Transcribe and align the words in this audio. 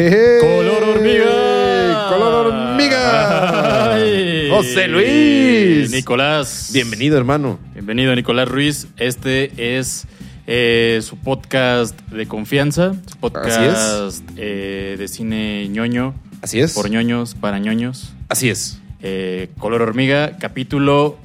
¡Eh! 0.00 0.38
¡Color 0.40 0.84
hormiga! 0.84 2.06
¡Color 2.08 2.46
hormiga! 2.46 3.94
Ay. 3.94 4.48
¡José 4.48 4.86
Luis! 4.86 5.90
Nicolás. 5.90 6.70
Bienvenido, 6.72 7.18
hermano. 7.18 7.58
Bienvenido, 7.74 8.14
Nicolás 8.14 8.46
Ruiz. 8.46 8.86
Este 8.96 9.76
es 9.76 10.06
eh, 10.46 11.00
su 11.02 11.16
podcast 11.16 12.00
de 12.12 12.28
confianza, 12.28 12.94
su 13.06 13.16
podcast 13.16 14.22
eh, 14.36 14.94
de 14.96 15.08
cine 15.08 15.68
ñoño, 15.68 16.14
Así 16.42 16.60
es. 16.60 16.74
por 16.74 16.88
ñoños, 16.88 17.34
para 17.34 17.58
ñoños. 17.58 18.14
Así 18.28 18.50
es. 18.50 18.80
Eh, 19.02 19.50
Color 19.58 19.82
Hormiga, 19.82 20.36
capítulo 20.38 21.18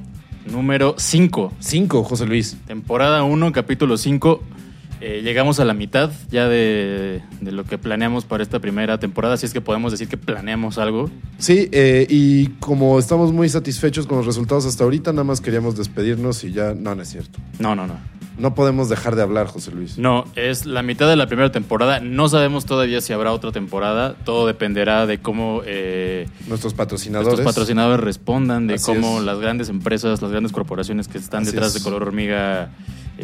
número 0.50 0.96
5. 0.98 1.52
Cinco, 1.60 2.02
José 2.02 2.26
Luis. 2.26 2.56
Temporada 2.66 3.22
1, 3.22 3.52
capítulo 3.52 3.96
5. 3.96 4.42
Llegamos 5.22 5.60
a 5.60 5.64
la 5.64 5.74
mitad 5.74 6.10
ya 6.30 6.48
de, 6.48 7.22
de 7.40 7.52
lo 7.52 7.64
que 7.64 7.78
planeamos 7.78 8.24
para 8.24 8.42
esta 8.42 8.58
primera 8.60 8.98
temporada, 8.98 9.34
así 9.34 9.46
es 9.46 9.52
que 9.52 9.60
podemos 9.60 9.92
decir 9.92 10.08
que 10.08 10.16
planeamos 10.16 10.78
algo. 10.78 11.10
Sí, 11.38 11.68
eh, 11.72 12.06
y 12.08 12.46
como 12.60 12.98
estamos 12.98 13.32
muy 13.32 13.48
satisfechos 13.48 14.06
con 14.06 14.18
los 14.18 14.26
resultados 14.26 14.66
hasta 14.66 14.84
ahorita, 14.84 15.12
nada 15.12 15.24
más 15.24 15.40
queríamos 15.40 15.76
despedirnos 15.76 16.44
y 16.44 16.52
ya. 16.52 16.74
No, 16.74 16.94
no 16.94 17.02
es 17.02 17.08
cierto. 17.10 17.38
No, 17.58 17.74
no, 17.74 17.86
no. 17.86 17.98
No 18.36 18.56
podemos 18.56 18.88
dejar 18.88 19.14
de 19.14 19.22
hablar, 19.22 19.46
José 19.46 19.70
Luis. 19.70 19.96
No, 19.96 20.24
es 20.34 20.66
la 20.66 20.82
mitad 20.82 21.08
de 21.08 21.14
la 21.14 21.28
primera 21.28 21.52
temporada. 21.52 22.00
No 22.00 22.28
sabemos 22.28 22.64
todavía 22.64 23.00
si 23.00 23.12
habrá 23.12 23.30
otra 23.30 23.52
temporada. 23.52 24.16
Todo 24.24 24.48
dependerá 24.48 25.06
de 25.06 25.18
cómo 25.18 25.62
eh, 25.64 26.26
Nuestros 26.48 26.74
patrocinadores. 26.74 27.28
nuestros 27.28 27.46
patrocinadores 27.54 28.00
respondan, 28.04 28.66
de 28.66 28.74
Así 28.74 28.86
cómo 28.86 29.18
es. 29.18 29.24
las 29.24 29.38
grandes 29.38 29.68
empresas, 29.68 30.20
las 30.20 30.32
grandes 30.32 30.50
corporaciones 30.50 31.06
que 31.06 31.18
están 31.18 31.42
Así 31.42 31.52
detrás 31.52 31.68
es. 31.68 31.74
de 31.74 31.80
Color 31.88 32.02
Hormiga 32.02 32.70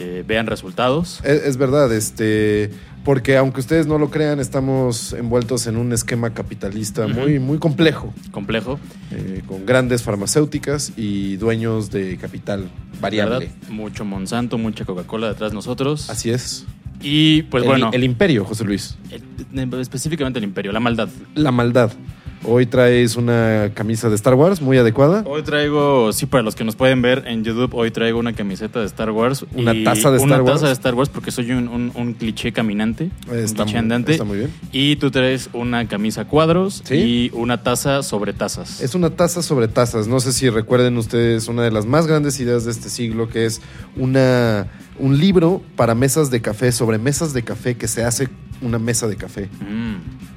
eh, 0.01 0.25
vean 0.27 0.47
resultados. 0.47 1.20
Es, 1.25 1.43
es 1.45 1.56
verdad, 1.56 1.93
este, 1.93 2.70
porque 3.05 3.37
aunque 3.37 3.61
ustedes 3.61 3.87
no 3.87 3.98
lo 3.98 4.11
crean, 4.11 4.41
estamos 4.41 5.12
envueltos 5.12 5.67
en 5.67 5.77
un 5.77 5.93
esquema 5.93 6.33
capitalista 6.34 7.06
muy, 7.06 7.39
muy 7.39 7.59
complejo, 7.59 8.12
Complejo. 8.31 8.78
eh, 9.11 9.43
con 9.47 9.67
grandes 9.67 10.03
farmacéuticas 10.03 10.93
y 10.97 11.37
dueños 11.37 11.91
de 11.91 12.17
capital 12.17 12.69
variable. 13.01 13.39
¿verdad? 13.47 13.69
Mucho 13.71 14.05
Monsanto, 14.05 14.59
mucha 14.59 14.84
Coca-Cola 14.84 15.28
detrás 15.28 15.51
de 15.51 15.55
nosotros. 15.55 16.09
Así 16.11 16.31
es. 16.31 16.67
Y 17.03 17.43
pues 17.45 17.62
el, 17.62 17.69
bueno, 17.69 17.91
el 17.95 18.05
imperio, 18.05 18.45
José 18.45 18.65
Luis. 18.65 18.97
el- 19.11 19.81
específicamente 19.81 20.39
el 20.39 20.45
imperio, 20.45 20.71
la 20.73 20.81
maldad. 20.81 21.09
La 21.34 21.51
maldad. 21.51 21.91
Hoy 22.43 22.65
traes 22.65 23.17
una 23.17 23.71
camisa 23.75 24.09
de 24.09 24.15
Star 24.15 24.33
Wars 24.35 24.63
muy 24.63 24.79
adecuada. 24.79 25.23
Hoy 25.27 25.43
traigo, 25.43 26.11
sí, 26.15 26.25
para 26.25 26.43
los 26.43 26.55
que 26.55 26.65
nos 26.65 26.75
pueden 26.75 27.03
ver 27.03 27.25
en 27.27 27.45
YouTube, 27.45 27.75
hoy 27.75 27.91
traigo 27.91 28.19
una 28.19 28.33
camiseta 28.33 28.81
de 28.81 28.87
Star 28.87 29.11
Wars. 29.11 29.45
Una 29.55 29.75
y 29.75 29.85
taza 29.85 30.11
de 30.11 30.21
Una 30.21 30.37
Star 30.37 30.45
taza 30.47 30.53
Wars. 30.53 30.63
de 30.63 30.73
Star 30.73 30.95
Wars 30.95 31.09
porque 31.11 31.33
soy 31.33 31.51
un, 31.53 31.69
un- 31.69 31.93
un 31.95 32.15
cliché 32.15 32.51
caminante. 32.53 33.11
Está 33.31 33.31
un 33.31 33.45
cliché 33.45 33.65
muy- 33.73 33.75
andante. 33.79 34.13
está 34.13 34.25
muy 34.25 34.39
bien. 34.39 34.51
Y 34.73 34.97
tú 34.97 35.11
traes 35.11 35.51
una 35.53 35.87
camisa 35.87 36.25
cuadros 36.25 36.81
Sí. 36.87 36.95
y 36.95 37.31
una 37.35 37.63
taza 37.63 38.03
sobre 38.03 38.33
tazas. 38.33 38.81
Es 38.81 38.95
una 38.95 39.11
taza 39.11 39.43
sobre 39.43 39.69
tazas. 39.69 40.09
No 40.09 40.19
sé 40.19 40.33
si 40.33 40.49
recuerden 40.49 40.97
ustedes 40.97 41.47
una 41.47 41.63
de 41.63 41.71
las 41.71 41.85
más 41.85 42.07
grandes 42.07 42.41
ideas 42.41 42.65
de 42.65 42.71
este 42.71 42.89
siglo, 42.89 43.29
que 43.29 43.45
es 43.45 43.61
una, 43.97 44.67
un 44.99 45.19
libro 45.19 45.61
para 45.77 45.95
mesas 45.95 46.31
de 46.31 46.41
café, 46.41 46.73
sobre 46.73 46.97
mesas 46.97 47.35
de 47.35 47.43
café 47.43 47.77
que 47.77 47.87
se 47.87 48.03
hace 48.03 48.29
una 48.63 48.79
mesa 48.79 49.09
de 49.09 49.17
café. 49.17 49.51
Mm. 49.61 50.30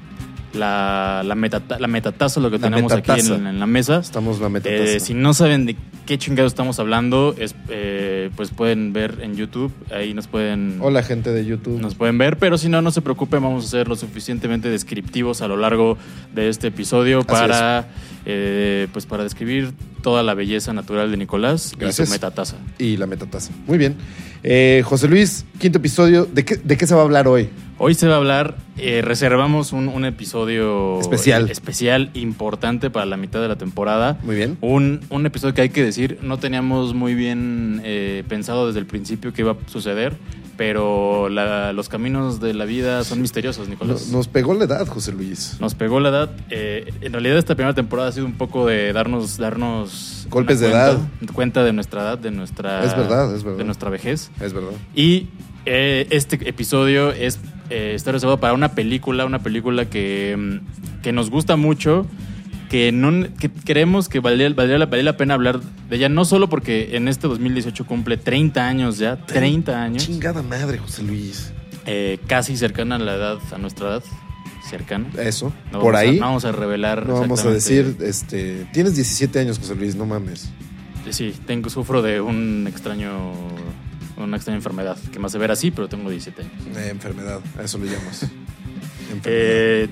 La, 0.54 1.22
la, 1.24 1.34
metata- 1.34 1.78
la 1.78 1.88
metataza, 1.88 2.38
lo 2.40 2.50
que 2.50 2.58
La 2.58 2.68
tenemos 2.70 2.92
aquí 2.92 3.10
metataza. 3.10 3.34
en, 3.36 3.46
en 3.46 3.58
la 3.60 3.66
mesa. 3.66 3.98
Estamos 3.98 4.40
la 4.40 4.48
meta 4.48 4.68
Eh, 4.70 5.00
si 5.00 5.12
no 5.14 5.34
saben 5.34 5.66
de 5.66 5.76
qué 6.06 6.16
chingados 6.18 6.52
estamos 6.52 6.78
hablando, 6.78 7.34
es, 7.38 7.54
eh, 7.70 8.30
pues 8.36 8.50
pueden 8.50 8.92
ver 8.92 9.18
en 9.22 9.34
YouTube. 9.36 9.72
Ahí 9.90 10.14
nos 10.14 10.26
pueden, 10.28 10.78
Hola 10.80 11.02
gente 11.02 11.32
de 11.32 11.44
YouTube. 11.44 11.80
nos 11.80 11.94
pueden 11.96 12.18
ver. 12.18 12.38
Pero 12.38 12.56
si 12.58 12.68
no, 12.68 12.82
no 12.82 12.90
se 12.92 13.02
preocupen, 13.02 13.42
vamos 13.42 13.64
a 13.64 13.68
ser 13.68 13.88
lo 13.88 13.96
suficientemente 13.96 14.68
descriptivos 14.68 15.42
a 15.42 15.48
lo 15.48 15.56
largo 15.56 15.98
de 16.34 16.48
este 16.48 16.68
episodio 16.68 17.18
Así 17.20 17.26
para, 17.26 17.88
eh, 18.24 18.86
pues 18.92 19.06
para 19.06 19.24
describir 19.24 19.72
toda 20.02 20.22
la 20.22 20.34
belleza 20.34 20.72
natural 20.72 21.10
de 21.10 21.16
Nicolás 21.16 21.74
Gracias. 21.78 22.06
y 22.08 22.10
su 22.10 22.12
metataza. 22.14 22.56
Y 22.78 22.96
la 22.96 23.06
metataza. 23.06 23.50
Muy 23.66 23.78
bien. 23.78 23.96
Eh, 24.42 24.82
José 24.84 25.08
Luis, 25.08 25.46
quinto 25.58 25.78
episodio. 25.78 26.26
¿De 26.26 26.44
qué, 26.44 26.56
¿De 26.56 26.76
qué 26.76 26.86
se 26.86 26.94
va 26.94 27.00
a 27.00 27.04
hablar 27.04 27.26
hoy? 27.26 27.48
Hoy 27.86 27.92
se 27.92 28.08
va 28.08 28.14
a 28.14 28.16
hablar, 28.16 28.56
eh, 28.78 29.02
reservamos 29.04 29.74
un, 29.74 29.88
un 29.88 30.06
episodio 30.06 30.98
Especial. 31.00 31.50
eh, 31.50 31.52
especial, 31.52 32.10
importante 32.14 32.88
para 32.88 33.04
la 33.04 33.18
mitad 33.18 33.42
de 33.42 33.48
la 33.48 33.56
temporada. 33.56 34.16
Muy 34.22 34.36
bien. 34.36 34.56
Un, 34.62 35.00
un 35.10 35.26
episodio 35.26 35.52
que 35.52 35.60
hay 35.60 35.68
que 35.68 35.84
decir, 35.84 36.18
no 36.22 36.38
teníamos 36.38 36.94
muy 36.94 37.14
bien 37.14 37.82
eh, 37.84 38.24
pensado 38.26 38.66
desde 38.68 38.78
el 38.80 38.86
principio 38.86 39.34
que 39.34 39.42
iba 39.42 39.52
a 39.52 39.56
suceder, 39.66 40.16
pero 40.56 41.28
la- 41.28 41.74
los 41.74 41.90
caminos 41.90 42.40
de 42.40 42.54
la 42.54 42.64
vida 42.64 43.04
son 43.04 43.20
misteriosos, 43.20 43.68
Nicolás. 43.68 44.08
nos 44.08 44.28
pegó 44.28 44.54
la 44.54 44.64
edad, 44.64 44.86
José 44.86 45.12
Luis. 45.12 45.58
Nos 45.60 45.74
pegó 45.74 46.00
la 46.00 46.08
edad. 46.08 46.30
Eh, 46.48 46.90
en 47.02 47.12
realidad 47.12 47.36
esta 47.36 47.54
primera 47.54 47.74
temporada 47.74 48.08
ha 48.08 48.12
sido 48.12 48.24
un 48.24 48.38
poco 48.38 48.66
de 48.66 48.94
darnos, 48.94 49.36
darnos 49.36 50.26
Golpes 50.30 50.58
de 50.60 50.70
cuenta, 50.70 50.90
edad. 50.92 50.98
cuenta 51.34 51.64
de 51.64 51.74
nuestra 51.74 52.00
edad, 52.00 52.18
de 52.18 52.30
nuestra, 52.30 52.82
Es 52.82 52.96
verdad, 52.96 53.34
es 53.34 53.44
verdad. 53.44 53.58
de 53.58 53.64
nuestra 53.64 53.90
vejez. 53.90 54.30
Es 54.40 54.54
verdad. 54.54 54.72
Y 54.94 55.26
este 55.66 56.48
episodio 56.48 57.10
es 57.10 57.38
eh, 57.70 57.92
está 57.94 58.12
reservado 58.12 58.38
para 58.40 58.54
una 58.54 58.72
película, 58.72 59.24
una 59.26 59.38
película 59.40 59.86
que, 59.86 60.36
mm, 60.36 61.02
que 61.02 61.12
nos 61.12 61.30
gusta 61.30 61.56
mucho, 61.56 62.06
que, 62.70 62.92
no, 62.92 63.26
que 63.38 63.50
creemos 63.50 64.08
que 64.08 64.20
valdría, 64.20 64.48
valdría 64.50 64.78
la, 64.78 64.86
valdría 64.86 65.04
la 65.04 65.16
pena 65.16 65.34
hablar 65.34 65.60
de 65.60 65.96
ella, 65.96 66.08
no 66.08 66.24
solo 66.24 66.48
porque 66.48 66.96
en 66.96 67.08
este 67.08 67.28
2018 67.28 67.84
cumple 67.86 68.16
30 68.16 68.66
años 68.66 68.98
ya, 68.98 69.16
30 69.16 69.82
años, 69.82 70.04
Chingada 70.06 70.42
madre, 70.42 70.78
José 70.78 71.02
Luis. 71.02 71.52
eh, 71.86 72.18
casi 72.26 72.56
cercana 72.56 72.96
a 72.96 72.98
la 72.98 73.14
edad, 73.14 73.38
a 73.52 73.58
nuestra 73.58 73.88
edad, 73.88 74.02
cercana. 74.68 75.06
Eso. 75.18 75.52
No 75.72 75.80
Por 75.80 75.94
a- 75.94 76.00
ahí. 76.00 76.18
no 76.18 76.26
vamos 76.26 76.44
a 76.46 76.52
revelar. 76.52 77.06
No 77.06 77.20
vamos 77.20 77.44
a 77.44 77.50
decir, 77.50 77.96
este, 78.00 78.66
tienes 78.72 78.94
17 78.96 79.38
años, 79.38 79.58
José 79.58 79.74
Luis, 79.76 79.94
no 79.94 80.06
mames. 80.06 80.50
Sí, 81.10 81.34
tengo, 81.46 81.68
sufro 81.68 82.00
de 82.00 82.22
un 82.22 82.64
extraño, 82.66 83.10
una 84.16 84.36
extraña 84.36 84.56
enfermedad, 84.56 84.96
que 85.12 85.18
me 85.18 85.26
hace 85.26 85.38
ver 85.38 85.50
así, 85.50 85.70
pero 85.70 85.88
tengo 85.88 86.08
17 86.10 86.42
años. 86.42 86.76
Eh, 86.76 86.88
enfermedad, 86.90 87.40
a 87.58 87.62
eso 87.62 87.78
le 87.78 87.86
llamas. 87.86 88.26
Eh, 89.24 89.88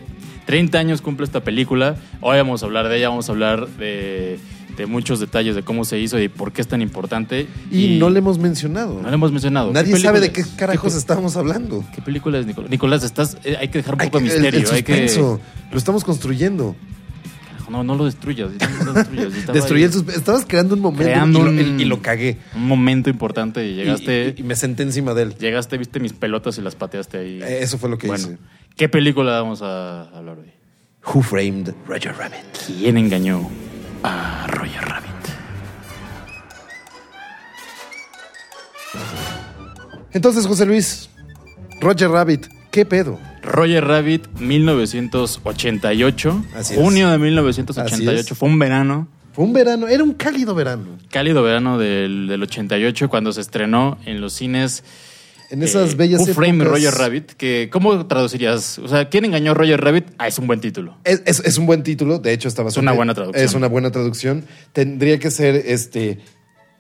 30 0.47 0.79
años 0.79 1.01
cumple 1.03 1.25
esta 1.25 1.45
película. 1.45 1.97
Hoy 2.21 2.37
vamos 2.39 2.63
a 2.63 2.67
hablar 2.67 2.89
de 2.89 2.97
ella, 2.97 3.09
vamos 3.11 3.29
a 3.29 3.33
hablar 3.33 3.69
de, 3.69 4.39
de 4.77 4.87
muchos 4.87 5.21
detalles 5.21 5.55
de 5.55 5.63
cómo 5.63 5.85
se 5.85 6.01
hizo 6.01 6.19
y 6.19 6.29
por 6.29 6.53
qué 6.53 6.61
es 6.63 6.67
tan 6.69 6.83
importante. 6.83 7.47
y, 7.71 7.99
no 7.99 8.11
le 8.11 8.19
hemos 8.19 8.39
mencionado. 8.39 9.01
no 9.01 9.09
le 9.09 9.15
hemos 9.15 9.31
mencionado. 9.31 9.73
Nadie 9.73 9.95
¿Qué 9.95 10.01
sabe 10.01 10.19
de 10.21 10.33
qué 10.33 10.45
carajos 10.57 10.93
¿Qué, 10.93 10.99
estábamos 10.99 11.37
hablando. 11.37 11.85
¿Qué 11.95 12.03
película 12.03 12.39
es, 12.39 12.47
Nicolás? 12.47 12.71
Nicolás, 12.71 13.05
estás, 13.05 13.37
eh, 13.45 13.57
hay 13.61 13.69
que 13.69 13.79
dejar 13.79 13.95
un 13.95 14.01
poco 14.01 14.19
de 14.19 14.25
que- 14.25 14.35
el- 14.35 14.43
misterio. 14.43 14.69
el 14.69 14.75
hay 14.75 14.83
que. 14.83 15.15
Lo 15.71 15.79
estamos 15.79 16.03
construyendo. 16.05 16.75
No, 17.73 17.83
no 17.83 17.95
lo 17.97 18.05
destruyas. 18.05 18.51
no 18.79 18.85
lo 18.85 18.93
destruyas. 18.95 19.47
Destruí 19.53 19.83
el 19.83 19.93
suspenso. 19.93 20.21
Estabas 20.21 20.45
creando 20.47 20.75
un 20.75 20.81
momento 20.83 21.05
Creando 21.05 21.41
y, 21.41 21.43
lo, 21.43 21.51
un- 21.73 21.81
y 21.81 21.85
lo 21.87 22.01
cagué. 22.03 22.39
Un 22.55 22.69
momento 22.69 23.11
importante 23.11 23.67
y 23.67 23.75
llegaste, 23.75 24.35
Y, 24.37 24.41
y 24.41 24.45
me 24.45 24.55
senté 24.55 24.83
encima 24.85 25.15
de 25.15 25.23
él. 25.23 25.35
llegaste, 25.39 25.79
viste 25.79 25.99
mis 25.99 26.13
pelotas 26.13 26.59
y 26.59 26.63
las 26.63 26.75
pateaste 26.77 27.19
ahí. 27.19 27.41
Eh, 27.43 27.59
Eso 27.63 27.79
fue 27.79 27.89
lo 27.91 27.99
que 27.99 28.07
bueno, 28.07 28.23
hice. 28.25 28.39
¿qué 28.77 28.89
película 28.89 29.33
vamos 29.41 29.63
a 29.63 30.03
hablar 30.17 30.39
hoy? 30.39 30.53
Who 31.13 31.23
Framed 31.23 31.75
Roger 31.89 32.15
Rabbit? 32.17 32.45
¿Quién 32.67 32.97
engañó 32.97 33.51
a 34.05 34.47
Roger 34.49 34.83
Rabbit? 34.83 35.11
Entonces, 40.13 40.47
José 40.47 40.67
Luis, 40.67 41.09
Roger 41.81 42.11
Rabbit, 42.11 42.47
¿qué 42.71 42.85
pedo? 42.85 43.19
Roger 43.43 43.85
Rabbit, 43.85 44.29
1988. 44.39 46.45
Así 46.55 46.75
es. 46.75 46.81
junio 46.81 47.09
de 47.09 47.15
Así 47.15 47.23
1988. 47.25 48.33
es. 48.33 48.39
Fue 48.39 48.49
un 48.49 48.59
verano. 48.59 49.09
Fue 49.33 49.45
un 49.45 49.53
verano, 49.53 49.89
era 49.89 50.05
un 50.05 50.13
cálido 50.13 50.55
verano. 50.55 50.99
Cálido 51.11 51.43
verano 51.43 51.79
del, 51.79 52.27
del 52.29 52.43
88 52.43 53.09
cuando 53.09 53.33
se 53.33 53.41
estrenó 53.41 53.99
en 54.05 54.21
los 54.21 54.35
cines. 54.35 54.85
En 55.51 55.63
esas 55.63 55.93
eh, 55.93 55.97
bellas 55.97 56.21
Who 56.21 56.31
épocas- 56.33 56.59
Roger 56.67 56.95
Rabbit. 56.95 57.33
Que, 57.33 57.69
¿Cómo 57.73 58.07
traducirías? 58.07 58.79
O 58.79 58.89
sea, 58.89 59.09
¿quién 59.09 59.25
engañó 59.25 59.53
a 59.53 59.55
Roger 59.55 59.81
Rabbit? 59.81 60.07
Ah, 60.19 60.29
es 60.29 60.39
un 60.39 60.47
buen 60.47 60.61
título. 60.61 60.97
Es, 61.05 61.23
es- 61.25 61.41
es 61.45 61.59
un 61.59 61.67
buen 61.67 61.83
título, 61.83 62.19
de 62.19 62.33
hecho 62.33 62.49
está 62.49 62.63
bastante... 62.63 62.85
una 62.85 62.93
buena 62.93 63.15
traducción. 63.15 63.45
Es 63.45 63.55
una 63.55 63.69
buena 63.69 63.91
traducción. 63.91 64.45
Tendría 64.73 65.19
que 65.19 65.31
ser 65.31 65.57
este... 65.57 66.19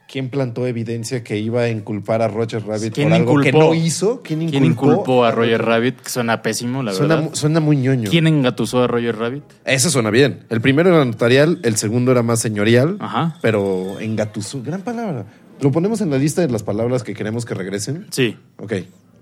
¿Quién 0.08 0.28
plantó 0.28 0.66
evidencia 0.66 1.24
que 1.24 1.38
iba 1.38 1.62
a 1.62 1.70
inculpar 1.70 2.20
a 2.20 2.28
Roger 2.28 2.66
Rabbit 2.66 2.92
¿Quién 2.92 3.08
por 3.08 3.16
algo 3.16 3.40
que 3.40 3.48
inculpó? 3.48 3.68
no 3.68 3.74
hizo? 3.74 4.20
¿Quién 4.22 4.42
inculpó, 4.42 4.50
¿Quién 4.60 4.64
inculpó 4.70 5.24
a 5.24 5.30
Roger 5.30 5.62
Rabbit? 5.64 6.00
Que 6.00 6.10
suena 6.10 6.42
pésimo, 6.42 6.82
la 6.82 6.92
Suena, 6.92 7.16
verdad. 7.16 7.30
suena 7.34 7.60
muy 7.60 7.76
ñoño. 7.78 8.10
¿Quién 8.10 8.26
engatusó 8.26 8.82
a 8.82 8.86
Roger 8.88 9.16
Rabbit? 9.16 9.44
Eso 9.64 9.88
suena 9.90 10.10
bien. 10.10 10.44
El 10.50 10.60
primero 10.60 10.90
era 10.90 11.04
notarial, 11.04 11.60
el 11.62 11.76
segundo 11.76 12.12
era 12.12 12.22
más 12.22 12.40
señorial, 12.40 12.96
Ajá. 13.00 13.38
pero 13.40 13.98
engatusó. 14.00 14.62
Gran 14.62 14.82
palabra. 14.82 15.24
¿Lo 15.60 15.70
ponemos 15.72 16.00
en 16.02 16.10
la 16.10 16.18
lista 16.18 16.42
de 16.42 16.48
las 16.50 16.62
palabras 16.62 17.02
que 17.04 17.14
queremos 17.14 17.44
que 17.46 17.54
regresen? 17.54 18.06
Sí. 18.10 18.36
Ok, 18.58 18.72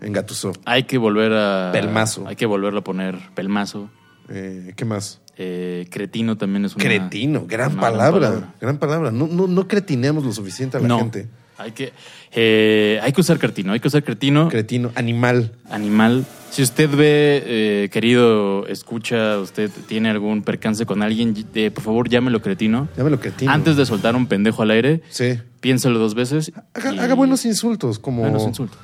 engatusó. 0.01 0.53
Hay 0.65 0.85
que 0.85 0.99
volver 0.99 1.33
a. 1.35 1.71
Pelmazo. 1.73 2.27
Hay 2.27 2.35
que 2.37 2.47
volverlo 2.47 2.81
a 2.81 2.85
poner. 2.85 3.17
Pelmazo. 3.35 3.91
Eh, 4.29 4.73
¿Qué 4.77 4.85
más? 4.85 5.21
Eh, 5.43 5.87
cretino 5.91 6.37
también 6.37 6.67
es 6.67 6.75
una. 6.77 6.85
Cretino, 6.85 7.47
gran 7.47 7.73
una 7.73 7.81
palabra. 7.81 8.53
Gran 8.61 8.77
palabra. 8.77 9.11
No, 9.11 9.27
no, 9.27 9.47
no 9.47 9.67
cretineamos 9.67 10.23
lo 10.23 10.33
suficiente 10.35 10.77
a 10.77 10.81
la 10.81 10.89
No. 10.89 10.99
gente. 10.99 11.29
Hay 11.57 11.73
que, 11.73 11.93
eh, 12.33 13.01
hay 13.03 13.13
que 13.13 13.21
usar 13.23 13.39
cretino, 13.39 13.73
hay 13.73 13.81
que 13.81 13.89
usar 13.89 14.03
cretino. 14.05 14.49
Cretino, 14.51 14.93
animal. 14.97 15.53
animal. 15.71 16.27
Si 16.51 16.63
usted 16.63 16.91
ve, 16.91 17.43
eh, 17.47 17.89
querido, 17.91 18.67
escucha, 18.67 19.39
usted 19.39 19.71
tiene 19.89 20.11
algún 20.11 20.43
percance 20.43 20.85
con 20.85 21.03
alguien, 21.03 21.35
eh, 21.55 21.71
por 21.71 21.85
favor 21.85 22.09
llámelo 22.11 22.43
cretino. 22.43 22.89
Llámelo 22.99 23.19
cretino. 23.21 23.51
Antes 23.51 23.77
de 23.77 23.87
soltar 23.87 24.17
un 24.17 24.27
pendejo 24.27 24.63
al 24.63 24.71
aire, 24.73 25.01
Sí. 25.09 25.39
piénselo 25.61 25.99
dos 25.99 26.15
veces. 26.15 26.53
Haga, 26.75 26.93
y- 26.95 26.99
haga 26.99 27.15
buenos 27.15 27.47
insultos, 27.47 27.99
como. 27.99 28.23
buenos 28.23 28.43
insultos. 28.45 28.79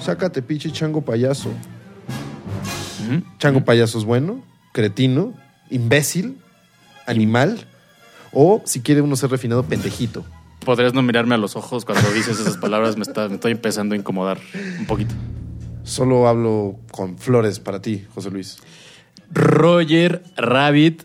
Sácate, 0.00 0.40
pinche 0.40 0.70
chango 0.72 1.02
payaso. 1.02 1.50
Chango 3.38 3.64
payaso 3.64 3.98
es 3.98 4.04
bueno, 4.04 4.42
cretino, 4.72 5.34
imbécil, 5.70 6.38
animal. 7.06 7.66
O, 8.32 8.62
si 8.64 8.80
quiere 8.82 9.00
uno 9.00 9.16
ser 9.16 9.30
refinado, 9.30 9.62
pendejito. 9.62 10.24
Podrías 10.64 10.94
no 10.94 11.02
mirarme 11.02 11.34
a 11.36 11.38
los 11.38 11.54
ojos 11.56 11.84
cuando 11.84 12.10
dices 12.12 12.38
esas 12.40 12.56
palabras, 12.56 12.96
me, 12.96 13.02
está, 13.02 13.28
me 13.28 13.36
estoy 13.36 13.52
empezando 13.52 13.94
a 13.94 13.98
incomodar 13.98 14.38
un 14.78 14.86
poquito. 14.86 15.14
Solo 15.84 16.26
hablo 16.26 16.76
con 16.90 17.16
flores 17.18 17.60
para 17.60 17.80
ti, 17.80 18.04
José 18.14 18.30
Luis. 18.30 18.58
Roger 19.32 20.22
Rabbit. 20.36 21.04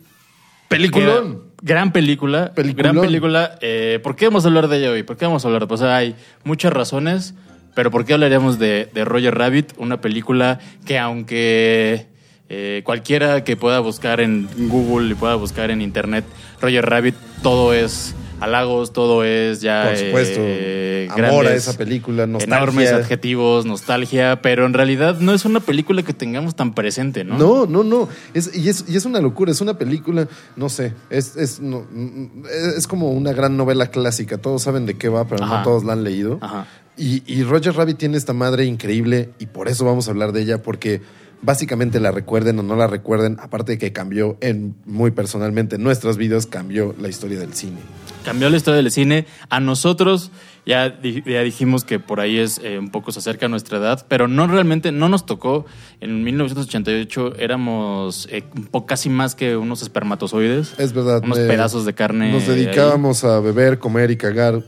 Peliculón. 0.68 1.40
Que- 1.40 1.52
Gran 1.64 1.92
película. 1.92 2.54
Peliculón. 2.56 2.94
Gran 2.96 3.06
película. 3.06 3.58
Eh, 3.62 4.00
¿Por 4.02 4.16
qué 4.16 4.26
vamos 4.26 4.46
a 4.46 4.48
hablar 4.48 4.68
de 4.68 4.78
ella 4.80 4.92
hoy? 4.92 5.04
¿Por 5.04 5.16
qué 5.18 5.26
vamos 5.26 5.46
a 5.46 5.48
hablar? 5.48 5.68
Pues 5.68 5.82
hay 5.82 6.16
muchas 6.44 6.74
razones, 6.74 7.36
pero 7.76 7.92
¿por 7.92 8.04
qué 8.04 8.14
hablaríamos 8.16 8.58
de, 8.58 8.90
de 8.92 9.06
Roger 9.06 9.36
Rabbit? 9.36 9.74
Una 9.78 10.02
película 10.02 10.58
que 10.86 10.98
aunque 10.98 12.08
eh, 12.54 12.82
cualquiera 12.84 13.46
que 13.46 13.56
pueda 13.56 13.80
buscar 13.80 14.20
en 14.20 14.50
Google 14.68 15.10
y 15.10 15.16
pueda 15.16 15.36
buscar 15.36 15.72
en 15.72 15.82
Internet, 15.82 16.26
Roger 16.60 16.86
Rabbit, 16.86 17.16
todo 17.42 17.74
es 17.74 18.14
halagos, 18.42 18.92
todo 18.92 19.24
es 19.24 19.62
ya... 19.62 19.86
Por 19.88 19.96
supuesto, 19.96 20.42
eh, 20.44 21.08
amor 21.12 21.24
a 21.24 21.30
grandes, 21.30 21.68
esa 21.68 21.78
película, 21.78 22.28
nostalgia. 22.28 22.58
Enormes 22.58 22.92
adjetivos, 22.92 23.66
nostalgia, 23.66 24.42
pero 24.42 24.66
en 24.66 24.74
realidad 24.74 25.22
no 25.22 25.34
es 25.34 25.46
una 25.46 25.62
película 25.62 26.04
que 26.04 26.12
tengamos 26.12 26.54
tan 26.54 26.74
presente, 26.74 27.24
¿no? 27.24 27.38
No, 27.38 27.66
no, 27.68 27.86
no. 27.86 28.10
Es, 28.34 28.54
y, 28.54 28.68
es, 28.68 28.84
y 28.86 28.98
es 28.98 29.06
una 29.06 29.22
locura, 29.22 29.50
es 29.50 29.62
una 29.62 29.78
película, 29.78 30.28
no 30.58 30.68
sé, 30.68 30.94
es, 31.10 31.38
es, 31.38 31.62
no, 31.62 31.88
mm, 31.90 32.44
es 32.76 32.86
como 32.86 33.12
una 33.12 33.32
gran 33.32 33.56
novela 33.56 33.92
clásica. 33.92 34.40
Todos 34.40 34.64
saben 34.64 34.86
de 34.86 34.98
qué 34.98 35.08
va, 35.08 35.26
pero 35.26 35.46
Ajá. 35.46 35.60
no 35.60 35.64
todos 35.64 35.86
la 35.86 35.94
han 35.94 36.04
leído. 36.04 36.38
Ajá. 36.42 36.68
Y, 36.98 37.24
y 37.26 37.44
Roger 37.44 37.74
Rabbit 37.76 37.98
tiene 37.98 38.18
esta 38.18 38.34
madre 38.34 38.66
increíble 38.66 39.30
y 39.40 39.46
por 39.46 39.70
eso 39.70 39.86
vamos 39.86 40.10
a 40.10 40.12
hablar 40.12 40.34
de 40.34 40.42
ella, 40.42 40.62
porque 40.62 41.02
básicamente 41.42 42.00
la 42.00 42.12
recuerden 42.12 42.60
o 42.60 42.64
no 42.64 42.76
la 42.76 42.88
recuerden, 42.88 43.38
aparte 43.40 43.74
de 43.74 43.78
que 43.78 43.92
cambió 43.92 44.38
en 44.42 44.76
muy 44.86 45.12
personalmente 45.12 45.76
en 45.76 45.84
nuestras 45.84 46.18
vidas, 46.18 46.46
cambió 46.46 46.96
la 47.00 47.10
historia 47.10 47.40
del 47.40 47.54
cine. 47.54 47.78
cambió 48.24 48.50
la 48.50 48.58
historia 48.58 48.82
del 48.82 48.92
cine. 48.92 49.26
A 49.50 49.60
nosotros 49.60 50.32
ya, 50.66 51.00
ya 51.02 51.42
dijimos 51.42 51.84
que 51.84 52.00
por 52.00 52.20
ahí 52.20 52.38
es 52.38 52.60
eh, 52.64 52.78
un 52.78 52.90
poco 52.90 53.12
se 53.12 53.20
acerca 53.20 53.48
a 53.48 53.50
nuestra 53.50 53.80
edad, 53.80 54.06
pero 54.08 54.28
no 54.28 54.46
realmente, 54.48 54.92
no 54.92 55.10
nos 55.10 55.26
tocó. 55.26 55.66
En 56.00 56.24
1988 56.24 57.36
éramos 57.38 58.28
eh, 58.32 58.44
un 58.56 58.66
poco 58.66 58.86
casi 58.86 59.10
más 59.10 59.34
que 59.34 59.58
unos 59.58 59.82
espermatozoides. 59.82 60.76
Es 60.78 60.94
verdad. 60.94 61.24
Unos 61.24 61.40
eh, 61.40 61.48
pedazos 61.48 61.86
de 61.86 61.94
carne. 61.94 62.32
Nos 62.32 62.48
ahí. 62.48 62.56
dedicábamos 62.64 63.24
a 63.24 63.40
beber, 63.40 63.80
comer 63.80 64.12
y 64.12 64.18
cagar. 64.18 64.62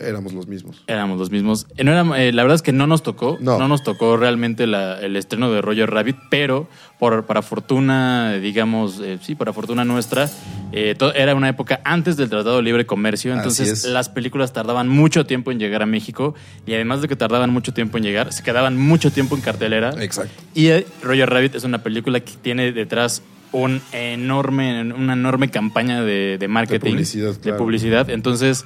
Éramos 0.00 0.32
los 0.32 0.46
mismos. 0.46 0.82
Éramos 0.86 1.18
los 1.18 1.30
mismos. 1.30 1.66
Eh, 1.76 1.84
no 1.84 1.92
era- 1.92 2.22
eh, 2.22 2.32
la 2.32 2.42
verdad 2.42 2.54
es 2.56 2.62
que 2.62 2.72
no 2.72 2.86
nos 2.86 3.02
tocó. 3.02 3.36
No. 3.40 3.66
nos 3.68 3.82
tocó 3.82 4.16
realmente 4.16 4.66
la- 4.66 5.00
el 5.00 5.16
estreno 5.16 5.50
de 5.50 5.60
Roger 5.60 5.90
Rabbit, 5.90 6.16
pero 6.30 6.68
por, 6.98 7.26
para 7.26 7.42
fortuna, 7.42 8.34
digamos, 8.34 9.00
eh, 9.00 9.18
sí, 9.22 9.34
para 9.34 9.52
fortuna 9.52 9.84
nuestra, 9.84 10.28
eh, 10.72 10.94
to- 10.98 11.12
era 11.14 11.34
una 11.34 11.48
época 11.48 11.80
antes 11.84 12.16
del 12.16 12.28
Tratado 12.30 12.56
de 12.56 12.62
Libre 12.62 12.86
Comercio. 12.86 13.32
Entonces 13.34 13.68
es. 13.70 13.84
las 13.92 14.08
películas 14.08 14.52
tardaban 14.52 14.88
mucho 14.88 15.26
tiempo 15.26 15.50
en 15.52 15.58
llegar 15.58 15.82
a 15.82 15.86
México 15.86 16.34
y 16.66 16.74
además 16.74 17.02
de 17.02 17.08
que 17.08 17.16
tardaban 17.16 17.50
mucho 17.50 17.72
tiempo 17.74 17.98
en 17.98 18.04
llegar, 18.04 18.32
se 18.32 18.42
quedaban 18.42 18.76
mucho 18.76 19.10
tiempo 19.12 19.34
en 19.36 19.42
cartelera. 19.42 19.90
Exacto. 20.02 20.32
Y 20.54 20.68
Roger 21.02 21.28
Rabbit 21.30 21.54
es 21.56 21.64
una 21.64 21.82
película 21.82 22.20
que 22.20 22.32
tiene 22.40 22.72
detrás 22.72 23.22
un 23.52 23.80
enorme, 23.92 24.92
una 24.92 25.14
enorme 25.14 25.48
campaña 25.50 26.02
de, 26.02 26.36
de 26.38 26.48
marketing, 26.48 26.90
publicidad, 26.92 27.34
de 27.40 27.52
publicidad. 27.54 28.10
Entonces, 28.10 28.64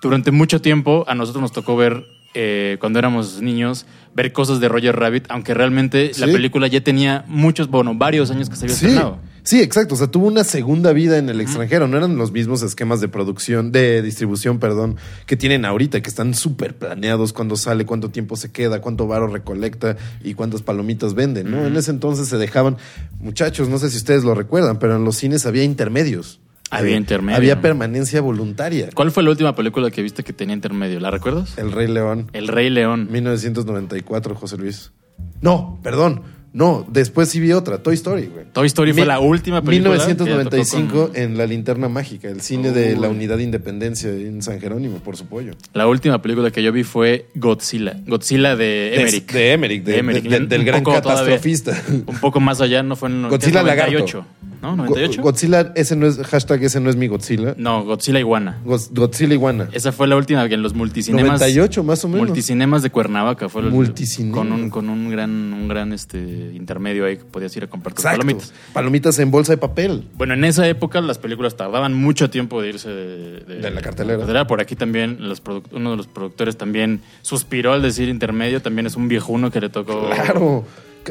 durante 0.00 0.30
mucho 0.30 0.60
tiempo 0.60 1.04
a 1.08 1.14
nosotros 1.14 1.42
nos 1.42 1.52
tocó 1.52 1.76
ver, 1.76 2.06
eh, 2.34 2.76
cuando 2.80 2.98
éramos 2.98 3.40
niños, 3.42 3.86
ver 4.14 4.32
cosas 4.32 4.60
de 4.60 4.68
Roger 4.68 4.94
Rabbit, 4.96 5.24
aunque 5.28 5.54
realmente 5.54 6.12
la 6.18 6.26
película 6.26 6.66
ya 6.68 6.80
tenía 6.82 7.24
muchos, 7.28 7.68
bueno, 7.68 7.94
varios 7.94 8.30
años 8.30 8.48
que 8.50 8.56
se 8.56 8.66
había 8.66 8.76
Sí, 8.76 8.86
estrenado. 8.86 9.18
sí, 9.42 9.60
exacto. 9.60 9.94
O 9.94 9.98
sea, 9.98 10.08
tuvo 10.08 10.26
una 10.26 10.44
segunda 10.44 10.92
vida 10.92 11.18
en 11.18 11.28
el 11.28 11.40
extranjero. 11.40 11.88
No 11.88 11.96
eran 11.96 12.16
los 12.16 12.32
mismos 12.32 12.62
esquemas 12.62 13.00
de 13.00 13.08
producción, 13.08 13.72
de 13.72 14.02
distribución, 14.02 14.58
perdón, 14.58 14.96
que 15.26 15.36
tienen 15.36 15.64
ahorita, 15.64 16.00
que 16.00 16.08
están 16.10 16.34
súper 16.34 16.76
planeados 16.76 17.32
cuándo 17.32 17.56
sale, 17.56 17.86
cuánto 17.86 18.10
tiempo 18.10 18.36
se 18.36 18.50
queda, 18.52 18.80
cuánto 18.80 19.06
varo 19.06 19.26
recolecta 19.28 19.96
y 20.22 20.34
cuántas 20.34 20.62
palomitas 20.62 21.14
venden, 21.14 21.50
¿no? 21.50 21.64
En 21.66 21.76
ese 21.76 21.90
entonces 21.92 22.28
se 22.28 22.36
dejaban, 22.38 22.76
muchachos, 23.20 23.68
no 23.68 23.78
sé 23.78 23.88
si 23.90 23.96
ustedes 23.96 24.24
lo 24.24 24.34
recuerdan, 24.34 24.78
pero 24.78 24.96
en 24.96 25.04
los 25.04 25.16
cines 25.16 25.46
había 25.46 25.64
intermedios. 25.64 26.40
Había 26.70 26.96
intermedio. 26.96 27.36
Había 27.36 27.60
permanencia 27.60 28.20
voluntaria. 28.20 28.90
¿Cuál 28.94 29.10
fue 29.10 29.22
la 29.22 29.30
última 29.30 29.54
película 29.54 29.90
que 29.90 30.02
viste 30.02 30.22
que 30.22 30.32
tenía 30.32 30.54
intermedio? 30.54 31.00
¿La 31.00 31.10
recuerdas? 31.10 31.56
El 31.58 31.72
Rey 31.72 31.88
León, 31.88 32.30
El 32.32 32.48
Rey 32.48 32.70
León. 32.70 33.08
1994, 33.10 34.34
José 34.34 34.56
Luis. 34.58 34.92
No, 35.40 35.80
perdón. 35.82 36.22
No, 36.52 36.86
después 36.90 37.28
sí 37.28 37.40
vi 37.40 37.52
otra, 37.52 37.82
Toy 37.82 37.94
Story, 37.94 38.26
güey. 38.26 38.46
Toy 38.52 38.66
Story 38.66 38.92
fue 38.92 39.04
la 39.04 39.20
última 39.20 39.62
película. 39.62 39.92
que 39.92 39.98
ya 39.98 40.16
tocó 40.16 40.24
1995 40.30 41.08
con- 41.08 41.16
en 41.16 41.36
La 41.36 41.46
Linterna 41.46 41.88
Mágica, 41.88 42.28
el 42.28 42.40
cine 42.40 42.72
de 42.72 42.96
la. 42.96 43.08
Unidad 43.08 43.36
de 43.36 43.42
Independencia 43.42 44.10
en 44.10 44.42
San 44.42 44.60
Jerónimo, 44.60 44.98
por 44.98 45.16
su 45.16 45.26
pollo. 45.26 45.52
La 45.74 45.86
última 45.86 46.20
película 46.22 46.50
que 46.50 46.62
yo 46.62 46.72
vi 46.72 46.84
fue 46.84 47.26
Godzilla. 47.34 47.96
Godzilla 48.06 48.56
de 48.56 48.94
Emmerich. 49.00 49.30
De, 49.32 49.38
de 49.38 49.52
Emmerich, 49.52 49.82
de- 49.84 49.98
Emmerich. 49.98 50.22
de- 50.24 50.40
de- 50.40 50.46
del 50.46 50.60
Un 50.60 50.66
gran 50.66 50.82
todavía- 50.82 51.02
catastrofista. 51.02 51.82
Un 52.06 52.18
poco 52.20 52.40
más 52.40 52.60
allá, 52.60 52.82
¿no 52.82 52.96
fue 52.96 53.08
en 53.10 53.28
Godzilla 53.28 53.62
98? 53.62 54.24
¿No? 54.60 54.76
¿98? 54.76 55.16
Go- 55.18 55.22
Godzilla, 55.22 55.72
ese 55.76 55.94
no 55.96 56.06
es, 56.06 56.18
hashtag 56.18 56.64
ese 56.64 56.80
no 56.80 56.90
es 56.90 56.96
mi 56.96 57.06
Godzilla. 57.06 57.54
no, 57.58 57.84
Godzilla 57.84 58.18
Iguana. 58.18 58.58
Godzilla 58.64 59.32
Iguana. 59.34 59.68
Esa 59.72 59.92
fue 59.92 60.08
la 60.08 60.16
última 60.16 60.48
que 60.48 60.54
en 60.54 60.62
los 60.62 60.74
multicinemas. 60.74 61.26
98 61.26 61.84
más 61.84 62.04
o 62.04 62.08
menos. 62.08 62.26
Multicinemas 62.28 62.82
de 62.82 62.90
Cuernavaca 62.90 63.48
fue 63.48 63.62
el- 63.62 63.70
Multicinema. 63.70 64.36
con 64.36 64.50
un 64.52 64.70
con 64.70 64.88
un 64.88 65.10
gran 65.10 65.30
un 65.52 65.68
gran 65.68 65.92
este 65.92 66.18
intermedio 66.54 67.04
ahí 67.04 67.16
que 67.16 67.24
podías 67.24 67.56
ir 67.56 67.64
a 67.64 67.66
comprar 67.66 67.94
tus 67.94 68.04
Exacto. 68.04 68.20
palomitas. 68.20 68.52
Palomitas 68.72 69.18
en 69.18 69.30
bolsa 69.30 69.52
de 69.52 69.58
papel. 69.58 70.04
Bueno, 70.16 70.34
en 70.34 70.44
esa 70.44 70.66
época 70.68 71.00
las 71.00 71.18
películas 71.18 71.56
tardaban 71.56 71.94
mucho 71.94 72.30
tiempo 72.30 72.60
de 72.62 72.68
irse 72.70 72.88
de, 72.88 73.40
De 73.40 73.70
la 73.70 73.80
cartelera. 73.80 74.46
Por 74.46 74.60
aquí 74.60 74.76
también 74.76 75.16
los 75.28 75.42
uno 75.72 75.90
de 75.92 75.96
los 75.96 76.06
productores 76.06 76.56
también 76.56 77.00
suspiró 77.22 77.72
al 77.72 77.82
decir 77.82 78.08
intermedio, 78.08 78.62
también 78.62 78.86
es 78.86 78.96
un 78.96 79.08
viejuno 79.08 79.50
que 79.50 79.60
le 79.60 79.68
tocó 79.68 80.08
Claro. 80.10 80.64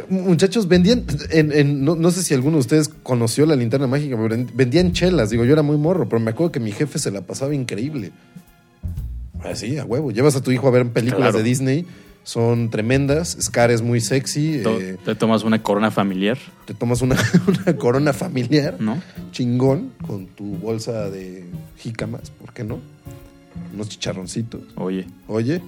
Muchachos, 0.10 0.68
vendían, 0.68 1.06
en, 1.32 1.52
en- 1.52 1.84
no, 1.84 1.96
no 1.96 2.12
sé 2.12 2.22
si 2.22 2.34
alguno 2.36 2.58
de 2.58 2.60
ustedes 2.60 2.88
conoció 3.02 3.48
la 3.48 3.56
linterna 3.56 3.88
mágica, 3.88 4.16
pero 4.16 4.36
en- 4.36 4.48
vendían 4.54 4.92
chelas. 4.94 5.32
Digo, 5.32 5.44
yo 5.44 5.54
era 5.54 5.64
muy 5.64 5.78
morro, 5.78 6.08
pero 6.08 6.20
me 6.20 6.30
acuerdo 6.32 6.52
que 6.52 6.60
mi 6.60 6.72
jefe 6.72 7.00
se 7.00 7.10
la 7.10 7.22
pasaba 7.22 7.56
increíble. 7.56 8.12
Así, 9.44 9.78
a 9.78 9.86
huevo. 9.86 10.12
Llevas 10.12 10.36
a 10.36 10.42
tu 10.44 10.52
hijo 10.52 10.68
a 10.68 10.72
ver 10.72 10.88
películas 10.90 11.30
Claro. 11.30 11.38
de 11.40 11.44
Disney, 11.44 11.86
son 12.28 12.70
tremendas. 12.70 13.38
Scar 13.40 13.72
es 13.72 13.82
muy 13.82 14.02
sexy. 14.02 14.62
Eh, 14.66 14.98
Te 15.06 15.16
tomas 15.16 15.44
una 15.46 15.64
corona 15.64 15.92
familiar, 15.92 16.38
te 16.66 16.74
tomas 16.74 17.02
una, 17.02 17.16
una 17.48 17.78
corona 17.78 18.12
familiar, 18.12 18.76
¿no? 18.82 19.02
chingón, 19.32 19.94
con 20.06 20.28
tu 20.28 20.44
bolsa 20.58 21.10
de 21.10 21.46
jícamas, 21.78 22.32
¿por 22.32 22.52
qué 22.54 22.66
no? 22.66 22.80
Unos 23.74 23.88
chicharroncitos. 23.88 24.62
Oye. 24.76 25.06
Oye, 25.28 25.62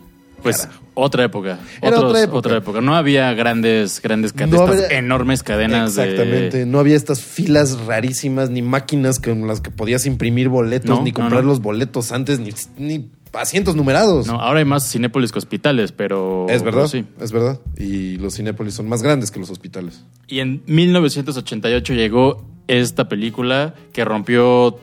Pues 0.44 0.58
Carajo. 0.60 0.84
otra 0.96 1.24
época. 1.24 1.60
Era 1.82 1.98
Otros- 1.98 2.10
otra 2.10 2.24
época. 2.24 2.38
otra 2.38 2.58
época. 2.58 2.82
No 2.82 2.96
había 2.96 3.34
grandes, 3.34 4.02
grandes 4.02 4.34
No 4.36 4.40
cadenas, 4.40 4.70
había- 4.86 4.98
enormes 5.00 5.44
cadenas 5.44 5.98
Exactamente. 5.98 6.58
de. 6.60 6.66
No 6.66 6.80
había 6.80 6.96
estas 6.98 7.22
filas 7.22 7.80
rarísimas, 7.86 8.50
ni 8.50 8.62
máquinas 8.62 9.20
con 9.20 9.48
las 9.48 9.62
que 9.62 9.70
podías 9.72 10.06
imprimir 10.06 10.50
boletos, 10.50 10.90
No, 10.98 11.04
ni 11.04 11.12
no, 11.12 11.16
comprar 11.16 11.44
no. 11.44 11.50
los 11.50 11.62
boletos 11.62 12.12
antes, 12.12 12.40
ni, 12.40 12.52
ni 12.78 13.10
asientos 13.34 13.76
numerados. 13.76 14.28
No, 14.28 14.42
ahora 14.42 14.60
hay 14.60 14.66
más 14.66 14.90
cinépolis 14.92 15.32
que 15.32 15.40
hospitales, 15.40 15.92
pero. 15.92 16.48
es 16.50 16.64
verdad, 16.64 16.88
sí. 16.88 17.06
es 17.20 17.32
verdad. 17.32 17.60
Y 17.78 18.18
los 18.18 18.36
Cinépolis 18.36 18.74
son 18.74 18.88
más 18.88 19.02
grandes 19.02 19.32
que 19.32 19.40
los 19.40 19.50
hospitales. 19.50 20.04
Y 20.28 20.40
en 20.40 20.64
1988 20.66 21.94
llegó 21.94 22.46
esta 22.68 23.10
película 23.10 23.74
que 23.94 24.06
rompió 24.06 24.80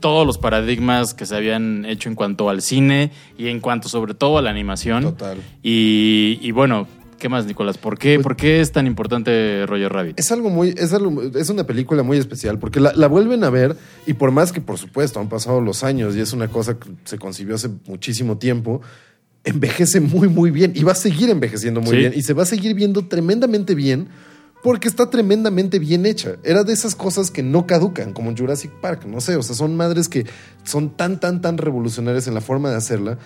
todos 0.00 0.26
los 0.26 0.38
paradigmas 0.38 1.14
que 1.14 1.26
se 1.26 1.34
habían 1.34 1.84
hecho 1.84 2.08
en 2.08 2.14
cuanto 2.14 2.48
al 2.50 2.62
cine 2.62 3.10
y 3.38 3.48
en 3.48 3.60
cuanto 3.60 3.88
sobre 3.88 4.14
todo 4.14 4.38
a 4.38 4.42
la 4.42 4.50
animación. 4.50 5.02
Total. 5.02 5.38
Y, 5.62 6.38
y 6.42 6.50
bueno, 6.52 6.86
¿qué 7.18 7.28
más, 7.28 7.46
Nicolás? 7.46 7.78
¿Por 7.78 7.98
qué, 7.98 8.14
Pues- 8.16 8.22
¿Por 8.24 8.36
qué 8.36 8.60
es 8.60 8.72
tan 8.72 8.86
importante 8.86 9.64
Roger 9.66 9.92
Rabbit? 9.92 10.18
Es 10.20 10.30
algo 10.32 10.50
muy, 10.50 10.74
es 10.76 10.92
algo, 10.92 11.22
es 11.22 11.48
una 11.50 11.64
película 11.64 12.02
muy 12.02 12.18
especial 12.18 12.58
porque 12.58 12.80
la, 12.80 12.92
la 12.94 13.06
vuelven 13.08 13.44
a 13.44 13.50
ver 13.50 13.76
y 14.06 14.12
por 14.14 14.30
más 14.32 14.52
que 14.52 14.60
por 14.60 14.78
supuesto 14.78 15.20
han 15.20 15.28
pasado 15.28 15.60
los 15.60 15.82
años 15.84 16.14
y 16.16 16.20
es 16.20 16.32
una 16.32 16.48
cosa 16.48 16.78
que 16.78 16.88
se 17.04 17.18
concibió 17.18 17.54
hace 17.54 17.70
muchísimo 17.86 18.38
tiempo, 18.38 18.80
envejece 19.44 20.00
muy 20.00 20.28
muy 20.28 20.50
bien 20.50 20.72
y 20.74 20.82
va 20.82 20.92
a 20.92 20.96
seguir 20.96 21.30
envejeciendo 21.30 21.80
muy 21.80 21.90
Sí. 21.92 21.96
bien 21.98 22.12
y 22.16 22.22
se 22.22 22.32
va 22.34 22.42
a 22.42 22.46
seguir 22.46 22.74
viendo 22.74 23.06
tremendamente 23.06 23.74
bien 23.74 24.08
porque 24.62 24.88
está 24.88 25.10
tremendamente 25.10 25.78
bien 25.78 26.06
hecha. 26.06 26.36
Era 26.42 26.64
de 26.64 26.72
esas 26.72 26.96
cosas 26.96 27.30
que 27.30 27.44
no 27.44 27.66
caducan, 27.68 28.12
como 28.12 28.30
en 28.30 28.36
Jurassic 28.36 28.72
Park, 28.80 29.04
no 29.06 29.20
sé, 29.20 29.36
o 29.36 29.42
sea, 29.44 29.54
son 29.54 29.76
madres 29.76 30.08
que 30.08 30.26
son 30.64 30.96
tan, 30.96 31.20
tan, 31.20 31.40
tan 31.40 31.56
revolucionarias 31.58 32.26
en 32.26 32.34
la 32.34 32.40
forma 32.40 32.70
de 32.70 32.76
hacerla 32.76 33.18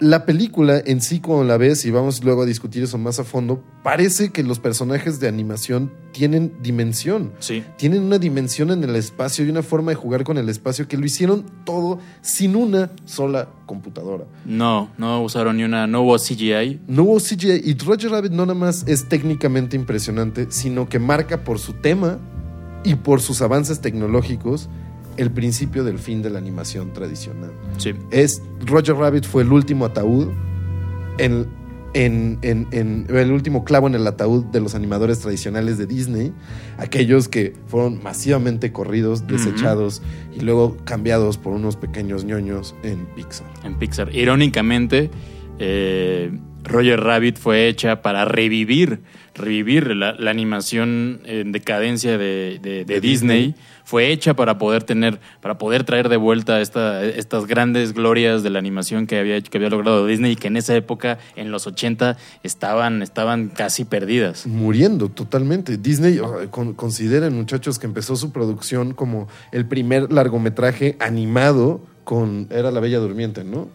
la 0.00 0.26
película 0.26 0.82
en 0.84 1.00
sí, 1.00 1.20
cuando 1.20 1.44
la 1.44 1.56
ves, 1.56 1.84
y 1.84 1.90
vamos 1.90 2.22
luego 2.24 2.42
a 2.42 2.46
discutir 2.46 2.82
eso 2.82 2.98
más 2.98 3.18
a 3.20 3.24
fondo, 3.24 3.62
parece 3.82 4.30
que 4.30 4.42
los 4.42 4.58
personajes 4.58 5.20
de 5.20 5.28
animación 5.28 5.92
tienen 6.12 6.52
dimensión. 6.60 7.32
Sí. 7.38 7.64
Tienen 7.76 8.02
una 8.02 8.18
dimensión 8.18 8.70
en 8.70 8.82
el 8.84 8.96
espacio 8.96 9.44
y 9.44 9.50
una 9.50 9.62
forma 9.62 9.92
de 9.92 9.96
jugar 9.96 10.24
con 10.24 10.38
el 10.38 10.48
espacio 10.48 10.88
que 10.88 10.96
lo 10.96 11.06
hicieron 11.06 11.44
todo 11.64 11.98
sin 12.22 12.56
una 12.56 12.90
sola 13.04 13.48
computadora. 13.66 14.24
No, 14.44 14.90
no 14.98 15.22
usaron 15.22 15.56
ni 15.56 15.64
una, 15.64 15.86
no 15.86 16.02
hubo 16.02 16.16
CGI. 16.18 16.80
No 16.86 17.04
hubo 17.04 17.18
CGI 17.18 17.62
y 17.64 17.74
Roger 17.78 18.10
Rabbit 18.10 18.32
no 18.32 18.46
nada 18.46 18.58
más 18.58 18.84
es 18.86 19.08
técnicamente 19.08 19.76
impresionante, 19.76 20.48
sino 20.50 20.88
que 20.88 20.98
marca 20.98 21.44
por 21.44 21.58
su 21.58 21.74
tema 21.74 22.18
y 22.84 22.96
por 22.96 23.20
sus 23.20 23.40
avances 23.42 23.80
tecnológicos 23.80 24.68
el 25.16 25.30
principio 25.30 25.84
del 25.84 25.98
fin 25.98 26.22
de 26.22 26.30
la 26.30 26.38
animación 26.38 26.92
tradicional. 26.92 27.52
Sí. 27.78 27.94
Es 28.10 28.42
Roger 28.64 28.96
Rabbit 28.96 29.24
fue 29.24 29.42
el 29.42 29.52
último 29.52 29.84
ataúd 29.84 30.28
en, 31.18 31.46
en, 31.94 32.38
en- 32.42 32.66
en- 32.72 33.06
el 33.08 33.30
último 33.30 33.64
clavo 33.64 33.86
en 33.86 33.94
el 33.94 34.06
ataúd 34.06 34.44
de 34.46 34.60
los 34.60 34.74
animadores 34.74 35.20
tradicionales 35.20 35.78
de 35.78 35.86
Disney, 35.86 36.32
aquellos 36.78 37.28
que 37.28 37.54
fueron 37.68 38.02
masivamente 38.02 38.72
corridos, 38.72 39.26
desechados 39.28 40.02
y 40.36 40.40
luego 40.40 40.76
cambiados 40.84 41.38
por 41.38 41.52
unos 41.52 41.76
pequeños 41.76 42.24
ñoños 42.24 42.74
en 42.82 43.06
Pixar. 43.14 43.46
en 43.62 43.74
Pixar. 43.78 44.12
Irónicamente, 44.14 45.10
eh, 45.60 46.36
Roger 46.64 47.00
Rabbit 47.00 47.38
fue 47.38 47.68
hecha 47.68 48.02
para 48.02 48.24
revivir, 48.24 49.00
revivir 49.34 49.94
la, 49.94 50.12
la 50.14 50.30
animación 50.30 51.20
en 51.24 51.52
decadencia 51.52 52.16
de, 52.18 52.58
de- 52.62 52.84
de 52.84 52.84
De 52.84 53.00
Disney. 53.00 53.46
Disney. 53.48 53.64
Fue 53.86 54.10
hecha 54.10 54.32
para 54.34 54.56
poder 54.56 54.82
tener, 54.82 55.20
para 55.42 55.58
poder 55.58 55.84
traer 55.84 56.08
de 56.08 56.16
vuelta 56.16 56.62
esta, 56.62 57.04
estas 57.04 57.46
grandes 57.46 57.92
glorias 57.92 58.42
de 58.42 58.48
la 58.48 58.58
animación 58.58 59.06
que 59.06 59.18
había, 59.18 59.38
que 59.42 59.58
había 59.58 59.68
logrado 59.68 60.06
Disney 60.06 60.32
y 60.32 60.36
que 60.36 60.48
en 60.48 60.56
esa 60.56 60.74
época, 60.74 61.18
en 61.36 61.50
los 61.50 61.66
80, 61.66 62.16
estaban, 62.42 63.02
estaban 63.02 63.48
casi 63.50 63.84
perdidas. 63.84 64.46
Muriendo 64.46 65.10
totalmente. 65.10 65.76
Disney, 65.76 66.18
oh, 66.18 66.50
con- 66.50 66.72
consideren 66.72 67.34
muchachos 67.34 67.78
que 67.78 67.86
empezó 67.86 68.16
su 68.16 68.32
producción 68.32 68.94
como 68.94 69.28
el 69.52 69.66
primer 69.66 70.10
largometraje 70.10 70.96
animado 70.98 71.82
con... 72.04 72.46
Era 72.50 72.70
La 72.70 72.80
Bella 72.80 72.98
Durmiente, 73.00 73.44
¿no? 73.44 73.68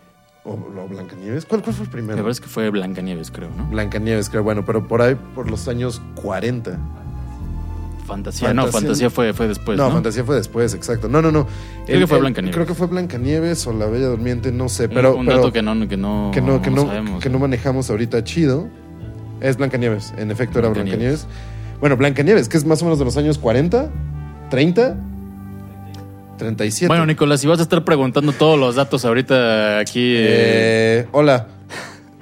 O, 0.43 0.51
o 0.53 0.88
Blancanieves. 0.88 1.46
¿Cuál, 1.46 1.62
¿Cuál 1.62 1.75
fue 1.75 1.84
el 1.84 1.89
La 1.89 1.91
primero? 1.91 2.15
verdad 2.17 2.31
es 2.31 2.39
que 2.41 2.48
fue 2.48 2.69
Blancanieves, 2.69 3.29
creo, 3.31 3.50
¿no? 3.55 3.65
Blancanieves, 3.67 4.29
creo. 4.29 4.43
Bueno, 4.43 4.63
pero 4.65 4.88
por 4.88 5.01
ahí, 5.01 5.15
por 5.36 5.50
los 5.50 5.67
años 5.67 6.01
40. 6.15 6.77
Fantasía, 8.05 8.53
no, 8.53 8.63
Fantasía- 8.63 8.72
Fantasía 8.81 9.10
fue, 9.12 9.34
fue 9.34 9.48
después, 9.50 9.77
no, 9.77 9.88
¿no? 9.88 9.93
Fantasía 9.93 10.24
fue 10.24 10.36
después, 10.36 10.74
exacto. 10.74 11.08
No, 11.10 11.22
no, 11.22 11.31
no. 11.31 11.46
Creo 11.86 12.00
que 12.00 12.08
fue 12.08 12.19
Blancanieves. 12.19 12.55
Creo 12.55 12.65
que 12.65 12.74
fue 12.74 12.88
Blancanieves 12.88 13.67
o 13.67 13.74
La 13.74 13.86
Bella 13.86 14.08
Durmiente, 14.08 14.51
no 14.51 14.67
sé. 14.67 14.89
Pero, 14.89 15.15
un, 15.15 15.27
dato 15.27 15.51
que 15.51 15.62
no, 15.62 15.74
que 15.88 15.96
no, 15.98 16.31
que 16.34 16.41
no, 16.41 16.62
que 16.62 16.72
no, 16.72 16.88
sabemos. 16.88 17.22
que 17.24 17.29
no 17.29 17.38
manejamos 17.39 17.89
ahorita 17.89 18.24
chido. 18.24 18.67
Es 19.41 19.58
Blancanieves. 19.58 20.13
En 20.17 20.31
efecto, 20.31 20.58
era 20.60 20.69
Blancanieves. 20.69 21.25
Blancanieves. 21.27 21.79
Bueno, 21.79 21.98
Blancanieves, 21.98 22.50
que 22.50 22.58
es 22.58 22.65
más 22.65 22.81
o 22.81 22.86
menos 22.86 22.98
de 22.98 23.05
los 23.05 23.15
años 23.15 23.38
40, 23.38 23.89
30, 24.50 24.98
37. 26.39 26.88
Bueno, 26.88 27.05
Nicolás, 27.05 27.41
si 27.41 27.48
vas 27.48 27.60
a 27.60 27.63
estar 27.63 27.84
preguntando 27.84 28.31
todos 28.31 28.60
los 28.60 28.75
datos 28.75 29.05
ahorita 29.05 29.77
aquí. 29.77 30.15
eh, 30.17 31.03
Eh, 31.03 31.08
hola. 31.12 31.48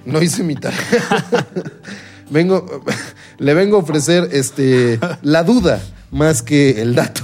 No 0.05 0.21
hice 0.21 0.43
mi 0.43 0.55
tarea. 0.55 0.79
vengo, 2.29 2.83
le 3.38 3.53
vengo 3.53 3.77
a 3.77 3.79
ofrecer 3.79 4.27
este 4.31 5.00
la 5.21 5.43
duda 5.43 5.81
más 6.12 6.41
que 6.41 6.81
el 6.81 6.95
dato. 6.95 7.24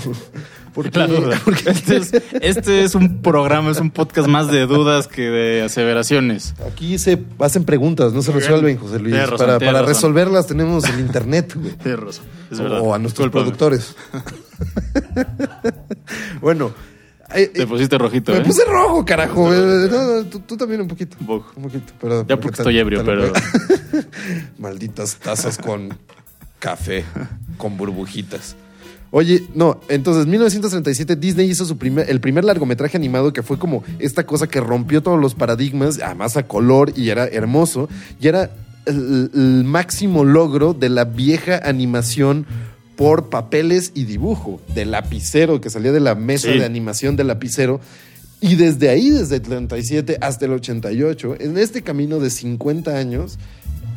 Porque, 0.74 0.98
la 0.98 1.08
duda. 1.08 1.40
porque- 1.46 1.70
Este 1.70 1.98
es, 1.98 2.12
este 2.42 2.84
es 2.84 2.96
un 2.96 3.22
programa, 3.22 3.72
es 3.72 3.80
un 3.80 3.92
podcast 3.92 4.28
más 4.28 4.50
de 4.52 4.66
dudas 4.66 5.08
que 5.08 5.30
de 5.30 5.62
aseveraciones. 5.62 6.56
aquí 6.68 6.98
se 6.98 7.24
hacen 7.40 7.64
preguntas, 7.64 8.14
no 8.14 8.22
se 8.22 8.32
resuelven. 8.32 8.78
José 8.78 9.00
Luis. 9.00 9.14
Tienes 9.14 9.30
razón, 9.30 9.46
para 9.46 9.58
tienes 9.60 9.74
para 9.74 9.86
razón. 9.86 9.96
resolverlas 9.96 10.48
tenemos 10.48 10.84
el 10.90 11.00
internet, 11.00 11.54
güey. 11.56 11.72
Tienes 11.84 12.00
razón. 12.00 12.26
Es 12.52 12.60
O- 12.60 12.64
verdad. 12.64 12.80
o 12.82 12.94
a 12.94 13.00
nuestros 13.00 13.28
Discúlpame. 13.32 13.58
productores. 13.58 13.96
bueno. 16.42 16.72
eh, 17.34 17.48
Te 17.48 17.64
eh, 17.64 17.68
pusiste 17.68 17.98
rojito, 17.98 18.32
me 18.32 18.40
¿eh? 18.40 18.42
puse 18.42 18.64
rojo, 18.66 19.06
carajo. 19.06 19.52
No, 19.54 19.88
no, 19.88 20.24
tú, 20.26 20.40
tú 20.42 20.58
también 20.58 20.82
un 20.82 20.88
poquito. 20.88 21.18
Un 21.20 21.28
poco. 21.28 21.52
Un 21.56 21.64
poquito, 21.64 21.94
pero 22.00 22.26
Ya 22.28 22.38
porque 22.40 22.62
estoy 22.62 22.78
ebrio, 22.80 23.04
pero- 23.06 23.32
Malditas 24.58 25.16
tazas 25.18 25.58
con 25.58 25.98
café, 26.60 27.06
con 27.58 27.78
burbujitas. 27.78 28.56
Oye, 29.16 29.44
no, 29.54 29.80
entonces 29.90 30.26
1937 30.26 31.16
Disney 31.16 31.48
hizo 31.48 31.66
su 31.66 31.78
primer, 31.78 32.10
el 32.10 32.20
primer 32.20 32.44
largometraje 32.44 32.98
animado 32.98 33.32
que 33.32 33.44
fue 33.44 33.60
como 33.60 33.84
esta 34.00 34.26
cosa 34.26 34.48
que 34.48 34.60
rompió 34.60 35.04
todos 35.04 35.20
los 35.22 35.36
paradigmas, 35.36 36.00
además 36.04 36.36
a 36.36 36.48
color 36.48 36.94
y 36.96 37.10
era 37.10 37.26
hermoso, 37.28 37.90
y 38.20 38.28
era 38.28 38.50
el, 38.88 39.30
el 39.36 39.64
máximo 39.66 40.26
logro 40.26 40.74
de 40.74 40.90
la 40.90 41.06
vieja 41.06 41.62
animación 41.64 42.48
por 42.96 43.30
papeles 43.30 43.92
y 43.94 44.06
dibujo, 44.06 44.60
de 44.74 44.86
lapicero 44.86 45.62
que 45.62 45.70
salía 45.70 45.92
de 45.92 46.00
la 46.00 46.16
mesa 46.16 46.52
Sí. 46.52 46.58
de 46.58 46.66
animación 46.66 47.16
de 47.16 47.24
lapicero. 47.24 47.82
Y 48.42 48.56
desde 48.56 48.90
ahí, 48.90 49.12
desde 49.12 49.36
el 49.36 49.42
37 49.44 50.18
hasta 50.22 50.46
el 50.46 50.54
88, 50.54 51.36
en 51.40 51.60
este 51.60 51.84
camino 51.84 52.20
de 52.20 52.32
50 52.32 52.98
años, 52.98 53.38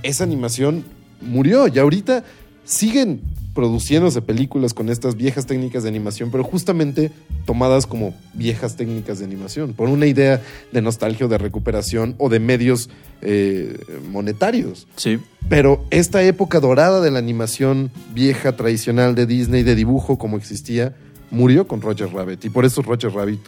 esa 0.03 0.25
animación 0.25 0.85
murió. 1.23 1.69
Y 1.69 1.79
ahorita 1.79 2.23
siguen 2.67 3.23
produciéndose 3.55 4.21
películas 4.21 4.75
con 4.75 4.91
estas 4.91 5.17
viejas 5.17 5.47
técnicas 5.47 5.83
de 5.83 5.89
animación, 5.89 6.31
pero 6.31 6.45
justamente 6.45 7.11
tomadas 7.47 7.87
como 7.87 8.15
viejas 8.35 8.77
técnicas 8.77 9.19
de 9.19 9.25
animación, 9.25 9.73
por 9.73 9.89
una 9.89 10.05
idea 10.05 10.43
de 10.73 10.83
nostalgia 10.83 11.25
o 11.25 11.29
de 11.31 11.39
recuperación 11.39 12.15
o 12.19 12.29
de 12.29 12.39
medios 12.39 12.91
eh, 13.23 13.79
monetarios. 14.11 14.87
Sí. 14.97 15.19
Pero 15.49 15.83
esta 15.91 16.23
época 16.23 16.61
dorada 16.61 17.01
de 17.01 17.11
la 17.11 17.19
animación 17.19 17.91
vieja, 18.13 18.57
tradicional 18.57 19.15
de 19.15 19.25
Disney, 19.25 19.63
de 19.63 19.75
dibujo 19.75 20.19
como 20.19 20.37
existía, 20.37 20.95
murió 21.31 21.67
con 21.67 21.81
Roger 21.81 22.13
Rabbit. 22.13 22.45
Y 22.45 22.51
por 22.51 22.67
eso 22.67 22.83
Roger 22.83 23.13
Rabbit, 23.13 23.41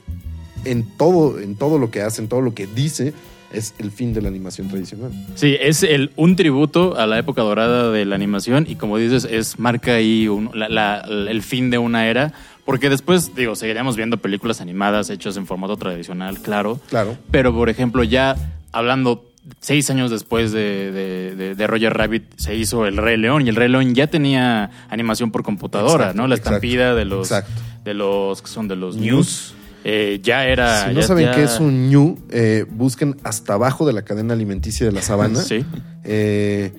en 0.65 0.85
todo, 0.97 1.39
en 1.39 1.55
todo 1.55 1.79
lo 1.79 1.91
que 1.91 2.01
hace, 2.01 2.23
en 2.23 2.29
todo 2.29 2.41
lo 2.41 2.55
que 2.55 2.67
dice, 2.67 3.13
es 3.53 3.75
el 3.79 3.91
fin 3.91 4.13
de 4.13 4.21
la 4.23 4.29
animación 4.29 4.69
tradicional. 4.69 5.11
Sí, 5.35 5.57
es 5.61 5.83
el, 5.83 6.11
un 6.17 6.37
tributo 6.37 6.99
a 6.99 7.07
la 7.07 7.19
época 7.19 7.43
dorada 7.43 7.91
de 7.91 8.05
la 8.05 8.15
animación 8.15 8.67
y 8.69 8.75
como 8.77 8.99
dices, 8.99 9.25
es 9.31 9.59
marca 9.59 9.95
ahí 9.95 10.29
un- 10.29 10.51
la- 10.55 10.69
la- 10.69 11.01
el 11.01 11.43
fin 11.43 11.71
de 11.71 11.79
una 11.79 12.07
era. 12.09 12.33
Porque 12.65 12.91
después, 12.91 13.35
digo, 13.35 13.57
seguiríamos 13.57 13.97
viendo 13.97 14.19
películas 14.19 14.61
animadas 14.61 15.09
hechas 15.09 15.39
en 15.39 15.47
formato 15.47 15.77
tradicional, 15.79 16.39
claro. 16.41 16.79
Claro. 16.91 17.17
Pero, 17.31 17.55
por 17.55 17.71
ejemplo, 17.71 18.05
ya 18.05 18.37
hablando 18.73 19.25
seis 19.61 19.89
años 19.89 20.11
después 20.11 20.53
de, 20.53 20.93
de- 20.93 21.35
de- 21.35 21.55
de 21.55 21.67
Roger 21.67 21.95
Rabbit, 21.95 22.25
se 22.37 22.55
hizo 22.55 22.85
El 22.87 22.99
Rey 22.99 23.17
León 23.17 23.47
y 23.47 23.49
El 23.49 23.57
Rey 23.57 23.71
León 23.71 23.95
ya 23.95 24.09
tenía 24.09 24.71
animación 24.91 25.31
por 25.31 25.43
computadora, 25.43 26.05
Exacto, 26.05 26.21
¿no? 26.23 26.29
La 26.29 26.35
exacto, 26.35 26.57
estampida 26.57 26.95
de 26.95 27.05
los, 27.07 27.29
exacto. 27.31 27.63
de 27.85 27.95
los 27.95 28.43
que 28.43 28.49
son 28.49 28.69
de 28.69 28.77
los 28.77 28.97
News. 28.97 29.55
Eh, 29.91 30.21
ya 30.23 30.47
era. 30.47 30.89
si 30.89 30.95
no 30.95 31.01
ya- 31.01 31.07
saben 31.07 31.25
ya- 31.27 31.35
qué 31.35 31.45
es 31.45 31.59
un 31.61 31.89
ñu, 31.91 32.17
eh, 32.31 32.67
busquen 32.69 33.17
hasta 33.25 33.55
abajo 33.55 33.87
de 33.87 33.95
la 33.95 34.03
cadena 34.03 34.35
alimenticia 34.35 34.85
de 34.87 34.93
la 34.93 35.01
sabana. 35.03 35.41
Sí, 35.41 35.65
Eh, 36.05 36.73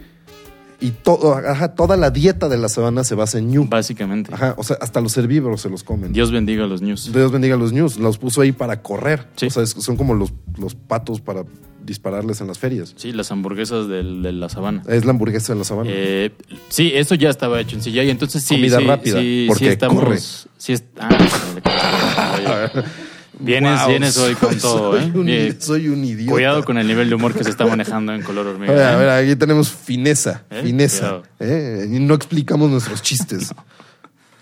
y 0.81 0.91
todo, 0.91 1.35
ajá, 1.35 1.75
toda 1.75 1.97
la 1.97 2.09
dieta 2.09 2.47
de 2.47 2.57
la 2.57 2.69
sabana 2.69 3.03
se 3.03 3.15
basa 3.15 3.37
en 3.39 3.49
ñu. 3.51 3.65
básicamente. 3.67 4.33
Ajá, 4.33 4.55
o 4.57 4.63
sea, 4.63 4.77
hasta 4.79 5.01
los 5.01 5.17
herbívoros 5.17 5.61
se 5.61 5.69
los 5.69 5.83
comen. 5.83 6.13
Dios 6.13 6.31
bendiga 6.31 6.63
a 6.63 6.67
los 6.67 6.81
news. 6.81 7.11
Dios 7.11 7.31
bendiga 7.31 7.55
a 7.55 7.57
los 7.57 7.73
news. 7.73 7.97
Los 7.97 8.17
puso 8.17 8.41
ahí 8.41 8.51
para 8.51 8.81
correr. 8.81 9.27
Sí. 9.35 9.47
O 9.47 9.49
sea, 9.49 9.65
son 9.65 9.97
como 9.97 10.13
los, 10.13 10.31
los 10.57 10.75
patos 10.75 11.19
para 11.21 11.43
dispararles 11.83 12.39
en 12.41 12.47
las 12.47 12.59
ferias. 12.59 12.93
Sí, 12.97 13.11
las 13.13 13.31
hamburguesas 13.31 13.87
del- 13.87 14.21
de 14.21 14.31
la 14.31 14.47
sabana. 14.49 14.83
Es 14.87 15.05
la 15.05 15.11
hamburguesa 15.11 15.53
de 15.53 15.59
la 15.59 15.65
sabana. 15.65 15.89
Eh, 15.91 16.31
sí, 16.69 16.91
eso 16.93 17.15
ya 17.15 17.29
estaba 17.29 17.59
hecho 17.59 17.75
en 17.75 17.81
CGI, 17.81 18.01
y 18.01 18.09
entonces 18.11 18.43
sí. 18.43 18.55
Comida 18.55 18.77
sí, 18.79 18.85
rápida, 18.85 19.19
sí, 19.19 19.45
porque 19.47 19.65
sí 19.65 19.71
estamos, 19.71 20.03
corre. 20.03 20.19
Sí 20.57 20.75
ah. 20.99 22.69
vienes, 23.39 23.79
Wow, 23.81 23.89
vienes 23.89 24.17
hoy 24.17 24.35
con 24.35 24.51
soy- 24.51 24.59
todo, 24.59 24.97
¿eh? 24.97 25.01
Soy 25.01 25.19
un, 25.19 25.25
Bien. 25.25 25.61
soy 25.61 25.87
un 25.89 26.03
idiota. 26.05 26.31
Cuidado 26.31 26.63
con 26.63 26.77
el 26.77 26.87
nivel 26.87 27.09
de 27.09 27.15
humor 27.15 27.33
que 27.33 27.43
se 27.43 27.49
está 27.49 27.65
manejando 27.67 28.13
en 28.13 28.21
color 28.21 28.47
A 28.47 28.49
hormiga. 28.51 28.73
ver, 28.73 28.83
a 28.83 28.93
¿eh? 28.93 28.97
ver, 28.97 29.09
aquí 29.09 29.35
tenemos 29.35 29.69
fineza. 29.71 30.43
¿Eh? 30.49 30.61
Fineza. 30.63 31.21
¿eh? 31.39 31.87
No 31.89 32.13
explicamos 32.13 32.69
nuestros 32.69 33.01
chistes. 33.01 33.53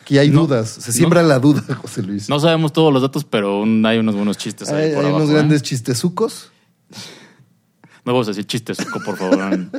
Aquí 0.01 0.17
hay 0.17 0.29
No, 0.29 0.41
dudas. 0.47 0.69
Se 0.69 0.91
siembra 0.93 1.21
la 1.23 1.37
duda, 1.39 1.63
José 1.81 2.01
Luis. 2.01 2.29
No 2.29 2.39
sabemos 2.39 2.71
todos 2.73 2.91
los 2.93 3.01
datos, 3.01 3.23
pero 3.25 3.59
un- 3.61 3.85
hay 3.85 3.97
unos 3.97 4.15
buenos 4.15 4.37
chistes 4.37 4.69
ahí 4.69 4.85
hay 4.85 4.89
por 4.95 4.99
hay 5.03 5.09
abajo, 5.11 5.17
unos 5.23 5.29
¿eh? 5.29 5.33
grandes 5.33 5.61
chistezucos. 5.63 6.51
No 8.05 8.13
vamos 8.13 8.27
a 8.27 8.31
decir 8.31 8.45
chistes, 8.47 8.77
Suco, 8.77 9.01
por 9.03 9.17
favor. 9.17 9.53
en- 9.53 9.69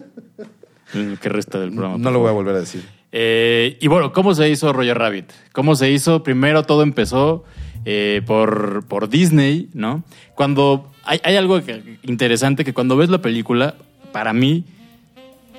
en 0.94 1.10
el 1.12 1.18
que 1.18 1.28
resta 1.28 1.58
del 1.58 1.70
programa. 1.70 1.96
No 1.98 2.10
lo 2.10 2.18
voy 2.20 2.28
a 2.28 2.32
volver 2.32 2.56
a 2.56 2.60
decir. 2.60 2.82
Eh, 3.10 3.78
y 3.80 3.86
bueno, 3.88 4.12
¿cómo 4.12 4.34
se 4.34 4.48
hizo 4.50 4.70
Roger 4.72 4.98
Rabbit? 4.98 5.30
¿Cómo 5.52 5.74
se 5.76 5.90
hizo? 5.90 6.22
Primero 6.22 6.62
todo 6.64 6.82
empezó 6.82 7.44
eh, 7.90 8.20
por, 8.26 8.84
por 8.86 9.08
Disney, 9.08 9.70
¿no? 9.72 10.04
Cuando 10.34 10.92
hay, 11.04 11.20
hay 11.24 11.36
algo 11.36 11.64
que- 11.64 11.96
interesante 12.02 12.62
que 12.62 12.74
cuando 12.74 12.98
ves 12.98 13.08
la 13.08 13.22
película, 13.22 13.76
para 14.12 14.34
mí, 14.34 14.64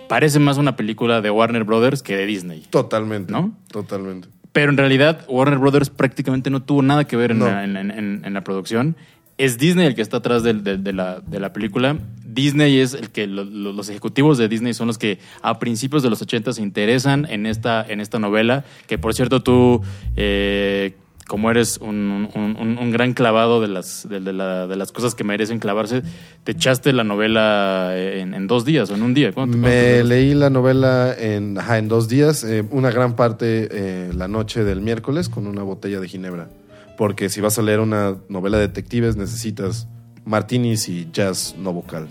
parece 0.07 0.37
más 0.37 0.57
una 0.59 0.75
película 0.75 1.21
de 1.21 1.31
Warner 1.31 1.63
Brothers 1.63 2.03
que 2.03 2.15
de 2.15 2.27
Disney. 2.27 2.63
Totalmente. 2.69 3.31
¿No? 3.31 3.53
Totalmente. 3.71 4.27
Pero 4.51 4.71
en 4.71 4.77
realidad 4.77 5.25
Warner 5.27 5.57
Brothers 5.59 5.89
prácticamente 5.89 6.49
no 6.51 6.61
tuvo 6.61 6.81
nada 6.83 7.05
que 7.05 7.15
ver 7.15 7.31
en, 7.31 7.39
No. 7.39 7.45
la, 7.47 7.63
en- 7.63 7.77
en- 7.77 7.91
en- 7.91 8.21
en 8.23 8.33
la 8.33 8.43
producción. 8.43 8.95
Es 9.39 9.57
Disney 9.57 9.87
el 9.87 9.95
que 9.95 10.01
está 10.01 10.17
atrás 10.17 10.43
de, 10.43 10.53
la, 10.93 11.21
de 11.21 11.39
la 11.39 11.53
película. 11.53 11.97
Disney 12.25 12.79
es 12.79 12.93
el 12.93 13.09
que 13.09 13.25
lo- 13.25 13.43
lo- 13.45 13.73
los 13.73 13.89
ejecutivos 13.89 14.37
de 14.37 14.47
Disney 14.49 14.73
son 14.75 14.87
los 14.87 14.97
que 14.97 15.17
a 15.41 15.57
principios 15.59 16.03
de 16.03 16.09
los 16.09 16.21
80 16.21 16.53
se 16.53 16.61
interesan 16.61 17.25
en 17.29 17.45
esta, 17.45 17.83
en 17.87 18.01
esta 18.01 18.19
novela, 18.19 18.65
que 18.87 18.97
por 18.97 19.13
cierto 19.15 19.41
tú, 19.41 19.81
eh, 20.15 20.93
como 21.29 21.49
eres 21.51 21.77
un, 21.77 22.27
un- 22.35 22.57
un- 22.59 22.77
un 22.79 22.91
gran 22.91 23.13
clavado 23.13 23.61
de 23.61 23.67
las, 23.67 24.09
de, 24.09 24.19
de 24.19 24.33
la- 24.33 24.65
de 24.65 24.75
las 24.75 24.91
cosas 24.91 25.13
que 25.13 25.23
merecen 25.23 25.59
clavarse, 25.59 26.01
te 26.43 26.53
echaste 26.53 26.91
la 26.91 27.03
novela 27.03 27.91
en, 27.95 28.33
en 28.33 28.47
dos 28.47 28.65
días 28.65 28.89
o 28.89 28.95
en 28.95 29.03
un 29.03 29.13
día. 29.13 29.31
¿Cuánto- 29.31 29.51
cuánto 29.53 29.69
Me 29.69 29.75
te- 29.99 30.03
leí 30.03 30.33
la 30.33 30.49
novela 30.49 31.13
en, 31.17 31.55
ajá, 31.57 31.77
en 31.77 31.87
dos 31.87 32.09
días, 32.09 32.43
eh, 32.43 32.65
una 32.71 32.89
gran 32.89 33.15
parte 33.15 33.69
eh, 33.71 34.11
la 34.15 34.27
noche 34.27 34.63
del 34.63 34.81
miércoles 34.81 35.29
con 35.29 35.45
una 35.45 35.61
botella 35.61 35.99
de 35.99 36.07
ginebra. 36.07 36.49
Porque 36.97 37.29
si 37.29 37.39
vas 37.41 37.57
a 37.59 37.61
leer 37.61 37.79
una 37.79 38.17
novela 38.27 38.57
de 38.57 38.67
detectives 38.67 39.15
necesitas 39.15 39.87
martinis 40.25 40.89
y 40.89 41.07
jazz 41.13 41.55
no 41.57 41.71
vocal. 41.73 42.07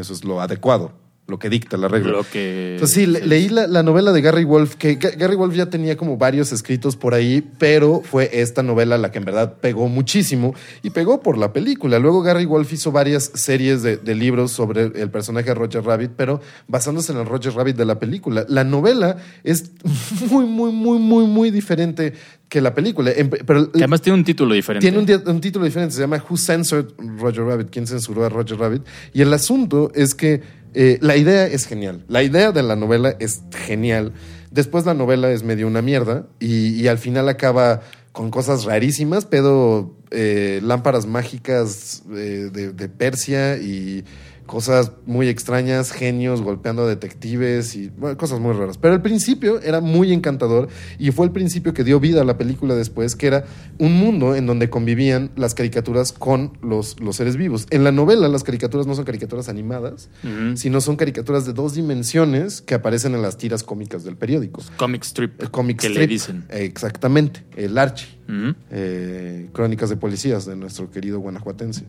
Eso 0.00 0.12
es 0.14 0.24
lo 0.24 0.40
adecuado, 0.40 0.92
lo 1.30 1.38
que 1.38 1.48
dicta 1.48 1.76
la 1.76 1.88
regla. 1.88 2.10
Lo 2.12 2.24
que... 2.24 2.74
Entonces 2.74 2.94
sí, 2.94 3.06
le- 3.06 3.24
leí 3.24 3.48
la, 3.48 3.66
la 3.66 3.82
novela 3.82 4.12
de 4.12 4.20
Gary 4.20 4.44
Wolf, 4.44 4.74
que 4.76 4.98
Ga- 4.98 5.16
Gary 5.16 5.36
Wolf 5.36 5.54
ya 5.54 5.66
tenía 5.70 5.96
como 5.96 6.16
varios 6.18 6.52
escritos 6.52 6.96
por 6.96 7.14
ahí, 7.14 7.42
pero 7.58 8.02
fue 8.04 8.28
esta 8.32 8.62
novela 8.62 8.98
la 8.98 9.10
que 9.12 9.18
en 9.18 9.24
verdad 9.24 9.54
pegó 9.60 9.88
muchísimo 9.88 10.54
y 10.82 10.90
pegó 10.90 11.22
por 11.22 11.38
la 11.38 11.52
película. 11.52 11.98
Luego 11.98 12.22
Gary 12.22 12.44
Wolf 12.44 12.72
hizo 12.72 12.92
varias 12.92 13.30
series 13.34 13.82
de, 13.82 13.96
de 13.96 14.14
libros 14.14 14.50
sobre 14.52 14.82
el 15.00 15.10
personaje 15.10 15.46
de 15.48 15.54
Roger 15.54 15.82
Rabbit, 15.84 16.10
pero 16.16 16.40
basándose 16.68 17.12
en 17.12 17.18
el 17.18 17.26
Roger 17.26 17.52
Rabbit 17.54 17.76
de 17.76 17.84
la 17.84 17.98
película. 17.98 18.44
La 18.48 18.64
novela 18.64 19.16
es 19.44 19.70
muy, 20.30 20.44
muy, 20.44 20.72
muy, 20.72 20.98
muy, 20.98 21.24
muy 21.26 21.50
diferente 21.50 22.12
que 22.48 22.60
la 22.60 22.74
película. 22.74 23.12
En- 23.12 23.30
pero 23.30 23.70
Que 23.70 23.78
además 23.78 24.02
tiene 24.02 24.18
un 24.18 24.24
título 24.24 24.54
diferente. 24.54 24.84
tiene 24.90 24.98
un, 24.98 25.28
un 25.28 25.40
título 25.40 25.64
diferente, 25.64 25.94
se 25.94 26.00
llama 26.00 26.20
Who 26.28 26.36
Censored 26.36 26.86
Roger 27.18 27.44
Rabbit? 27.44 27.68
¿Quién 27.70 27.86
censuró 27.86 28.24
a 28.24 28.28
Roger 28.28 28.58
Rabbit? 28.58 28.82
Y 29.12 29.22
el 29.22 29.32
asunto 29.32 29.92
es 29.94 30.16
que 30.16 30.42
eh, 30.74 30.98
la 31.00 31.16
idea 31.16 31.46
es 31.46 31.66
genial. 31.66 32.04
La 32.08 32.22
idea 32.22 32.52
de 32.52 32.62
la 32.62 32.76
novela 32.76 33.16
es 33.18 33.42
genial. 33.66 34.12
Después 34.50 34.86
la 34.86 34.94
novela 34.94 35.30
es 35.30 35.42
medio 35.42 35.66
una 35.66 35.82
mierda 35.82 36.26
y, 36.38 36.86
al 36.88 36.98
final 36.98 37.28
acaba 37.28 37.82
con 38.12 38.30
cosas 38.30 38.64
rarísimas, 38.64 39.24
pero 39.24 39.96
eh, 40.10 40.60
lámparas 40.62 41.06
mágicas 41.06 42.02
eh, 42.12 42.50
de 42.52 42.88
Persia 42.88 43.56
y 43.58 44.04
cosas 44.50 44.90
muy 45.06 45.28
extrañas, 45.28 45.92
genios 45.92 46.42
golpeando 46.42 46.82
a 46.82 46.88
detectives 46.88 47.76
y 47.76 47.88
bueno, 47.96 48.16
cosas 48.16 48.40
muy 48.40 48.52
raras. 48.52 48.78
Pero 48.78 48.94
el 48.94 49.00
principio 49.00 49.60
era 49.60 49.80
muy 49.80 50.12
encantador 50.12 50.68
y 50.98 51.12
fue 51.12 51.26
el 51.26 51.30
principio 51.30 51.72
que 51.72 51.84
dio 51.84 52.00
vida 52.00 52.22
a 52.22 52.24
la 52.24 52.36
película 52.36 52.74
después, 52.74 53.14
que 53.14 53.28
era 53.28 53.44
un 53.78 53.96
mundo 53.96 54.34
en 54.34 54.46
donde 54.46 54.68
convivían 54.68 55.30
las 55.36 55.54
caricaturas 55.54 56.12
con 56.12 56.58
los, 56.62 56.98
los 56.98 57.14
seres 57.14 57.36
vivos. 57.36 57.68
En 57.70 57.84
la 57.84 57.92
novela 57.92 58.26
las 58.26 58.42
caricaturas 58.42 58.88
no 58.88 58.96
son 58.96 59.04
caricaturas 59.04 59.48
animadas, 59.48 60.08
sino 60.56 60.80
son 60.80 60.96
caricaturas 60.96 61.46
de 61.46 61.52
dos 61.52 61.74
dimensiones 61.74 62.60
que 62.60 62.74
aparecen 62.74 63.14
en 63.14 63.22
las 63.22 63.38
tiras 63.38 63.62
cómicas 63.62 64.02
del 64.02 64.16
periódico. 64.16 64.60
Comic 64.76 65.04
strip. 65.04 65.40
El 65.40 65.52
comic 65.52 65.78
que 65.78 65.86
strip. 65.86 66.00
le 66.00 66.06
dicen. 66.08 66.44
Exactamente, 66.48 67.44
el 67.54 67.78
Archie. 67.78 68.18
Eh, 68.72 69.48
Crónicas 69.52 69.90
de 69.90 69.96
policías 69.96 70.44
de 70.44 70.56
nuestro 70.56 70.90
querido 70.90 71.20
guanajuatense. 71.20 71.84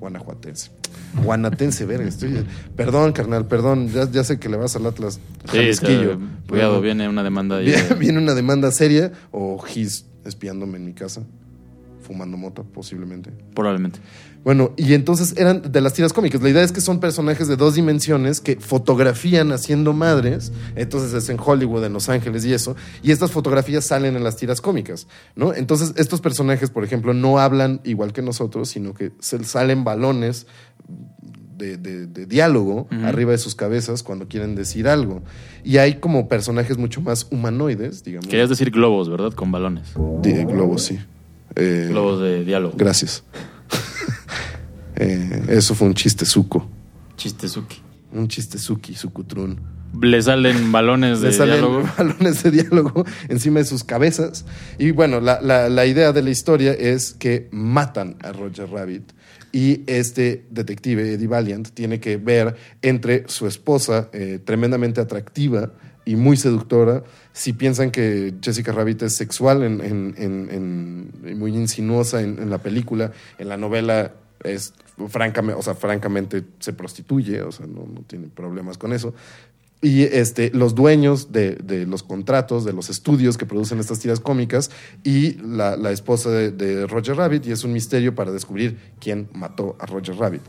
Guanajuatense. 0.00 0.79
Guanatense, 1.24 1.84
verga. 1.86 2.08
Estoy... 2.08 2.44
Perdón, 2.76 3.12
carnal, 3.12 3.46
perdón. 3.46 3.88
Ya, 3.88 4.10
ya 4.10 4.24
sé 4.24 4.38
que 4.38 4.48
le 4.48 4.56
vas 4.56 4.76
al 4.76 4.86
Atlas. 4.86 5.20
Sí, 5.50 5.56
Jalisquillo. 5.58 6.12
eh, 6.12 6.18
cuidado, 6.48 6.72
Pero- 6.74 6.80
viene 6.80 7.08
una 7.08 7.22
demanda 7.22 7.56
ahí. 7.56 7.66
Viene, 7.66 7.82
de- 7.82 7.94
viene 7.96 8.18
una 8.18 8.34
demanda 8.34 8.70
seria 8.70 9.12
o 9.30 9.58
Gis 9.58 10.06
espiándome 10.24 10.78
en 10.78 10.84
mi 10.84 10.92
casa, 10.92 11.22
fumando 12.02 12.36
mota, 12.36 12.62
posiblemente. 12.62 13.30
Probablemente. 13.54 13.98
Bueno, 14.42 14.72
y 14.78 14.94
entonces 14.94 15.34
eran 15.36 15.70
de 15.70 15.80
las 15.82 15.92
tiras 15.92 16.12
cómicas. 16.14 16.40
La 16.40 16.48
idea 16.48 16.62
es 16.62 16.72
que 16.72 16.80
son 16.80 16.98
personajes 16.98 17.46
de 17.46 17.56
dos 17.56 17.74
dimensiones 17.74 18.40
que 18.40 18.56
fotografían 18.56 19.52
haciendo 19.52 19.92
madres. 19.92 20.50
Entonces 20.76 21.12
es 21.12 21.28
en 21.28 21.36
Hollywood, 21.38 21.84
en 21.84 21.92
Los 21.92 22.08
Ángeles 22.08 22.44
y 22.46 22.54
eso. 22.54 22.74
Y 23.02 23.10
estas 23.10 23.32
fotografías 23.32 23.84
salen 23.84 24.16
en 24.16 24.24
las 24.24 24.36
tiras 24.36 24.60
cómicas, 24.62 25.06
¿no? 25.36 25.52
Entonces 25.52 25.92
estos 25.96 26.20
personajes, 26.22 26.70
por 26.70 26.84
ejemplo, 26.84 27.12
no 27.12 27.38
hablan 27.38 27.80
igual 27.84 28.12
que 28.14 28.22
nosotros, 28.22 28.70
sino 28.70 28.94
que 28.94 29.12
salen 29.20 29.84
balones 29.84 30.46
de, 31.58 31.76
de- 31.76 32.06
de 32.06 32.24
diálogo 32.24 32.88
arriba 33.04 33.32
de 33.32 33.38
sus 33.38 33.54
cabezas 33.54 34.02
cuando 34.02 34.26
quieren 34.26 34.54
decir 34.54 34.88
algo. 34.88 35.22
Y 35.64 35.76
hay 35.76 35.96
como 36.00 36.28
personajes 36.28 36.78
mucho 36.78 37.02
más 37.02 37.26
humanoides, 37.30 38.02
digamos. 38.04 38.26
Querías 38.28 38.48
decir 38.48 38.70
globos, 38.70 39.10
¿verdad? 39.10 39.32
Con 39.34 39.52
balones. 39.52 39.92
Globos, 40.44 40.82
sí. 40.82 40.98
Eh, 41.56 41.88
Globos 41.90 42.20
de 42.20 42.44
diálogo. 42.44 42.74
Gracias. 42.78 43.22
Eh, 44.96 45.44
eso 45.48 45.74
fue 45.74 45.86
un 45.88 45.94
chiste 45.94 46.26
suco. 46.26 46.68
Chistezuki. 47.16 47.80
Un 48.12 48.28
chiste 48.28 48.58
suki, 48.58 48.94
sucutrún. 48.94 49.58
Le 50.00 50.20
salen 50.20 50.72
balones 50.72 51.20
de 51.20 51.28
Le 51.28 51.32
salen 51.32 51.54
diálogo. 51.60 51.88
balones 51.98 52.42
de 52.42 52.50
diálogo 52.50 53.04
encima 53.28 53.60
de 53.60 53.64
sus 53.64 53.82
cabezas. 53.82 54.44
Y 54.78 54.90
bueno, 54.90 55.20
la, 55.20 55.40
la- 55.40 55.68
la 55.70 55.86
idea 55.86 56.12
de 56.12 56.22
la 56.22 56.30
historia 56.30 56.72
es 56.72 57.12
que 57.14 57.48
matan 57.50 58.16
a 58.22 58.32
Roger 58.32 58.68
Rabbit. 58.68 59.12
Y 59.52 59.82
este 59.86 60.44
detective, 60.50 61.14
Eddie 61.14 61.26
Valiant, 61.28 61.68
tiene 61.70 61.98
que 61.98 62.16
ver 62.18 62.54
entre 62.82 63.24
su 63.28 63.46
esposa, 63.46 64.10
eh, 64.12 64.38
tremendamente 64.44 65.00
atractiva 65.00 65.72
y 66.10 66.16
muy 66.16 66.36
seductora, 66.36 67.04
si 67.32 67.52
piensan 67.52 67.92
que 67.92 68.34
Jessica 68.42 68.72
Rabbit 68.72 69.02
es 69.02 69.14
sexual, 69.14 69.62
en, 69.62 71.12
muy 71.38 71.54
insinuosa 71.54 72.20
en, 72.20 72.50
la 72.50 72.58
película, 72.58 73.12
en 73.38 73.48
la 73.48 73.56
novela 73.56 74.12
es 74.42 74.74
francamente, 75.08 75.56
o 75.56 75.62
sea, 75.62 75.74
francamente 75.74 76.42
se 76.58 76.72
prostituye, 76.72 77.42
o 77.42 77.52
sea, 77.52 77.66
no, 77.66 77.86
no 77.86 78.02
tiene 78.08 78.26
problemas 78.26 78.76
con 78.76 78.92
eso. 78.92 79.14
Y 79.82 80.02
este, 80.02 80.50
los 80.52 80.74
dueños 80.74 81.30
de, 81.30 81.86
los 81.86 82.02
contratos, 82.02 82.64
de 82.64 82.72
los 82.72 82.90
estudios 82.90 83.38
que 83.38 83.46
producen 83.46 83.78
estas 83.78 84.00
tiras 84.00 84.18
cómicas, 84.18 84.72
y 85.04 85.34
la, 85.34 85.92
esposa 85.92 86.30
de 86.30 86.88
Roger 86.88 87.16
Rabbit, 87.16 87.46
y 87.46 87.52
es 87.52 87.62
un 87.62 87.72
misterio 87.72 88.16
para 88.16 88.32
descubrir 88.32 88.76
quién 88.98 89.28
mató 89.32 89.76
a 89.78 89.86
Roger 89.86 90.16
Rabbit. 90.16 90.42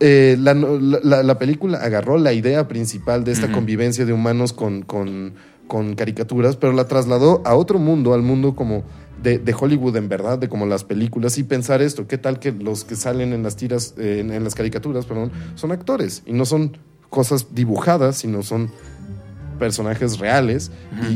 Eh, 0.00 0.36
la, 0.40 0.54
la- 0.54 1.00
la- 1.02 1.22
la 1.22 1.38
película 1.38 1.78
agarró 1.78 2.16
la 2.18 2.32
idea 2.32 2.66
principal 2.68 3.22
de 3.22 3.32
esta 3.32 3.48
convivencia 3.52 4.04
de 4.06 4.12
humanos 4.14 4.52
con, 4.54 4.82
con- 4.82 5.34
con 5.68 5.94
caricaturas, 5.94 6.56
pero 6.56 6.72
la 6.72 6.88
trasladó 6.88 7.42
a 7.44 7.54
otro 7.54 7.78
mundo, 7.78 8.12
al 8.14 8.22
mundo 8.22 8.56
como 8.56 8.82
de, 9.22 9.38
de 9.38 9.54
Hollywood 9.58 9.94
en 9.96 10.08
verdad, 10.08 10.38
de 10.38 10.48
como 10.48 10.64
las 10.66 10.82
películas, 10.84 11.36
y 11.38 11.42
pensar 11.44 11.82
esto, 11.82 12.08
¿qué 12.08 12.16
tal 12.18 12.38
que 12.40 12.50
los 12.50 12.84
que 12.84 12.96
salen 12.96 13.32
en 13.34 13.42
las 13.42 13.56
tiras, 13.56 13.94
eh, 13.98 14.18
en, 14.20 14.32
en 14.32 14.42
las 14.42 14.54
caricaturas, 14.54 15.04
perdón, 15.04 15.30
son 15.54 15.70
actores 15.70 16.22
y 16.26 16.32
no 16.32 16.44
son 16.46 16.78
cosas 17.10 17.48
dibujadas, 17.54 18.16
sino 18.16 18.42
son 18.42 18.70
personajes 19.58 20.18
reales 20.18 20.70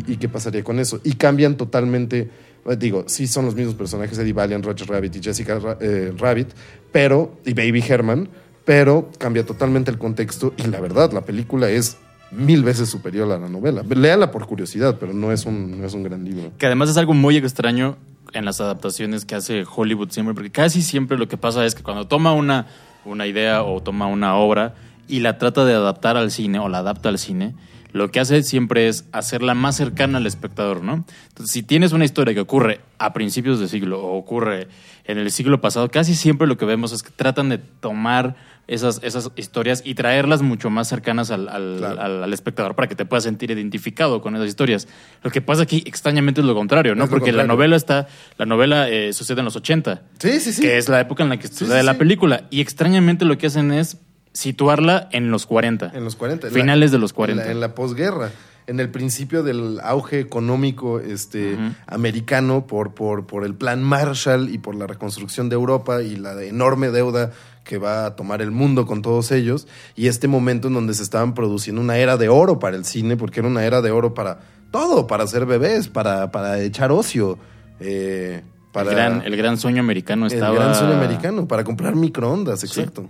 y, 0.06 0.12
y 0.12 0.16
qué 0.18 0.28
pasaría 0.28 0.62
con 0.62 0.78
eso. 0.78 1.00
Y 1.02 1.14
cambian 1.14 1.56
totalmente, 1.56 2.28
eh, 2.66 2.76
digo, 2.78 3.04
sí 3.06 3.26
son 3.26 3.46
los 3.46 3.54
mismos 3.54 3.74
personajes, 3.74 4.18
Eddie 4.18 4.32
Valiant, 4.34 4.64
Roger 4.64 4.86
Rabbit 4.88 5.16
y 5.16 5.22
Jessica 5.22 5.58
Ra- 5.58 5.78
eh, 5.80 6.12
Rabbit, 6.16 6.48
pero, 6.92 7.38
y 7.44 7.54
Baby 7.54 7.82
Herman, 7.88 8.28
pero 8.64 9.10
cambia 9.18 9.44
totalmente 9.44 9.90
el 9.90 9.98
contexto 9.98 10.54
y 10.56 10.64
la 10.64 10.80
verdad, 10.80 11.12
la 11.12 11.22
película 11.22 11.68
es 11.68 11.98
mil 12.30 12.64
veces 12.64 12.88
superior 12.88 13.30
a 13.30 13.38
la 13.38 13.48
novela. 13.48 13.82
Léala 13.82 14.30
por 14.30 14.46
curiosidad, 14.46 14.96
pero 14.98 15.12
no 15.12 15.32
es 15.32 15.46
un, 15.46 15.80
no 15.80 15.86
es 15.86 15.94
un 15.94 16.02
gran 16.02 16.24
libro. 16.24 16.52
Que 16.58 16.66
además 16.66 16.90
es 16.90 16.96
algo 16.96 17.14
muy 17.14 17.36
extraño 17.36 17.96
en 18.32 18.44
las 18.44 18.60
adaptaciones 18.60 19.24
que 19.24 19.34
hace 19.34 19.64
Hollywood 19.64 20.10
siempre, 20.10 20.34
porque 20.34 20.50
casi 20.50 20.82
siempre 20.82 21.16
lo 21.16 21.28
que 21.28 21.36
pasa 21.36 21.64
es 21.64 21.74
que 21.74 21.82
cuando 21.82 22.06
toma 22.06 22.32
una, 22.32 22.66
una 23.04 23.26
idea 23.26 23.62
o 23.62 23.82
toma 23.82 24.06
una 24.06 24.34
obra 24.34 24.74
y 25.06 25.20
la 25.20 25.38
trata 25.38 25.64
de 25.64 25.74
adaptar 25.74 26.16
al 26.16 26.30
cine 26.30 26.58
o 26.58 26.68
la 26.68 26.78
adapta 26.78 27.08
al 27.08 27.18
cine, 27.18 27.54
lo 27.92 28.10
que 28.10 28.18
hace 28.18 28.42
siempre 28.42 28.88
es 28.88 29.04
hacerla 29.12 29.54
más 29.54 29.76
cercana 29.76 30.18
al 30.18 30.26
espectador, 30.26 30.82
¿no? 30.82 31.04
Entonces, 31.28 31.52
si 31.52 31.62
tienes 31.62 31.92
una 31.92 32.04
historia 32.04 32.34
que 32.34 32.40
ocurre 32.40 32.80
a 32.98 33.12
principios 33.12 33.60
de 33.60 33.68
siglo 33.68 34.02
o 34.02 34.16
ocurre 34.16 34.66
en 35.04 35.18
el 35.18 35.30
siglo 35.30 35.60
pasado, 35.60 35.88
casi 35.90 36.16
siempre 36.16 36.48
lo 36.48 36.56
que 36.56 36.64
vemos 36.64 36.90
es 36.90 37.04
que 37.04 37.10
tratan 37.10 37.50
de 37.50 37.58
tomar 37.58 38.34
esas, 38.66 39.00
esas 39.02 39.30
historias 39.36 39.82
y 39.84 39.94
traerlas 39.94 40.42
mucho 40.42 40.70
más 40.70 40.88
cercanas 40.88 41.30
al, 41.30 41.48
al- 41.48 41.76
Claro. 41.78 42.00
al- 42.00 42.22
al 42.24 42.32
espectador 42.32 42.74
para 42.74 42.88
que 42.88 42.94
te 42.94 43.04
puedas 43.04 43.24
sentir 43.24 43.50
identificado 43.50 44.22
con 44.22 44.34
esas 44.36 44.48
historias. 44.48 44.88
Lo 45.22 45.30
que 45.30 45.40
pasa 45.42 45.62
aquí, 45.62 45.82
extrañamente, 45.86 46.40
es 46.40 46.46
lo 46.46 46.54
contrario, 46.54 46.94
¿no? 46.94 47.04
Lo 47.04 47.10
Porque 47.10 47.32
la 47.32 47.44
novela 47.44 47.76
está, 47.76 48.08
la 48.38 48.46
novela 48.46 48.88
eh, 48.88 49.12
sucede 49.12 49.40
en 49.40 49.44
los 49.44 49.56
80, 49.56 50.02
Sí, 50.18 50.40
sí, 50.40 50.52
sí. 50.52 50.62
que 50.62 50.78
es 50.78 50.88
la 50.88 51.00
época 51.00 51.22
en 51.22 51.28
la 51.28 51.36
que 51.38 51.48
sucede 51.48 51.82
la 51.82 51.98
película. 51.98 52.44
Y 52.50 52.60
extrañamente 52.60 53.24
lo 53.24 53.36
que 53.38 53.46
hacen 53.48 53.72
es 53.72 53.98
situarla 54.32 55.08
en 55.12 55.30
los 55.30 55.46
40. 55.46 55.92
En 55.94 56.04
los 56.04 56.16
40. 56.16 56.48
en 56.48 56.52
la- 56.54 56.58
Finales 56.60 56.90
de 56.92 56.98
los 56.98 57.10
En 57.12 57.16
40. 57.16 57.44
la, 57.44 57.50
en 57.52 57.60
la 57.60 57.74
posguerra. 57.74 58.30
En 58.66 58.80
el 58.80 58.88
principio 58.88 59.42
del 59.42 59.78
auge 59.82 60.20
económico 60.20 60.98
este, 60.98 61.58
americano 61.86 62.66
por, 62.66 62.94
por, 62.94 63.26
por 63.26 63.44
el 63.44 63.54
plan 63.54 63.82
Marshall 63.82 64.48
y 64.48 64.56
por 64.58 64.74
la 64.74 64.86
reconstrucción 64.86 65.48
de 65.50 65.54
Europa 65.54 66.02
y 66.02 66.16
la 66.16 66.42
enorme 66.42 66.88
deuda 66.90 67.30
que 67.64 67.78
va 67.78 68.06
a 68.06 68.14
tomar 68.16 68.42
el 68.42 68.50
mundo 68.50 68.86
con 68.86 69.02
todos 69.02 69.32
ellos. 69.32 69.66
Y 69.96 70.06
este 70.06 70.28
momento 70.28 70.68
en 70.68 70.74
donde 70.74 70.94
se 70.94 71.02
estaban 71.02 71.34
produciendo 71.34 71.80
una 71.80 71.96
era 71.96 72.16
de 72.16 72.28
oro 72.28 72.58
para 72.58 72.76
el 72.76 72.84
cine, 72.84 73.16
porque 73.16 73.40
era 73.40 73.48
una 73.48 73.64
era 73.64 73.82
de 73.82 73.90
oro 73.90 74.14
para 74.14 74.40
todo, 74.70 75.06
para 75.06 75.24
hacer 75.24 75.46
bebés, 75.46 75.88
para, 75.88 76.30
para 76.30 76.60
echar 76.60 76.92
ocio. 76.92 77.38
eh, 77.80 78.42
para 78.74 78.90
el, 78.90 78.96
gran, 78.96 79.22
el 79.22 79.36
gran 79.36 79.56
sueño 79.56 79.80
americano 79.80 80.26
el 80.26 80.32
estaba... 80.32 80.54
gran 80.56 80.74
sueño 80.74 80.94
americano, 80.94 81.46
para 81.46 81.62
comprar 81.62 81.94
microondas, 81.94 82.64
exacto. 82.64 83.06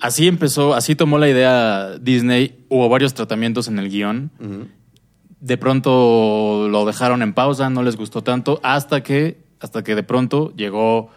así 0.00 0.26
empezó, 0.26 0.74
así 0.74 0.96
tomó 0.96 1.18
la 1.18 1.28
idea 1.28 1.98
Disney. 2.00 2.64
Hubo 2.68 2.88
varios 2.88 3.14
tratamientos 3.14 3.68
en 3.68 3.78
el 3.78 3.90
guion. 3.90 4.32
De 5.38 5.56
pronto 5.56 6.66
lo 6.68 6.84
dejaron 6.84 7.22
en 7.22 7.32
pausa, 7.32 7.70
no 7.70 7.84
les 7.84 7.96
gustó 7.96 8.22
tanto, 8.24 8.58
hasta 8.64 9.04
que, 9.04 9.38
hasta 9.60 9.84
que 9.84 9.94
de 9.94 10.02
pronto 10.02 10.52
llegó 10.56 11.10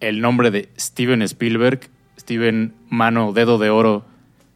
el 0.00 0.20
nombre 0.20 0.50
de 0.50 0.70
Steven 0.76 1.22
Spielberg, 1.22 1.88
Steven 2.30 2.74
Mano, 2.88 3.32
Dedo 3.32 3.58
de 3.58 3.70
Oro 3.70 4.04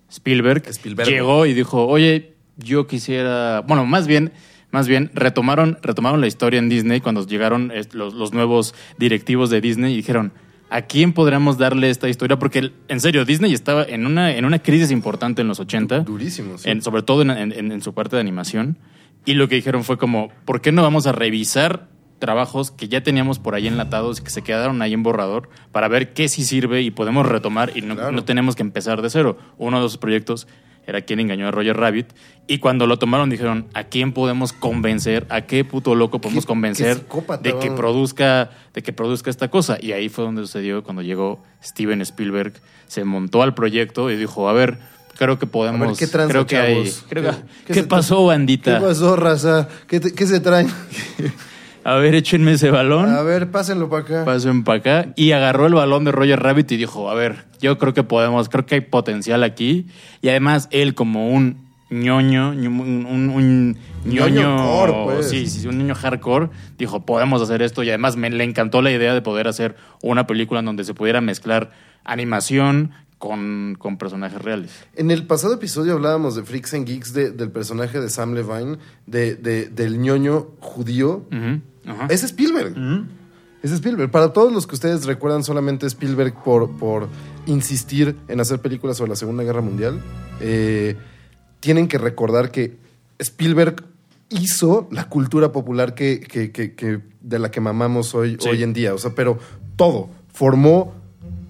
Spielberg. 0.09 0.63
Spielberg. 0.69 1.09
Llegó 1.09 1.45
y 1.45 1.55
dijo, 1.55 1.89
oye, 1.89 2.35
yo 2.57 2.87
quisiera, 2.87 3.63
bueno, 3.67 3.85
más 3.85 4.07
bien, 4.07 4.33
más 4.71 4.87
bien 4.87 5.11
retomaron, 5.13 5.79
retomaron 5.83 6.21
la 6.21 6.29
historia 6.29 6.61
en 6.61 6.69
Disney 6.69 7.01
cuando 7.01 7.27
llegaron 7.27 7.73
los, 7.93 8.15
los 8.15 8.33
nuevos 8.33 8.77
directivos 8.97 9.51
de 9.51 9.61
Disney 9.61 9.93
y 9.93 9.97
dijeron, 9.97 10.33
¿a 10.71 10.83
quién 10.83 11.13
podríamos 11.13 11.59
darle 11.59 11.91
esta 11.91 12.09
historia? 12.09 12.39
Porque, 12.39 12.71
en 12.87 13.01
serio, 13.01 13.25
Disney 13.25 13.53
estaba 13.53 13.83
en 13.83 14.07
una, 14.07 14.37
en 14.37 14.45
una 14.45 14.61
crisis 14.61 14.93
importante 14.93 15.43
en 15.43 15.49
los 15.49 15.59
80 15.59 16.01
Durísimo, 16.01 16.59
sí. 16.59 16.71
en- 16.71 16.81
sobre 16.81 17.03
todo 17.03 17.23
en, 17.23 17.31
en- 17.33 17.73
en 17.73 17.83
su 17.83 17.93
parte 17.93 18.15
de 18.15 18.21
animación. 18.21 18.79
Y 19.25 19.35
lo 19.35 19.49
que 19.49 19.57
dijeron 19.57 19.83
fue 19.83 19.99
como, 19.99 20.29
¿por 20.45 20.61
qué 20.61 20.71
no 20.71 20.83
vamos 20.83 21.09
a 21.09 21.13
revisar 21.13 21.89
trabajos 22.19 22.71
que 22.71 22.89
ya 22.89 23.03
teníamos 23.03 23.39
por 23.39 23.55
ahí 23.55 23.67
enlatados 23.67 24.21
y 24.21 24.25
que 24.25 24.31
se 24.31 24.43
quedaron 24.43 24.81
ahí 24.83 24.93
en 24.95 25.03
borrador 25.03 25.49
para 25.73 25.89
ver 25.89 26.13
qué 26.15 26.29
sí 26.29 26.45
sirve 26.45 26.83
y 26.83 26.91
podemos 26.91 27.27
retomar 27.27 27.73
y 27.77 27.83
no, 27.83 27.95
Claro. 27.97 28.13
no 28.13 28.25
tenemos 28.25 28.57
que 28.57 28.63
empezar 28.63 29.03
de 29.03 29.11
cero? 29.11 29.37
Uno 29.59 29.81
de 29.81 29.87
esos 29.87 29.99
proyectos 29.99 30.47
era 30.87 31.01
quien 31.01 31.19
engañó 31.19 31.49
a 31.49 31.51
Roger 31.51 31.77
Rabbit 31.79 32.09
y 32.47 32.59
cuando 32.59 32.87
lo 32.87 32.99
tomaron 32.99 33.31
dijeron, 33.31 33.67
¿a 33.73 33.85
quién 33.85 34.13
podemos 34.13 34.53
convencer? 34.53 35.27
¿A 35.31 35.43
qué 35.43 35.65
puto 35.65 35.95
loco 35.95 36.21
podemos 36.21 36.45
convencer 36.45 37.07
de 37.43 37.59
que 37.59 37.71
produzca 37.71 38.51
de 38.75 38.83
que 38.83 38.93
produzca 38.93 39.31
esta 39.31 39.49
cosa? 39.49 39.79
Y 39.81 39.93
ahí 39.93 40.09
fue 40.11 40.25
donde 40.25 40.43
sucedió 40.43 40.83
cuando 40.85 41.01
llegó 41.03 41.43
Steven 41.63 42.01
Spielberg, 42.03 42.53
se 42.87 43.05
montó 43.05 43.43
al 43.43 43.55
proyecto 43.55 44.11
y 44.11 44.17
dijo, 44.17 44.47
a 44.49 44.53
ver, 44.53 44.79
creo 45.17 45.39
que 45.39 45.47
podemos 45.47 45.81
A 45.83 45.87
ver, 45.91 45.97
¿qué 45.97 46.07
tranza, 46.07 46.31
creo 46.33 46.47
que 46.47 46.57
hay 46.59 46.93
creo 47.09 47.23
¿Qué- 47.33 47.37
qué 47.67 47.73
¿Qué, 47.73 47.75
se- 47.75 47.85
pasó, 47.85 48.27
bandita? 48.27 48.79
¿Qué 48.79 48.85
pasó, 48.85 49.17
raza? 49.17 49.69
¿Qué, 49.89 50.01
te- 50.01 50.13
qué 50.15 50.27
se 50.27 50.41
traen? 50.41 50.69
A 51.85 51.97
ver, 51.97 52.15
échenme 52.15 52.53
ese 52.53 52.71
balón. 52.71 53.11
A 53.11 53.23
ver, 53.23 53.51
pásenlo 53.51 53.89
para 53.91 54.03
acá. 54.03 54.25
Pasen 54.25 54.65
para 54.65 54.79
acá. 54.79 55.13
Y 55.17 55.33
agarró 55.33 55.67
el 55.67 55.75
balón 55.75 56.05
de 56.05 56.13
Roger 56.13 56.41
Rabbit 56.41 56.73
y 56.73 56.77
dijo, 56.79 57.11
a 57.11 57.15
ver, 57.15 57.45
yo 57.61 57.77
creo 57.79 57.93
que 57.93 58.03
podemos, 58.03 58.49
creo 58.49 58.65
que 58.65 58.77
hay 58.77 58.81
potencial 58.81 59.43
aquí. 59.43 59.87
Y 60.23 60.31
además 60.31 60.69
él 60.71 60.95
como 60.95 61.29
un 61.29 61.63
ñoño, 61.91 62.51
un, 62.51 62.67
un- 62.67 63.31
un 63.31 63.77
ñoño, 64.05 64.27
Ñoño 64.31 64.57
core, 64.57 64.93
pues. 65.05 65.29
sí, 65.29 65.47
sí, 65.47 65.69
un 65.69 65.77
niño 65.79 65.95
hardcore, 65.95 66.49
dijo, 66.79 67.05
podemos 67.05 67.41
hacer 67.43 67.61
esto. 67.63 67.83
Y 67.83 67.91
además 67.91 68.17
me 68.17 68.31
le 68.31 68.45
encantó 68.45 68.81
la 68.83 68.91
idea 68.91 69.13
de 69.13 69.21
poder 69.23 69.47
hacer 69.47 69.77
una 70.03 70.27
película 70.27 70.61
en 70.61 70.67
donde 70.67 70.85
se 70.85 70.95
pudiera 70.95 71.21
mezclar 71.21 71.71
animación 72.05 72.93
con, 73.19 73.77
con 73.79 73.97
personajes 73.99 74.41
reales. 74.43 74.71
En 74.97 75.11
el 75.11 75.27
pasado 75.27 75.55
episodio 75.55 75.95
hablábamos 75.95 76.35
de 76.37 76.43
Freaks 76.45 76.75
and 76.75 76.87
Geeks, 76.87 77.13
de- 77.15 77.31
del 77.31 77.51
personaje 77.51 78.01
de 78.01 78.09
Sam 78.11 78.35
Levine, 78.35 78.79
de, 79.07 79.35
de- 79.37 79.67
del 79.69 79.99
ñoño 79.99 80.49
judío. 80.61 81.25
Ujú, 81.31 81.61
ajá. 81.87 82.07
Es 82.11 82.23
Spielberg. 82.25 82.75
Es 83.63 83.73
Spielberg. 83.73 84.11
Para 84.11 84.33
todos 84.33 84.53
los 84.53 84.67
que 84.67 84.75
ustedes 84.75 85.07
recuerdan 85.07 85.43
solamente 85.45 85.87
Spielberg 85.87 86.35
por, 86.45 86.71
por 86.77 87.09
insistir 87.47 88.17
en 88.29 88.41
hacer 88.41 88.61
películas 88.61 88.97
sobre 88.99 89.11
la 89.11 89.17
Segunda 89.17 89.43
Guerra 89.43 89.61
Mundial, 89.63 90.01
eh, 90.41 90.97
tienen 91.61 91.89
que 91.89 91.97
recordar 91.99 92.51
que 92.51 92.77
Spielberg 93.19 93.85
hizo 94.29 94.89
la 94.91 95.09
cultura 95.09 95.53
popular 95.53 95.95
que, 95.95 96.21
que- 96.21 96.51
que- 96.51 96.75
que- 96.75 97.01
de 97.21 97.39
la 97.39 97.51
que 97.51 97.61
mamamos 97.61 98.15
hoy, 98.15 98.37
Sí. 98.39 98.49
hoy 98.49 98.63
en 98.63 98.73
día. 98.75 98.93
O 98.95 98.99
sea, 98.99 99.15
pero 99.15 99.39
todo. 99.77 100.11
Formó 100.33 100.93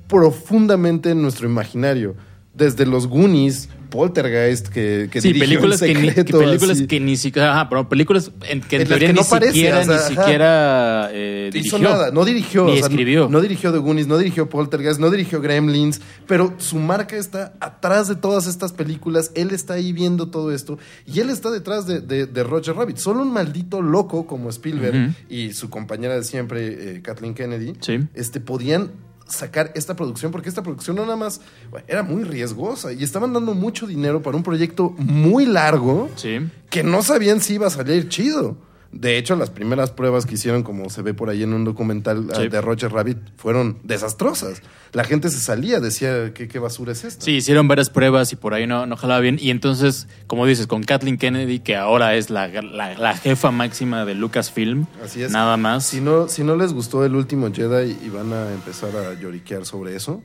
profundamente 0.09 1.11
en 1.11 1.23
nuestro 1.23 1.49
imaginario. 1.49 2.15
Desde 2.55 2.87
los 2.87 3.09
Goonies, 3.09 3.69
Poltergeist, 3.95 4.69
que, 4.69 5.09
que 5.09 5.21
sí, 5.21 5.33
películas, 5.35 5.81
en 5.83 5.95
que 5.95 6.03
ni, 6.03 6.11
que 6.11 6.25
películas 6.25 6.77
así. 6.79 6.87
que 6.89 6.99
ni 6.99 7.17
siquiera, 7.17 7.53
ajá, 7.53 7.69
pero 7.69 7.89
películas 7.89 8.33
en 8.49 8.61
que 8.61 8.77
en, 8.77 8.83
En 8.83 8.89
las 8.89 8.89
teoría 8.89 9.07
que 9.09 9.13
ni 9.15 9.21
no 9.21 9.25
parece, 9.29 9.53
siquiera, 9.53 9.79
o 9.79 9.85
sea, 9.85 9.95
ni 9.95 10.01
ajá. 10.01 10.09
siquiera 10.09 11.09
eh, 11.13 11.51
hizo 11.55 11.79
nada, 11.79 12.11
no 12.11 12.25
dirigió, 12.25 12.65
Ni 12.65 12.73
o 12.73 12.77
sea, 12.77 12.87
escribió. 12.89 13.29
No 13.29 13.41
dirigió 13.41 13.71
The 13.73 13.79
Goonies, 13.79 14.09
no 14.09 14.19
dirigió 14.19 14.49
Poltergeist, 14.49 14.99
no 14.99 15.11
dirigió 15.11 15.41
Gremlins, 15.41 16.01
pero 16.27 16.55
su 16.59 16.77
marca 16.81 17.17
está 17.17 17.55
atrás 17.61 18.09
de 18.09 18.17
todas 18.17 18.49
estas 18.49 18.73
películas. 18.73 19.31
Él 19.37 19.53
está 19.53 19.75
ahí 19.75 19.93
viendo 19.93 20.29
todo 20.29 20.51
esto 20.53 20.77
y 21.07 21.21
él 21.21 21.31
está 21.31 21.51
detrás 21.53 21.87
de, 21.87 22.01
de- 22.01 22.27
de 22.27 22.43
Roger 22.43 22.75
Rabbit. 22.75 22.97
Solo 22.97 23.23
un 23.23 23.33
maldito 23.33 23.81
loco 23.81 24.27
como 24.27 24.51
Spielberg 24.51 25.15
y 25.31 25.53
su 25.53 25.71
compañera 25.71 26.17
de 26.17 26.25
siempre, 26.25 26.97
eh, 26.97 27.01
Kathleen 27.03 27.35
Kennedy, 27.35 27.75
Sí. 27.81 28.01
este, 28.15 28.41
podían 28.41 28.91
sacar 29.35 29.73
esta 29.75 29.95
producción 29.95 30.33
porque 30.33 30.49
esta 30.49 30.63
producción 30.63 30.97
no 30.97 31.03
nada 31.03 31.17
más 31.17 31.41
bueno, 31.71 31.85
era 31.89 32.03
muy 32.03 32.25
riesgosa 32.25 32.93
y 32.93 33.03
estaban 33.05 33.33
dando 33.33 33.55
mucho 33.55 33.87
dinero 33.87 34.23
para 34.23 34.37
un 34.37 34.43
proyecto 34.43 34.95
muy 34.99 35.45
largo 35.47 36.09
Sí. 36.17 36.39
que 36.71 36.83
no 36.83 37.03
sabían 37.03 37.41
si 37.41 37.55
iba 37.55 37.67
a 37.67 37.71
salir 37.71 38.09
chido. 38.09 38.57
De 38.97 39.19
hecho, 39.19 39.35
las 39.35 39.51
primeras 39.51 39.91
pruebas 39.91 40.25
que 40.25 40.35
hicieron, 40.35 40.63
como 40.63 40.89
se 40.89 41.03
ve 41.03 41.15
por 41.15 41.29
ahí 41.29 41.43
en 41.43 41.53
un 41.53 41.65
documental 41.65 42.29
ah, 42.33 42.37
Sí. 42.37 42.49
de 42.49 42.61
Roger 42.61 42.93
Rabbit, 42.93 43.19
fueron 43.37 43.79
desastrosas. 43.83 44.63
La 44.93 45.03
gente 45.03 45.31
se 45.31 45.41
salía, 45.41 45.81
decía, 45.81 46.33
¿qué, 46.33 46.47
qué 46.47 46.61
basura 46.61 46.93
es 46.93 47.03
esta? 47.03 47.25
Sí, 47.25 47.33
hicieron 47.33 47.67
varias 47.67 47.91
pruebas 47.91 48.33
y 48.33 48.37
por 48.37 48.55
ahí 48.55 48.69
no, 48.69 48.87
no 48.87 48.97
jalaba 48.97 49.19
bien. 49.21 49.37
Y 49.41 49.51
entonces, 49.51 50.07
como 50.29 50.47
dices, 50.47 50.69
con 50.69 50.85
Kathleen 50.85 51.19
Kennedy, 51.19 51.59
que 51.59 51.75
ahora 51.75 52.15
es 52.15 52.31
la, 52.31 52.47
la, 52.47 52.97
la 52.97 53.17
jefa 53.17 53.51
máxima 53.51 54.05
de 54.05 54.15
Lucasfilm, 54.15 54.87
Así 55.05 55.23
es. 55.25 55.33
nada 55.33 55.57
más. 55.57 55.85
Si 55.87 56.01
no, 56.01 56.29
si 56.29 56.45
no 56.45 56.55
les 56.55 56.73
gustó 56.73 57.05
el 57.05 57.17
último 57.17 57.53
Jedi 57.53 57.97
y 58.05 58.09
van 58.11 58.33
a 58.33 58.53
empezar 58.53 58.95
a 58.97 59.15
lloriquear 59.15 59.67
sobre 59.67 59.97
eso, 59.97 60.23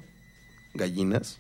gallinas, 0.75 1.39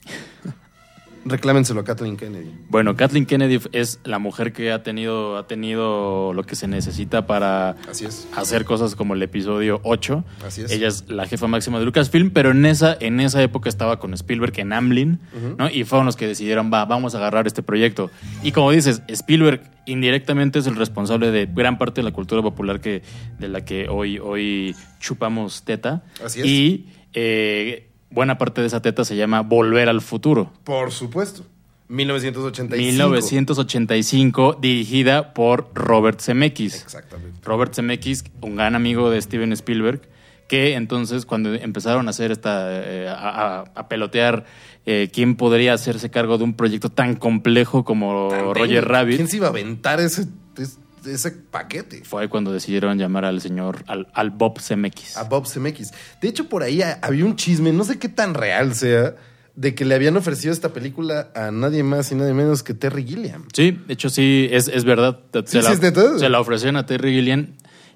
reclámenselo 1.25 1.81
a 1.81 1.83
Kathleen 1.83 2.17
Kennedy. 2.17 2.51
Bueno, 2.69 2.95
Kathleen 2.95 3.25
Kennedy 3.25 3.59
es 3.71 3.99
la 4.03 4.19
mujer 4.19 4.53
que 4.53 4.71
ha 4.71 4.83
tenido, 4.83 5.37
ha 5.37 5.47
tenido 5.47 6.33
lo 6.33 6.43
que 6.43 6.55
se 6.55 6.67
necesita 6.67 7.25
para 7.27 7.71
Así 7.89 8.05
es. 8.05 8.27
hacer 8.35 8.65
cosas 8.65 8.95
como 8.95 9.13
el 9.13 9.23
episodio 9.23 9.79
8. 9.83 10.23
Así 10.45 10.61
es. 10.61 10.71
Ella 10.71 10.87
es 10.87 11.09
la 11.09 11.25
jefa 11.25 11.47
máxima 11.47 11.79
de 11.79 11.85
Lucasfilm, 11.85 12.31
pero 12.31 12.51
en 12.51 12.65
esa, 12.65 12.95
en 12.99 13.19
esa 13.19 13.41
época 13.43 13.69
estaba 13.69 13.99
con 13.99 14.13
Spielberg 14.13 14.59
en 14.59 14.73
Amblin, 14.73 15.19
¿no? 15.57 15.69
Y 15.69 15.83
fueron 15.83 16.05
los 16.05 16.15
que 16.15 16.27
decidieron, 16.27 16.71
va, 16.71 16.85
vamos 16.85 17.15
a 17.15 17.17
agarrar 17.17 17.47
este 17.47 17.63
proyecto. 17.63 18.09
Y 18.43 18.51
como 18.51 18.71
dices, 18.71 19.01
Spielberg 19.07 19.61
indirectamente 19.85 20.59
es 20.59 20.67
el 20.67 20.75
responsable 20.75 21.31
de 21.31 21.47
gran 21.47 21.77
parte 21.77 22.01
de 22.01 22.05
la 22.05 22.11
cultura 22.11 22.41
popular 22.41 22.79
que, 22.79 23.01
de 23.39 23.47
la 23.47 23.65
que 23.65 23.89
hoy, 23.89 24.19
hoy 24.19 24.75
chupamos 24.99 25.63
teta. 25.63 26.03
Así 26.23 26.41
es. 26.41 26.45
Y 26.45 26.87
eh, 27.13 27.88
buena 28.11 28.37
parte 28.37 28.61
de 28.61 28.67
esa 28.67 28.81
teta 28.81 29.05
se 29.05 29.15
llama 29.15 29.41
Volver 29.41 29.89
al 29.89 30.01
Futuro. 30.01 30.51
Por 30.63 30.91
supuesto. 30.91 31.43
1985. 31.89 32.77
1985, 32.85 34.57
dirigida 34.61 35.33
por 35.33 35.69
Robert 35.73 36.21
Zemeckis. 36.21 36.81
Exactamente. 36.83 37.39
Robert 37.43 37.73
Zemeckis, 37.73 38.23
un 38.41 38.55
gran 38.55 38.75
amigo 38.75 39.09
de 39.09 39.21
Steven 39.21 39.51
Spielberg, 39.53 40.01
que 40.47 40.75
entonces 40.75 41.25
cuando 41.25 41.53
empezaron 41.55 42.07
a 42.07 42.11
hacer 42.11 42.31
esta, 42.31 42.67
eh, 42.83 43.07
a, 43.09 43.63
a- 43.75 43.87
pelotear 43.89 44.45
eh, 44.85 45.09
quién 45.13 45.35
podría 45.35 45.73
hacerse 45.73 46.09
cargo 46.09 46.37
de 46.37 46.43
un 46.43 46.53
proyecto 46.53 46.89
tan 46.89 47.15
complejo 47.15 47.83
como 47.83 48.29
Roger. 48.53 48.85
Rabbit, 48.87 49.15
¿Quién 49.17 49.27
se 49.27 49.37
iba 49.37 49.47
a 49.47 49.49
aventar 49.49 49.99
ese, 49.99 50.27
es- 50.57 50.79
ese 51.05 51.31
paquete? 51.31 52.03
fue 52.05 52.27
cuando 52.29 52.51
decidieron 52.51 52.97
llamar 52.97 53.25
al 53.25 53.41
señor, 53.41 53.83
al, 53.87 54.07
al 54.13 54.29
Bob 54.31 54.59
Zemeckis. 54.59 55.17
A 55.17 55.23
Bob 55.23 55.47
Zemeckis. 55.47 55.91
De 56.21 56.27
hecho, 56.27 56.49
por 56.49 56.63
ahí 56.63 56.81
ha- 56.81 56.99
había 57.01 57.25
un 57.25 57.35
chisme, 57.35 57.71
no 57.73 57.83
sé 57.83 57.99
qué 57.99 58.09
tan 58.09 58.33
real 58.33 58.75
sea, 58.75 59.15
de 59.55 59.75
que 59.75 59.83
le 59.83 59.95
habían 59.95 60.15
ofrecido 60.15 60.53
esta 60.53 60.69
película 60.69 61.31
a 61.35 61.51
nadie 61.51 61.83
más 61.83 62.11
y 62.11 62.15
nadie 62.15 62.33
menos 62.33 62.63
que 62.63 62.73
Terry 62.73 63.03
Gilliam. 63.05 63.43
Sí, 63.53 63.77
de 63.87 63.93
hecho 63.93 64.09
sí, 64.09 64.47
es, 64.51 64.67
es 64.69 64.85
verdad. 64.85 65.19
Se, 65.33 65.61
Sí, 65.61 65.61
la, 65.61 65.75
sí, 65.75 66.19
se 66.19 66.29
la 66.29 66.39
ofrecieron 66.39 66.77
a 66.77 66.85
Terry 66.85 67.11
Gilliam 67.13 67.47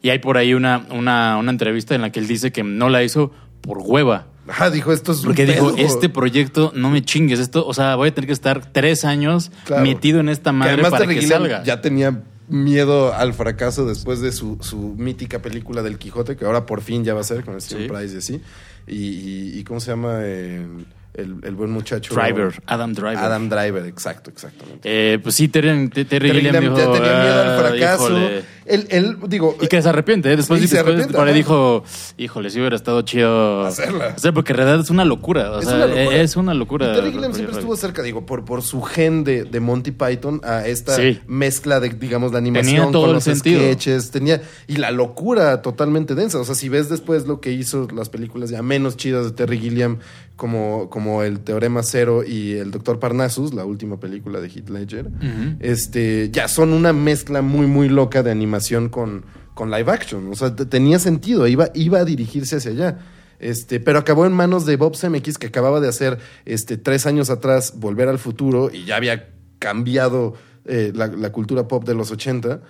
y 0.02 0.10
hay 0.10 0.20
por 0.20 0.38
ahí 0.38 0.54
una, 0.54 0.86
una, 0.92 1.38
una 1.38 1.52
entrevista 1.52 1.96
en 1.96 2.02
la 2.02 2.12
que 2.12 2.20
él 2.20 2.28
dice 2.28 2.52
que 2.52 2.64
no 2.64 2.90
la 2.90 3.02
hizo 3.04 3.32
por 3.62 3.78
hueva. 3.80 4.28
Ajá, 4.46 4.70
dijo, 4.72 4.92
esto 4.92 5.14
es 5.14 5.20
un 5.20 5.26
Porque 5.28 5.46
dijo, 5.46 5.74
pedo. 5.74 5.86
este 5.88 6.10
proyecto, 6.10 6.74
no 6.76 6.90
me 6.90 7.02
chingues, 7.02 7.40
esto, 7.40 7.66
o 7.66 7.74
sea, 7.74 7.96
voy 7.96 8.10
a 8.10 8.14
tener 8.14 8.28
que 8.28 8.34
estar 8.34 8.74
tres 8.74 9.06
años 9.06 9.50
Claro. 9.64 9.84
metido 9.84 10.20
en 10.20 10.28
esta 10.28 10.50
Que 10.52 10.58
madre 10.58 10.74
además 10.74 10.92
para 10.92 11.04
Terry 11.04 11.16
que 11.16 11.22
Gilliam 11.22 11.42
salga. 11.44 11.64
Ya 11.64 11.80
tenía 11.80 12.24
miedo 12.48 13.14
al 13.14 13.34
fracaso 13.34 13.86
después 13.86 14.20
de 14.22 14.32
su, 14.32 14.58
su 14.62 14.78
mítica 14.78 15.40
película 15.40 15.82
del 15.82 15.98
Quijote, 15.98 16.36
que 16.36 16.46
ahora 16.46 16.66
por 16.66 16.82
fin 16.82 17.04
ya 17.04 17.14
va 17.14 17.22
a 17.22 17.24
ser 17.24 17.44
con 17.44 17.56
el 17.56 17.62
Stephen 17.62 17.88
Sí. 17.88 17.94
Price 17.94 18.16
y 18.16 18.18
así. 18.18 18.42
Y, 18.88 18.96
y- 18.96 19.60
y 19.60 19.64
¿cómo 19.64 19.80
se 19.80 19.92
llama 19.92 20.26
el, 20.26 20.86
el- 21.14 21.38
el 21.44 21.56
buen 21.56 21.72
muchacho? 21.72 22.14
Driver, 22.16 22.54
Adam 22.66 22.94
Driver. 22.94 23.18
Adam 23.18 23.48
Driver, 23.50 23.86
exacto, 23.86 24.30
exactamente. 24.30 24.82
Eh, 24.84 25.20
pues 25.20 25.36
sí, 25.36 25.48
Terry, 25.48 25.88
Terry 25.90 26.06
Terry 26.06 26.32
Gilliam 26.32 26.56
Gilliam 26.56 26.76
dijo, 26.76 26.78
ya 26.94 27.00
tenía 27.00 27.22
miedo 27.24 27.42
al 27.42 27.50
"Ah, 27.50 27.58
fracaso. 27.70 28.10
híjole". 28.10 28.44
Él, 28.66 28.88
él, 28.90 29.18
digo, 29.28 29.56
Y 29.62 29.68
que 29.68 29.82
se 29.82 29.90
arrepiente, 29.90 30.32
¿eh? 30.32 30.38
después, 30.38 30.62
Sí, 30.62 30.68
se 30.68 30.76
después 30.76 30.94
arrepiente, 30.96 31.14
por 31.18 31.26
ahí 31.28 31.32
ajá. 31.32 31.38
dijo, 31.38 31.84
híjole, 32.18 32.50
si 32.50 32.60
hubiera 32.60 32.76
estado 32.76 33.02
chido 33.02 33.66
Hacerla. 33.66 34.14
O 34.16 34.20
sea, 34.20 34.32
porque 34.32 34.54
en 34.54 34.58
realidad 34.58 34.80
es 34.82 34.90
una 34.90 35.06
locura. 35.06 35.52
O 35.52 35.60
Es 35.60 35.66
sea, 35.66 35.76
una 35.76 35.88
locura. 35.88 36.16
es 36.22 36.36
una 36.36 36.54
locura. 36.54 36.92
Y 36.92 36.96
Terry 36.96 37.12
Gilliam 37.12 37.34
siempre 37.34 37.56
estuvo 37.56 37.76
cerca, 37.76 38.02
digo, 38.02 38.26
por, 38.26 38.46
por 38.46 38.62
su 38.62 38.82
gen 38.82 39.24
de, 39.24 39.44
de 39.44 39.60
Monty 39.60 39.92
Python 39.92 40.42
a 40.44 40.66
esta 40.68 40.96
Sí. 40.96 41.20
mezcla 41.28 41.80
de, 41.80 41.90
digamos, 41.90 42.32
la 42.32 42.38
animación 42.38 42.76
Tenía 42.76 42.92
todo 42.92 43.02
con 43.02 43.10
el 43.10 43.16
los 43.16 43.24
sentido. 43.24 43.60
sketches, 43.62 44.12
tenía, 44.12 44.42
y 44.68 44.78
la 44.78 44.92
locura 44.92 45.62
totalmente 45.62 46.16
densa. 46.16 46.40
O 46.40 46.44
sea, 46.46 46.56
si 46.56 46.70
ves 46.70 46.90
después 46.90 47.28
lo 47.28 47.42
que 47.42 47.52
hizo 47.52 47.88
las 47.94 48.10
películas 48.10 48.50
ya 48.50 48.62
menos 48.62 48.98
chidas 48.98 49.26
de 49.26 49.32
Terry 49.32 49.60
Gilliam, 49.60 49.98
como, 50.36 50.90
como 50.90 51.22
el 51.24 51.40
Teorema 51.42 51.84
Cero 51.84 52.24
y 52.26 52.54
el 52.54 52.72
Doctor 52.72 53.00
Parnassus, 53.00 53.54
la 53.54 53.66
última 53.66 54.00
película 54.00 54.40
de 54.42 54.48
Heath 54.50 54.70
Ledger, 54.70 55.08
este, 55.60 56.30
ya 56.32 56.48
son 56.48 56.74
una 56.74 56.92
mezcla 56.94 57.42
muy, 57.42 57.68
muy 57.68 57.88
loca 57.90 58.24
de 58.24 58.32
animación 58.32 58.53
con, 58.90 59.26
con 59.54 59.72
live 59.72 59.92
action. 59.92 60.32
O 60.32 60.36
sea, 60.36 60.56
tenía 60.56 61.00
sentido, 61.00 61.48
iba, 61.48 61.70
iba 61.74 62.00
a 62.00 62.06
dirigirse 62.06 62.58
hacia 62.58 62.72
allá. 62.72 63.00
Este, 63.40 63.80
pero 63.80 64.00
acabó 64.00 64.26
en 64.26 64.32
manos 64.32 64.66
de 64.66 64.78
Bob 64.78 64.96
Zemeckis, 64.96 65.38
que 65.38 65.48
acababa 65.48 65.82
de 65.82 65.90
hacer 65.90 66.18
este, 66.46 66.78
tres 66.78 67.06
años 67.06 67.30
atrás 67.30 67.74
Volver 67.78 68.08
al 68.08 68.18
Futuro 68.18 68.70
y 68.72 68.86
ya 68.86 68.96
había 68.96 69.34
cambiado 69.60 70.36
eh, 70.66 70.94
la, 70.96 71.32
cultura 71.32 71.68
pop 71.68 71.84
de 71.86 71.94
los 71.94 72.12
80. 72.12 72.62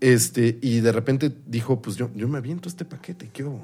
Este, 0.00 0.58
y 0.60 0.80
de 0.80 0.92
repente 0.92 1.32
dijo, 1.46 1.80
pues 1.80 1.96
yo, 1.96 2.10
yo 2.14 2.28
me 2.28 2.38
aviento 2.38 2.68
este 2.68 2.84
paquete, 2.84 3.30
¿qué 3.32 3.44
hubo? 3.44 3.62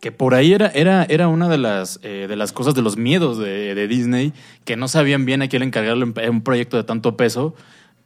Que 0.00 0.12
por 0.12 0.34
ahí 0.34 0.52
era, 0.52 0.68
era, 0.68 1.04
era 1.04 1.28
una 1.28 1.48
de 1.48 1.58
las, 1.58 1.98
eh, 2.02 2.26
de 2.28 2.36
las 2.36 2.52
cosas, 2.52 2.74
de 2.74 2.82
los 2.82 2.96
miedos 2.96 3.38
de, 3.38 3.74
de 3.74 3.88
Disney, 3.88 4.32
que 4.64 4.76
no 4.76 4.86
sabían 4.86 5.24
bien 5.24 5.42
a 5.42 5.48
quién 5.48 5.62
encargarle 5.62 6.04
un 6.04 6.42
proyecto 6.42 6.76
de 6.76 6.84
tanto 6.84 7.16
peso. 7.16 7.54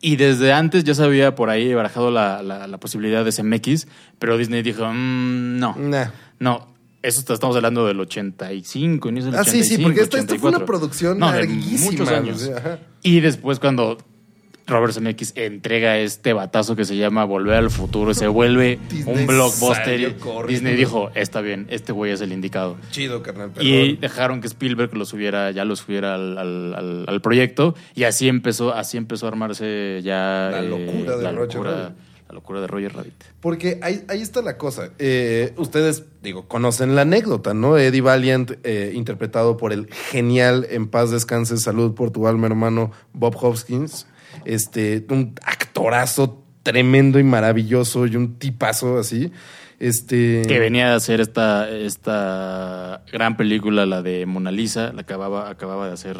Y 0.00 0.16
desde 0.16 0.52
antes 0.52 0.84
ya 0.84 0.94
se 0.94 1.02
había 1.02 1.34
por 1.34 1.50
ahí 1.50 1.74
barajado 1.74 2.10
la, 2.10 2.42
la, 2.42 2.66
la 2.68 2.78
posibilidad 2.78 3.24
de 3.24 3.32
CMX, 3.32 3.88
pero 4.18 4.38
Disney 4.38 4.62
dijo, 4.62 4.84
"Mm, 4.86 5.58
no, 5.58 5.74
Nah. 5.76 6.10
no. 6.38 6.68
Eso 7.02 7.20
está- 7.20 7.34
estamos 7.34 7.54
hablando 7.56 7.86
del 7.86 7.98
85, 8.00 9.08
inicio 9.08 9.30
del 9.30 9.40
Ah, 9.40 9.44
sí, 9.44 9.62
sí, 9.62 9.74
85, 9.74 9.82
porque 9.84 10.00
esta, 10.02 10.18
esta 10.18 10.34
fue 10.36 10.48
una 10.50 10.58
84. 10.58 10.66
producción 10.66 11.18
No, 11.18 11.30
de 11.32 11.38
larguísima. 11.38 11.90
muchos 11.92 12.08
años. 12.08 12.50
ajá. 12.56 12.78
Y 13.02 13.20
después 13.20 13.60
cuando 13.60 13.98
Robert 14.68 14.92
Zemeckis 14.92 15.32
entrega 15.34 15.98
este 15.98 16.32
batazo 16.34 16.76
que 16.76 16.84
se 16.84 16.96
llama 16.96 17.24
Volver 17.24 17.54
al 17.54 17.70
Futuro, 17.70 18.14
se 18.14 18.28
vuelve 18.28 18.78
Disney 18.90 19.16
un 19.22 19.26
blockbuster. 19.26 19.98
y. 20.00 20.14
Disney 20.46 20.76
dijo, 20.76 21.10
está 21.14 21.40
bien, 21.40 21.66
este 21.70 21.92
güey 21.92 22.12
es 22.12 22.20
el 22.20 22.32
indicado. 22.32 22.76
Chido, 22.90 23.22
carnal, 23.22 23.50
perdón. 23.50 23.66
Y 23.66 23.96
dejaron 23.96 24.40
que 24.40 24.46
Spielberg 24.46 24.94
lo 24.94 25.04
subiera, 25.06 25.50
ya 25.50 25.64
lo 25.64 25.74
subiera 25.74 26.14
al, 26.14 26.36
al- 26.38 26.74
al- 26.74 27.04
al 27.08 27.20
proyecto. 27.20 27.74
Y 27.94 28.04
así 28.04 28.28
empezó, 28.28 28.74
así 28.74 28.96
empezó 28.98 29.26
a 29.26 29.30
armarse 29.30 30.00
ya 30.04 30.50
La 30.52 30.60
eh, 30.60 30.68
locura 30.68 31.16
de 31.16 31.22
la 31.22 31.32
Roger 31.32 31.54
locura, 31.54 31.70
Rabbit. 31.82 31.96
la 32.28 32.34
locura 32.34 32.60
de 32.60 32.66
Roger 32.66 32.92
Rabbit. 32.94 33.24
Porque 33.40 33.78
ahí, 33.82 34.02
ahí 34.08 34.20
está 34.20 34.42
la 34.42 34.58
cosa. 34.58 34.90
Eh, 34.98 35.54
ustedes, 35.56 36.04
digo, 36.22 36.46
conocen 36.46 36.94
la 36.94 37.02
anécdota, 37.02 37.54
¿no? 37.54 37.78
Eddie 37.78 38.02
Valiant, 38.02 38.52
eh, 38.64 38.92
interpretado 38.94 39.56
por 39.56 39.72
el 39.72 39.88
genial, 40.10 40.66
en 40.70 40.88
paz 40.88 41.10
descanse, 41.10 41.56
salud 41.56 41.94
por 41.94 42.10
tu 42.10 42.26
alma, 42.28 42.46
hermano, 42.48 42.90
Bob 43.14 43.34
Hopkins. 43.40 44.06
Este, 44.48 45.04
un 45.10 45.34
actorazo 45.44 46.42
tremendo 46.62 47.18
y 47.18 47.22
maravilloso 47.22 48.06
y 48.06 48.16
un 48.16 48.38
tipazo 48.38 48.98
así. 48.98 49.30
Este. 49.78 50.42
Que 50.48 50.58
venía 50.58 50.92
a 50.92 50.96
hacer 50.96 51.20
esta, 51.20 51.68
esta 51.70 53.02
gran 53.12 53.36
película, 53.36 53.84
la 53.86 54.00
de 54.02 54.24
Mona 54.26 54.50
Lisa, 54.50 54.92
la 54.94 55.02
acababa, 55.02 55.50
acababa 55.50 55.86
de 55.86 55.92
hacer 55.92 56.16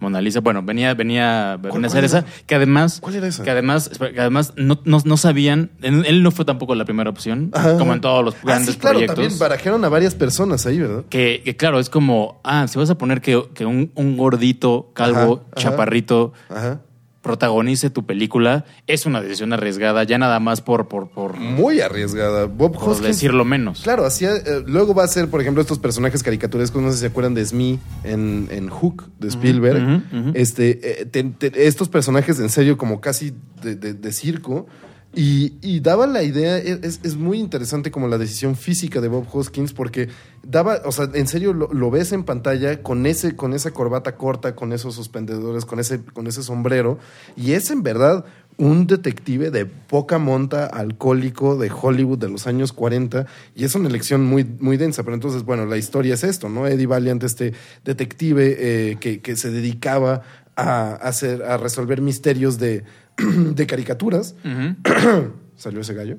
Mona 0.00 0.20
Lisa. 0.20 0.40
Bueno, 0.40 0.62
venía, 0.62 0.92
venía, 0.94 1.56
venía 1.62 1.80
a 1.84 1.86
hacer 1.86 2.04
esa, 2.04 2.24
que 2.46 2.54
además, 2.56 2.98
¿Cuál 3.00 3.14
era 3.14 3.28
esa? 3.28 3.44
que 3.44 3.50
además, 3.50 3.88
que 3.98 4.20
además 4.20 4.52
no, 4.56 4.80
no, 4.84 4.98
no 5.04 5.16
sabían, 5.16 5.70
él, 5.82 6.22
no 6.22 6.30
fue 6.32 6.44
tampoco 6.44 6.74
la 6.74 6.84
primera 6.84 7.08
opción, 7.08 7.50
Ajá. 7.54 7.78
como 7.78 7.94
en 7.94 8.00
todos 8.02 8.24
los 8.24 8.34
Ah, 8.34 8.38
grandes 8.44 8.74
sí, 8.74 8.80
claro, 8.80 8.94
proyectos. 8.98 9.16
también 9.16 9.38
barajaron 9.38 9.84
a 9.84 9.88
varias 9.88 10.14
personas 10.16 10.66
ahí, 10.66 10.80
¿verdad? 10.80 11.04
Que, 11.08 11.40
que 11.44 11.56
claro, 11.56 11.78
es 11.78 11.88
como, 11.88 12.40
ah, 12.44 12.66
si 12.68 12.76
vas 12.78 12.90
a 12.90 12.98
poner 12.98 13.20
que, 13.22 13.42
que 13.54 13.64
un, 13.64 13.92
un 13.94 14.16
gordito, 14.18 14.90
calvo, 14.94 15.44
ajá. 15.52 15.62
chaparrito, 15.70 16.32
Ajá. 16.50 16.80
Protagonice 17.24 17.90
tu 17.90 18.06
película, 18.06 18.64
es 18.86 19.06
una 19.06 19.20
decisión 19.20 19.52
arriesgada, 19.52 20.04
ya 20.04 20.18
nada 20.18 20.38
más 20.38 20.60
por, 20.60 20.86
por, 20.86 21.08
por, 21.08 21.36
Muy 21.36 21.80
arriesgada. 21.80 22.44
Bob 22.44 22.74
por 22.74 22.90
Hoskins 22.90 23.08
decirlo 23.08 23.44
menos. 23.44 23.80
Claro, 23.82 24.04
hacía, 24.04 24.36
eh, 24.36 24.62
luego 24.66 24.94
va 24.94 25.02
a 25.04 25.08
ser, 25.08 25.28
por 25.28 25.40
ejemplo, 25.40 25.60
estos 25.62 25.78
personajes 25.80 26.22
caricaturescos, 26.22 26.80
no 26.82 26.90
sé 26.90 26.94
si 26.96 27.00
se 27.00 27.06
acuerdan 27.06 27.34
de 27.34 27.44
Smee 27.44 27.78
en, 28.04 28.46
en 28.52 28.68
Hook 28.68 29.10
de 29.18 29.28
Spielberg. 29.28 30.02
Este, 30.34 31.00
eh, 31.02 31.06
te- 31.06 31.24
te- 31.24 31.66
estos 31.66 31.88
personajes 31.88 32.38
en 32.38 32.50
serio 32.50 32.76
como 32.78 33.00
casi 33.00 33.32
de, 33.62 33.74
de- 33.74 33.94
de 33.94 34.12
circo. 34.12 34.66
Y, 35.16 35.80
daba 35.80 36.06
la 36.06 36.22
idea, 36.22 36.58
e, 36.58 36.80
es, 36.82 37.00
es 37.02 37.16
muy 37.16 37.38
interesante 37.38 37.90
como 37.90 38.08
la 38.08 38.18
decisión 38.18 38.56
física 38.56 39.00
de 39.00 39.08
Bob 39.08 39.26
Hoskins, 39.32 39.72
porque 39.72 40.08
daba, 40.42 40.80
o 40.84 40.92
sea, 40.92 41.08
en 41.14 41.26
serio 41.26 41.52
lo, 41.52 41.72
lo 41.72 41.90
ves 41.90 42.12
en 42.12 42.24
pantalla 42.24 42.82
con 42.82 43.06
ese, 43.06 43.36
con 43.36 43.52
esa 43.52 43.70
corbata 43.72 44.16
corta, 44.16 44.54
con 44.54 44.72
esos 44.72 44.94
suspendedores, 44.94 45.64
con 45.64 45.78
ese, 45.78 46.02
con 46.02 46.26
ese 46.26 46.42
sombrero, 46.42 46.98
y 47.36 47.52
es 47.52 47.70
en 47.70 47.82
verdad 47.82 48.24
un 48.56 48.86
detective 48.86 49.50
de 49.50 49.66
poca 49.66 50.18
monta, 50.18 50.66
alcohólico 50.66 51.56
de 51.56 51.70
Hollywood 51.70 52.18
de 52.18 52.28
los 52.28 52.46
años 52.46 52.72
40, 52.72 53.26
y 53.54 53.64
es 53.64 53.74
una 53.74 53.88
elección 53.88 54.24
muy, 54.24 54.44
muy 54.44 54.76
densa. 54.76 55.02
Pero 55.02 55.14
entonces, 55.14 55.42
bueno, 55.42 55.66
la 55.66 55.76
historia 55.76 56.14
es 56.14 56.24
esto, 56.24 56.48
¿no? 56.48 56.66
Eddie 56.66 56.86
Valiant, 56.86 57.22
este 57.24 57.52
detective 57.84 58.56
eh, 58.58 58.96
que, 59.00 59.20
que 59.20 59.36
se 59.36 59.50
dedicaba 59.50 60.22
a, 60.56 60.94
hacer, 60.94 61.42
a 61.42 61.56
resolver 61.56 62.00
misterios 62.00 62.58
de, 62.58 62.84
de 63.54 63.66
caricaturas. 63.66 64.34
Salió 65.56 65.80
ese 65.80 65.94
gallo, 65.94 66.18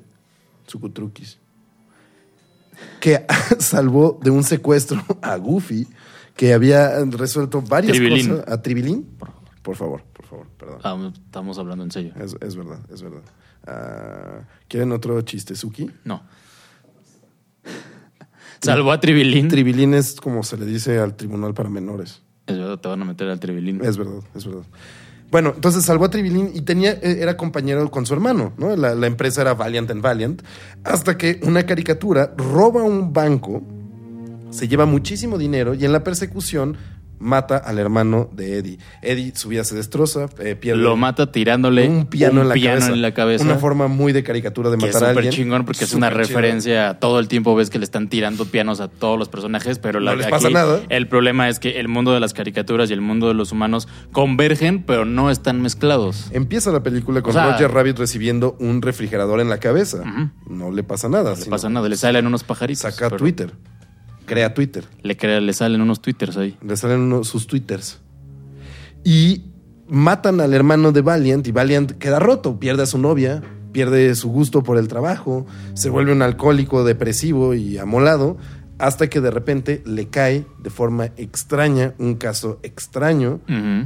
Sucutruquis, 0.66 1.40
que 3.00 3.26
salvó 3.60 4.20
de 4.24 4.30
un 4.30 4.44
secuestro 4.44 5.04
a 5.22 5.36
Goofy, 5.38 5.88
que 6.36 6.54
había 6.54 7.04
resuelto 7.06 7.62
varias 7.62 7.98
Tribilín. 7.98 8.30
cosas. 8.30 8.46
¿A 8.52 8.62
Tribilín? 8.62 9.08
Por 9.62 9.76
favor, 9.76 10.04
por 10.14 10.26
favor, 10.26 10.48
perdón. 10.58 10.80
Ah, 10.84 11.12
estamos 11.14 11.58
hablando 11.58 11.84
en 11.84 11.92
serio. 11.92 12.14
Es, 12.20 12.36
es 12.40 12.56
verdad, 12.56 12.80
es 12.94 13.02
verdad. 13.02 13.22
Ah, 13.68 14.42
¿Quieren 14.68 14.92
otro 14.92 15.20
chiste, 15.22 15.56
Suki? 15.56 15.90
No. 16.04 16.22
Salvó 18.62 18.92
a 18.92 19.00
Tribilín. 19.00 19.48
Tribilín 19.48 19.94
es 19.94 20.20
como 20.20 20.44
se 20.44 20.58
le 20.58 20.66
dice 20.66 21.00
al 21.00 21.16
tribunal 21.16 21.54
para 21.54 21.70
menores. 21.70 22.22
es 22.48 22.58
verdad, 22.58 22.80
te 22.80 22.88
van 22.88 23.02
a 23.02 23.06
meter 23.06 23.30
al 23.30 23.40
Tribilín. 23.40 23.84
Es 23.84 23.98
verdad, 23.98 24.22
es 24.34 24.46
verdad. 24.46 24.64
Bueno, 25.32 25.54
entonces 25.56 25.84
salvó 25.84 26.06
a 26.06 26.10
Tribilín 26.10 26.52
y 26.54 26.62
tenía, 26.62 26.92
eh, 26.92 27.18
era 27.20 27.36
compañero 27.36 27.90
con 27.92 28.06
su 28.06 28.14
hermano, 28.14 28.54
¿no? 28.58 28.76
La, 28.76 28.96
la 28.96 29.08
empresa 29.08 29.42
era 29.42 29.54
Valiant 29.54 29.92
and 29.92 30.02
Valiant, 30.02 30.42
hasta 30.84 31.18
que 31.18 31.40
una 31.44 31.66
caricatura 31.66 32.34
roba 32.38 32.84
un 32.84 33.12
banco, 33.12 33.62
se 34.52 34.68
lleva 34.68 34.86
muchísimo 34.86 35.38
dinero 35.38 35.74
y 35.74 35.84
en 35.84 35.92
la 35.92 36.04
persecución 36.04 36.78
mata 37.20 37.58
al 37.58 37.80
hermano 37.80 38.30
de 38.34 38.58
Eddie. 38.58 38.78
Eddie 39.02 39.34
su 39.36 39.50
vida 39.50 39.64
se 39.64 39.76
destroza, 39.76 40.28
eh, 40.40 40.56
pierde 40.56 40.82
Lo 40.82 40.96
mata 40.98 41.32
tirándole 41.32 41.88
un 41.88 42.06
piano, 42.08 42.42
en, 42.42 42.50
la 42.50 42.54
piano 42.54 42.80
cabeza. 42.80 42.94
en 42.94 43.02
la 43.02 43.14
cabeza. 43.14 43.44
Una 43.44 43.56
forma 43.56 43.88
muy 43.88 44.14
de 44.14 44.24
caricatura 44.24 44.70
de 44.70 44.78
que 44.78 44.88
es 44.88 44.94
matar 44.94 45.10
a 45.10 45.12
súper 45.12 45.26
alguien. 45.26 45.34
chingón 45.44 45.66
porque 45.66 45.84
es 45.86 45.94
una 45.94 46.10
referencia. 46.10 47.00
Todo 47.00 47.20
el 47.20 47.28
tiempo 47.28 47.56
ves 47.56 47.70
que 47.70 47.78
le 47.80 47.86
están 47.86 48.10
tirando 48.10 48.46
pianos 48.46 48.80
a 48.82 48.88
todos 48.88 49.18
los 49.18 49.30
personajes, 49.30 49.80
pero 49.80 50.00
la, 50.00 50.12
No 50.12 50.18
les 50.18 50.28
pasa 50.28 50.50
nada. 50.50 50.82
el 50.90 51.08
problema 51.08 51.50
es 51.50 51.60
que 51.60 51.80
el 51.80 51.88
mundo 51.88 52.14
de 52.14 52.20
las 52.20 52.34
caricaturas 52.34 52.90
y 52.90 52.94
el 52.94 53.02
mundo 53.02 53.28
de 53.28 53.34
los 53.34 53.52
humanos 53.52 53.88
convergen, 54.12 54.84
pero 54.84 55.06
no 55.06 55.30
están 55.32 55.62
mezclados. 55.62 56.28
Empieza 56.32 56.72
la 56.72 56.84
película 56.84 57.22
con 57.22 57.32
O 57.32 57.34
sea- 57.34 57.52
Roger 57.52 57.72
Rabbit 57.72 57.98
recibiendo 57.98 58.56
un 58.60 58.82
refrigerador 58.82 59.40
en 59.40 59.50
la 59.50 59.60
cabeza. 59.60 60.04
No 60.48 60.72
le 60.72 60.84
pasa 60.84 61.10
nada. 61.10 61.32
No 61.32 61.38
le 61.40 61.46
pasa 61.46 61.70
nada, 61.70 61.90
le 61.90 61.98
salen 61.98 62.28
unos 62.28 62.44
pajaritos. 62.44 62.82
Saca 62.82 63.06
pero 63.10 63.18
Twitter. 63.18 63.52
Crea 64.26 64.54
Twitter. 64.54 64.86
Le, 65.02 65.16
crea- 65.18 65.40
le 65.42 65.54
salen 65.54 65.82
unos 65.82 66.02
twitters 66.02 66.38
ahí. 66.38 66.58
Le 66.66 66.76
salen 66.78 67.00
unos- 67.02 67.28
sus 67.28 67.48
twitters. 67.48 68.00
Y 69.04 69.44
matan 69.88 70.42
al 70.42 70.54
hermano 70.54 70.92
de 70.92 71.02
Valiant 71.02 71.46
y 71.48 71.52
Valiant 71.52 71.92
queda 71.94 72.20
roto, 72.20 72.60
pierde 72.60 72.84
a 72.84 72.86
su 72.88 72.98
novia, 72.98 73.44
pierde 73.72 74.16
su 74.16 74.30
gusto 74.30 74.64
por 74.64 74.78
el 74.78 74.88
trabajo, 74.88 75.46
se 75.74 75.90
vuelve 75.90 76.12
un 76.12 76.22
alcohólico 76.22 76.84
depresivo 76.84 77.54
y 77.54 77.78
amolado, 77.78 78.38
hasta 78.80 79.08
que 79.10 79.22
de 79.22 79.32
repente 79.32 79.84
le 79.86 80.08
cae 80.08 80.46
de 80.62 80.70
forma 80.70 81.06
extraña 81.18 81.94
un 82.00 82.16
caso 82.16 82.60
extraño 82.64 83.40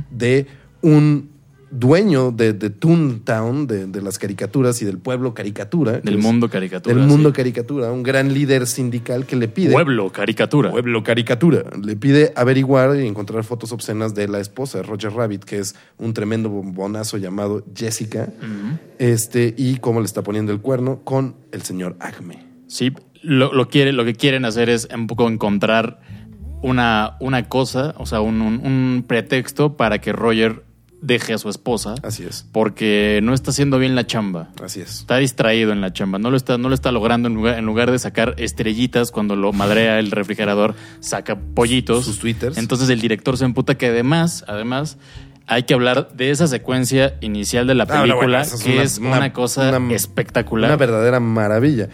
de 0.10 0.48
un 0.82 1.32
dueño 1.72 2.32
de, 2.32 2.54
de 2.54 2.70
Toontown, 2.70 3.68
de, 3.68 3.86
de 3.88 4.02
las 4.02 4.18
caricaturas 4.18 4.82
y 4.82 4.86
del 4.86 4.98
pueblo 4.98 5.34
caricatura. 5.34 6.00
Del 6.00 6.16
es- 6.18 6.24
mundo 6.24 6.50
caricatura. 6.50 6.96
Del 6.96 7.06
mundo 7.06 7.30
sí. 7.30 7.36
caricatura, 7.36 7.92
un 7.92 8.04
gran 8.04 8.34
líder 8.34 8.66
sindical 8.68 9.26
que 9.26 9.36
le 9.36 9.48
pide... 9.48 9.72
Pueblo 9.74 10.10
caricatura. 10.12 10.72
Pueblo 10.72 11.04
Caricatura. 11.04 11.64
Le 11.84 11.96
pide 11.96 12.34
averiguar 12.36 12.96
y 13.00 13.08
encontrar 13.08 13.44
fotos 13.44 13.72
obscenas 13.72 14.16
de 14.16 14.28
la 14.28 14.40
esposa 14.40 14.80
de 14.80 14.84
Roger 14.84 15.12
Rabbit, 15.14 15.44
que 15.44 15.60
es 15.60 15.76
un 15.98 16.14
tremendo 16.14 16.50
bombonazo 16.50 17.18
llamado 17.18 17.64
Jessica, 17.76 18.30
este, 18.98 19.54
y 19.58 19.78
cómo 19.78 20.00
le 20.00 20.06
está 20.06 20.24
poniendo 20.24 20.52
el 20.52 20.60
cuerno 20.62 21.02
con 21.04 21.36
el 21.52 21.62
señor 21.62 21.96
Acme. 22.00 22.46
Sí, 22.68 22.92
lo, 23.22 23.54
lo, 23.54 23.68
quiere, 23.70 23.94
lo 23.94 24.06
que 24.06 24.14
quieren 24.16 24.46
hacer 24.46 24.70
es 24.70 24.88
un 24.96 25.08
poco 25.08 25.28
encontrar 25.28 26.00
una, 26.62 27.16
una 27.20 27.48
cosa, 27.48 27.94
o 27.98 28.06
sea, 28.06 28.22
un, 28.22 28.42
un- 28.42 28.66
un 28.66 29.06
pretexto 29.08 29.78
para 29.78 30.00
que 30.00 30.12
Roger 30.12 30.64
deje 31.02 31.34
a 31.34 31.38
su 31.38 31.50
esposa. 31.50 31.96
Así 32.04 32.24
es, 32.24 32.46
Porque 32.52 33.20
no 33.24 33.34
está 33.34 33.52
haciendo 33.52 33.80
bien 33.80 33.96
la 33.96 34.06
chamba. 34.06 34.50
así 34.64 34.82
es. 34.82 35.00
Está 35.00 35.18
distraído 35.18 35.72
en 35.72 35.82
la 35.82 35.94
chamba. 35.94 36.20
No 36.20 36.30
lo 36.30 36.38
está, 36.38 36.58
no 36.58 36.68
lo 36.70 36.76
está 36.76 36.92
logrando 36.92 37.28
en 37.28 37.36
lugar, 37.36 37.58
en 37.58 37.66
lugar 37.66 37.90
de 37.92 38.00
sacar 38.00 38.36
estrellitas 38.38 39.12
cuando 39.12 39.36
lo 39.36 39.54
madrea 39.54 40.00
el 40.00 40.12
refrigerador, 40.12 40.76
saca 41.00 41.38
pollitos. 41.40 42.06
Sus 42.06 42.20
twitters. 42.20 42.58
Entonces 42.58 42.90
el 42.90 43.00
director 43.02 43.38
se 43.38 43.46
emputa 43.46 43.76
que 43.78 43.88
además, 43.88 44.44
además, 44.48 44.98
hay 45.48 45.64
que 45.64 45.74
hablar 45.74 46.10
de 46.14 46.30
esa 46.32 46.48
secuencia 46.48 47.16
inicial 47.22 47.66
de 47.66 47.74
la 47.76 47.84
Ah, 47.86 48.00
bueno, 48.00 48.20
película, 48.20 48.46
que 48.64 48.82
es 48.84 48.98
una, 49.00 49.18
una- 49.18 49.34
cosa 49.34 49.76
una- 49.76 49.96
espectacular. 49.96 50.70
Una 50.70 50.78
verdadera 50.78 51.20
maravilla. 51.20 51.90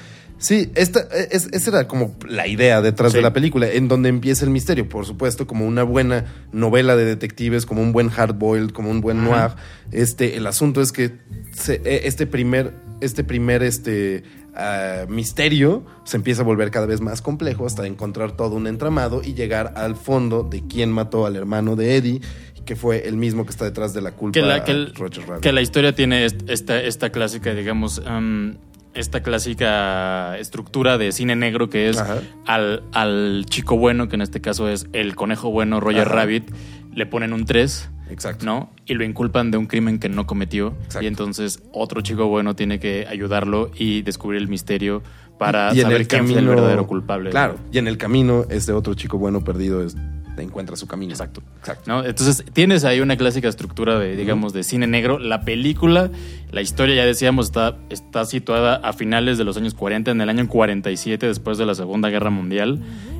Sí, 0.45 0.71
esta, 0.75 0.99
es, 1.31 1.47
esa 1.53 1.69
era 1.71 1.87
como 1.87 2.15
la 2.29 2.45
idea 2.47 2.79
detrás 2.81 3.13
Sí. 3.13 3.17
de 3.17 3.23
la 3.23 3.33
película, 3.33 3.67
en 3.67 3.87
donde 3.87 4.09
empieza 4.09 4.45
el 4.45 4.51
misterio, 4.51 4.87
por 4.87 5.03
supuesto, 5.05 5.47
como 5.47 5.65
una 5.65 5.81
buena 5.81 6.25
novela 6.51 6.95
de 6.95 7.03
detectives, 7.05 7.65
como 7.65 7.81
un 7.81 7.91
buen 7.91 8.09
hardboiled, 8.09 8.69
como 8.69 8.91
un 8.91 9.01
buen 9.01 9.23
noir. 9.23 9.51
Este, 9.91 10.37
el 10.37 10.45
asunto 10.45 10.81
es 10.81 10.91
que 10.91 11.13
se- 11.51 11.81
eh, 11.83 12.01
este 12.03 12.27
primer, 12.27 12.73
este 13.01 13.23
primer, 13.23 13.63
este 13.63 14.21
ah, 14.53 15.05
misterio 15.09 15.83
se 16.03 16.17
empieza 16.17 16.43
a 16.43 16.45
volver 16.45 16.69
cada 16.69 16.85
vez 16.85 17.01
más 17.01 17.21
complejo 17.23 17.65
hasta 17.65 17.87
encontrar 17.87 18.33
todo 18.37 18.55
un 18.55 18.67
entramado 18.67 19.21
y 19.23 19.33
llegar 19.33 19.73
al 19.75 19.95
fondo 19.95 20.43
de 20.43 20.61
quién 20.67 20.91
mató 20.91 21.25
al 21.25 21.35
hermano 21.35 21.75
de 21.75 21.95
Eddie, 21.97 22.21
que 22.65 22.75
fue 22.75 23.07
el 23.07 23.17
mismo 23.17 23.45
que 23.45 23.49
está 23.51 23.65
detrás 23.65 23.93
de 23.95 24.01
la 24.01 24.11
culpa 24.11 24.33
que 24.39 24.41
la, 24.45 24.63
que, 24.63 24.71
el- 24.73 24.93
Roger 24.95 25.25
Rabbit. 25.27 25.41
que 25.43 25.51
la 25.51 25.61
historia 25.61 25.95
tiene 25.95 26.25
est- 26.25 26.47
esta, 26.49 26.79
esta 26.81 27.09
clásica, 27.11 27.53
digamos, 27.53 27.97
um, 27.99 28.55
esta 28.95 29.21
clásica 29.21 30.37
estructura 30.37 30.97
de 30.97 31.11
cine 31.11 31.35
negro 31.35 31.69
que 31.69 31.89
es 31.89 32.01
al, 32.45 32.83
al 32.93 33.45
chico 33.49 33.77
bueno, 33.77 34.07
que 34.07 34.15
en 34.15 34.21
este 34.21 34.41
caso 34.41 34.69
es 34.69 34.87
el 34.93 35.15
conejo 35.15 35.51
bueno, 35.51 35.79
Roger 35.79 36.07
Ajá. 36.07 36.15
Rabbit, 36.15 36.49
le 36.93 37.05
ponen 37.05 37.33
un 37.33 37.45
3. 37.45 37.91
Exacto. 38.09 38.45
¿no? 38.45 38.71
Y 38.85 38.93
lo 38.93 39.03
inculpan 39.03 39.49
de 39.51 39.57
un 39.57 39.65
crimen 39.65 39.97
que 39.99 40.09
no 40.09 40.27
cometió. 40.27 40.75
Exacto. 40.85 41.03
Y 41.03 41.07
entonces 41.07 41.63
otro 41.73 42.01
chico 42.01 42.27
bueno 42.27 42.55
tiene 42.55 42.79
que 42.79 43.05
ayudarlo 43.09 43.71
y 43.75 44.01
descubrir 44.03 44.41
el 44.41 44.47
misterio 44.47 45.01
para 45.39 45.73
Y 45.73 45.81
saber 45.81 46.01
el 46.01 46.07
quién 46.07 46.21
fue 46.25 46.29
el 46.33 46.35
camino- 46.45 46.51
verdadero 46.55 46.87
culpable. 46.87 47.29
Claro, 47.31 47.55
y 47.71 47.77
en 47.79 47.87
el 47.87 47.97
camino, 47.97 48.45
este 48.49 48.71
otro 48.71 48.93
chico 48.93 49.17
bueno 49.17 49.43
perdido 49.43 49.83
es, 49.83 49.95
encuentra 50.43 50.75
su 50.75 50.87
camino. 50.87 51.11
Exacto. 51.11 51.41
Exacto. 51.59 51.83
¿no? 51.91 52.03
Entonces 52.05 52.43
tienes 52.53 52.83
ahí 52.83 52.99
una 53.01 53.17
clásica 53.17 53.47
estructura 53.47 53.97
de, 53.99 54.15
digamos, 54.15 54.53
de 54.53 54.63
cine 54.63 54.87
negro. 54.87 55.19
La 55.19 55.41
película, 55.41 56.09
la 56.51 56.61
historia, 56.61 56.95
ya 56.95 57.05
decíamos, 57.05 57.47
está, 57.47 57.77
está 57.89 58.25
situada 58.25 58.75
a 58.77 58.93
finales 58.93 59.37
de 59.37 59.43
los 59.43 59.57
años 59.57 59.73
40, 59.73 60.11
en 60.11 60.21
el 60.21 60.29
año 60.29 60.47
47, 60.47 61.27
después 61.27 61.57
de 61.57 61.65
la 61.65 61.75
Segunda 61.75 62.09
Guerra 62.09 62.29
Mundial, 62.29 62.79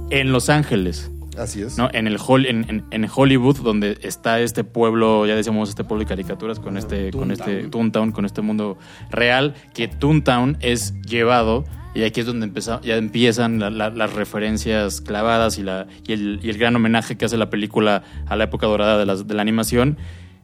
en 0.10 0.32
Los 0.32 0.50
Ángeles. 0.50 1.12
Así 1.38 1.62
es. 1.62 1.78
¿no? 1.78 1.90
En, 1.92 2.08
el 2.08 2.18
Hol- 2.18 2.46
en, 2.48 2.66
en- 2.70 2.86
en 2.92 3.10
Hollywood, 3.14 3.58
donde 3.58 3.98
está 4.04 4.40
este 4.40 4.64
pueblo, 4.64 5.26
ya 5.26 5.36
decíamos, 5.36 5.68
este 5.68 5.84
pueblo 5.84 6.06
de 6.06 6.08
caricaturas 6.08 6.60
con 6.62 6.78
este, 6.78 7.12
con 7.12 7.30
este. 7.32 7.64
Toontown, 7.68 8.14
con 8.14 8.24
este 8.24 8.42
mundo 8.42 8.78
real, 9.12 9.54
que 9.74 9.90
Toontown 9.90 10.58
es 10.62 10.94
llevado, 11.02 11.66
y 11.96 12.04
aquí 12.04 12.20
es 12.20 12.26
donde 12.26 12.46
empeza- 12.46 12.82
ya 12.82 12.98
empiezan 12.98 13.60
la- 13.60 13.70
la- 13.70 13.90
las 13.90 14.14
referencias 14.14 15.02
clavadas 15.02 15.58
y, 15.58 15.64
la, 15.64 15.88
y, 16.06 16.14
el, 16.14 16.40
y 16.44 16.50
el 16.50 16.58
gran 16.58 16.76
homenaje 16.76 17.16
que 17.18 17.26
hace 17.26 17.38
la 17.38 17.50
película 17.50 18.04
a 18.28 18.36
la 18.36 18.44
época 18.44 18.68
dorada 18.68 18.98
de, 19.00 19.06
las- 19.06 19.28
de 19.28 19.34
la 19.34 19.42
animación. 19.42 19.98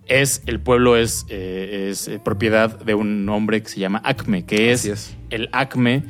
Es, 0.07 0.41
el 0.47 0.59
pueblo 0.59 0.97
es, 0.97 1.25
eh, 1.29 1.89
es 1.91 2.07
eh, 2.07 2.19
propiedad 2.23 2.79
de 2.79 2.95
un 2.95 3.29
hombre 3.29 3.61
que 3.61 3.69
se 3.69 3.79
llama 3.79 4.01
Acme, 4.03 4.45
que 4.45 4.71
es. 4.71 4.85
el 5.29 5.47
Acme 5.51 6.03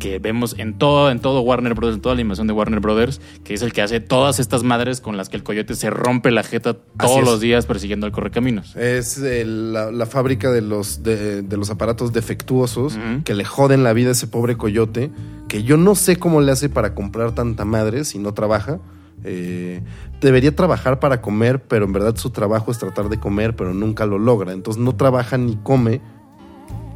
que 0.00 0.18
vemos 0.18 0.56
en 0.58 0.76
todo, 0.76 1.10
en 1.12 1.20
todo 1.20 1.42
Warner 1.42 1.74
Brothers, 1.74 1.94
en 1.98 2.00
toda 2.02 2.16
la 2.16 2.20
animación 2.22 2.48
de 2.48 2.52
Warner 2.52 2.80
Brothers, 2.80 3.20
que 3.44 3.54
es 3.54 3.62
el 3.62 3.72
que 3.72 3.82
hace 3.82 4.00
todas 4.00 4.40
estas 4.40 4.64
madres 4.64 5.00
con 5.00 5.16
las 5.16 5.28
que 5.28 5.36
el 5.36 5.44
coyote 5.44 5.76
se 5.76 5.90
rompe 5.90 6.32
la 6.32 6.42
jeta 6.42 6.74
todos 6.74 7.22
los 7.24 7.40
días 7.40 7.66
persiguiendo 7.66 8.06
al 8.06 8.12
correcaminos. 8.12 8.74
Es 8.74 9.18
el- 9.18 9.72
la, 9.72 9.92
la 9.92 10.06
fábrica 10.06 10.50
de 10.50 10.62
los, 10.62 11.04
de, 11.04 11.42
de 11.42 11.56
los 11.56 11.70
aparatos 11.70 12.12
defectuosos 12.12 12.98
que 13.24 13.34
le 13.34 13.44
joden 13.44 13.84
la 13.84 13.92
vida 13.92 14.08
a 14.08 14.12
ese 14.12 14.26
pobre 14.26 14.56
coyote, 14.56 15.12
que 15.46 15.62
yo 15.62 15.76
no 15.76 15.94
sé 15.94 16.16
cómo 16.16 16.40
le 16.40 16.50
hace 16.50 16.68
para 16.68 16.94
comprar 16.96 17.32
tanta 17.34 17.64
madre 17.64 18.04
si 18.04 18.18
no 18.18 18.34
trabaja. 18.34 18.80
Eh, 19.22 19.82
debería 20.22 20.56
trabajar 20.56 20.98
para 20.98 21.20
comer, 21.20 21.62
pero 21.62 21.84
en 21.84 21.92
verdad 21.92 22.16
su 22.16 22.30
trabajo 22.30 22.70
es 22.70 22.78
tratar 22.78 23.10
de 23.10 23.20
comer, 23.20 23.54
pero 23.54 23.74
nunca 23.74 24.06
lo 24.06 24.18
logra. 24.18 24.52
Entonces 24.52 24.82
no 24.82 24.96
trabaja 24.96 25.36
ni 25.36 25.56
come. 25.56 26.00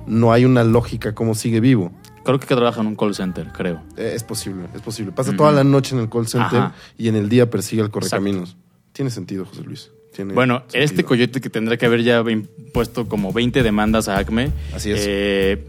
No 0.06 0.32
hay 0.32 0.44
una 0.46 0.64
lógica 0.64 1.14
cómo 1.14 1.34
sigue 1.34 1.60
vivo. 1.60 1.92
Creo 2.24 2.40
que 2.40 2.46
trabaja 2.46 2.80
en 2.80 2.86
un 2.88 2.96
call 2.96 3.14
center, 3.14 3.48
creo. 3.52 3.82
Eh, 3.96 4.12
es 4.14 4.24
posible, 4.24 4.66
es 4.74 4.80
posible. 4.80 5.12
Pasa 5.12 5.36
toda 5.36 5.52
la 5.52 5.62
noche 5.64 5.94
en 5.94 6.00
el 6.02 6.08
call 6.08 6.26
center 6.26 6.58
Ajá. 6.58 6.74
y 6.98 7.08
en 7.08 7.16
el 7.16 7.28
día 7.28 7.50
persigue 7.50 7.82
al 7.82 7.90
correcaminos. 7.90 8.56
Tiene 8.92 9.10
sentido, 9.10 9.44
José 9.44 9.62
Luis. 9.62 9.90
Tiene 10.14 10.32
Bueno, 10.32 10.60
sentido. 10.60 10.84
este 10.84 11.04
coyote 11.04 11.40
que 11.40 11.50
tendrá 11.50 11.76
que 11.76 11.86
haber 11.86 12.02
ya 12.02 12.20
impuesto 12.28 13.08
como 13.08 13.32
20 13.32 13.62
demandas 13.62 14.08
a 14.08 14.16
Acme. 14.18 14.52
Así 14.72 14.90
es. 14.92 15.04
eh, 15.06 15.64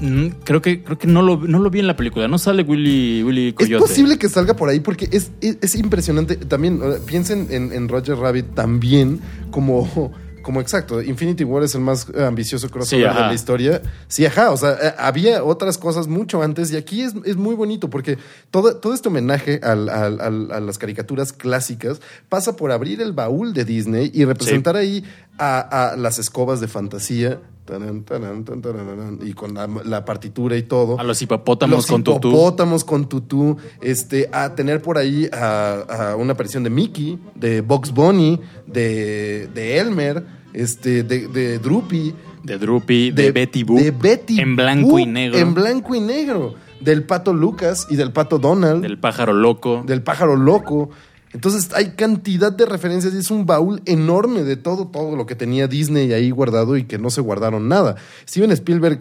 mm, 0.00 0.26
creo 0.44 0.62
que, 0.62 0.82
creo 0.84 0.96
que 0.96 1.08
no, 1.08 1.20
lo, 1.20 1.36
no 1.38 1.58
lo 1.58 1.68
vi 1.68 1.80
en 1.80 1.88
la 1.88 1.96
película. 1.96 2.28
No 2.28 2.38
sale 2.38 2.62
Willy, 2.62 3.22
Willy 3.24 3.48
Es 3.48 3.54
Coyote. 3.54 3.80
posible 3.80 4.16
que 4.16 4.28
salga 4.28 4.54
por 4.54 4.68
ahí 4.68 4.78
porque 4.80 5.08
es, 5.10 5.32
es, 5.40 5.58
es 5.60 5.74
impresionante. 5.74 6.36
También 6.36 6.80
eh, 6.82 6.98
piensen 7.04 7.48
en, 7.50 7.72
en 7.72 7.88
Roger 7.88 8.16
Rabbit 8.16 8.54
también 8.54 9.20
como, 9.50 10.12
como 10.48 10.62
exacto. 10.62 11.02
Infinity 11.02 11.44
War 11.44 11.62
es 11.62 11.74
el 11.74 11.82
más 11.82 12.06
eh, 12.14 12.24
ambicioso 12.24 12.70
crossover 12.70 13.10
Sí, 13.10 13.14
de 13.14 13.20
la 13.20 13.34
historia. 13.34 13.82
Sí, 14.08 14.24
ajá. 14.24 14.50
O 14.50 14.56
sea, 14.56 14.70
eh, 14.82 14.94
había 14.96 15.44
otras 15.44 15.76
cosas 15.76 16.06
mucho 16.08 16.40
antes 16.42 16.72
y 16.72 16.76
aquí 16.78 17.02
es, 17.02 17.12
es 17.26 17.36
muy 17.36 17.54
bonito 17.54 17.90
porque 17.90 18.16
todo, 18.50 18.74
todo 18.76 18.94
este 18.94 19.08
homenaje 19.08 19.60
al- 19.62 19.90
al- 19.90 20.22
al- 20.22 20.50
a 20.50 20.60
las 20.60 20.78
caricaturas 20.78 21.34
clásicas 21.34 22.00
pasa 22.30 22.56
por 22.56 22.72
abrir 22.72 23.02
el 23.02 23.12
baúl 23.12 23.52
de 23.52 23.66
Disney 23.66 24.10
y 24.14 24.24
representar 24.24 24.74
ahí 24.76 25.04
a, 25.36 25.90
a 25.92 25.96
las 25.98 26.18
escobas 26.18 26.60
de 26.62 26.68
fantasía. 26.68 27.40
taran, 27.66 28.02
taran, 28.04 29.18
y 29.22 29.34
con 29.34 29.52
la, 29.52 29.66
la 29.84 30.02
partitura 30.06 30.56
y 30.56 30.62
todo 30.62 30.98
A 30.98 31.04
los 31.04 31.20
hipopótamos 31.20 31.76
los 31.76 31.86
con 31.86 32.02
tutú. 32.02 32.28
hipopótamos 32.30 32.82
con 32.84 33.06
tutú, 33.10 33.58
este, 33.82 34.30
a 34.32 34.54
tener 34.54 34.80
por 34.80 34.96
ahí 34.96 35.28
a, 35.30 36.12
a 36.12 36.16
una 36.16 36.32
aparición 36.32 36.62
de 36.64 36.70
Mickey, 36.70 37.18
de 37.34 37.60
Box 37.60 37.92
Bunny, 37.92 38.40
de, 38.66 39.48
de 39.54 39.78
Elmer, 39.80 40.37
este, 40.60 41.02
de, 41.02 41.28
de 41.28 41.58
Droopy, 41.58 42.14
De 42.42 42.58
Droopy, 42.58 43.10
de, 43.10 43.32
Betty 43.32 43.62
Boop. 43.64 43.78
de 43.80 43.90
Betty 43.90 44.40
En 44.40 44.56
blanco 44.56 44.88
Boop, 44.90 45.00
y 45.00 45.06
negro. 45.06 45.38
En 45.38 45.54
blanco 45.54 45.94
y 45.94 46.00
negro. 46.00 46.54
Del 46.80 47.02
pato 47.04 47.32
Lucas 47.32 47.86
y 47.90 47.96
del 47.96 48.12
pato 48.12 48.38
Donald, 48.38 48.82
Del 48.82 48.98
pájaro 48.98 49.32
loco. 49.32 49.82
del 49.86 50.02
pájaro 50.02 50.36
loco. 50.36 50.90
Entonces 51.32 51.70
hay 51.74 51.90
cantidad 51.90 52.50
de 52.52 52.64
referencias 52.64 53.12
y 53.14 53.18
es 53.18 53.30
un 53.30 53.44
baúl 53.46 53.82
enorme 53.84 54.44
de 54.44 54.56
todo, 54.56 54.86
todo 54.86 55.14
lo 55.16 55.26
que 55.26 55.34
tenía 55.34 55.66
Disney 55.66 56.12
ahí 56.12 56.30
guardado 56.30 56.76
y 56.76 56.84
que 56.84 56.96
no 56.98 57.10
se 57.10 57.20
guardaron 57.20 57.68
nada. 57.68 57.96
Steven 58.26 58.50
Spielberg, 58.52 59.00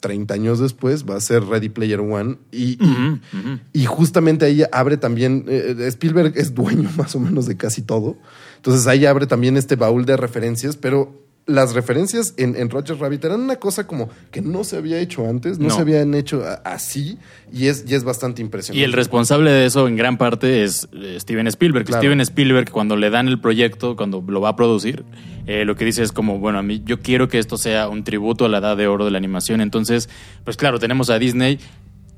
30 0.00 0.32
años 0.32 0.58
después, 0.58 1.04
va 1.04 1.16
a 1.16 1.20
ser 1.20 1.44
Ready 1.44 1.68
Player 1.68 2.00
One 2.00 2.38
y, 2.50 2.78
y- 3.74 3.84
justamente 3.84 4.46
ahí 4.46 4.62
abre 4.72 4.96
también, 4.96 5.44
eh, 5.48 5.74
Spielberg 5.88 6.32
es 6.36 6.54
dueño 6.54 6.88
más 6.96 7.14
o 7.14 7.20
menos 7.20 7.44
de 7.46 7.56
casi 7.58 7.82
todo. 7.82 8.16
Entonces 8.60 8.86
ahí 8.86 9.06
abre 9.06 9.26
también 9.26 9.56
este 9.56 9.76
baúl 9.76 10.04
de 10.04 10.16
referencias, 10.18 10.76
pero 10.76 11.18
las 11.46 11.72
referencias 11.72 12.34
en, 12.36 12.54
en 12.54 12.68
Roger 12.70 12.98
Rabbit 12.98 13.24
eran 13.24 13.40
una 13.40 13.56
cosa 13.56 13.86
como 13.86 14.08
que 14.30 14.40
no 14.42 14.62
se 14.62 14.76
había 14.76 14.98
hecho 15.00 15.26
antes, 15.26 15.58
no, 15.58 15.68
No. 15.68 15.74
se 15.74 15.80
habían 15.80 16.14
hecho 16.14 16.44
así 16.64 17.18
y 17.52 17.66
es, 17.66 17.84
y 17.88 17.94
es 17.94 18.04
bastante 18.04 18.42
impresionante. 18.42 18.78
Y 18.80 18.84
el 18.84 18.92
responsable 18.92 19.50
de 19.50 19.64
eso 19.66 19.88
en 19.88 19.96
gran 19.96 20.16
parte 20.18 20.62
es 20.62 20.88
eh, 20.92 21.16
Steven 21.18 21.46
Spielberg. 21.48 21.86
Claro. 21.86 22.02
Steven 22.02 22.20
Spielberg, 22.20 22.70
cuando 22.70 22.94
le 22.96 23.10
dan 23.10 23.26
el 23.26 23.40
proyecto, 23.40 23.96
cuando 23.96 24.22
lo 24.28 24.40
va 24.42 24.50
a 24.50 24.56
producir, 24.56 25.04
eh, 25.46 25.64
lo 25.64 25.74
que 25.74 25.84
dice 25.86 26.02
es 26.02 26.12
como, 26.12 26.38
bueno, 26.38 26.58
a 26.58 26.62
mí 26.62 26.82
yo 26.84 27.00
quiero 27.00 27.28
que 27.28 27.38
esto 27.38 27.56
sea 27.56 27.88
un 27.88 28.04
tributo 28.04 28.44
a 28.44 28.48
la 28.48 28.58
edad 28.58 28.76
de 28.76 28.86
oro 28.86 29.06
de 29.06 29.10
la 29.10 29.18
animación. 29.18 29.60
Entonces, 29.60 30.08
pues 30.44 30.56
claro, 30.56 30.78
tenemos 30.78 31.08
a 31.10 31.18
Disney. 31.18 31.58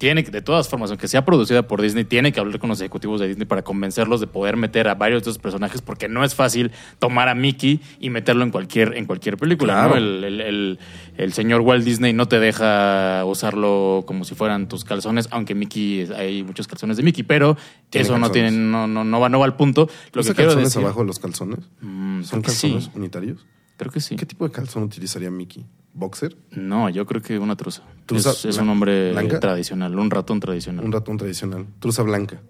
Tiene 0.02 0.24
de 0.24 0.42
todas 0.42 0.68
formas, 0.68 0.90
aunque 0.90 1.06
sea 1.06 1.24
producida 1.24 1.68
por 1.68 1.80
Disney, 1.80 2.02
tiene 2.04 2.32
que 2.32 2.40
hablar 2.40 2.58
con 2.58 2.68
los 2.68 2.80
ejecutivos 2.80 3.20
de 3.20 3.28
Disney 3.28 3.46
para 3.46 3.62
convencerlos 3.62 4.18
de 4.18 4.26
poder 4.26 4.56
meter 4.56 4.88
a 4.88 4.96
varios 4.96 5.22
de 5.22 5.30
estos 5.30 5.40
personajes, 5.40 5.80
porque 5.80 6.08
no 6.08 6.24
es 6.24 6.34
fácil 6.34 6.72
tomar 6.98 7.28
a 7.28 7.36
Mickey 7.36 7.80
y 8.00 8.10
meterlo 8.10 8.42
en 8.42 8.50
cualquier, 8.50 8.96
en 8.96 9.06
cualquier 9.06 9.36
película. 9.36 9.74
Claro. 9.74 9.90
¿no? 9.90 9.96
El, 9.98 10.24
el- 10.24 10.40
el- 10.40 10.78
el 11.18 11.32
señor 11.34 11.60
Walt 11.60 11.84
Disney 11.84 12.12
no 12.12 12.26
te 12.26 12.40
deja 12.40 13.24
usarlo 13.26 14.02
como 14.04 14.24
si 14.24 14.34
fueran 14.34 14.66
tus 14.68 14.82
calzones, 14.84 15.28
aunque 15.30 15.54
Mickey, 15.54 16.08
hay 16.16 16.42
muchos 16.42 16.66
calzones 16.66 16.96
de 16.96 17.04
Mickey, 17.04 17.22
pero 17.22 17.56
Tiene 17.88 18.02
eso 18.04 18.18
no 18.18 18.30
tiene, 18.32 18.50
no, 18.50 18.88
no, 18.88 19.04
no 19.04 19.20
va, 19.20 19.28
no 19.28 19.38
va 19.38 19.44
al 19.44 19.54
punto. 19.54 19.88
Lo 20.14 20.20
¿Usa 20.22 20.32
que 20.32 20.36
quiero 20.36 20.48
calzones 20.50 20.70
decir. 20.70 20.82
abajo 20.84 21.00
de 21.02 21.06
los 21.06 21.20
calzones? 21.20 21.60
Mm, 21.80 22.22
¿Son 22.24 22.40
sí. 22.40 22.46
calzones 22.72 22.90
unitarios? 22.96 23.46
Creo 23.76 23.92
que 23.92 24.00
sí. 24.00 24.16
¿Qué 24.16 24.26
tipo 24.26 24.44
de 24.48 24.52
calzón 24.52 24.82
utilizaría 24.82 25.30
Mickey? 25.30 25.64
¿Boxer? 25.94 26.36
No, 26.50 26.88
yo 26.88 27.04
creo 27.06 27.20
que 27.22 27.38
una 27.38 27.56
truza. 27.56 27.82
¿Truza 28.06 28.30
es, 28.30 28.44
es 28.46 28.58
un 28.58 28.68
hombre 28.70 29.12
blanca? 29.12 29.40
tradicional, 29.40 29.98
un 29.98 30.10
ratón 30.10 30.40
tradicional. 30.40 30.84
Un 30.84 30.92
ratón 30.92 31.16
tradicional. 31.18 31.66
Truza 31.80 32.02
blanca. 32.02 32.40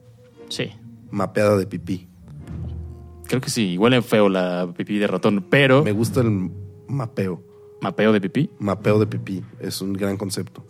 Sí. 0.49 0.71
Mapeada 1.11 1.57
de 1.57 1.67
pipí. 1.67 2.09
Creo 3.27 3.41
que 3.41 3.51
sí. 3.51 3.77
Huele 3.79 4.01
feo 4.03 4.29
la 4.29 4.69
pipí 4.77 4.99
de 4.99 5.07
ratón, 5.07 5.47
pero 5.51 5.83
Me 5.83 5.93
gusta 5.93 6.21
el 6.21 6.51
mapeo. 6.89 7.43
mapeo 7.81 8.13
de 8.13 8.21
pipí. 8.21 8.51
Mapeo 8.59 8.99
de 8.99 9.07
pipí. 9.07 9.43
Es 9.61 9.81
un 9.83 9.93
gran 9.93 10.17
concepto. 10.17 10.65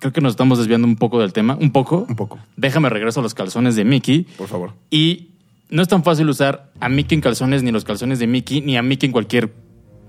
Creo 0.00 0.12
que 0.12 0.20
nos 0.20 0.32
estamos 0.32 0.58
desviando 0.58 0.86
un 0.86 0.96
poco 0.96 1.20
del 1.20 1.32
tema. 1.32 1.56
Un 1.58 1.70
poco. 1.72 2.04
Un 2.08 2.16
poco. 2.16 2.38
Déjame 2.56 2.90
regreso 2.90 3.20
a 3.20 3.22
los 3.22 3.32
calzones 3.34 3.74
de 3.76 3.84
Mickey. 3.84 4.24
Por 4.36 4.48
favor. 4.48 4.72
Y 4.90 5.30
no 5.70 5.80
es 5.80 5.88
tan 5.88 6.04
fácil 6.04 6.28
usar 6.28 6.72
a 6.78 6.88
Mickey 6.90 7.14
en 7.16 7.22
calzones, 7.22 7.62
ni 7.62 7.70
los 7.72 7.84
calzones 7.84 8.18
de 8.18 8.26
Mickey, 8.26 8.60
ni 8.60 8.76
a 8.76 8.82
Mickey 8.82 9.06
en 9.06 9.12
cualquier 9.12 9.54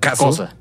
Caso. 0.01 0.25
cosa. 0.25 0.55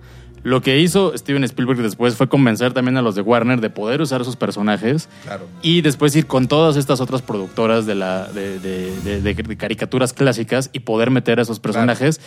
Lo 0.44 0.60
que 0.62 0.78
hizo 0.78 1.16
Steven 1.18 1.42
Spielberg 1.42 1.80
después 1.82 2.14
fue 2.16 2.28
convencer 2.28 2.72
también 2.72 2.96
a 2.96 3.02
los 3.02 3.14
de 3.16 3.22
Warner 3.22 3.60
de 3.60 3.70
poder 3.70 4.00
usar 4.02 4.20
esos 4.20 4.36
personajes 4.36 5.08
Claro. 5.24 5.46
y 5.62 5.80
después 5.80 6.14
ir 6.14 6.26
con 6.26 6.46
todas 6.48 6.76
estas 6.76 7.00
otras 7.00 7.22
productoras 7.22 7.86
de, 7.86 7.94
la, 7.96 8.28
de, 8.30 8.60
de- 8.60 8.94
de- 9.00 9.20
de- 9.22 9.34
de 9.34 9.56
caricaturas 9.56 10.12
clásicas 10.12 10.68
y 10.72 10.80
poder 10.80 11.10
meter 11.10 11.38
a 11.38 11.42
esos 11.42 11.60
personajes. 11.60 12.20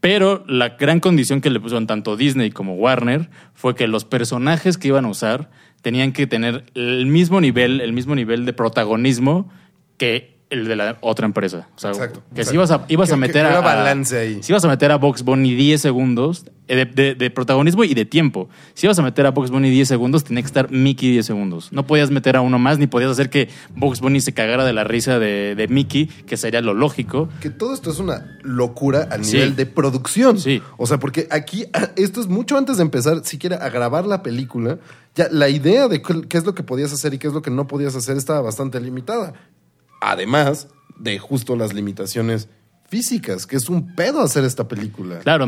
Pero 0.00 0.44
la 0.48 0.70
gran 0.70 1.00
condición 1.00 1.40
que 1.40 1.48
le 1.48 1.60
pusieron 1.60 1.86
tanto 1.86 2.16
Disney 2.16 2.50
como 2.50 2.74
Warner 2.74 3.30
fue 3.54 3.74
que 3.74 3.86
los 3.88 4.04
personajes 4.04 4.76
que 4.76 4.88
iban 4.88 5.04
a 5.04 5.08
usar 5.08 5.50
tenían 5.80 6.12
que 6.12 6.26
tener 6.26 6.64
el 6.74 7.06
mismo 7.06 7.40
nivel, 7.40 7.80
el 7.80 7.92
mismo 7.92 8.14
nivel 8.14 8.44
de 8.44 8.52
protagonismo 8.52 9.50
que 9.96 10.31
el 10.52 10.66
de 10.68 10.76
la 10.76 10.98
otra 11.00 11.26
empresa. 11.26 11.68
O 11.74 11.78
sea, 11.78 11.90
Exacto, 11.90 12.22
que 12.34 12.44
si 12.44 12.54
ibas 12.54 12.70
a, 12.70 12.84
ibas 12.88 13.10
a 13.10 13.14
Que- 13.14 13.20
meter 13.20 13.46
a, 13.46 13.60
balance 13.60 14.18
ahí. 14.18 14.42
Si 14.42 14.52
ibas 14.52 14.64
a 14.64 14.68
meter 14.68 14.90
a 14.92 14.96
Box 14.96 15.22
Bunny 15.22 15.54
10 15.54 15.80
segundos 15.80 16.44
eh, 16.68 16.76
de, 16.76 16.84
de- 16.86 17.14
de 17.14 17.30
protagonismo 17.30 17.84
y 17.84 17.94
de 17.94 18.04
tiempo. 18.04 18.48
Si 18.74 18.86
ibas 18.86 18.98
a 18.98 19.02
meter 19.02 19.26
a 19.26 19.30
Box 19.30 19.50
Bunny 19.50 19.70
10 19.70 19.88
segundos, 19.88 20.24
tenía 20.24 20.42
que 20.42 20.46
estar 20.46 20.70
Mickey 20.70 21.10
10 21.12 21.26
segundos. 21.26 21.72
No 21.72 21.86
podías 21.86 22.10
meter 22.10 22.36
a 22.36 22.40
uno 22.40 22.58
más, 22.58 22.78
ni 22.78 22.86
podías 22.86 23.10
hacer 23.10 23.30
que 23.30 23.48
Box 23.74 24.00
Bunny 24.00 24.20
se 24.20 24.32
cagara 24.34 24.64
de 24.64 24.72
la 24.72 24.84
risa 24.84 25.18
de, 25.18 25.54
de 25.54 25.68
Mickey, 25.68 26.06
que 26.06 26.36
sería 26.36 26.60
lo 26.60 26.74
lógico. 26.74 27.28
Que 27.40 27.50
todo 27.50 27.74
esto 27.74 27.90
es 27.90 27.98
una 27.98 28.38
locura 28.42 29.08
a 29.10 29.22
Sí. 29.22 29.34
nivel 29.36 29.56
de 29.56 29.66
producción. 29.66 30.38
Sí. 30.38 30.62
O 30.76 30.86
sea, 30.86 30.98
porque 30.98 31.26
aquí, 31.30 31.64
ah, 31.72 31.88
esto 31.96 32.20
es 32.20 32.28
mucho 32.28 32.56
antes 32.56 32.76
de 32.76 32.82
empezar 32.82 33.24
siquiera 33.24 33.56
a 33.56 33.70
grabar 33.70 34.06
la 34.06 34.22
película, 34.22 34.78
ya 35.14 35.28
la 35.30 35.48
idea 35.48 35.88
de 35.88 36.00
qué 36.02 36.38
es 36.38 36.44
lo 36.44 36.54
que 36.54 36.62
podías 36.62 36.92
hacer 36.92 37.12
y 37.14 37.18
qué 37.18 37.26
es 37.28 37.32
lo 37.34 37.42
que 37.42 37.50
no 37.50 37.66
podías 37.66 37.94
hacer 37.96 38.16
estaba 38.16 38.40
bastante 38.40 38.80
limitada. 38.80 39.34
Además 40.02 40.68
de 40.98 41.18
justo 41.18 41.56
las 41.56 41.72
limitaciones 41.72 42.48
físicas, 42.88 43.46
que 43.46 43.56
es 43.56 43.70
un 43.70 43.94
pedo 43.94 44.20
hacer 44.20 44.44
esta 44.44 44.68
película. 44.68 45.20
Claro, 45.20 45.46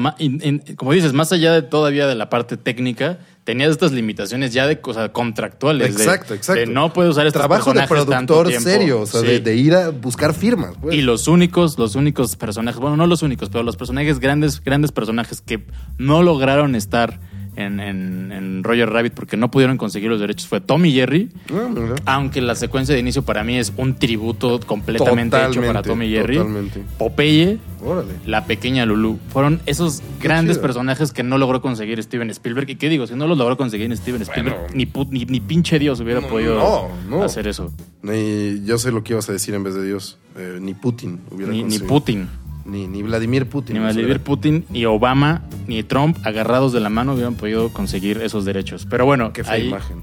como 0.77 0.93
dices, 0.93 1.13
más 1.13 1.31
allá 1.31 1.53
de 1.53 1.61
todavía 1.61 2.07
de 2.07 2.15
la 2.15 2.31
parte 2.31 2.57
técnica, 2.57 3.19
tenías 3.45 3.71
estas 3.71 3.93
limitaciones 3.93 4.55
ya 4.55 4.67
de 4.67 4.81
cosas 4.81 5.11
contractuales. 5.11 5.95
de- 5.95 6.03
Exacto, 6.05 6.33
exacto. 6.33 6.61
De 6.61 6.67
no 6.67 6.95
puedes 6.95 7.11
usar 7.13 7.27
estos 7.27 7.41
Trabajo 7.41 7.75
de 7.75 7.81
personajes 7.81 8.07
productor 8.07 8.51
serio, 8.63 9.01
o 9.03 9.07
sea, 9.07 9.21
Sí. 9.21 9.27
de, 9.27 9.41
de 9.41 9.57
ir 9.57 9.75
a 9.75 9.91
buscar 9.91 10.33
firmas. 10.33 10.75
pues. 10.81 10.95
Y 10.95 11.03
los 11.03 11.29
únicos, 11.29 11.79
los 11.79 11.97
únicos 11.97 12.35
personajes, 12.37 12.81
bueno, 12.81 12.97
no 12.97 13.07
los 13.07 13.21
únicos, 13.23 13.51
pero 13.51 13.63
los 13.63 13.77
personajes 13.77 14.21
grandes, 14.21 14.63
grandes 14.65 14.91
personajes 14.93 15.43
que 15.43 15.67
no 15.99 16.23
lograron 16.23 16.75
estar 16.75 17.21
en, 17.57 17.81
en- 17.81 18.33
en 18.33 18.65
Roger 18.65 18.89
Rabbit 18.91 19.13
porque 19.15 19.37
no 19.37 19.51
pudieron 19.51 19.77
conseguir 19.77 20.11
los 20.11 20.21
derechos 20.21 20.47
fue 20.49 20.61
Tom 20.61 20.85
y 20.87 20.93
Jerry. 20.93 21.31
Ah. 21.53 21.69
Aunque 22.17 22.41
la 22.41 22.55
secuencia 22.55 22.95
de 22.95 23.01
inicio 23.01 23.23
para 23.23 23.45
mí 23.45 23.57
es 23.59 23.73
un 23.77 23.95
tributo 23.95 24.61
completamente 24.67 25.37
hecho 25.37 25.61
para 25.61 25.83
Totalmente, 25.83 25.89
Tom 25.89 26.03
y 26.03 26.09
Jerry. 26.11 26.37
totalmente. 26.37 26.83
Popeye, 26.99 27.59
Órale. 27.85 28.13
la 28.27 28.45
pequeña 28.47 28.87
Lulu. 28.87 29.19
Fueron 29.29 29.61
esos 29.67 30.03
grandes 30.21 30.57
chido. 30.57 30.63
personajes 30.63 31.13
que 31.13 31.23
no 31.23 31.39
logró 31.39 31.61
conseguir 31.63 32.03
Steven 32.03 32.31
Spielberg. 32.31 32.71
¿Y 32.71 32.77
qué 32.77 32.89
digo? 32.89 33.07
Si 33.07 33.15
no 33.15 33.27
los 33.27 33.39
logró 33.39 33.57
conseguir 33.57 33.95
Steven 33.97 34.23
Spielberg, 34.23 34.57
Bueno. 34.59 34.75
ni, 34.75 34.87
pu- 34.87 35.09
ni, 35.11 35.25
ni 35.25 35.41
pinche 35.41 35.79
Dios 35.79 36.01
hubiera 36.01 36.21
No, 36.21 36.29
podido 36.29 36.57
no, 36.57 36.89
no. 37.19 37.23
hacer 37.25 37.47
eso. 37.49 37.73
Ni- 38.03 38.65
yo 38.65 38.79
sé 38.79 38.91
lo 38.93 39.03
que 39.05 39.13
ibas 39.13 39.29
a 39.29 39.33
decir 39.33 39.55
en 39.55 39.63
vez 39.65 39.75
de 39.75 39.85
Dios. 39.87 40.19
Eh, 40.37 40.59
ni 40.61 40.75
Putin 40.75 41.21
hubiera 41.31 41.53
Ni, 41.53 41.59
ni 41.59 41.63
conseguido. 41.65 41.89
Putin. 41.89 42.29
Ni, 42.65 42.87
ni 42.87 43.03
Vladimir 43.03 43.49
Putin. 43.49 43.75
Ni 43.75 43.81
Vladimir 43.81 44.21
Putin, 44.21 44.65
ni 44.71 44.87
Obama, 44.87 45.43
ni 45.67 45.83
Trump, 45.83 46.17
agarrados 46.25 46.73
de 46.73 46.81
la 46.81 46.89
mano, 46.89 47.13
hubieran 47.15 47.35
podido 47.35 47.69
conseguir 47.73 48.19
esos 48.23 48.45
derechos. 48.45 48.87
Pero 48.89 49.05
bueno, 49.05 49.33
Qué 49.33 49.45
fea 49.45 49.55
ahí, 49.55 49.69
imagen. 49.69 50.03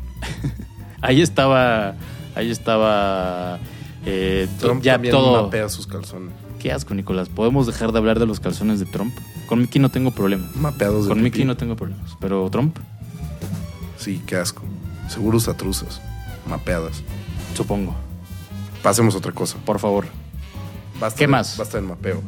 ahí 1.01 1.22
estaba. 1.22 1.95
Ahí 2.36 2.49
estaba. 2.51 3.59
eh, 4.05 4.47
Trump 4.59 4.82
ya 4.84 4.93
también 4.93 5.12
todo. 5.14 5.43
mapea 5.43 5.70
sus 5.70 5.88
calzones. 5.88 6.34
Qué 6.59 6.72
asco, 6.72 6.93
Nicolás. 6.93 7.28
¿Podemos 7.30 7.66
dejar 7.66 7.91
de 7.91 7.97
hablar 7.97 8.20
de 8.20 8.28
los 8.28 8.39
calzones 8.39 8.80
de 8.80 8.86
Trump? 8.86 9.14
Con 9.47 9.59
Mickey 9.62 9.82
no 9.82 9.89
tengo 9.89 10.12
problema. 10.12 10.47
Mapeados 10.55 11.05
de 11.05 11.09
Con 11.09 11.18
pipí. 11.18 11.24
Mickey 11.24 11.45
no 11.45 11.57
tengo 11.57 11.76
problemas. 11.76 12.16
Pero 12.20 12.47
Trump, 12.51 12.78
Sí, 13.97 14.22
qué 14.26 14.36
asco. 14.36 14.62
Seguro 15.09 15.38
usa 15.38 15.55
truzas. 15.55 15.99
Mapeadas. 16.47 17.01
supongo. 17.55 17.95
Pasemos 18.84 19.14
a 19.16 19.18
otra 19.18 19.32
cosa. 19.32 19.57
Por 19.66 19.80
favor. 19.80 20.05
Basta 20.99 21.18
¿Qué 21.18 21.24
de- 21.24 21.28
más? 21.32 21.57
Basta 21.57 21.78
del 21.78 21.88
mapeo. 21.88 22.22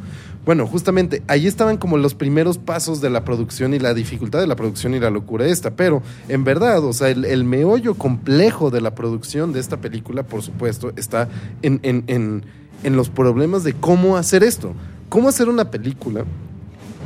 Bueno, 0.44 0.66
justamente 0.66 1.22
ahí 1.26 1.46
estaban 1.46 1.78
como 1.78 1.96
los 1.96 2.14
primeros 2.14 2.58
pasos 2.58 3.00
de 3.00 3.08
la 3.08 3.24
producción 3.24 3.72
y 3.72 3.78
la 3.78 3.94
dificultad 3.94 4.40
de 4.40 4.46
la 4.46 4.56
producción 4.56 4.94
y 4.94 5.00
la 5.00 5.08
locura 5.10 5.46
esta. 5.46 5.70
Pero 5.70 6.02
en 6.28 6.44
verdad, 6.44 6.84
o 6.84 6.92
sea, 6.92 7.08
el, 7.08 7.24
el 7.24 7.44
meollo 7.44 7.94
complejo 7.94 8.70
de 8.70 8.80
la 8.82 8.94
producción 8.94 9.52
de 9.52 9.60
esta 9.60 9.78
película, 9.78 10.22
por 10.22 10.42
supuesto, 10.42 10.92
está 10.96 11.28
en, 11.62 11.80
en- 11.82 12.04
en- 12.08 12.42
en 12.82 12.96
los 12.96 13.08
problemas 13.08 13.64
de 13.64 13.72
cómo 13.72 14.18
hacer 14.18 14.44
esto. 14.44 14.74
Cómo 15.08 15.28
hacer 15.30 15.48
una 15.48 15.70
película 15.70 16.24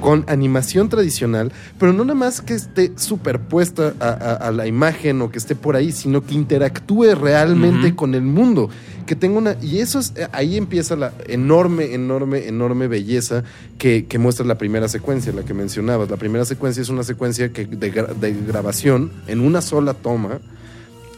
con 0.01 0.25
animación 0.29 0.89
tradicional, 0.89 1.53
pero 1.79 1.93
no 1.93 2.05
nada 2.05 2.15
más 2.19 2.41
que 2.41 2.55
esté 2.55 2.93
superpuesta 2.97 3.95
a, 4.01 4.09
a- 4.09 4.35
a 4.35 4.51
la 4.53 4.67
imagen 4.67 5.21
o 5.23 5.31
que 5.31 5.39
esté 5.39 5.55
por 5.55 5.77
ahí, 5.77 5.93
sino 5.93 6.23
que 6.25 6.35
interactúe 6.35 7.15
realmente 7.15 7.95
con 7.95 8.15
el 8.15 8.23
mundo, 8.23 8.71
que 9.07 9.17
tenga 9.17 9.39
una 9.39 9.57
y 9.63 9.79
eso 9.79 9.99
es 9.99 10.13
eh, 10.17 10.29
ahí 10.33 10.57
empieza 10.57 10.95
la 10.97 11.13
enorme, 11.27 11.95
enorme, 11.95 12.47
enorme 12.47 12.89
belleza 12.89 13.43
que, 13.79 14.05
que 14.07 14.19
muestra 14.19 14.45
la 14.47 14.59
primera 14.59 14.87
secuencia, 14.89 15.33
la 15.33 15.43
que 15.43 15.55
mencionabas. 15.55 16.11
La 16.11 16.17
primera 16.17 16.45
secuencia 16.45 16.81
es 16.83 16.89
una 16.91 17.03
secuencia 17.05 17.51
que 17.53 17.65
de, 17.67 17.91
de 17.91 18.33
grabación 18.47 19.11
en 19.27 19.41
una 19.41 19.61
sola 19.63 19.95
toma 19.95 20.41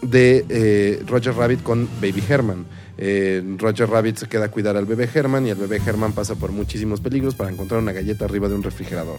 de 0.03 0.44
eh, 0.48 1.03
Roger 1.07 1.34
Rabbit 1.34 1.62
con 1.62 1.88
Baby 2.01 2.22
Herman. 2.28 2.66
Eh, 3.03 3.42
Roger 3.57 3.88
Rabbit 3.88 4.16
se 4.18 4.28
queda 4.28 4.46
a 4.46 4.51
cuidar 4.51 4.76
al 4.76 4.84
bebé 4.84 5.09
Herman 5.12 5.46
y 5.46 5.51
el 5.51 5.57
bebé 5.57 5.80
Herman 5.84 6.12
pasa 6.12 6.34
por 6.34 6.53
muchísimos 6.53 7.01
peligros 7.01 7.34
para 7.34 7.51
encontrar 7.51 7.80
una 7.80 7.92
galleta 7.92 8.26
arriba 8.26 8.48
de 8.48 8.55
un 8.55 8.62
refrigerador. 8.62 9.18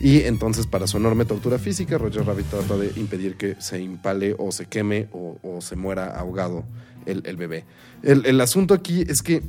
Y 0.00 0.20
entonces, 0.22 0.66
para 0.66 0.86
su 0.86 0.98
enorme 0.98 1.24
tortura 1.24 1.58
física, 1.58 1.96
Roger 1.96 2.26
Rabbit 2.26 2.46
trata 2.50 2.76
de 2.76 2.92
impedir 2.96 3.36
que 3.36 3.56
se 3.58 3.80
impale 3.80 4.34
o 4.38 4.52
se 4.52 4.66
queme 4.66 5.08
o, 5.12 5.38
o 5.42 5.62
se 5.62 5.76
muera 5.76 6.08
ahogado 6.08 6.64
el, 7.06 7.22
el 7.24 7.36
bebé. 7.36 7.64
El, 8.02 8.26
el 8.26 8.40
asunto 8.40 8.74
aquí 8.74 9.04
es 9.08 9.22
que 9.22 9.42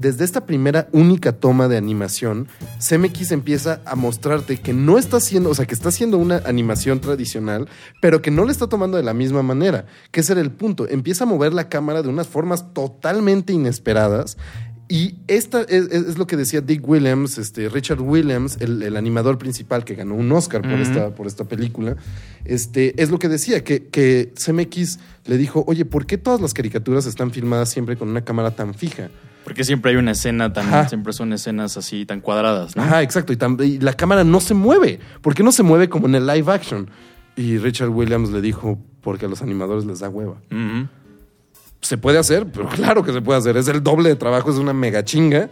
desde 0.00 0.24
esta 0.24 0.46
primera 0.46 0.88
única 0.92 1.32
toma 1.32 1.68
de 1.68 1.76
animación, 1.76 2.48
CMX 2.78 3.32
empieza 3.32 3.82
a 3.84 3.96
mostrarte 3.96 4.56
que 4.56 4.72
no 4.72 4.98
está 4.98 5.18
haciendo, 5.18 5.50
o 5.50 5.54
sea, 5.54 5.66
que 5.66 5.74
está 5.74 5.90
haciendo 5.90 6.16
una 6.16 6.38
animación 6.46 7.00
tradicional, 7.00 7.68
pero 8.00 8.22
que 8.22 8.30
no 8.30 8.44
le 8.46 8.52
está 8.52 8.66
tomando 8.66 8.96
de 8.96 9.02
la 9.02 9.12
misma 9.12 9.42
manera, 9.42 9.84
que 10.10 10.20
ese 10.20 10.32
era 10.32 10.40
el 10.40 10.52
punto. 10.52 10.88
Empieza 10.88 11.24
a 11.24 11.26
mover 11.26 11.52
la 11.52 11.68
cámara 11.68 12.02
de 12.02 12.08
unas 12.08 12.28
formas 12.28 12.72
totalmente 12.72 13.52
inesperadas 13.52 14.38
y 14.90 15.14
esta 15.28 15.62
es, 15.62 16.18
lo 16.18 16.26
que 16.26 16.36
decía 16.36 16.62
Dick 16.62 16.86
Williams, 16.86 17.38
este, 17.38 17.68
Richard 17.68 18.00
Williams, 18.00 18.56
el, 18.60 18.82
el 18.82 18.96
animador 18.96 19.38
principal 19.38 19.84
que 19.84 19.94
ganó 19.94 20.16
un 20.16 20.32
Oscar 20.32 20.62
por, 20.62 20.80
esta, 20.80 21.14
por 21.14 21.28
esta 21.28 21.44
película, 21.44 21.96
este, 22.44 23.00
es 23.00 23.10
lo 23.10 23.20
que 23.20 23.28
decía, 23.28 23.62
que, 23.62 23.86
que 23.86 24.32
CMX 24.34 24.98
le 25.26 25.36
dijo, 25.36 25.62
oye, 25.68 25.84
¿por 25.84 26.06
qué 26.06 26.18
todas 26.18 26.40
las 26.40 26.54
caricaturas 26.54 27.06
están 27.06 27.30
filmadas 27.30 27.68
siempre 27.68 27.96
con 27.96 28.08
una 28.08 28.24
cámara 28.24 28.50
tan 28.50 28.74
fija? 28.74 29.10
Porque 29.44 29.64
siempre 29.64 29.92
hay 29.92 29.96
una 29.96 30.12
escena 30.12 30.52
tan. 30.52 30.66
Ajá. 30.68 30.88
Siempre 30.88 31.12
son 31.12 31.32
escenas 31.32 31.76
así 31.76 32.04
tan 32.06 32.20
cuadradas, 32.20 32.76
¿no? 32.76 32.82
Ajá, 32.82 33.02
exacto, 33.02 33.32
y, 33.32 33.78
la 33.78 33.94
cámara 33.94 34.24
no 34.24 34.40
se 34.40 34.54
mueve. 34.54 35.00
¿Por 35.22 35.34
qué 35.34 35.42
no 35.42 35.52
se 35.52 35.62
mueve 35.62 35.88
como 35.88 36.06
en 36.06 36.14
el 36.14 36.26
live 36.26 36.52
action? 36.52 36.90
Y 37.36 37.58
Richard 37.58 37.88
Williams 37.88 38.30
le 38.30 38.40
dijo, 38.40 38.78
porque 39.00 39.26
a 39.26 39.28
los 39.28 39.42
animadores 39.42 39.84
les 39.84 40.00
da 40.00 40.08
hueva. 40.08 40.36
Se 41.80 41.96
puede 41.96 42.18
hacer, 42.18 42.46
pero 42.52 42.68
claro 42.68 43.02
que 43.02 43.12
se 43.12 43.22
puede 43.22 43.38
hacer. 43.38 43.56
Es 43.56 43.68
el 43.68 43.82
doble 43.82 44.10
de 44.10 44.16
trabajo, 44.16 44.50
es 44.50 44.56
una 44.56 44.72
mega 44.72 45.04
chinga. 45.04 45.48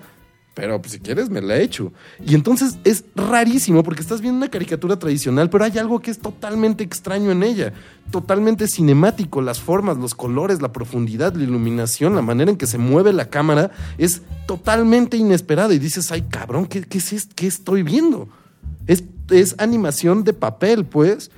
Pero 0.59 0.82
pues, 0.82 0.94
si 0.94 0.98
quieres, 0.98 1.30
me 1.30 1.40
la 1.40 1.56
he 1.56 1.62
hecho. 1.62 1.92
Y 2.26 2.34
entonces 2.34 2.78
es 2.82 3.04
rarísimo 3.14 3.84
porque 3.84 4.00
estás 4.00 4.20
viendo 4.20 4.38
una 4.38 4.50
caricatura 4.50 4.98
tradicional, 4.98 5.50
pero 5.50 5.62
hay 5.62 5.78
algo 5.78 6.00
que 6.00 6.11
es 6.11 6.18
totalmente 6.18 6.82
extraño 6.82 7.30
en 7.30 7.44
ella. 7.44 7.72
Totalmente 8.11 8.66
cinemático. 8.66 9.40
Las 9.40 9.61
formas, 9.61 9.98
los 9.98 10.16
colores, 10.16 10.61
la 10.61 10.72
profundidad, 10.72 11.32
la 11.36 11.44
iluminación, 11.44 12.16
la 12.16 12.22
manera 12.22 12.50
en 12.50 12.56
que 12.56 12.66
se 12.66 12.76
mueve 12.76 13.12
la 13.12 13.30
cámara 13.30 13.70
es 13.98 14.22
totalmente 14.48 15.16
inesperada. 15.16 15.72
Y 15.72 15.78
dices, 15.78 16.11
ay 16.11 16.22
cabrón, 16.22 16.66
¿qué, 16.66 16.80
qué 16.80 16.98
es? 16.98 17.28
¿Qué 17.36 17.46
estoy 17.46 17.84
viendo? 17.84 18.28
Es, 18.88 19.04
es 19.30 19.54
animación 19.59 20.24
de 20.24 20.32
papel, 20.32 20.84
pues, 20.86 21.30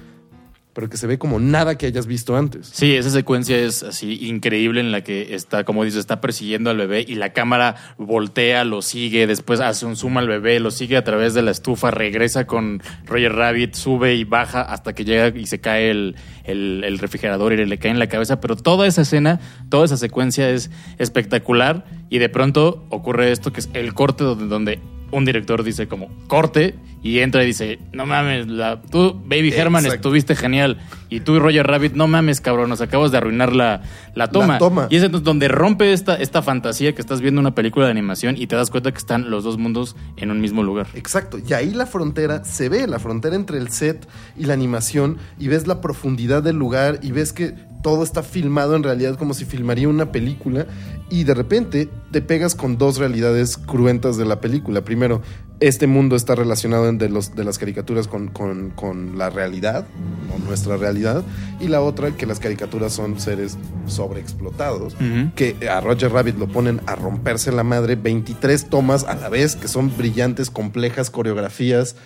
pero 0.73 0.89
que 0.89 0.97
se 0.97 1.07
ve 1.07 1.19
como 1.19 1.39
nada 1.41 1.77
que 1.77 1.87
hayas 1.87 2.07
visto 2.07 2.37
antes. 2.37 2.69
Sí, 2.73 2.95
esa 2.95 3.11
secuencia 3.11 3.59
es 3.59 3.83
así 3.83 4.27
increíble 4.27 4.81
en 4.81 4.93
la 4.93 5.03
que 5.03 5.35
está, 5.35 5.65
como 5.65 5.85
dices, 5.85 6.01
está 6.01 6.21
persiguiendo 6.21 6.71
al 6.71 6.77
bebé 6.77 7.05
y 7.07 7.17
la 7.17 7.33
cámara 7.33 7.75
voltea, 7.99 8.65
lo 8.65 8.81
sigue, 8.83 9.27
después 9.27 9.61
hace 9.61 9.85
un 9.87 9.97
zoom 9.97 10.19
al 10.19 10.29
bebé, 10.29 10.61
lo 10.61 10.71
sigue 10.71 10.97
a 10.97 11.05
través 11.05 11.35
de 11.35 11.43
la 11.43 11.51
estufa, 11.51 11.91
regresa 11.91 12.47
con 12.47 12.83
Roger 13.07 13.33
Rabbit, 13.35 13.75
sube 13.75 14.15
y 14.15 14.25
baja 14.25 14.63
hasta 14.63 14.93
que 14.95 15.05
llega 15.05 15.37
y 15.39 15.47
se 15.47 15.61
cae 15.61 15.91
el, 15.91 16.17
el- 16.45 16.99
refrigerador 16.99 17.53
y 17.53 17.65
le 17.67 17.79
cae 17.79 17.91
en 17.91 17.99
la 17.99 18.09
cabeza. 18.09 18.41
Pero 18.41 18.57
toda 18.57 18.87
esa 18.87 19.03
escena, 19.03 19.41
toda 19.71 19.85
esa 19.87 19.97
secuencia 19.97 20.51
es 20.51 20.71
espectacular 20.99 21.85
y 22.09 22.19
de 22.19 22.29
pronto 22.29 22.87
ocurre 22.91 23.33
esto 23.33 23.53
que 23.53 23.61
es 23.61 23.71
el 23.75 23.93
corte 23.95 24.25
donde 24.25 24.79
un 25.11 25.25
director 25.25 25.63
dice 25.63 25.89
como 25.89 26.09
corte 26.27 26.75
y 27.03 27.21
entra 27.21 27.43
y 27.43 27.47
dice, 27.47 27.79
no 27.93 28.05
mames, 28.05 28.47
la, 28.47 28.81
tú, 28.83 29.15
Baby 29.25 29.53
Herman, 29.55 29.85
Exacto. 29.85 30.09
estuviste 30.09 30.37
genial. 30.37 30.79
Y 31.09 31.21
tú 31.21 31.37
y 31.37 31.39
Roger 31.39 31.67
Rabbit, 31.67 31.95
no 31.95 32.07
mames, 32.07 32.41
cabrón, 32.41 32.69
nos 32.69 32.83
acabas 32.83 33.11
de 33.11 33.17
arruinar 33.17 33.55
la, 33.55 33.83
la 34.15 34.29
toma. 34.29 34.55
La 34.55 34.59
toma. 34.59 34.87
Y 34.91 34.97
es 34.97 35.03
entonces 35.03 35.25
donde 35.25 35.49
rompe 35.49 35.93
esta, 35.93 36.17
esta 36.17 36.43
fantasía 36.43 36.95
que 36.95 37.01
estás 37.01 37.23
viendo 37.23 37.41
una 37.41 37.55
película 37.55 37.87
de 37.87 37.93
animación 37.93 38.37
y 38.37 38.47
te 38.47 38.55
das 38.55 38.71
cuenta 38.71 38.93
que 38.93 38.99
están 38.99 39.31
los 39.31 39.45
dos 39.45 39.57
mundos 39.57 39.97
en 40.17 40.31
un 40.31 40.41
mismo 40.41 40.63
lugar. 40.63 40.89
Exacto, 40.95 41.39
y 41.39 41.53
ahí 41.55 41.73
la 41.73 41.87
frontera 41.87 42.45
se 42.45 42.69
ve, 42.69 42.87
la 42.87 42.99
frontera 42.99 43.35
entre 43.35 43.59
el 43.59 43.71
set 43.71 44.07
y 44.37 44.45
la 44.45 44.53
animación, 44.53 45.17
y 45.39 45.49
ves 45.49 45.67
la 45.67 45.81
profundidad 45.81 46.43
del 46.43 46.57
lugar, 46.57 47.01
y 47.03 47.13
ves 47.13 47.33
que 47.33 47.55
todo 47.83 48.03
está 48.03 48.23
filmado 48.23 48.77
en 48.77 48.83
realidad 48.83 49.17
como 49.17 49.35
si 49.35 49.45
filmaría 49.45 49.89
una 49.89 50.13
película 50.13 50.67
y 51.09 51.25
de 51.25 51.35
repente 51.35 51.89
te 52.11 52.21
pegas 52.23 52.55
con 52.55 52.77
dos 52.79 52.99
realidades 52.99 53.57
cruentas 53.57 54.17
de 54.17 54.25
la 54.27 54.41
película. 54.41 54.83
Primero, 54.83 55.23
este 55.61 55.87
mundo 55.87 56.17
está 56.17 56.35
relacionado 56.35 56.91
de, 56.93 57.09
los, 57.11 57.35
de 57.37 57.45
las 57.45 57.59
caricaturas 57.59 58.07
con, 58.09 58.29
con- 58.29 58.71
con 58.71 59.19
la 59.19 59.29
realidad, 59.29 59.87
o 60.35 60.39
nuestra 60.39 60.77
realidad, 60.79 61.23
y 61.61 61.69
la 61.69 61.83
otra, 61.83 62.13
que 62.13 62.25
las 62.27 62.39
caricaturas 62.41 62.93
son 62.95 63.21
seres 63.21 63.59
sobreexplotados, 63.87 64.97
que 65.37 65.57
a 65.69 65.81
Roger 65.81 66.13
Rabbit 66.13 66.39
lo 66.39 66.49
ponen 66.49 66.81
a 66.87 66.95
romperse 66.95 67.53
la 67.53 67.63
madre 67.63 67.97
23 67.97 68.69
tomas 68.71 69.05
a 69.05 69.15
la 69.15 69.29
vez, 69.29 69.57
que 69.57 69.69
son 69.69 69.95
brillantes, 69.97 70.51
complejas 70.51 71.11
coreografías, 71.11 71.97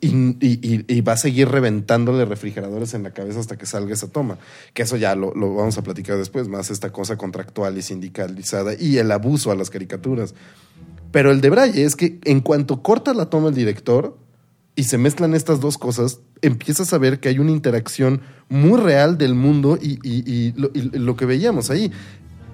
y, 0.00 1.00
va 1.00 1.12
a 1.12 1.16
seguir 1.16 1.48
reventándole 1.48 2.24
refrigeradores 2.24 2.94
en 2.94 3.02
la 3.02 3.12
cabeza 3.12 3.40
hasta 3.40 3.56
que 3.56 3.66
salga 3.66 3.94
esa 3.94 4.08
toma. 4.08 4.38
Que 4.74 4.82
eso 4.82 4.96
ya 4.96 5.14
lo, 5.14 5.32
vamos 5.32 5.78
a 5.78 5.82
platicar 5.82 6.16
después, 6.16 6.48
más 6.48 6.70
esta 6.70 6.92
cosa 6.92 7.16
contractual 7.16 7.76
y 7.78 7.82
sindicalizada 7.82 8.74
y 8.78 8.98
el 8.98 9.10
abuso 9.10 9.50
a 9.50 9.54
las 9.54 9.70
caricaturas. 9.70 10.34
Pero 11.12 11.30
el 11.30 11.40
de 11.40 11.50
Braille 11.50 11.84
es 11.84 11.96
que 11.96 12.18
en 12.24 12.40
cuanto 12.40 12.82
corta 12.82 13.14
la 13.14 13.30
toma 13.30 13.48
el 13.48 13.54
director 13.54 14.18
y 14.74 14.84
se 14.84 14.98
mezclan 14.98 15.34
estas 15.34 15.60
dos 15.60 15.78
cosas, 15.78 16.20
empiezas 16.42 16.92
a 16.92 16.98
ver 16.98 17.18
que 17.18 17.30
hay 17.30 17.38
una 17.38 17.52
interacción 17.52 18.20
muy 18.48 18.78
real 18.78 19.16
del 19.16 19.34
mundo 19.34 19.78
y, 19.80 20.52
lo, 20.56 21.16
que 21.16 21.24
veíamos 21.24 21.70
ahí. 21.70 21.90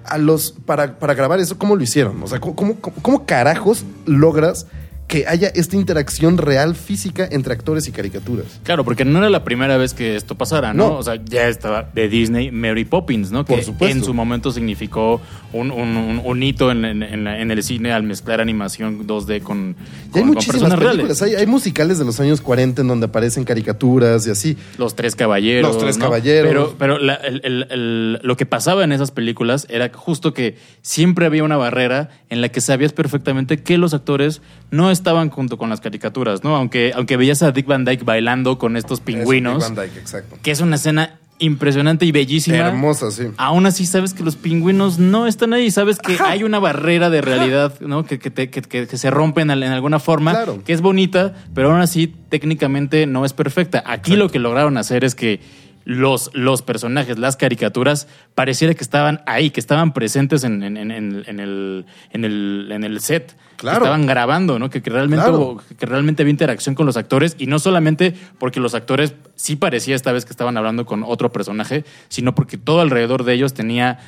A 0.05 0.17
los, 0.17 0.51
para, 0.51 0.99
para 0.99 1.13
grabar 1.13 1.39
eso, 1.39 1.57
¿cómo 1.57 1.75
lo 1.75 1.83
hicieron? 1.83 2.21
O 2.23 2.27
sea, 2.27 2.39
¿cómo, 2.39 2.55
cómo, 2.55 2.75
cómo 2.79 3.25
carajos 3.25 3.85
logras 4.05 4.67
que 5.13 5.27
haya 5.27 5.49
esta 5.49 5.75
interacción 5.75 6.39
real 6.39 6.75
física 6.75 7.27
entre 7.29 7.53
actores 7.53 7.87
y 7.87 7.91
caricaturas? 7.91 8.45
Claro, 8.63 8.83
porque 8.83 9.05
no 9.05 9.19
era 9.19 9.29
la 9.29 9.43
primera 9.43 9.77
vez 9.77 9.93
que 9.93 10.15
esto 10.15 10.35
pasara, 10.35 10.73
¿no? 10.73 10.87
No. 10.89 10.97
O 10.97 11.03
sea, 11.03 11.19
ya 11.23 11.47
estaba 11.47 11.83
de 11.93 12.09
Disney 12.09 12.49
Mary 12.51 12.83
Poppins, 12.83 13.29
¿no? 13.31 13.45
Por 13.45 13.59
que 13.59 13.63
supuesto. 13.63 13.95
en 13.97 14.03
su 14.03 14.13
momento 14.13 14.51
significó 14.51 15.21
un, 15.51 15.69
un- 15.69 16.43
hito 16.43 16.71
en, 16.71 16.83
en- 16.83 17.03
en 17.03 17.23
la- 17.23 17.39
en 17.39 17.51
el 17.51 17.61
cine 17.61 17.91
al 17.93 18.01
mezclar 18.03 18.41
animación 18.41 19.05
2D 19.05 19.41
con, 19.43 19.75
Y 19.77 19.83
hay 19.83 20.09
con- 20.09 20.21
con 20.21 20.27
muchísimas 20.29 20.45
personas 20.61 20.79
películas. 20.79 21.19
reales. 21.19 21.21
Hay, 21.21 21.35
hay 21.35 21.45
musicales 21.47 21.99
de 21.99 22.05
los 22.05 22.19
años 22.19 22.41
40 22.41 22.81
en 22.81 22.87
donde 22.87 23.05
aparecen 23.05 23.43
caricaturas 23.43 24.25
y 24.25 24.31
así. 24.31 24.57
Los 24.79 24.95
Tres 24.95 25.15
Caballeros. 25.15 25.73
Los 25.75 25.81
Tres 25.83 25.97
¿no? 25.99 26.05
Caballeros. 26.05 26.49
Pero, 26.49 26.75
pero 26.79 26.97
la- 26.97 27.13
el- 27.15 27.41
el- 27.43 27.67
el- 27.69 28.19
lo 28.23 28.35
que 28.35 28.45
pasaba 28.47 28.83
en 28.83 28.91
esas 28.91 29.11
películas 29.11 29.67
era 29.69 29.91
justo 29.93 30.33
que 30.33 30.57
siempre 30.81 31.27
había 31.27 31.43
una 31.43 31.57
barrera 31.57 32.09
en 32.29 32.41
la 32.41 32.49
que 32.49 32.59
sabías 32.61 32.93
perfectamente 32.93 33.61
que 33.61 33.77
los 33.77 33.93
actores 33.93 34.41
no 34.73 34.89
estaban 34.91 35.29
junto 35.29 35.57
con 35.57 35.69
las 35.69 35.81
caricaturas, 35.81 36.43
¿no? 36.43 36.55
Aunque, 36.55 36.91
aunque 36.95 37.15
veías 37.15 37.43
a 37.43 37.51
Dick 37.51 37.67
Van 37.67 37.85
Dyke 37.85 38.03
bailando 38.03 38.57
con 38.57 38.75
estos 38.75 38.99
pingüinos, 39.01 39.57
Eso, 39.63 39.67
Dick 39.69 39.77
Van 39.77 39.85
Dyke, 39.87 39.99
exacto. 39.99 40.37
que 40.41 40.51
es 40.51 40.61
una 40.61 40.77
escena 40.77 41.19
impresionante 41.39 42.05
y 42.05 42.11
bellísima. 42.11 42.57
Hermosa, 42.57 43.11
sí. 43.11 43.23
Aún 43.37 43.65
así 43.65 43.85
sabes 43.85 44.13
que 44.13 44.23
los 44.23 44.35
pingüinos 44.35 44.97
no 44.99 45.27
están 45.27 45.53
ahí, 45.53 45.71
sabes 45.71 45.99
que 45.99 46.17
hay 46.23 46.43
una 46.43 46.57
barrera 46.59 47.09
de 47.09 47.21
realidad, 47.21 47.79
¿no? 47.81 48.05
Que, 48.05 48.17
que, 48.17 48.31
te- 48.31 48.49
que- 48.49 48.61
que- 48.61 48.97
se 48.97 49.09
rompen 49.11 49.49
en 49.51 49.63
alguna 49.63 49.99
forma, 49.99 50.31
Claro. 50.31 50.63
que 50.63 50.73
es 50.73 50.81
bonita, 50.81 51.33
pero 51.53 51.71
aún 51.71 51.81
así 51.81 52.07
técnicamente 52.29 53.05
no 53.07 53.25
es 53.25 53.33
perfecta. 53.33 53.83
Aquí 53.85 54.15
lo 54.15 54.29
que 54.29 54.39
lograron 54.39 54.77
hacer 54.77 55.03
es 55.03 55.15
que 55.15 55.39
los, 55.85 56.31
los 56.33 56.61
personajes, 56.61 57.19
las 57.19 57.35
caricaturas, 57.35 58.07
pareciera 58.35 58.73
que 58.73 58.83
estaban 58.83 59.21
ahí, 59.25 59.49
que 59.49 59.59
estaban 59.59 59.91
presentes 59.93 60.43
en, 60.45 60.63
en- 60.63 60.77
en- 60.77 60.91
en- 60.91 61.23
en 61.27 61.39
el, 61.39 61.85
en, 62.11 62.23
el, 62.25 62.69
en 62.71 62.83
el 62.85 63.01
set. 63.01 63.35
Claro. 63.63 63.79
Que 63.79 63.83
estaban 63.85 64.05
grabando, 64.05 64.59
¿no? 64.59 64.69
Que, 64.69 64.81
que 64.81 64.89
realmente 64.89 65.23
Claro. 65.23 65.39
hubo- 65.39 65.61
que 65.79 65.85
realmente 65.85 66.21
había 66.23 66.31
interacción 66.31 66.75
con 66.75 66.85
los 66.85 66.97
actores 66.97 67.35
y 67.39 67.47
no 67.47 67.59
solamente 67.59 68.13
porque 68.37 68.59
los 68.59 68.75
actores 68.75 69.15
sí 69.35 69.55
parecía 69.55 69.95
esta 69.95 70.11
vez 70.11 70.25
que 70.25 70.31
estaban 70.31 70.57
hablando 70.57 70.85
con 70.85 71.01
otro 71.03 71.31
personaje, 71.31 71.85
sino 72.09 72.35
porque 72.35 72.57
todo 72.57 72.81
alrededor 72.81 73.23
de 73.23 73.33
ellos 73.33 73.53
tenía, 73.53 73.99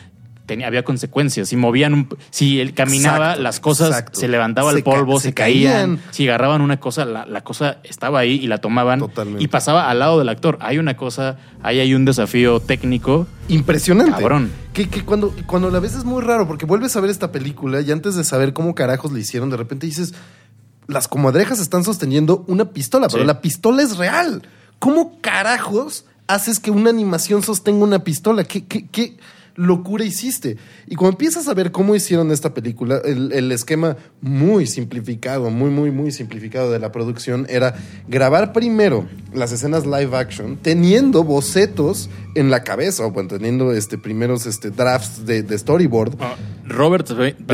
tenía 0.46 0.68
había 0.68 0.84
consecuencias. 0.84 1.50
Si 1.50 1.56
movían 1.56 1.94
un, 1.94 2.10
si 2.30 2.60
él 2.60 2.74
caminaba, 2.74 3.26
Exacto, 3.32 3.44
las 3.44 3.60
cosas 3.60 3.88
exacto. 3.90 4.20
se 4.20 4.28
levantaba 4.28 4.72
Se 4.72 4.78
el 4.78 4.84
polvo, 4.84 5.16
ca- 5.16 5.20
se, 5.22 5.28
se 5.30 5.34
caían. 5.34 5.74
caían. 5.74 6.00
Si 6.12 6.28
agarraban 6.28 6.62
una 6.62 6.80
cosa, 6.80 7.06
la, 7.06 7.26
la 7.26 7.42
cosa 7.42 7.78
estaba 7.84 8.20
ahí 8.20 8.34
y 8.34 8.48
la 8.48 8.60
tomaban 8.60 9.00
Totalmente. 9.00 9.44
y 9.44 9.48
pasaba 9.48 9.90
al 9.90 10.00
lado 10.00 10.20
del 10.20 10.30
actor. 10.30 10.58
Hay 10.62 10.78
una 10.78 10.96
cosa, 10.98 11.38
ahí 11.64 11.80
hay 11.80 11.94
un 11.94 12.06
desafío 12.06 12.60
técnico. 12.60 13.28
Impresionante. 13.48 14.12
Cabrón. 14.14 14.52
Que, 14.74 14.90
que 14.90 15.04
cuando, 15.06 15.34
cuando 15.48 15.70
la 15.70 15.80
ves 15.80 15.96
es 15.96 16.04
muy 16.04 16.22
raro, 16.22 16.48
porque 16.48 16.66
vuelves 16.66 16.96
a 16.96 17.00
ver 17.02 17.10
esta 17.10 17.32
película 17.32 17.82
y 17.82 17.92
antes 17.92 18.16
de 18.16 18.24
saber 18.24 18.54
cómo 18.54 18.76
carajos 18.76 19.12
le 19.12 19.20
hicieron, 19.22 19.50
de 19.50 19.58
repente 19.58 19.86
dices, 19.88 20.14
las 20.88 21.08
comadrejas 21.08 21.60
están 21.60 21.84
sosteniendo 21.84 22.44
una 22.48 22.66
pistola, 22.72 23.08
pero 23.08 23.22
Sí. 23.24 23.28
la 23.28 23.42
pistola 23.42 23.82
es 23.82 23.98
real. 23.98 24.44
¿Cómo 24.80 25.20
carajos 25.22 26.06
haces 26.28 26.60
que 26.60 26.72
una 26.72 26.90
animación 26.90 27.42
sostenga 27.42 27.84
una 27.84 28.04
pistola? 28.04 28.44
¿Qué, 28.44 28.66
qué, 28.66 28.88
qué 28.88 29.18
locura 29.56 30.06
hiciste? 30.06 30.58
Y 30.88 30.96
cuando 30.96 31.14
empiezas 31.14 31.48
a 31.48 31.54
ver 31.54 31.72
cómo 31.72 31.96
hicieron 31.96 32.32
esta 32.32 32.54
película, 32.54 33.02
el, 33.04 33.32
el 33.32 33.52
esquema 33.52 33.98
muy 34.22 34.68
simplificado, 34.68 35.50
muy, 35.50 35.70
muy, 35.70 35.92
muy 35.92 36.12
simplificado 36.12 36.72
de 36.72 36.80
la 36.80 36.92
producción 36.92 37.46
era 37.50 37.76
grabar 38.08 38.54
primero 38.54 39.08
las 39.34 39.52
escenas 39.52 39.86
live 39.86 40.16
action, 40.16 40.58
teniendo 40.62 41.24
bocetos 41.24 42.10
en 42.36 42.50
la 42.50 42.64
cabeza, 42.64 43.06
o 43.06 43.12
bueno, 43.12 43.30
teniendo 43.30 43.74
este, 43.74 43.98
primeros 43.98 44.46
este, 44.46 44.70
drafts 44.72 45.26
de, 45.26 45.44
de 45.44 45.58
storyboard, 45.58 46.16
Ah, 46.20 46.36
Robert, 46.66 47.08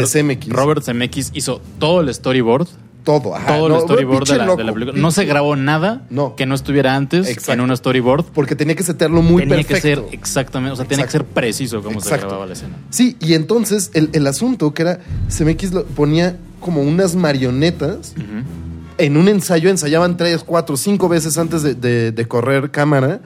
Zemeckis. 0.07 0.53
Robert 0.53 0.83
Zemeckis 0.83 1.31
hizo 1.33 1.61
todo 1.79 2.01
el 2.01 2.13
storyboard 2.13 2.67
todo. 3.03 3.35
ajá. 3.35 3.47
todo 3.47 3.69
No, 3.69 3.75
el 3.77 3.81
storyboard 3.81 4.27
de 4.27 4.37
la, 4.37 4.45
loco, 4.45 4.57
de 4.57 4.63
la 4.63 4.73
película. 4.73 4.97
No 5.01 5.11
se 5.11 5.25
grabó 5.25 5.55
nada 5.55 6.03
No. 6.09 6.35
que 6.35 6.45
no 6.45 6.55
estuviera 6.55 6.95
antes 6.95 7.27
Exacto. 7.27 7.53
en 7.53 7.61
un 7.61 7.75
storyboard. 7.77 8.25
Porque 8.33 8.55
tenía 8.55 8.75
que 8.75 8.83
setearlo 8.83 9.21
muy 9.21 9.43
tenía 9.43 9.57
perfecto. 9.57 9.75
que 9.75 9.81
ser 9.81 10.03
exactamente, 10.19 10.73
o 10.73 10.75
sea, 10.75 10.85
tenía 10.85 11.05
que 11.05 11.11
ser 11.11 11.25
preciso 11.25 11.81
cómo 11.81 11.99
Exacto. 11.99 12.15
se 12.15 12.21
grababa 12.21 12.45
la 12.45 12.53
escena. 12.53 12.75
Sí, 12.89 13.17
y 13.19 13.33
entonces 13.33 13.91
el, 13.93 14.09
el 14.13 14.27
asunto 14.27 14.73
que 14.73 14.81
era, 14.83 14.99
CMX 15.29 15.71
lo 15.73 15.85
ponía 15.85 16.37
como 16.59 16.81
unas 16.81 17.15
marionetas 17.15 18.13
en 18.97 19.17
un 19.17 19.27
ensayo, 19.27 19.69
ensayaban 19.69 20.15
tres, 20.17 20.43
cuatro, 20.43 20.77
cinco 20.77 21.09
veces 21.09 21.37
antes 21.37 21.63
de, 21.63 21.73
de- 21.75 22.11
de 22.11 22.27
correr 22.27 22.69
cámara. 22.71 23.21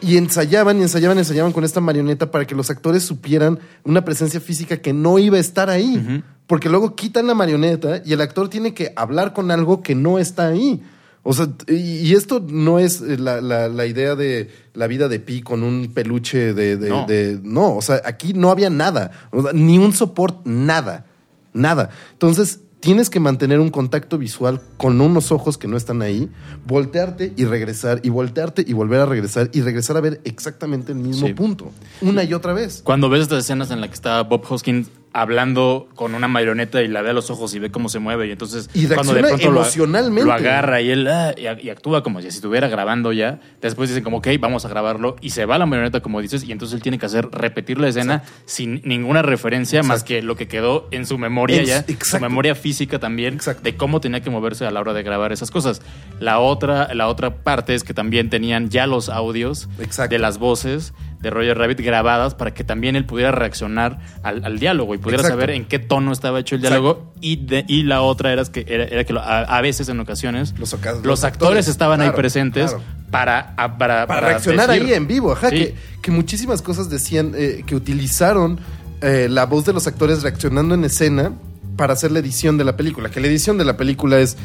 Y 0.00 0.18
ensayaban 0.18 0.78
y 0.78 0.82
ensayaban 0.82 1.16
y 1.16 1.20
ensayaban 1.20 1.52
con 1.52 1.64
esta 1.64 1.80
marioneta 1.80 2.30
para 2.30 2.44
que 2.46 2.54
los 2.54 2.68
actores 2.68 3.02
supieran 3.04 3.58
una 3.84 4.04
presencia 4.04 4.38
física 4.38 4.76
que 4.76 4.92
no 4.92 5.18
iba 5.18 5.38
a 5.38 5.40
estar 5.40 5.70
ahí. 5.70 5.96
Ujú. 5.96 6.22
Porque 6.46 6.68
luego 6.68 6.94
quitan 6.94 7.26
la 7.26 7.34
marioneta 7.34 8.02
y 8.04 8.12
el 8.12 8.20
actor 8.20 8.48
tiene 8.48 8.74
que 8.74 8.92
hablar 8.96 9.32
con 9.32 9.50
algo 9.50 9.82
que 9.82 9.94
no 9.94 10.18
está 10.18 10.48
ahí. 10.48 10.82
O 11.22 11.32
sea, 11.32 11.48
y, 11.68 12.12
esto 12.14 12.44
no 12.46 12.78
es 12.78 13.00
eh, 13.00 13.16
la, 13.16 13.40
la- 13.40 13.68
la 13.68 13.86
idea 13.86 14.14
de 14.14 14.50
la 14.74 14.86
vida 14.86 15.08
de 15.08 15.20
Pi 15.20 15.40
con 15.40 15.62
un 15.62 15.90
peluche 15.94 16.52
de, 16.52 16.76
de- 16.76 16.88
No. 16.90 17.06
de- 17.06 17.40
no, 17.42 17.76
o 17.76 17.80
sea, 17.82 18.02
aquí 18.04 18.34
no 18.34 18.50
había 18.50 18.68
nada. 18.68 19.10
Ni 19.54 19.78
un 19.78 19.94
soporte, 19.94 20.40
nada. 20.44 21.06
Nada. 21.54 21.88
Entonces, 22.12 22.60
tienes 22.80 23.08
que 23.08 23.20
mantener 23.20 23.58
un 23.60 23.70
contacto 23.70 24.18
visual 24.18 24.60
con 24.76 25.00
unos 25.00 25.32
ojos 25.32 25.56
que 25.56 25.66
no 25.66 25.78
están 25.78 26.02
ahí, 26.02 26.28
voltearte 26.66 27.32
y 27.36 27.46
regresar, 27.46 28.00
y 28.02 28.10
voltearte 28.10 28.62
y 28.66 28.74
volver 28.74 29.00
a 29.00 29.06
regresar, 29.06 29.48
y 29.54 29.62
regresar 29.62 29.96
a 29.96 30.00
ver 30.02 30.20
exactamente 30.24 30.92
el 30.92 30.98
mismo 30.98 31.26
Sí. 31.26 31.32
punto. 31.32 31.70
Una 32.02 32.22
y 32.24 32.34
otra 32.34 32.52
vez. 32.52 32.82
Cuando 32.84 33.08
ves 33.08 33.22
estas 33.22 33.44
escenas 33.44 33.70
en 33.70 33.80
las 33.80 33.88
que 33.88 33.94
está 33.94 34.20
Bob 34.24 34.44
Hoskins 34.46 34.88
hablando 35.14 35.88
con 35.94 36.14
una 36.14 36.28
marioneta 36.28 36.82
y 36.82 36.88
la 36.88 37.00
ve 37.00 37.10
a 37.10 37.12
los 37.12 37.30
ojos 37.30 37.54
y 37.54 37.58
ve 37.60 37.70
cómo 37.70 37.88
se 37.88 38.00
mueve 38.00 38.26
y 38.26 38.32
entonces 38.32 38.68
Y 38.74 38.86
cuando 38.88 39.14
lo- 39.14 39.28
emocionalmente. 39.28 40.26
lo, 40.26 40.32
agarra 40.32 40.80
y 40.80 40.90
él 40.90 41.06
ah, 41.08 41.32
y, 41.36 41.66
y 41.66 41.70
actúa 41.70 42.02
como 42.02 42.20
si 42.20 42.26
estuviera 42.26 42.68
grabando 42.68 43.12
ya 43.12 43.40
después 43.62 43.88
dicen 43.88 44.02
como 44.04 44.18
ok 44.18 44.28
vamos 44.40 44.64
a 44.64 44.68
grabarlo 44.68 45.16
y 45.20 45.30
se 45.30 45.46
va 45.46 45.56
la 45.56 45.66
marioneta 45.66 46.00
como 46.00 46.20
dices 46.20 46.42
y 46.44 46.52
entonces 46.52 46.74
él 46.76 46.82
tiene 46.82 46.98
que 46.98 47.06
hacer 47.06 47.28
repetir 47.30 47.78
la 47.78 47.88
escena 47.88 48.24
sin 48.44 48.82
ninguna 48.84 49.22
referencia 49.22 49.82
más 49.82 50.02
que 50.04 50.20
lo 50.20 50.36
que 50.36 50.48
quedó 50.48 50.88
en 50.90 51.06
su 51.06 51.16
memoria 51.16 51.62
ya 51.62 51.84
su 51.84 51.92
exacto. 51.92 52.28
memoria 52.28 52.54
física 52.54 52.98
también 52.98 53.38
de 53.62 53.76
cómo 53.76 54.00
tenía 54.00 54.20
que 54.20 54.30
moverse 54.30 54.66
a 54.66 54.70
la 54.70 54.80
hora 54.80 54.92
de 54.92 55.02
grabar 55.04 55.32
esas 55.32 55.50
cosas. 55.50 55.80
La 56.18 56.40
otra 56.40 56.92
la 56.94 57.06
otra 57.08 57.36
parte 57.42 57.74
es 57.74 57.84
que 57.84 57.94
también 57.94 58.30
tenían 58.30 58.68
ya 58.68 58.86
los 58.86 59.08
audios 59.08 59.68
de 60.10 60.18
las 60.18 60.38
voces 60.38 60.92
de 61.24 61.30
Roger 61.30 61.58
Rabbit 61.58 61.80
grabadas 61.80 62.34
para 62.36 62.54
que 62.54 62.62
también 62.62 62.94
él 62.94 63.04
pudiera 63.04 63.32
reaccionar 63.32 63.98
al, 64.22 64.44
al 64.44 64.58
diálogo 64.60 64.94
y 64.94 64.98
pudiera 64.98 65.22
Exacto. 65.22 65.40
saber 65.40 65.50
en 65.56 65.64
qué 65.64 65.80
tono 65.80 66.12
estaba 66.12 66.38
hecho 66.38 66.54
el 66.54 66.60
diálogo. 66.60 67.12
Y, 67.20 67.36
de- 67.36 67.64
y 67.66 67.82
la 67.82 68.02
otra 68.02 68.32
era 68.32 68.44
que, 68.44 68.64
era, 68.68 68.84
era 68.84 69.02
que 69.04 69.12
lo- 69.12 69.20
a, 69.22 69.40
a 69.40 69.60
veces, 69.60 69.88
en 69.88 69.98
ocasiones, 69.98 70.50
Los 70.52 70.60
los, 70.60 70.74
oca- 70.74 70.92
los 70.92 71.02
actores, 71.02 71.24
actores, 71.24 71.68
estaban 71.68 72.00
ahí 72.00 72.10
presentes 72.10 72.70
claro. 72.70 72.84
para, 73.10 73.54
a- 73.56 73.76
para, 73.78 74.06
para, 74.06 74.20
reaccionar 74.28 74.68
decir- 74.70 74.84
ahí 74.86 74.92
en 74.92 75.06
vivo, 75.08 75.32
ajá, 75.32 75.50
Sí. 75.50 75.56
que, 75.56 75.74
que 76.02 76.10
muchísimas 76.12 76.62
cosas 76.62 76.88
decían 76.90 77.32
eh, 77.34 77.64
que 77.66 77.74
utilizaron 77.74 78.60
eh, 79.00 79.26
la 79.30 79.46
voz 79.46 79.64
de 79.64 79.72
los 79.72 79.86
actores 79.86 80.22
reaccionando 80.22 80.74
en 80.74 80.84
escena 80.84 81.32
para 81.76 81.94
hacer 81.94 82.12
la 82.12 82.20
edición 82.20 82.56
de 82.58 82.64
la 82.64 82.76
película, 82.76 83.10
que 83.10 83.20
la 83.20 83.26
edición 83.26 83.58
de 83.58 83.64
la 83.64 83.76
película 83.76 84.18
es 84.18 84.36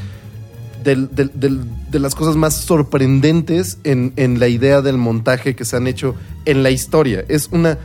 del- 0.84 1.14
del- 1.16 1.32
del- 1.36 1.62
de 1.92 2.00
las 2.00 2.16
cosas 2.16 2.36
más 2.36 2.56
sorprendentes 2.56 3.78
en, 3.84 4.14
en 4.16 4.40
la 4.40 4.48
idea 4.48 4.82
del 4.82 4.98
montaje 4.98 5.56
que 5.56 5.66
se 5.66 5.76
han 5.78 5.88
hecho 5.88 6.16
en 6.46 6.64
la 6.64 6.72
historia. 6.72 7.24
Es 7.28 7.50
una 7.52 7.78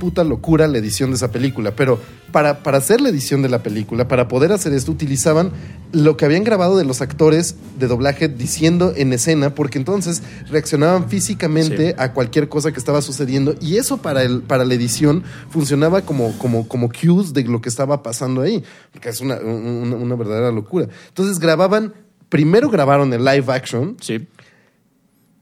puta 0.00 0.22
locura 0.22 0.68
la 0.68 0.78
edición 0.78 1.10
de 1.10 1.16
esa 1.16 1.32
película, 1.32 1.72
pero 1.74 1.98
para, 2.30 2.62
para 2.62 2.78
hacer 2.78 3.00
la 3.00 3.08
edición 3.08 3.42
de 3.42 3.48
la 3.48 3.62
película, 3.64 4.06
para 4.06 4.28
poder 4.28 4.52
hacer 4.52 4.72
esto, 4.72 4.92
utilizaban 4.92 5.50
lo 5.92 6.16
que 6.16 6.24
habían 6.24 6.44
grabado 6.44 6.76
de 6.76 6.84
los 6.84 7.00
actores 7.00 7.56
de 7.80 7.88
doblaje 7.88 8.28
diciendo 8.28 8.92
en 8.96 9.12
escena, 9.12 9.54
porque 9.56 9.78
entonces 9.78 10.22
reaccionaban 10.50 11.08
físicamente 11.08 11.88
Sí. 11.88 11.94
a 11.98 12.12
cualquier 12.12 12.48
cosa 12.48 12.70
que 12.70 12.78
estaba 12.78 13.02
sucediendo 13.02 13.56
y 13.60 13.78
eso 13.78 13.96
para, 13.96 14.22
el, 14.22 14.42
para 14.42 14.64
la 14.64 14.74
edición 14.74 15.24
funcionaba 15.50 16.02
como, 16.02 16.36
como, 16.38 16.68
como 16.68 16.90
cues 16.90 17.32
de 17.32 17.42
lo 17.44 17.60
que 17.60 17.68
estaba 17.70 18.02
pasando 18.02 18.42
ahí, 18.42 18.62
porque 18.92 19.08
es 19.08 19.20
una, 19.20 19.36
una, 19.40 19.96
una 19.96 20.14
verdadera 20.14 20.52
locura. 20.52 20.86
Entonces 21.08 21.38
grababan, 21.40 21.94
primero 22.28 22.68
grabaron 22.70 23.12
el 23.12 23.24
live 23.24 23.52
action, 23.52 23.96
Sí. 24.00 24.26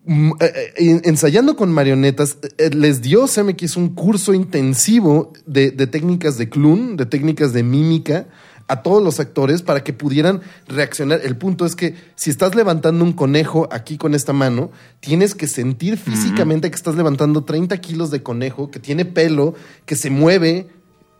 mm, 0.04 0.32
eh, 0.40 0.52
eh, 0.76 1.00
ensayando 1.04 1.56
con 1.56 1.72
marionetas, 1.72 2.38
eh, 2.58 2.70
les 2.70 3.02
dio 3.02 3.26
CMX 3.26 3.76
un 3.76 3.94
curso 3.94 4.34
intensivo 4.34 5.32
de, 5.46 5.70
de 5.70 5.86
técnicas 5.86 6.38
de 6.38 6.48
clown, 6.48 6.96
de 6.96 7.06
técnicas 7.06 7.52
de 7.52 7.62
mímica 7.62 8.26
a 8.68 8.82
todos 8.82 9.02
los 9.02 9.20
actores 9.20 9.62
para 9.62 9.84
que 9.84 9.92
pudieran 9.92 10.40
reaccionar. 10.66 11.20
El 11.22 11.36
punto 11.36 11.66
es 11.66 11.76
que 11.76 11.94
si 12.16 12.30
estás 12.30 12.54
levantando 12.56 13.04
un 13.04 13.12
conejo 13.12 13.68
aquí 13.70 13.96
con 13.96 14.14
esta 14.14 14.32
mano, 14.32 14.70
tienes 15.00 15.34
que 15.36 15.46
sentir 15.46 15.96
físicamente 15.96 16.68
que 16.68 16.76
estás 16.76 16.96
levantando 16.96 17.44
30 17.44 17.76
kilos 17.78 18.10
de 18.10 18.24
conejo, 18.24 18.70
que 18.70 18.80
tiene 18.80 19.04
pelo, 19.04 19.54
que 19.84 19.94
se 19.94 20.10
mueve 20.10 20.66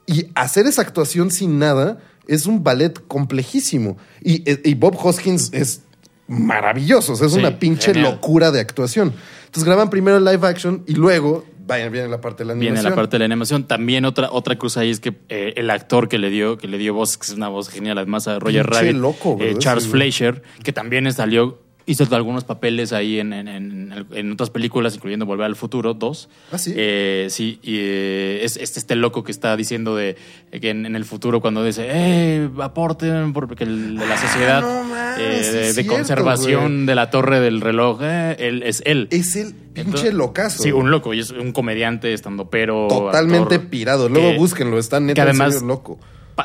y 0.07 0.27
hacer 0.35 0.67
esa 0.67 0.83
actuación 0.83 1.31
sin 1.31 1.59
nada 1.61 1.99
es 2.29 2.47
un 2.47 2.63
ballet 2.65 2.99
complejísimo. 3.09 3.97
Y, 4.23 4.43
y 4.69 4.75
Bob 4.75 4.97
Hoskins 5.03 5.51
es 5.53 5.83
maravilloso, 6.29 7.13
o 7.13 7.17
sea, 7.17 7.27
es 7.27 7.33
Sí, 7.35 7.39
una 7.39 7.59
pinche 7.59 7.93
genial. 7.95 8.13
locura 8.15 8.51
de 8.51 8.61
actuación. 8.61 9.13
Entonces 9.47 9.65
graban 9.65 9.91
primero 9.91 10.17
el 10.17 10.25
live 10.25 10.47
action 10.47 10.83
y 10.87 10.95
luego 10.95 11.45
vayan, 11.67 11.91
viene 11.93 12.09
la 12.09 12.21
parte 12.21 12.43
de 12.43 12.47
la 12.49 12.53
animación. 12.53 12.75
Viene 12.75 12.91
la 12.91 12.95
parte 12.97 13.15
de 13.15 13.19
la 13.21 13.25
animación. 13.27 13.65
También 13.65 14.05
otra, 14.05 14.31
otra 14.33 14.57
cosa 14.59 14.81
ahí 14.81 14.91
es 14.91 15.01
que 15.01 15.15
eh, 15.29 15.55
el 15.57 15.71
actor 15.71 16.09
que 16.09 16.19
le 16.19 16.31
dio, 16.31 16.59
que 16.59 16.69
le 16.69 16.79
dio 16.79 16.95
voz, 16.95 17.17
que 17.17 17.27
es 17.27 17.33
una 17.33 17.49
voz 17.49 17.69
genial, 17.69 17.99
además 17.99 18.29
a 18.29 18.39
Roger 18.39 18.65
Pinche 18.67 18.81
Rabbit, 18.81 18.97
loco, 18.97 19.37
eh. 19.41 19.55
Charles 19.59 19.85
Sí. 19.85 19.91
Fleischer, 19.91 20.43
que 20.63 20.73
también 20.73 21.11
salió, 21.13 21.61
hizo 21.87 22.05
algunos 22.17 22.43
papeles 22.45 22.93
ahí 22.93 23.21
en, 23.21 23.33
en- 23.33 23.47
en- 23.49 24.07
en 24.13 24.33
otras 24.33 24.51
películas, 24.51 24.95
incluyendo 24.97 25.25
Volver 25.25 25.47
al 25.47 25.55
Futuro 25.57 25.95
2. 25.95 26.29
¿Ah, 26.53 26.59
sí? 26.59 26.73
Eh, 26.77 27.29
sí, 27.31 27.61
y 27.63 27.77
eh, 27.79 28.41
es, 28.43 28.57
es 28.57 28.77
este 28.77 28.97
loco 28.97 29.23
que 29.23 29.31
está 29.33 29.57
diciendo 29.57 29.95
de 29.95 30.17
que 30.61 30.71
en, 30.71 30.85
el 30.97 31.05
futuro 31.05 31.41
cuando 31.41 31.63
dice, 31.65 31.87
eh, 31.89 32.51
aporten 32.61 33.33
porque 33.33 33.65
el- 33.65 33.97
de 33.97 34.07
la 34.07 34.17
sociedad 34.21 34.59
Ah, 34.65 34.83
no 34.83 34.85
mames, 34.85 35.19
eh, 35.19 35.23
de, 35.23 35.39
es 35.69 35.77
de 35.77 35.83
cierto, 35.83 35.93
conservación 35.95 36.73
güey. 36.75 36.87
de 36.87 36.95
la 36.97 37.11
torre 37.11 37.41
del 37.41 37.61
reloj, 37.61 38.01
eh, 38.03 38.37
él, 38.41 38.63
es 38.65 38.83
él. 38.85 39.07
Es 39.11 39.37
el 39.37 39.55
pinche 39.55 40.13
locazo. 40.13 40.63
Sí, 40.63 40.73
un 40.73 40.91
loco, 40.91 41.15
y 41.15 41.21
es 41.21 41.31
un 41.31 41.53
comediante, 41.53 42.13
estando 42.13 42.51
pero 42.51 42.89
Totalmente 42.89 43.59
pirado. 43.61 44.09
Luego 44.09 44.35
búsquenlo, 44.39 44.79
está 44.79 44.99
neta 44.99 45.15
que 45.15 45.21
en 45.23 45.29
además- 45.29 45.53
serio 45.55 45.69
loco. 45.69 45.99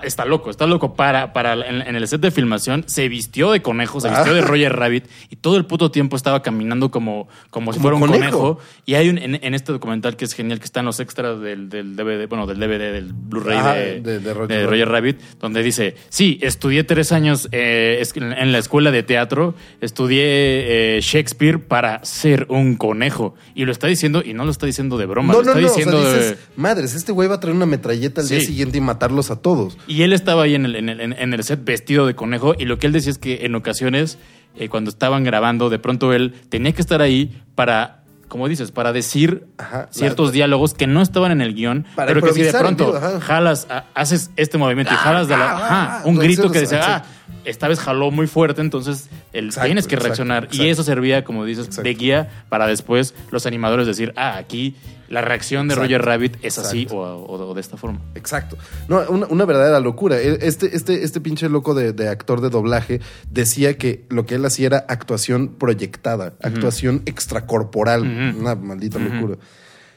Está 0.03 0.25
loco, 0.25 0.49
está 0.49 0.65
loco 0.67 0.93
para, 0.93 1.33
para 1.33 1.53
en, 1.53 1.81
en 1.81 1.95
el 1.95 2.07
set 2.07 2.21
de 2.21 2.31
filmación 2.31 2.83
se 2.87 3.07
vistió 3.09 3.51
de 3.51 3.61
conejo, 3.61 3.99
se 4.01 4.07
Ah. 4.09 4.11
vistió 4.15 4.33
de 4.33 4.41
Roger 4.41 4.75
Rabbit 4.75 5.05
y 5.29 5.35
todo 5.35 5.57
el 5.57 5.65
puto 5.65 5.91
tiempo 5.91 6.15
estaba 6.15 6.41
caminando 6.41 6.91
como, 6.91 7.27
como, 7.49 7.73
si 7.73 7.79
fuera 7.79 7.95
un 7.95 8.01
conejo. 8.01 8.19
conejo. 8.37 8.59
Y 8.85 8.95
hay 8.95 9.09
un 9.09 9.17
en, 9.17 9.39
en 9.43 9.53
este 9.53 9.71
documental 9.71 10.15
que 10.15 10.25
es 10.25 10.33
genial 10.33 10.59
que 10.59 10.65
están 10.65 10.85
los 10.85 10.99
extras 10.99 11.39
del, 11.41 11.69
del 11.69 11.95
DVD, 11.95 12.27
bueno, 12.27 12.47
del 12.47 12.59
DVD, 12.59 12.93
del 12.93 13.13
Blu-ray 13.13 13.57
Ah, 13.61 13.73
de, 13.73 14.01
de- 14.01 14.19
de 14.19 14.33
Roger 14.33 14.47
de 14.57 14.65
Roger 14.67 14.89
Rabbit, 14.89 15.19
donde 15.39 15.63
dice, 15.63 15.95
sí, 16.09 16.39
estudié 16.41 16.83
tres 16.83 17.11
años 17.11 17.47
eh, 17.51 18.01
en 18.15 18.51
la 18.51 18.57
escuela 18.57 18.91
de 18.91 19.03
teatro, 19.03 19.55
estudié 19.81 20.97
eh, 20.97 20.99
Shakespeare 21.01 21.59
para 21.59 22.03
ser 22.05 22.45
un 22.49 22.75
conejo. 22.75 23.35
Y 23.55 23.65
lo 23.65 23.71
está 23.71 23.87
diciendo, 23.87 24.21
y 24.25 24.33
no 24.33 24.45
lo 24.45 24.51
está 24.51 24.65
diciendo 24.65 24.97
de 24.97 25.05
broma, 25.05 25.33
No, 25.33 25.41
lo 25.41 25.45
no, 25.45 25.51
está 25.51 25.61
no. 25.61 25.67
O 25.67 25.69
sea, 25.69 25.77
diciendo 25.77 26.03
de- 26.03 26.19
dices, 26.19 26.37
madres, 26.55 26.95
este 26.95 27.11
güey 27.11 27.27
va 27.27 27.35
a 27.35 27.39
traer 27.39 27.55
una 27.55 27.65
metralleta 27.65 28.21
al 28.21 28.27
día 28.29 28.39
siguiente 28.41 28.77
y 28.77 28.81
matarlos 28.81 29.31
a 29.31 29.35
todos. 29.41 29.77
Y 29.87 30.03
él 30.03 30.13
estaba 30.13 30.43
ahí 30.43 30.55
en 30.55 30.65
el, 30.65 30.75
en 30.75 30.89
el, 30.89 31.01
en 31.13 31.33
el 31.33 31.43
set 31.43 31.63
vestido 31.63 32.05
de 32.05 32.15
conejo 32.15 32.55
y 32.57 32.65
lo 32.65 32.77
que 32.77 32.87
él 32.87 32.93
decía 32.93 33.11
es 33.11 33.17
que 33.17 33.45
en 33.45 33.55
ocasiones, 33.55 34.17
eh, 34.55 34.69
cuando 34.69 34.89
estaban 34.89 35.23
grabando, 35.23 35.69
de 35.69 35.79
pronto 35.79 36.13
él 36.13 36.33
tenía 36.49 36.71
que 36.71 36.81
estar 36.81 37.01
ahí 37.01 37.41
para, 37.55 38.03
como 38.27 38.47
dices, 38.47 38.71
para 38.71 38.93
decir 38.93 39.45
Ajá, 39.57 39.87
ciertos 39.91 40.27
la- 40.27 40.33
diálogos 40.33 40.73
que 40.73 40.87
no 40.87 41.01
estaban 41.01 41.31
en 41.31 41.41
el 41.41 41.53
guion, 41.55 41.85
pero 41.95 42.21
que 42.21 42.31
si 42.33 42.43
de 42.43 42.53
pronto 42.53 42.93
vivo, 42.93 43.19
jalas, 43.21 43.67
a- 43.69 43.85
haces 43.95 44.29
este 44.37 44.57
movimiento 44.57 44.93
y 44.93 44.97
jalas 44.97 45.27
de 45.27 45.37
la... 45.37 45.51
ah, 45.51 45.55
ajá, 45.55 45.97
ah, 45.97 46.01
un 46.05 46.17
ah, 46.19 46.23
grito 46.23 46.51
que 46.51 46.59
decía, 46.59 46.81
ah, 46.97 47.03
esta 47.43 47.67
vez 47.67 47.79
jaló 47.79 48.11
muy 48.11 48.27
fuerte, 48.27 48.61
entonces 48.61 49.09
el, 49.33 49.45
Exacto, 49.45 49.65
tienes 49.65 49.87
que 49.87 49.95
reaccionar. 49.95 50.43
exacto. 50.43 50.63
Y 50.63 50.69
eso 50.69 50.83
servía, 50.83 51.23
como 51.23 51.43
dices, 51.43 51.75
de 51.81 51.93
guía 51.95 52.29
para 52.49 52.67
después 52.67 53.15
los 53.31 53.45
animadores 53.47 53.87
decir, 53.87 54.13
ah, 54.15 54.37
aquí 54.37 54.75
la 55.11 55.21
reacción 55.21 55.67
de 55.67 55.73
Exacto, 55.73 55.87
Roger 55.93 56.01
Rabbit 56.05 56.37
es 56.41 56.57
así 56.57 56.87
o, 56.89 56.95
o- 56.97 57.49
o 57.49 57.53
de 57.53 57.61
esta 57.61 57.77
forma. 57.77 57.99
Exacto. 58.15 58.57
No, 58.87 59.01
una, 59.09 59.27
una 59.27 59.45
verdadera 59.45 59.79
locura. 59.79 60.19
E- 60.19 60.39
Este, 60.41 60.75
este, 60.75 61.03
este 61.03 61.19
pinche 61.21 61.49
loco 61.49 61.73
de, 61.73 61.93
de 61.93 62.07
actor 62.09 62.41
de 62.41 62.49
doblaje 62.49 63.01
decía 63.29 63.77
que 63.77 64.05
lo 64.09 64.25
que 64.25 64.35
él 64.35 64.45
hacía 64.45 64.67
era 64.67 64.85
actuación 64.87 65.49
proyectada, 65.49 66.33
actuación 66.41 67.03
extracorporal. 67.05 68.01
Una 68.39 68.55
maldita 68.55 68.97
locura. 68.99 69.37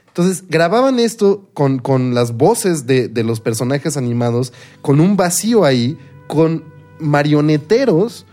Entonces, 0.09 0.45
grababan 0.49 0.99
esto 1.01 1.49
con, 1.55 1.79
con 1.81 2.15
las 2.15 2.37
voces 2.37 2.87
de, 2.87 3.09
de 3.09 3.25
los 3.25 3.41
personajes 3.41 3.97
animados, 3.97 4.53
con 4.81 5.01
un 5.01 5.17
vacío 5.17 5.65
ahí, 5.65 5.99
con 6.29 6.63
marioneteros 7.01 8.27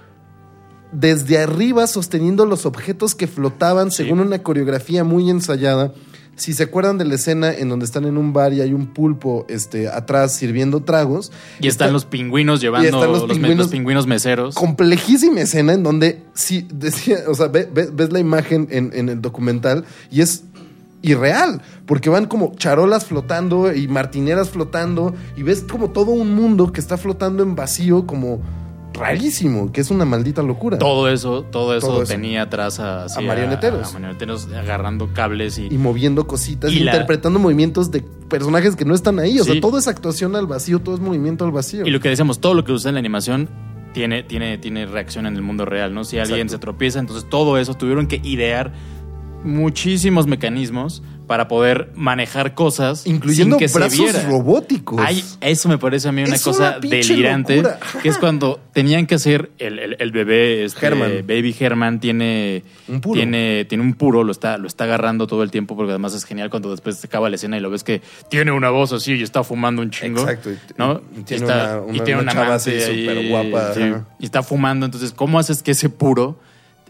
desde 0.91 1.37
arriba 1.39 1.87
sosteniendo 1.87 2.45
los 2.45 2.65
objetos 2.65 3.15
que 3.15 3.25
flotaban 3.27 3.91
según 3.91 4.19
una 4.19 4.43
coreografía 4.43 5.03
muy 5.03 5.29
ensayada. 5.29 5.93
Si 6.41 6.53
se 6.53 6.63
acuerdan 6.63 6.97
de 6.97 7.05
la 7.05 7.13
escena 7.13 7.53
en 7.53 7.69
donde 7.69 7.85
están 7.85 8.05
en 8.05 8.17
un 8.17 8.33
bar 8.33 8.51
y 8.51 8.61
hay 8.61 8.73
un 8.73 8.87
pulpo 8.87 9.45
este, 9.47 9.87
atrás 9.87 10.33
sirviendo 10.33 10.81
tragos. 10.81 11.31
Y 11.59 11.67
están 11.67 11.85
está- 11.89 11.93
los 11.93 12.05
pingüinos 12.05 12.59
llevando 12.61 12.87
están 12.87 13.11
los 13.11 13.25
pingüinos- 13.29 13.57
los 13.57 13.67
pingüinos 13.67 14.07
meseros. 14.07 14.55
complejísima 14.55 15.41
escena 15.41 15.73
en 15.73 15.83
donde 15.83 16.23
sí 16.33 16.67
decía, 16.73 17.19
o 17.27 17.35
sea, 17.35 17.47
ve- 17.47 17.69
ve- 17.71 17.89
ves 17.93 18.11
la 18.11 18.19
imagen 18.19 18.67
en, 18.71 18.89
en 18.95 19.09
el 19.09 19.21
documental 19.21 19.85
y 20.09 20.21
es 20.21 20.45
irreal, 21.03 21.61
porque 21.85 22.09
van 22.09 22.25
como 22.25 22.53
charolas 22.55 23.05
flotando 23.05 23.71
y 23.73 23.87
martineras 23.87 24.49
flotando 24.49 25.13
y 25.37 25.43
ves 25.43 25.63
como 25.69 25.91
todo 25.91 26.09
un 26.11 26.33
mundo 26.35 26.71
que 26.71 26.79
está 26.81 26.97
flotando 26.97 27.43
en 27.43 27.55
vacío 27.55 28.07
como 28.07 28.41
rarísimo, 28.93 29.71
que 29.71 29.81
es 29.81 29.89
una 29.91 30.05
maldita 30.05 30.41
locura. 30.43 30.77
Todo 30.77 31.09
eso, 31.09 31.43
todo 31.43 31.75
eso, 31.75 31.87
Todo 31.87 32.03
eso. 32.03 32.11
tenía 32.11 32.43
atrás 32.43 32.79
a, 32.79 33.05
A 33.05 33.21
marioneteros. 33.21 33.89
A, 33.89 33.93
marioneteros 33.93 34.47
agarrando 34.53 35.09
cables 35.13 35.57
y, 35.57 35.67
y 35.67 35.77
moviendo 35.77 36.27
cositas, 36.27 36.71
Y 36.71 36.79
la- 36.81 36.91
interpretando 36.91 37.39
movimientos 37.39 37.91
de 37.91 38.01
personajes 38.01 38.75
que 38.75 38.85
no 38.85 38.93
están 38.93 39.19
ahí. 39.19 39.39
O 39.39 39.43
Sí. 39.43 39.53
sea, 39.53 39.61
todo 39.61 39.77
es 39.77 39.87
actuación 39.87 40.35
al 40.35 40.47
vacío, 40.47 40.79
todo 40.79 40.95
es 40.95 41.01
movimiento 41.01 41.45
al 41.45 41.51
vacío. 41.51 41.85
y 41.85 41.89
lo 41.91 41.99
que 41.99 42.09
decíamos, 42.09 42.39
todo 42.39 42.53
lo 42.53 42.63
que 42.63 42.71
usa 42.73 42.89
en 42.89 42.95
la 42.95 42.99
animación 42.99 43.49
tiene, 43.93 44.23
tiene, 44.23 44.57
tiene 44.57 44.85
reacción 44.85 45.25
en 45.25 45.35
el 45.35 45.41
mundo 45.41 45.65
real, 45.65 45.93
¿no? 45.93 46.03
Si 46.05 46.17
alguien 46.17 46.41
Exacto. 46.41 46.55
se 46.55 46.59
tropieza, 46.59 46.99
entonces 46.99 47.29
todo 47.29 47.57
eso 47.57 47.73
tuvieron 47.73 48.07
que 48.07 48.21
idear 48.23 48.73
muchísimos 49.43 50.27
mecanismos 50.27 51.01
para 51.31 51.47
poder 51.47 51.91
manejar 51.95 52.55
cosas 52.55 53.07
Incluyendo 53.07 53.55
sin 53.55 53.59
que 53.59 53.69
se 53.69 53.79
brazos 53.79 53.97
viera. 53.97 54.21
robóticos. 54.23 54.99
Ay, 55.01 55.23
eso 55.39 55.69
me 55.69 55.77
parece 55.77 56.09
a 56.09 56.11
mí 56.11 56.21
una 56.25 56.35
Es 56.35 56.43
cosa 56.43 56.75
una 56.77 56.79
delirante. 56.89 57.55
locura. 57.55 57.79
Que 58.03 58.09
es 58.09 58.17
cuando 58.17 58.59
tenían 58.73 59.07
que 59.07 59.15
hacer 59.15 59.49
el, 59.57 59.79
el- 59.79 59.95
el 59.97 60.11
bebé, 60.11 60.65
este, 60.65 60.85
Herman. 60.85 61.09
Baby 61.25 61.55
Herman 61.57 62.01
tiene 62.01 62.65
Un 62.89 62.99
puro. 62.99 63.13
Tiene, 63.17 63.63
tiene 63.63 63.81
un 63.81 63.93
puro, 63.93 64.25
lo 64.25 64.33
está, 64.33 64.57
lo 64.57 64.67
está 64.67 64.83
agarrando 64.83 65.25
todo 65.25 65.41
el 65.43 65.51
tiempo, 65.51 65.77
porque 65.77 65.91
además 65.91 66.13
es 66.15 66.25
genial 66.25 66.49
cuando 66.49 66.69
después 66.69 66.97
se 66.97 67.07
acaba 67.07 67.29
la 67.29 67.37
escena 67.37 67.55
y 67.55 67.61
lo 67.61 67.69
ves 67.69 67.85
que 67.85 68.01
tiene 68.29 68.51
una 68.51 68.69
voz 68.69 68.91
así 68.91 69.13
y 69.13 69.23
está 69.23 69.45
fumando 69.45 69.81
un 69.81 69.89
chingo. 69.89 70.19
Exacto, 70.23 70.49
¿no? 70.77 71.01
y 71.17 71.23
tiene 71.23 71.45
está- 71.45 71.79
una- 71.79 71.93
y 71.93 71.95
una- 71.95 72.03
tiene 72.03 72.21
una 72.23 72.31
una 72.33 72.41
chava 72.41 72.55
así 72.55 72.71
súper 72.81 73.29
guapa, 73.29 73.73
sí, 73.73 73.81
y 74.19 74.25
está 74.25 74.43
fumando. 74.43 74.85
Entonces, 74.85 75.13
¿cómo 75.13 75.39
haces 75.39 75.63
que 75.63 75.71
ese 75.71 75.87
puro 75.87 76.37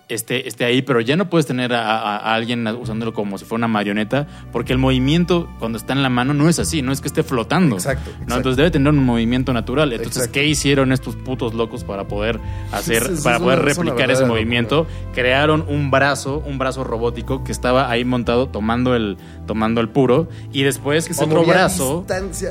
esté, 0.09 0.47
esté 0.47 0.65
ahí? 0.65 0.81
Pero 0.81 1.01
ya 1.01 1.15
no 1.15 1.29
puedes 1.29 1.45
tener 1.45 1.73
a, 1.73 1.97
a- 1.99 2.17
a 2.17 2.33
alguien 2.35 2.67
usándolo 2.67 3.13
como 3.13 3.37
si 3.37 3.45
fuera 3.45 3.59
una 3.59 3.67
marioneta, 3.67 4.27
porque 4.51 4.73
el 4.73 4.79
movimiento 4.79 5.49
cuando 5.59 5.77
está 5.77 5.93
en 5.93 6.03
la 6.03 6.09
mano 6.09 6.33
no 6.33 6.49
es 6.49 6.59
así, 6.59 6.81
no 6.81 6.91
es 6.91 7.01
que 7.01 7.07
esté 7.07 7.23
flotando. 7.23 7.75
Exacto. 7.77 8.11
Entonces 8.21 8.57
debe 8.57 8.71
tener 8.71 8.89
un 8.93 9.03
movimiento 9.05 9.53
natural. 9.53 9.91
Entonces, 9.93 10.17
Exacto. 10.17 10.33
¿qué 10.33 10.45
hicieron 10.47 10.91
estos 10.91 11.15
putos 11.15 11.53
locos 11.53 11.83
para 11.83 12.07
poder 12.07 12.39
hacer, 12.71 13.03
para 13.23 13.39
poder 13.39 13.59
una 13.59 13.67
replicar 13.69 14.11
ese 14.11 14.25
movimiento? 14.25 14.85
Crearon 15.13 15.65
un 15.67 15.91
brazo, 15.91 16.43
un 16.45 16.57
brazo 16.57 16.83
robótico 16.83 17.43
que 17.43 17.51
estaba 17.51 17.89
ahí 17.89 18.03
montado 18.05 18.47
tomando 18.47 18.95
el, 18.95 19.17
tomando 19.47 19.81
el 19.81 19.89
puro 19.89 20.27
y 20.53 20.63
después 20.63 21.07
Que 21.07 21.23
otro 21.23 21.43
brazo 21.45 22.05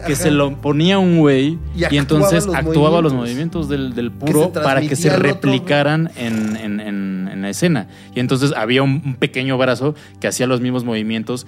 que 0.07 0.17
se 0.17 0.31
lo 0.31 0.57
ponía 0.61 0.99
un 0.99 1.19
güey 1.19 1.59
Y 1.75 1.97
entonces 1.97 2.47
los 2.47 2.55
actuaba 2.55 3.01
los 3.01 3.13
movimientos. 3.13 3.69
del, 3.69 3.95
del 3.95 4.11
puro 4.11 4.53
para 4.53 4.81
que 4.81 4.97
se 4.97 5.11
replicaran 5.17 6.11
en, 6.17 6.57
en- 6.57 6.81
en- 6.81 7.29
en 7.33 7.45
escena. 7.51 7.89
Y 8.15 8.21
entonces 8.21 8.53
había 8.57 8.83
un, 8.83 9.15
pequeño 9.15 9.59
brazo 9.59 9.95
que 10.21 10.29
hacía 10.29 10.47
los 10.47 10.61
mismos 10.61 10.85
movimientos 10.85 11.47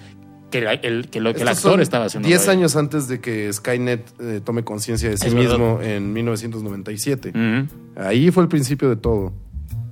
que, 0.51 0.59
el, 0.83 1.09
que, 1.09 1.21
lo, 1.21 1.33
que 1.35 1.43
el 1.43 1.49
actor 1.49 1.81
estaba 1.81 2.07
haciendo. 2.07 2.29
10 2.29 2.49
ahí. 2.49 2.57
años 2.57 2.77
antes 2.77 3.09
de 3.09 3.21
que 3.21 3.51
Skynet 3.53 4.07
eh, 4.21 4.41
tome 4.45 4.65
conciencia 4.65 5.09
de 5.09 5.17
sí 5.17 5.29
Es 5.29 5.35
verdad. 5.35 5.59
mismo 5.59 5.81
en 5.81 6.13
1997. 6.13 7.31
Ujú. 7.31 7.69
Ahí 7.97 8.31
fue 8.31 8.43
el 8.43 8.49
principio 8.49 8.91
de 8.91 8.97
todo. 8.97 9.33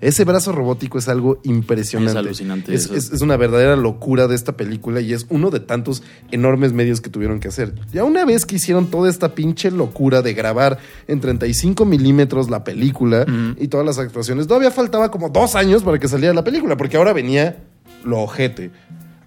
Ese 0.01 0.25
brazo 0.25 0.53
robótico 0.53 0.99
es 0.99 1.09
algo 1.09 1.41
impresionante. 1.45 2.13
Es 2.13 2.17
alucinante 2.27 2.75
Es, 2.75 2.85
eso. 2.85 2.95
es- 2.95 3.13
es 3.13 3.21
una 3.21 3.37
verdadera 3.37 3.77
locura 3.77 4.27
de 4.29 4.35
esta 4.35 4.57
película 4.57 5.01
y 5.01 5.13
es 5.13 5.27
uno 5.29 5.51
de 5.51 5.61
tantos 5.61 6.03
enormes 6.31 6.73
medios 6.73 7.01
que 7.01 7.11
tuvieron 7.11 7.39
que 7.41 7.49
hacer. 7.49 7.75
Ya 7.93 8.05
una 8.05 8.25
vez 8.25 8.47
que 8.47 8.57
hicieron 8.57 8.87
toda 8.91 9.11
esta 9.11 9.35
pinche 9.35 9.71
locura 9.71 10.23
de 10.23 10.33
grabar 10.35 10.79
en 11.07 11.21
35 11.21 11.85
milímetros 11.85 12.49
la 12.49 12.65
película 12.65 13.27
y 13.59 13.69
todas 13.69 13.85
las 13.85 13.99
actuaciones, 13.99 14.47
todavía 14.47 14.71
faltaba 14.71 15.11
como 15.11 15.29
dos 15.29 15.55
años 15.55 15.83
para 15.83 15.99
que 15.99 16.09
saliera 16.09 16.33
la 16.33 16.45
película, 16.45 16.77
porque 16.77 16.97
ahora 16.97 17.13
venía 17.13 17.59
lo 18.05 18.21
ojete. 18.21 18.71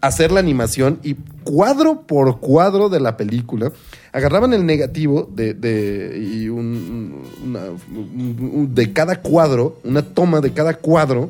Hacer 0.03 0.31
la 0.31 0.39
animación 0.41 0.99
y 1.01 1.15
cuadro 1.43 2.01
por 2.01 2.39
cuadro 2.39 2.89
de 2.89 2.99
la 2.99 3.15
película, 3.15 3.71
agarraban 4.11 4.53
el 4.53 4.65
negativo 4.65 5.29
de, 5.33 5.53
de, 5.53 6.19
y 6.19 6.49
un- 6.49 7.21
una- 7.45 7.61
un- 7.95 8.51
un- 8.53 8.75
de 8.75 8.91
cada 8.91 9.21
cuadro, 9.21 9.79
una 9.83 10.01
toma 10.01 10.41
de 10.41 10.51
cada 10.51 10.73
cuadro, 10.75 11.29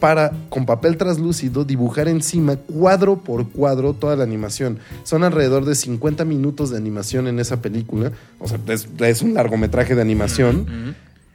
para 0.00 0.32
con 0.48 0.66
papel 0.66 0.96
translúcido 0.96 1.64
dibujar 1.64 2.08
encima 2.08 2.56
cuadro 2.56 3.18
por 3.18 3.48
cuadro 3.50 3.92
toda 3.92 4.16
la 4.16 4.22
animación. 4.24 4.78
Son 5.04 5.22
alrededor 5.24 5.64
de 5.64 5.74
50 5.74 6.24
minutos 6.24 6.70
de 6.70 6.76
animación 6.76 7.26
en 7.28 7.38
esa 7.40 7.60
película. 7.60 8.12
O 8.38 8.48
sea, 8.48 8.58
es, 8.68 8.88
es 8.98 9.22
un 9.22 9.34
largometraje 9.34 9.94
de 9.94 10.00
animación. 10.02 10.94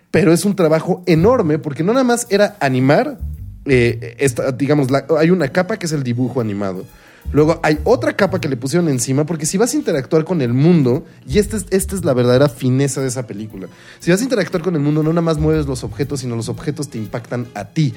Pero 0.10 0.34
es 0.34 0.44
un 0.44 0.56
trabajo 0.56 1.04
enorme 1.06 1.60
porque 1.60 1.84
no 1.84 1.94
nada 1.94 2.04
más 2.04 2.28
era 2.30 2.58
animar, 2.60 3.20
eh, 3.66 4.16
esta, 4.20 4.52
digamos, 4.52 4.90
la- 4.92 5.06
hay 5.20 5.30
una 5.30 5.50
capa 5.50 5.78
que 5.78 5.86
es 5.86 5.92
el 5.92 6.04
dibujo 6.04 6.42
animado. 6.42 6.86
Luego 7.32 7.60
hay 7.62 7.78
otra 7.84 8.14
capa 8.16 8.42
que 8.42 8.50
le 8.50 8.58
pusieron 8.58 8.90
encima, 8.90 9.26
porque 9.26 9.46
si 9.46 9.58
vas 9.58 9.74
a 9.74 9.78
interactuar 9.78 10.24
con 10.26 10.42
el 10.42 10.54
mundo, 10.54 11.06
y 11.28 11.38
esta 11.38 11.56
es, 11.58 11.66
esta 11.70 11.96
es 11.96 12.04
la 12.04 12.14
verdadera 12.14 12.50
fineza 12.50 13.00
de 13.02 13.08
esa 13.08 13.28
película, 13.28 13.68
si 14.00 14.10
vas 14.10 14.22
a 14.22 14.24
interactuar 14.24 14.64
con 14.64 14.76
el 14.76 14.82
mundo, 14.82 15.04
no 15.04 15.10
nada 15.12 15.22
más 15.22 15.38
mueves 15.38 15.68
los 15.68 15.84
objetos, 15.84 16.22
sino 16.22 16.36
los 16.36 16.50
objetos 16.50 16.90
te 16.90 16.98
impactan 16.98 17.48
a 17.54 17.66
ti. 17.66 17.94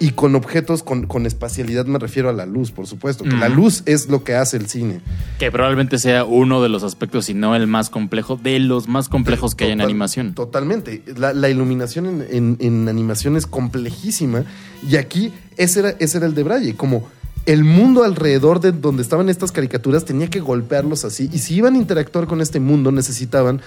Y 0.00 0.10
con 0.10 0.36
objetos, 0.36 0.84
con, 0.84 1.06
con 1.08 1.26
espacialidad 1.26 1.86
me 1.86 1.98
refiero 1.98 2.28
a 2.28 2.32
la 2.32 2.46
luz, 2.46 2.70
por 2.70 2.86
supuesto. 2.86 3.24
que 3.24 3.30
La 3.30 3.48
luz 3.48 3.82
es 3.84 4.08
lo 4.08 4.22
que 4.22 4.36
hace 4.36 4.56
el 4.56 4.68
cine. 4.68 5.00
Que 5.40 5.50
probablemente 5.50 5.98
sea 5.98 6.24
uno 6.24 6.62
de 6.62 6.68
los 6.68 6.84
aspectos, 6.84 7.24
si 7.24 7.34
no 7.34 7.56
el 7.56 7.66
más 7.66 7.90
complejo, 7.90 8.38
de 8.40 8.60
los 8.60 8.86
más 8.86 9.08
complejos 9.08 9.56
que 9.56 9.64
hay 9.64 9.72
en 9.72 9.80
animación. 9.80 10.34
Totalmente. 10.34 11.02
La, 11.16 11.32
la 11.32 11.48
iluminación 11.48 12.06
en, 12.06 12.26
en- 12.30 12.56
en 12.60 12.88
animación 12.88 13.36
es 13.36 13.48
complejísima. 13.48 14.44
Y 14.88 14.96
aquí 14.96 15.32
ese 15.56 15.80
era, 15.80 15.90
ese 15.98 16.18
era 16.18 16.26
el 16.28 16.34
de 16.34 16.44
Braille. 16.44 16.74
Como 16.76 17.08
el 17.48 17.64
mundo 17.64 18.04
alrededor 18.04 18.60
de 18.60 18.72
donde 18.72 19.02
estaban 19.02 19.28
estas 19.28 19.52
caricaturas 19.52 20.04
tenía 20.04 20.28
que 20.28 20.38
golpearlos 20.40 21.04
así. 21.04 21.30
Y 21.32 21.38
si 21.38 21.54
iban 21.56 21.74
a 21.74 21.78
interactuar 21.78 22.26
con 22.26 22.40
este 22.40 22.60
mundo, 22.60 22.92
necesitaban 22.92 23.60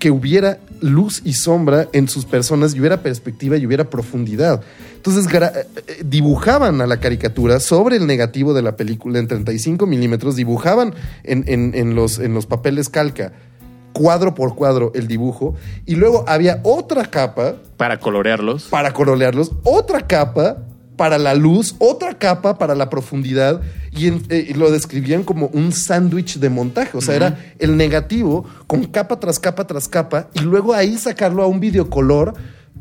que 0.00 0.10
hubiera 0.10 0.58
luz 0.80 1.22
y 1.24 1.32
sombra 1.34 1.88
en 1.92 2.08
sus 2.08 2.24
personas 2.24 2.74
y 2.74 2.80
hubiera 2.80 3.00
perspectiva 3.02 3.56
y 3.56 3.64
hubiera 3.64 3.88
profundidad. 3.90 4.60
Entonces 4.96 5.26
eh, 5.32 5.40
eh, 5.86 6.02
dibujaban 6.04 6.80
a 6.80 6.86
la 6.86 6.98
caricatura 7.00 7.60
sobre 7.60 7.96
el 7.96 8.06
negativo 8.06 8.54
de 8.54 8.62
la 8.62 8.76
película 8.76 9.18
en 9.20 9.28
35 9.28 9.86
milímetros, 9.86 10.34
dibujaban 10.36 10.94
en, 11.24 11.44
en- 11.46 11.74
en 11.74 11.94
los, 11.94 12.18
en 12.18 12.34
los 12.34 12.46
papeles 12.46 12.88
calca 12.88 13.32
cuadro 13.92 14.34
por 14.34 14.54
cuadro 14.54 14.92
el 14.94 15.08
dibujo 15.08 15.54
y 15.86 15.96
luego 15.96 16.24
había 16.28 16.60
otra 16.62 17.06
capa 17.06 17.56
Para 17.76 17.98
colorearlos. 17.98 18.64
para 18.64 18.92
colorearlos, 18.92 19.50
otra 19.64 20.06
capa 20.06 20.58
para 20.98 21.16
la 21.16 21.34
luz, 21.34 21.76
otra 21.78 22.18
capa 22.18 22.58
para 22.58 22.74
la 22.74 22.90
profundidad 22.90 23.62
y, 23.92 24.08
en- 24.08 24.22
eh, 24.28 24.48
y 24.50 24.52
lo 24.52 24.70
describían 24.70 25.22
como 25.24 25.46
un 25.54 25.72
sándwich 25.72 26.38
de 26.38 26.50
montaje, 26.50 26.98
o 26.98 27.00
sea, 27.00 27.14
era 27.14 27.38
el 27.58 27.78
negativo 27.78 28.44
con 28.66 28.84
capa 28.84 29.18
tras 29.18 29.38
capa 29.38 29.66
tras 29.66 29.88
capa 29.88 30.28
y 30.34 30.40
luego 30.40 30.74
ahí 30.74 30.98
sacarlo 30.98 31.42
a 31.42 31.46
un 31.46 31.60
videocolor 31.60 32.34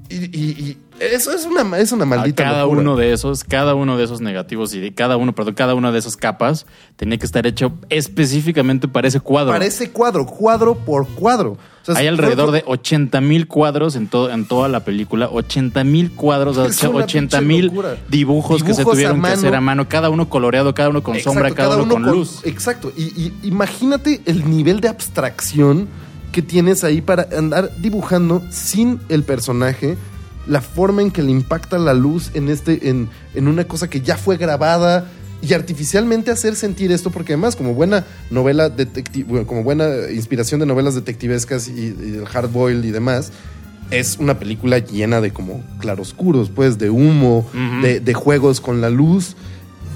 y, 0.10 0.16
y- 0.38 0.52
y 0.62 0.78
eso 1.00 1.32
es 1.32 1.46
una, 1.46 1.78
es 1.78 1.92
una 1.92 2.04
A 2.04 2.08
maldita 2.08 2.44
cada 2.44 2.62
locura. 2.64 2.82
uno 2.82 2.96
de 2.96 3.14
esos, 3.14 3.44
cada 3.44 3.76
uno 3.76 3.98
de 3.98 4.04
esos 4.04 4.20
negativos 4.20 4.74
y 4.74 4.80
de 4.80 4.94
cada 4.94 5.16
uno, 5.18 5.36
perdón, 5.36 5.54
cada 5.54 5.76
una 5.76 5.92
de 5.92 6.00
esas 6.00 6.18
capas 6.18 6.66
tenía 6.96 7.18
que 7.20 7.26
estar 7.26 7.46
hecho 7.46 7.72
específicamente 7.90 8.88
para 8.88 9.08
ese 9.08 9.20
cuadro. 9.20 9.52
Para 9.54 9.66
ese 9.66 9.92
cuadro, 9.92 10.26
cuadro 10.26 10.76
por 10.76 11.08
cuadro. 11.08 11.52
O 11.84 11.86
sea, 11.86 11.98
Hay 12.02 12.08
alrededor 12.08 12.52
de 12.52 12.64
80 12.66 13.22
mil 13.22 13.48
cuadros 13.48 13.96
en, 13.96 14.08
todo, 14.08 14.30
en 14.32 14.46
toda 14.46 14.68
la 14.68 14.82
película. 14.84 15.30
80 15.32 15.84
mil 15.86 16.12
cuadros, 16.12 16.58
Es 16.58 16.82
una 16.84 17.06
80 17.06 17.40
pinche 17.40 17.46
mil 17.46 17.72
dibujos, 18.10 18.64
que 18.64 18.74
se 18.74 18.84
tuvieron 18.84 19.22
que 19.22 19.28
hacer 19.30 19.56
a 19.56 19.62
mano. 19.62 19.88
Cada 19.88 20.10
uno 20.10 20.28
coloreado, 20.28 20.74
cada 20.74 20.90
uno 20.90 21.02
con 21.04 21.16
Exacto, 21.16 21.34
sombra, 21.40 21.52
cada, 21.56 21.78
uno, 21.78 21.94
con, 21.94 22.04
luz. 22.04 22.42
Exacto. 22.44 22.92
Y, 22.98 23.04
y 23.04 23.34
imagínate 23.44 24.22
el 24.26 24.50
nivel 24.50 24.82
de 24.82 24.90
abstracción 24.90 25.88
que 26.32 26.42
tienes 26.42 26.84
ahí 26.84 27.02
para 27.02 27.28
andar 27.38 27.72
dibujando 27.82 28.44
sin 28.50 29.00
el 29.10 29.24
personaje, 29.24 29.98
la 30.46 30.62
forma 30.62 31.02
en 31.02 31.12
que 31.12 31.24
le 31.24 31.32
impacta 31.32 31.78
la 31.78 31.94
luz 31.94 32.32
en 32.34 32.50
este, 32.50 32.90
en, 32.90 33.10
en 33.36 33.48
una 33.48 33.66
cosa 33.66 33.90
que 33.90 34.02
ya 34.02 34.18
fue 34.18 34.38
grabada. 34.38 35.10
Y 35.40 35.54
artificialmente 35.54 36.32
hacer 36.32 36.56
sentir 36.56 36.92
esto, 36.92 37.12
porque 37.12 37.34
además, 37.34 37.56
como 37.56 37.76
buena 37.76 38.06
novela 38.32 38.70
detective, 38.70 39.46
como 39.46 39.64
buena 39.64 40.10
inspiración 40.12 40.60
de 40.60 40.66
novelas 40.66 40.96
detectivescas 40.96 41.68
y, 41.68 41.74
y 41.74 42.18
el 42.18 42.26
hard 42.34 42.50
y 42.84 42.90
demás, 42.90 43.32
es 43.92 44.18
una 44.20 44.40
película 44.40 44.80
llena 44.80 45.22
de 45.22 45.32
como 45.32 45.64
claroscuros, 45.80 46.50
pues, 46.50 46.80
de 46.80 46.90
humo, 46.90 47.48
de 47.82 48.14
juegos 48.16 48.60
con 48.60 48.82
la 48.82 48.90
luz. 48.90 49.36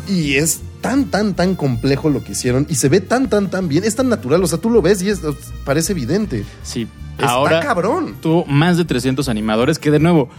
Y 0.07 0.35
es 0.35 0.61
tan, 0.81 1.05
tan, 1.05 1.33
tan 1.33 1.55
complejo 1.55 2.09
lo 2.09 2.23
que 2.23 2.33
hicieron. 2.33 2.65
Y 2.69 2.75
se 2.75 2.89
ve 2.89 2.99
tan, 2.99 3.29
tan, 3.29 3.49
tan 3.49 3.67
bien. 3.67 3.83
Es 3.83 3.95
tan 3.95 4.09
natural. 4.09 4.43
O 4.43 4.47
sea, 4.47 4.57
tú 4.59 4.69
lo 4.69 4.81
ves 4.81 5.01
y 5.01 5.09
es, 5.09 5.21
parece 5.63 5.93
evidente. 5.93 6.43
Sí. 6.63 6.87
Está 7.13 7.31
Ahora 7.31 7.59
cabrón. 7.59 8.15
tuvo 8.21 8.45
más 8.45 8.77
de 8.77 8.85
300 8.85 9.29
animadores 9.29 9.77
que 9.77 9.91
de 9.91 9.99
nuevo, 9.99 10.29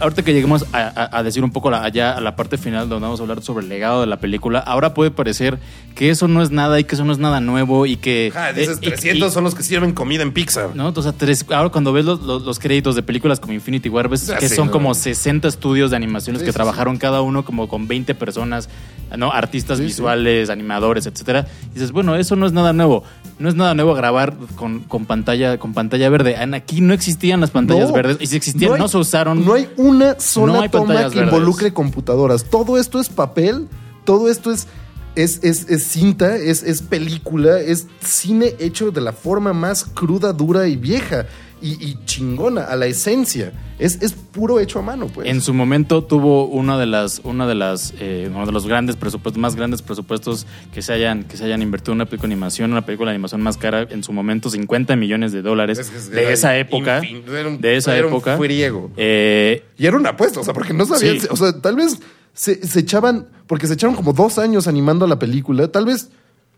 ahorita 0.00 0.22
que 0.22 0.32
lleguemos 0.32 0.64
a, 0.72 0.78
a- 1.12 1.18
a 1.18 1.22
decir 1.22 1.42
un 1.44 1.50
poco 1.50 1.70
la- 1.70 1.82
allá 1.84 2.12
a 2.16 2.20
la 2.20 2.36
parte 2.36 2.58
final 2.58 2.88
donde 2.88 3.04
vamos 3.04 3.20
a 3.20 3.22
hablar 3.22 3.42
sobre 3.42 3.64
el 3.64 3.68
legado 3.68 4.00
de 4.00 4.06
la 4.06 4.18
película, 4.18 4.58
ahora 4.58 4.94
puede 4.94 5.10
parecer 5.10 5.58
que 5.94 6.10
eso 6.10 6.28
no 6.28 6.42
es 6.42 6.50
nada 6.50 6.78
y 6.78 6.84
que 6.84 6.94
eso 6.94 7.04
no 7.04 7.12
es 7.12 7.18
nada 7.18 7.40
nuevo 7.40 7.86
y 7.86 7.96
que... 7.96 8.32
Ah, 8.36 8.52
dices, 8.52 8.76
eh, 8.76 8.80
y- 8.82 8.88
300 8.88 9.30
y- 9.30 9.34
son 9.34 9.44
los 9.44 9.54
que 9.54 9.62
sirven 9.62 9.92
comida 9.92 10.22
en 10.22 10.32
Pixar. 10.32 10.74
¿no? 10.76 10.88
O 10.94 11.02
sea, 11.02 11.12
tres- 11.12 11.44
ahora 11.50 11.70
cuando 11.70 11.92
ves 11.92 12.04
los, 12.04 12.22
los- 12.22 12.42
los 12.42 12.58
créditos 12.58 12.94
de 12.94 13.02
películas 13.02 13.40
como 13.40 13.52
Infinity 13.52 13.88
War, 13.88 14.08
ves 14.08 14.26
Ya 14.28 14.38
que 14.38 14.48
son 14.48 14.66
no. 14.66 14.72
como 14.72 14.94
60 14.94 15.48
estudios 15.48 15.90
de 15.90 15.96
animaciones 15.96 16.40
Sí, 16.40 16.46
que 16.46 16.52
sí, 16.52 16.56
trabajaron 16.56 16.96
cada 16.98 17.20
uno 17.22 17.44
como 17.44 17.68
con 17.68 17.88
20 17.88 18.14
personas, 18.14 18.68
¿no? 19.16 19.32
Artistas 19.32 19.78
Sí, 19.78 19.84
sí. 19.84 19.88
visuales, 19.88 20.50
animadores, 20.50 21.06
etcétera. 21.06 21.46
Y 21.70 21.74
dices, 21.74 21.92
bueno, 21.92 22.14
eso 22.16 22.36
no 22.36 22.46
es 22.46 22.52
nada 22.52 22.72
nuevo. 22.72 23.02
No 23.38 23.48
es 23.48 23.54
nada 23.54 23.74
nuevo 23.74 23.94
grabar 23.94 24.34
con, 24.56 24.80
con 24.80 25.06
pantalla, 25.06 25.58
con 25.58 25.72
pantalla 25.72 26.08
verde. 26.10 26.36
Aquí 26.54 26.80
no 26.80 26.92
existían 26.92 27.40
las 27.40 27.50
pantallas 27.50 27.88
No. 27.88 27.94
verdes. 27.94 28.16
Y 28.20 28.26
si 28.26 28.36
existían, 28.36 28.76
no, 28.76 28.84
hay- 28.84 28.88
se 28.90 28.98
usaron. 28.98 29.44
No 29.44 29.54
hay 29.54 29.68
una 29.76 30.18
sola 30.18 30.54
No 30.54 30.70
toma 30.70 30.94
que 30.94 31.00
verdes. 31.18 31.22
involucre 31.24 31.72
computadoras. 31.72 32.44
Todo 32.44 32.78
esto 32.78 33.00
es 33.00 33.08
papel, 33.08 33.68
todo 34.04 34.28
esto 34.28 34.50
es, 34.50 34.66
es, 35.14 35.38
es, 35.44 35.68
es 35.70 35.84
cinta, 35.86 36.36
es, 36.36 36.62
es 36.64 36.82
película, 36.82 37.60
es 37.60 37.86
cine 38.00 38.54
hecho 38.58 38.90
de 38.90 39.00
la 39.00 39.12
forma 39.12 39.52
más 39.52 39.84
cruda, 39.84 40.32
dura 40.32 40.66
y 40.66 40.76
vieja. 40.76 41.26
Y, 41.60 41.72
y 41.84 41.98
chingona, 42.04 42.64
a 42.64 42.76
la 42.76 42.86
esencia. 42.86 43.52
Es, 43.78 44.02
es 44.02 44.12
puro 44.12 44.58
hecho 44.60 44.80
a 44.80 44.82
mano, 44.82 45.06
pues. 45.06 45.28
En 45.28 45.40
su 45.40 45.54
momento 45.54 46.02
tuvo 46.04 46.46
una 46.46 46.78
de 46.78 46.86
las, 46.86 47.20
una 47.24 47.46
de 47.46 47.54
las, 47.54 47.94
eh, 48.00 48.28
uno 48.32 48.44
de 48.46 48.50
los 48.52 48.66
grandes 48.66 48.96
presupuestos, 48.96 49.40
más 49.40 49.54
grandes 49.54 49.82
presupuestos 49.82 50.46
que 50.74 50.82
se 50.82 50.92
hayan, 50.92 51.24
que 51.24 51.36
se 51.36 51.44
hayan 51.44 51.62
invertido 51.62 51.92
en 51.92 51.98
una 51.98 52.06
película 52.06 52.28
de 52.28 52.34
animación, 52.34 52.72
una 52.72 52.84
película 52.84 53.10
de 53.10 53.16
animación 53.16 53.40
más 53.40 53.56
cara, 53.56 53.86
en 53.90 54.02
su 54.02 54.12
momento 54.12 54.50
50 54.50 54.96
millones 54.96 55.32
de 55.32 55.42
dólares 55.42 55.78
Es 55.78 55.90
que 55.90 55.96
es- 55.98 56.10
de 56.10 56.32
esa 56.32 56.56
época, 56.58 57.00
un- 57.02 57.60
de 57.60 57.76
esa 57.76 57.96
era 57.96 58.06
un 58.06 58.12
época. 58.14 58.36
friego. 58.36 58.90
Eh, 58.96 59.64
Y 59.78 59.86
era 59.86 59.96
una 59.96 60.10
apuesta, 60.10 60.40
o 60.40 60.44
sea, 60.44 60.54
porque 60.54 60.72
no 60.74 60.84
sabían, 60.86 61.20
Sí. 61.20 61.28
o 61.30 61.36
sea, 61.36 61.60
tal 61.60 61.76
vez 61.76 61.98
se, 62.34 62.66
se 62.66 62.80
echaban, 62.80 63.26
porque 63.46 63.66
se 63.68 63.74
echaron 63.74 63.94
como 63.96 64.12
dos 64.12 64.38
años 64.38 64.66
animando 64.68 65.06
la 65.06 65.18
película, 65.18 65.68
tal 65.68 65.86
vez 65.86 66.10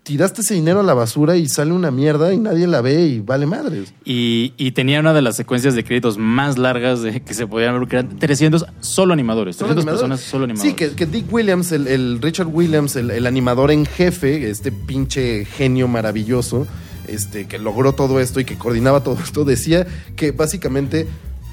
tiraste 0.02 0.40
ese 0.40 0.54
dinero 0.54 0.80
a 0.80 0.82
la 0.82 0.94
basura 0.94 1.36
y 1.36 1.46
sale 1.48 1.72
una 1.72 1.90
mierda 1.90 2.32
y 2.32 2.38
nadie 2.38 2.66
la 2.66 2.80
ve 2.80 3.02
y 3.06 3.20
vale 3.20 3.46
madres. 3.46 3.92
y, 4.04 4.54
y 4.56 4.72
tenía 4.72 5.00
una 5.00 5.12
de 5.12 5.22
las 5.22 5.36
secuencias 5.36 5.74
de 5.74 5.84
créditos 5.84 6.18
más 6.18 6.58
largas 6.58 7.02
de, 7.02 7.20
que 7.20 7.34
se 7.34 7.46
podían 7.46 7.78
ver, 7.78 7.88
que 7.88 7.96
eran 7.96 8.18
300 8.18 8.66
solo 8.80 9.12
animadores, 9.12 9.56
300 9.56 9.82
animador. 9.82 10.00
personas 10.00 10.20
solo 10.20 10.44
animadores. 10.44 10.70
Sí, 10.72 10.76
que, 10.76 10.92
que 10.92 11.06
Dick 11.06 11.32
Williams, 11.32 11.72
el, 11.72 11.86
el 11.86 12.20
Richard 12.20 12.48
Williams, 12.48 12.96
el, 12.96 13.10
el 13.10 13.26
animador 13.26 13.70
en 13.70 13.86
jefe, 13.86 14.48
este 14.50 14.72
pinche 14.72 15.44
genio 15.44 15.86
maravilloso, 15.88 16.66
este, 17.06 17.46
que 17.46 17.58
logró 17.58 17.92
todo 17.92 18.20
esto 18.20 18.40
y 18.40 18.44
que 18.44 18.56
coordinaba 18.56 19.02
todo 19.02 19.18
esto, 19.22 19.44
decía 19.44 19.86
que 20.16 20.32
básicamente 20.32 21.08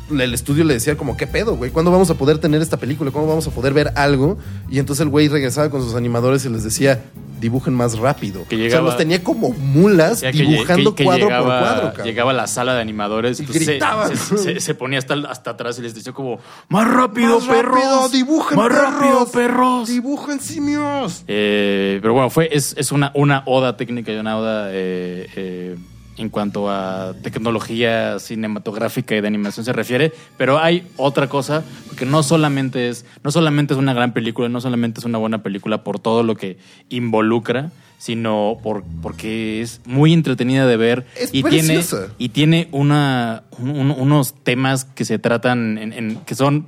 el 0.09 0.33
estudio 0.33 0.63
le 0.63 0.73
decía 0.75 0.95
como, 0.97 1.17
¿qué 1.17 1.27
pedo, 1.27 1.55
güey? 1.55 1.71
¿Cuándo 1.71 1.91
vamos 1.91 2.09
a 2.09 2.15
poder 2.15 2.37
tener 2.39 2.61
esta 2.61 2.77
película? 2.77 3.11
¿Cómo 3.11 3.27
vamos 3.27 3.47
a 3.47 3.51
poder 3.51 3.73
ver 3.73 3.91
algo? 3.95 4.37
Y 4.69 4.79
entonces 4.79 5.03
el 5.03 5.09
güey 5.09 5.27
regresaba 5.27 5.69
con 5.69 5.81
sus 5.81 5.95
animadores 5.95 6.45
y 6.45 6.49
les 6.49 6.63
decía, 6.63 7.01
dibujen 7.41 7.73
más 7.75 7.99
rápido. 7.99 8.45
Que 8.47 8.55
o 8.55 8.57
sea, 8.57 8.67
llegaba- 8.67 8.85
los 8.87 8.97
tenía 8.97 9.23
como 9.23 9.49
mulas 9.51 10.21
que 10.21 10.31
dibujando 10.31 10.95
que- 10.95 10.99
que 10.99 11.03
cuadro 11.03 11.25
llegaba, 11.27 11.43
por 11.43 11.59
cuadro, 11.59 11.87
cabrón. 11.89 12.05
Llegaba 12.07 12.31
a 12.31 12.33
la 12.33 12.47
sala 12.47 12.73
de 12.75 12.81
animadores 12.81 13.39
y, 13.39 13.45
se- 13.45 13.53
gritaban. 13.53 14.15
Se, 14.17 14.37
se- 14.37 14.59
se 14.59 14.73
ponía 14.75 14.97
hasta, 14.99 15.13
hasta 15.29 15.51
atrás 15.51 15.77
y 15.77 15.81
les 15.83 15.93
decía 15.93 16.13
como, 16.13 16.39
más 16.69 16.87
rápido, 16.89 17.39
Más 17.39 17.47
perros. 17.47 17.75
rápido, 17.75 18.09
dibujen 18.09 18.57
más 18.57 18.67
perros. 18.69 18.93
rápido, 18.93 19.27
perros. 19.31 19.87
¡Dibujen 19.89 20.39
simios! 20.39 21.23
Eh, 21.27 21.99
pero 22.01 22.13
bueno, 22.13 22.29
fue, 22.29 22.49
es, 22.51 22.73
es 22.77 22.91
una, 22.91 23.11
una 23.13 23.43
oda 23.45 23.77
técnica 23.77 24.11
y 24.11 24.15
una 24.17 24.37
oda 24.37 24.69
eh, 24.71 25.27
eh, 25.35 25.75
en 26.17 26.29
cuanto 26.29 26.69
a 26.69 27.13
tecnología 27.21 28.17
cinematográfica 28.19 29.15
y 29.15 29.21
de 29.21 29.27
animación 29.27 29.63
se 29.65 29.73
refiere, 29.73 30.11
pero 30.37 30.57
hay 30.59 30.87
otra 30.97 31.29
cosa, 31.29 31.63
porque 31.87 32.05
no 32.05 32.23
solamente 32.23 32.89
es, 32.89 33.05
no 33.23 33.31
solamente 33.31 33.73
es 33.73 33.79
una 33.79 33.93
gran 33.93 34.13
película, 34.13 34.49
no 34.49 34.59
solamente 34.59 34.99
es 34.99 35.05
una 35.05 35.17
buena 35.19 35.43
película 35.43 35.83
por 35.83 35.99
todo 35.99 36.23
lo 36.23 36.35
que 36.35 36.57
involucra, 36.89 37.71
sino 37.99 38.57
por, 38.61 38.83
porque 39.01 39.61
es 39.61 39.81
muy 39.85 40.13
entretenida 40.13 40.67
de 40.67 40.77
ver 40.77 41.05
Es 41.15 41.29
y 41.33 41.41
tiene, 41.43 41.73
y 42.17 42.29
tiene 42.29 42.67
una, 42.71 43.43
un- 43.59 43.69
un- 43.71 43.91
unos 43.91 44.33
temas 44.43 44.85
que 44.85 45.05
se 45.05 45.19
tratan 45.19 45.77
en, 45.77 45.93
en- 45.93 46.15
que 46.25 46.35
son 46.35 46.67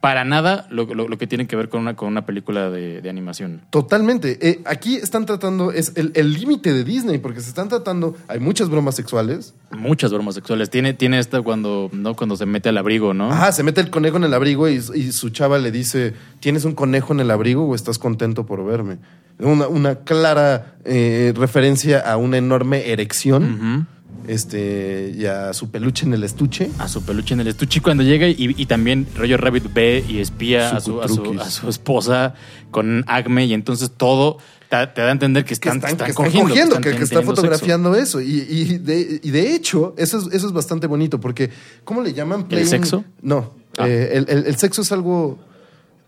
para 0.00 0.24
nada 0.24 0.66
lo, 0.70 0.86
lo- 0.94 1.08
lo 1.08 1.18
que 1.18 1.26
tiene 1.26 1.46
que 1.46 1.56
ver 1.56 1.68
con 1.68 1.82
una, 1.82 1.94
con 1.94 2.08
una 2.08 2.24
película 2.24 2.70
de, 2.70 3.02
de 3.02 3.10
animación. 3.10 3.60
Totalmente. 3.68 4.38
Eh, 4.48 4.60
aquí 4.64 4.96
están 4.96 5.26
tratando, 5.26 5.72
es 5.72 5.92
el 5.96 6.12
el 6.14 6.32
límite 6.32 6.72
de 6.72 6.84
Disney, 6.84 7.18
porque 7.18 7.40
se 7.42 7.50
están 7.50 7.68
tratando, 7.68 8.16
hay 8.26 8.40
muchas 8.40 8.70
bromas 8.70 8.94
sexuales. 8.94 9.52
Muchas 9.76 10.10
bromas 10.10 10.34
sexuales. 10.34 10.70
Tiene, 10.70 10.94
tiene 10.94 11.18
esta 11.18 11.42
cuando, 11.42 11.90
¿no? 11.92 12.14
cuando 12.16 12.36
se 12.36 12.46
mete 12.46 12.70
al 12.70 12.78
abrigo, 12.78 13.12
¿no? 13.12 13.30
Ajá, 13.30 13.52
se 13.52 13.62
mete 13.62 13.80
el 13.82 13.90
conejo 13.90 14.16
en 14.16 14.24
el 14.24 14.32
abrigo 14.34 14.68
y, 14.68 14.76
y 14.94 15.12
su 15.12 15.28
chava 15.30 15.58
le 15.58 15.70
dice, 15.70 16.14
¿tienes 16.40 16.64
un 16.64 16.74
conejo 16.74 17.12
en 17.12 17.20
el 17.20 17.30
abrigo 17.30 17.66
o 17.66 17.74
estás 17.74 17.98
contento 17.98 18.46
por 18.46 18.64
verme? 18.64 18.96
Una, 19.38 19.68
una 19.68 19.94
clara 19.96 20.76
eh, 20.84 21.32
referencia 21.36 21.98
a 22.00 22.16
una 22.16 22.38
enorme 22.38 22.90
erección. 22.90 23.86
Este, 24.28 25.12
y 25.16 25.26
a 25.26 25.52
su 25.54 25.70
peluche 25.70 26.06
en 26.06 26.14
el 26.14 26.22
estuche. 26.24 26.70
A 26.78 26.88
su 26.88 27.02
peluche 27.02 27.34
en 27.34 27.40
el 27.40 27.48
estuche 27.48 27.80
cuando 27.80 28.02
llega 28.02 28.28
y, 28.28 28.36
y 28.38 28.66
también 28.66 29.06
Roger 29.16 29.40
Rabbit 29.40 29.72
ve 29.72 30.04
y 30.08 30.18
espía 30.20 30.70
a 30.76 30.80
su, 30.80 31.00
a, 31.02 31.08
su, 31.08 31.38
a 31.40 31.50
su 31.50 31.68
esposa 31.68 32.34
con 32.70 33.04
acme 33.06 33.46
y 33.46 33.54
entonces 33.54 33.90
todo 33.96 34.38
te, 34.68 34.86
te 34.88 35.00
da 35.00 35.08
a 35.08 35.12
entender 35.12 35.44
que 35.44 35.48
que 35.48 35.54
están, 35.54 35.76
están, 35.78 35.90
están 35.92 36.06
que 36.06 36.10
están 36.12 36.24
cogiendo, 36.26 36.48
cogiendo, 36.48 36.74
están 36.76 36.82
que, 36.92 36.98
que 36.98 37.04
está 37.04 37.16
sexo. 37.16 37.30
fotografiando 37.34 37.94
eso. 37.96 38.20
Y, 38.20 38.46
y 38.48 38.78
de, 38.78 39.20
y 39.22 39.30
de 39.30 39.54
hecho, 39.54 39.94
eso 39.98 40.18
es, 40.18 40.32
eso 40.34 40.46
es 40.46 40.52
bastante 40.52 40.86
bonito, 40.86 41.18
porque 41.20 41.50
¿cómo 41.84 42.02
le 42.02 42.12
llaman? 42.12 42.46
¿El 42.50 42.66
sexo? 42.66 43.04
No, 43.22 43.58
Ah. 43.78 43.88
eh, 43.88 44.10
el, 44.14 44.26
el- 44.28 44.46
el 44.46 44.56
sexo 44.56 44.82
es 44.82 44.90
algo... 44.92 45.38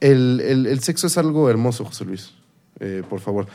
El, 0.00 0.40
el- 0.44 0.66
el 0.66 0.80
sexo 0.82 1.06
es 1.06 1.16
algo 1.16 1.48
hermoso, 1.48 1.84
José 1.84 2.04
Luis. 2.04 2.32
Eh, 2.80 3.02
por 3.08 3.20
favor. 3.20 3.46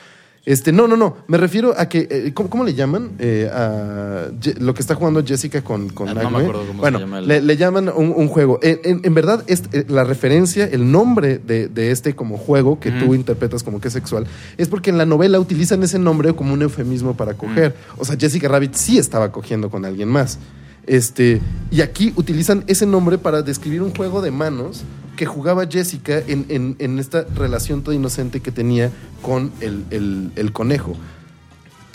Este, 0.48 0.72
no, 0.72 0.88
no, 0.88 0.95
no. 0.95 1.18
Me 1.28 1.38
refiero 1.38 1.74
a 1.78 1.89
que. 1.89 2.08
eh, 2.10 2.32
¿cómo, 2.34 2.50
cómo 2.50 2.64
le 2.64 2.74
llaman? 2.74 3.12
Eh, 3.20 3.50
a 3.54 4.28
lo 4.60 4.74
que 4.74 4.80
está 4.82 4.95
jugando 4.95 5.22
Jessica 5.22 5.62
con, 5.62 5.89
con 5.89 6.08
Ah, 6.08 6.14
no 6.14 6.30
me 6.32 6.38
acuerdo 6.39 6.64
cómo 6.68 6.86
se 6.86 6.91
llama 6.91 7.20
el- 7.20 7.28
le, 7.28 7.41
le 7.41 7.58
llaman 7.58 7.91
un, 7.93 8.14
un 8.16 8.30
juego. 8.30 8.58
En, 8.64 8.80
en- 8.86 9.02
en 9.04 9.14
verdad, 9.14 9.43
es, 9.48 9.64
eh, 9.74 9.84
la 9.89 10.06
referencia, 10.06 10.64
el 10.66 10.89
nombre 10.89 11.38
de, 11.38 11.68
de 11.68 11.91
este 11.91 12.16
como 12.16 12.38
juego 12.38 12.80
que 12.80 12.91
tú 12.91 13.14
interpretas 13.14 13.62
como 13.62 13.82
que 13.82 13.89
es 13.89 13.93
sexual, 13.93 14.26
es 14.58 14.70
porque 14.70 14.89
en 14.89 14.98
la 14.98 15.06
novela 15.06 15.38
utilizan 15.38 15.84
ese 15.84 16.00
nombre 16.00 16.34
como 16.34 16.54
un 16.54 16.62
eufemismo 16.62 17.18
para 17.18 17.34
coger. 17.34 17.72
Mm. 17.98 18.00
O 18.02 18.06
sea, 18.06 18.16
Jessica 18.18 18.48
Rabbit 18.48 18.74
sí 18.76 18.98
estaba 18.98 19.34
cogiendo 19.34 19.70
con 19.70 19.84
alguien 19.84 20.08
más. 20.08 20.39
Este, 20.86 21.41
y 21.72 21.82
aquí 21.82 22.14
utilizan 22.16 22.64
ese 22.68 22.86
nombre 22.86 23.18
para 23.18 23.41
describir 23.41 23.82
un 23.82 23.93
juego 23.93 24.22
de 24.22 24.32
manos 24.32 24.84
que 25.18 25.26
jugaba 25.26 25.65
Jessica 25.68 26.20
en, 26.28 26.45
en- 26.47 26.76
en 26.80 26.97
esta 26.99 27.24
relación 27.36 27.82
toda 27.84 27.95
inocente 27.97 28.39
que 28.39 28.53
tenía 28.53 28.89
con 29.22 29.51
el, 29.59 29.84
el- 29.91 30.32
el 30.38 30.53
conejo. 30.53 30.95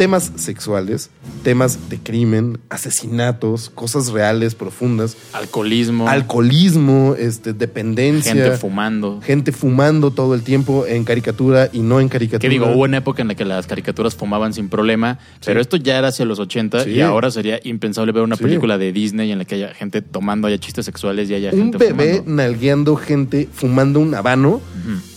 Temas 0.03 0.33
sexuales, 0.35 1.11
temas 1.45 1.89
de 1.89 1.97
crimen, 1.97 2.59
asesinatos, 2.69 3.71
cosas 3.71 4.09
reales, 4.11 4.57
profundas, 4.57 5.17
Alcoholismo, 5.33 6.09
alcoholismo, 6.09 7.15
este, 7.17 7.53
dependencia, 7.53 8.35
gente 8.35 8.57
fumando. 8.57 9.21
gente 9.23 9.53
fumando 9.53 10.11
todo 10.11 10.35
el 10.35 10.43
tiempo 10.43 10.87
en 10.89 11.05
caricatura 11.05 11.71
y 11.73 11.79
no 11.83 12.01
en 12.01 12.09
caricatura. 12.09 12.41
Que 12.41 12.49
digo, 12.49 12.67
hubo 12.67 12.83
una 12.83 12.97
época 12.97 13.23
en 13.23 13.29
la 13.29 13.37
que 13.37 13.45
las 13.45 13.69
caricaturas 13.69 14.17
fumaban 14.17 14.53
sin 14.53 14.69
problema, 14.69 15.21
pero 15.45 15.61
esto 15.61 15.77
ya 15.77 15.99
era 15.99 16.09
hacia 16.09 16.25
los 16.25 16.41
80 16.41 16.83
Sí. 16.83 16.91
y 16.91 17.01
ahora 17.01 17.31
sería 17.31 17.61
impensable 17.63 18.11
ver 18.11 18.25
una 18.25 18.35
Sí. 18.35 18.43
película 18.43 18.79
de 18.79 18.93
Disney 18.93 19.31
en 19.31 19.39
la 19.39 19.45
que 19.45 19.55
haya 19.55 19.73
gente 19.73 20.03
tomando, 20.03 20.49
haya 20.49 20.59
chistes 20.59 20.85
sexuales 20.85 21.31
y 21.31 21.35
haya 21.35 21.51
un 21.53 21.59
gente 21.59 21.79
bebé 21.79 22.17
fumando. 22.19 22.43
nalgueando 22.43 22.97
gente 22.97 23.49
fumando 23.53 24.01
un 24.01 24.17
habano. 24.17 24.61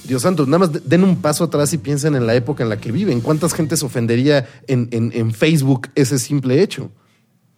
Dios 0.08 0.22
santo, 0.22 0.46
nada 0.46 0.60
más 0.60 0.74
de- 0.74 0.82
den 0.86 1.04
un 1.04 1.22
paso 1.22 1.44
atrás 1.44 1.74
y 1.74 1.78
piensen 1.78 2.16
en 2.16 2.26
la 2.28 2.36
época 2.36 2.64
en 2.64 2.70
la 2.70 2.78
que 2.78 2.92
viven. 2.92 3.22
¿Cuántas 3.22 3.54
gente 3.54 3.76
se 3.78 3.86
ofendería 3.86 4.48
en, 4.68 4.88
en- 4.92 5.12
en 5.14 5.34
Facebook 5.34 5.90
ese 5.96 6.20
simple 6.20 6.62
hecho? 6.62 6.92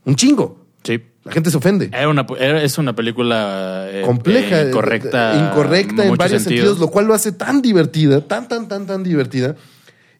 Un 0.05 0.15
chingo. 0.15 0.65
Sí. 0.83 1.01
La 1.23 1.33
gente 1.33 1.51
se 1.51 1.57
ofende. 1.57 1.89
Era 1.91 2.07
una, 2.07 2.25
era- 2.39 2.63
es 2.63 2.77
una 2.77 2.95
película 2.95 3.87
eh, 3.89 4.03
Compleja, 4.05 4.61
eh, 4.61 4.67
incorrecta, 4.69 5.33
eh, 5.35 5.49
incorrecta 5.51 6.03
en 6.03 6.09
muchos 6.09 6.17
varios 6.17 6.43
sentidos, 6.43 6.79
lo 6.79 6.87
cual 6.87 7.05
lo 7.07 7.13
hace 7.13 7.33
tan 7.33 7.61
divertida, 7.61 8.21
tan, 8.25 8.47
tan, 8.47 8.67
tan, 8.69 8.85
tan 8.87 9.03
divertida. 9.03 9.55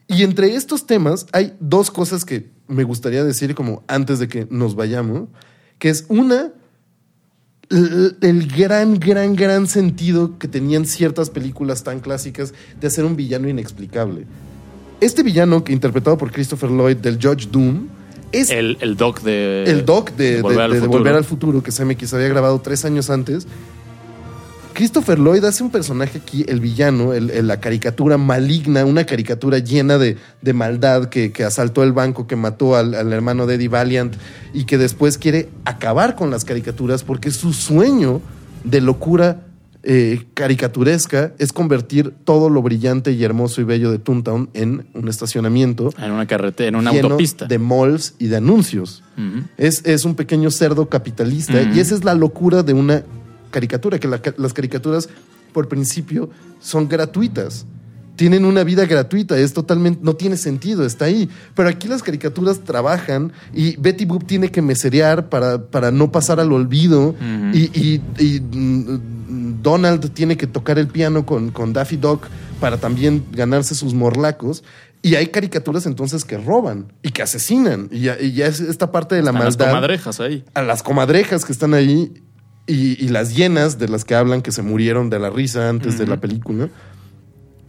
Y 0.08 0.24
entre 0.24 0.56
estos 0.56 0.86
temas 0.86 1.26
hay 1.32 1.54
dos 1.62 1.92
cosas 1.92 2.26
que 2.26 2.50
me 2.68 2.84
gustaría 2.84 3.24
decir 3.24 3.56
como 3.56 3.84
antes 3.88 4.20
de 4.20 4.28
que 4.28 4.48
nos 4.50 4.76
vayamos, 4.76 5.30
que 5.80 5.90
es 5.90 6.06
una, 6.10 6.52
el 7.70 8.48
gran, 8.56 9.00
gran, 9.00 9.36
gran 9.36 9.68
sentido 9.68 10.38
que 10.40 10.48
tenían 10.48 10.86
ciertas 10.86 11.30
películas 11.30 11.84
tan 11.84 12.00
clásicas 12.00 12.54
de 12.80 12.88
hacer 12.88 13.04
un 13.06 13.16
villano 13.16 13.50
inexplicable. 13.50 14.26
Este 15.02 15.22
villano, 15.24 15.64
que 15.64 15.74
interpretado 15.74 16.18
por 16.18 16.32
Christopher 16.32 16.70
Lloyd 16.72 16.98
del 16.98 17.16
Judge 17.22 17.50
Doom, 17.52 17.88
es 18.32 18.50
El, 18.50 18.78
el 18.82 18.98
doc 18.98 19.22
de. 19.22 19.64
el 19.66 19.86
doc 19.86 20.12
de, 20.12 20.36
de- 20.38 20.42
Volver 20.42 20.62
al 20.62 20.72
de-. 20.72 20.88
Volver 20.88 21.14
al 21.16 21.24
Futuro, 21.24 21.62
que 21.64 21.72
CMX 21.72 22.14
había 22.14 22.28
grabado 22.28 22.60
tres 22.62 22.84
años 22.86 23.10
antes. 23.10 23.48
Christopher 24.78 25.18
Lloyd 25.18 25.44
hace 25.44 25.64
un 25.64 25.72
personaje 25.72 26.20
aquí, 26.20 26.46
el 26.48 26.60
villano, 26.60 27.14
el- 27.14 27.32
el- 27.32 27.48
la 27.48 27.60
caricatura 27.60 28.18
maligna, 28.20 28.86
una 28.86 29.06
caricatura 29.06 29.58
llena 29.58 29.98
de, 29.98 30.18
de 30.44 30.54
maldad 30.54 31.06
que, 31.10 31.32
que 31.32 31.44
asaltó 31.44 31.82
el 31.82 31.94
banco, 31.94 32.28
que 32.28 32.36
mató 32.36 32.76
al, 32.76 32.94
al 32.94 33.12
hermano 33.12 33.48
de 33.48 33.56
Eddie 33.56 33.70
Valiant 33.70 34.14
y 34.54 34.66
que 34.66 34.78
después 34.78 35.18
quiere 35.18 35.50
acabar 35.66 36.16
con 36.16 36.30
las 36.30 36.46
caricaturas 36.46 37.04
porque 37.04 37.32
su 37.32 37.54
sueño 37.54 38.22
de 38.64 38.82
locura 38.82 39.48
eh, 39.82 40.26
caricaturesca 40.36 41.34
es 41.40 41.54
convertir 41.54 42.14
todo 42.24 42.50
lo 42.52 42.62
brillante 42.62 43.14
y 43.14 43.24
hermoso 43.24 43.62
y 43.62 43.64
bello 43.64 43.90
de 43.92 43.98
Toontown 44.00 44.50
en 44.54 44.88
un 44.94 45.08
estacionamiento 45.08 45.92
En 45.98 46.12
una 46.12 46.28
carretera, 46.28 46.70
en 46.70 46.76
una 46.76 46.92
lleno 46.92 47.08
autopista. 47.08 47.46
de 47.48 47.58
malls 47.58 48.14
y 48.20 48.28
de 48.28 48.38
anuncios. 48.38 49.04
Es, 49.58 49.82
es 49.86 50.06
un 50.06 50.14
pequeño 50.14 50.52
cerdo 50.52 50.88
capitalista 50.88 51.62
y 51.74 51.80
esa 51.80 51.96
es 51.96 52.04
la 52.04 52.14
locura 52.14 52.62
de 52.64 52.74
una 52.74 53.04
caricatura, 53.52 54.00
que 54.00 54.08
la- 54.08 54.22
las 54.38 54.54
caricaturas 54.54 55.10
por 55.54 55.68
principio 55.68 56.30
son 56.60 56.88
gratuitas. 56.88 57.66
Tienen 58.16 58.46
una 58.46 58.64
vida 58.64 58.86
gratuita, 58.88 59.38
es 59.38 59.54
totalmente, 59.54 60.00
no 60.02 60.16
tiene 60.16 60.38
sentido, 60.38 60.84
está 60.86 61.06
ahí. 61.06 61.30
Pero 61.56 61.70
aquí 61.70 61.88
las 61.88 62.02
caricaturas 62.02 62.62
trabajan 62.62 63.32
y 63.54 63.76
Betty 63.78 64.06
Boop 64.06 64.26
tiene 64.26 64.50
que 64.50 64.62
meserear 64.64 65.30
para, 65.30 65.68
para 65.68 65.92
no 65.92 66.12
pasar 66.12 66.40
al 66.40 66.52
olvido 66.52 67.14
y, 67.54 67.66
y- 67.80 68.02
y, 68.18 68.40
mm, 68.42 69.62
Donald 69.62 70.12
tiene 70.14 70.36
que 70.38 70.48
tocar 70.48 70.80
el 70.80 70.88
piano 70.88 71.26
con, 71.26 71.52
con 71.52 71.74
Daffy 71.74 71.98
Duck 71.98 72.26
para 72.60 72.78
también 72.78 73.24
ganarse 73.34 73.76
sus 73.76 73.94
morlacos. 73.94 74.64
Y 75.04 75.14
hay 75.14 75.28
caricaturas 75.28 75.86
entonces 75.86 76.26
que 76.26 76.38
roban 76.40 76.92
y 77.04 77.10
que 77.12 77.22
asesinan. 77.22 77.88
Y 77.92 78.00
ya, 78.02 78.18
y 78.20 78.32
ya 78.34 78.48
es 78.48 78.60
esta 78.60 78.92
parte 78.92 79.14
de 79.14 79.22
la 79.22 79.30
Están 79.30 79.46
las 79.46 79.58
maldad 79.58 79.74
comadrejas 79.76 80.20
ahí. 80.20 80.44
a 80.56 80.64
las 80.64 80.82
comadrejas 80.82 81.46
que 81.46 81.52
están 81.54 81.76
ahí 81.76 82.14
y, 82.68 83.04
y 83.04 83.08
las 83.10 83.36
llenas 83.36 83.80
de 83.80 83.88
las 83.88 84.04
que 84.06 84.14
hablan 84.16 84.42
que 84.42 84.52
se 84.52 84.62
murieron 84.62 85.10
de 85.10 85.20
la 85.20 85.30
risa 85.30 85.70
antes 85.70 85.98
de 85.98 86.06
la 86.06 86.18
película. 86.18 86.70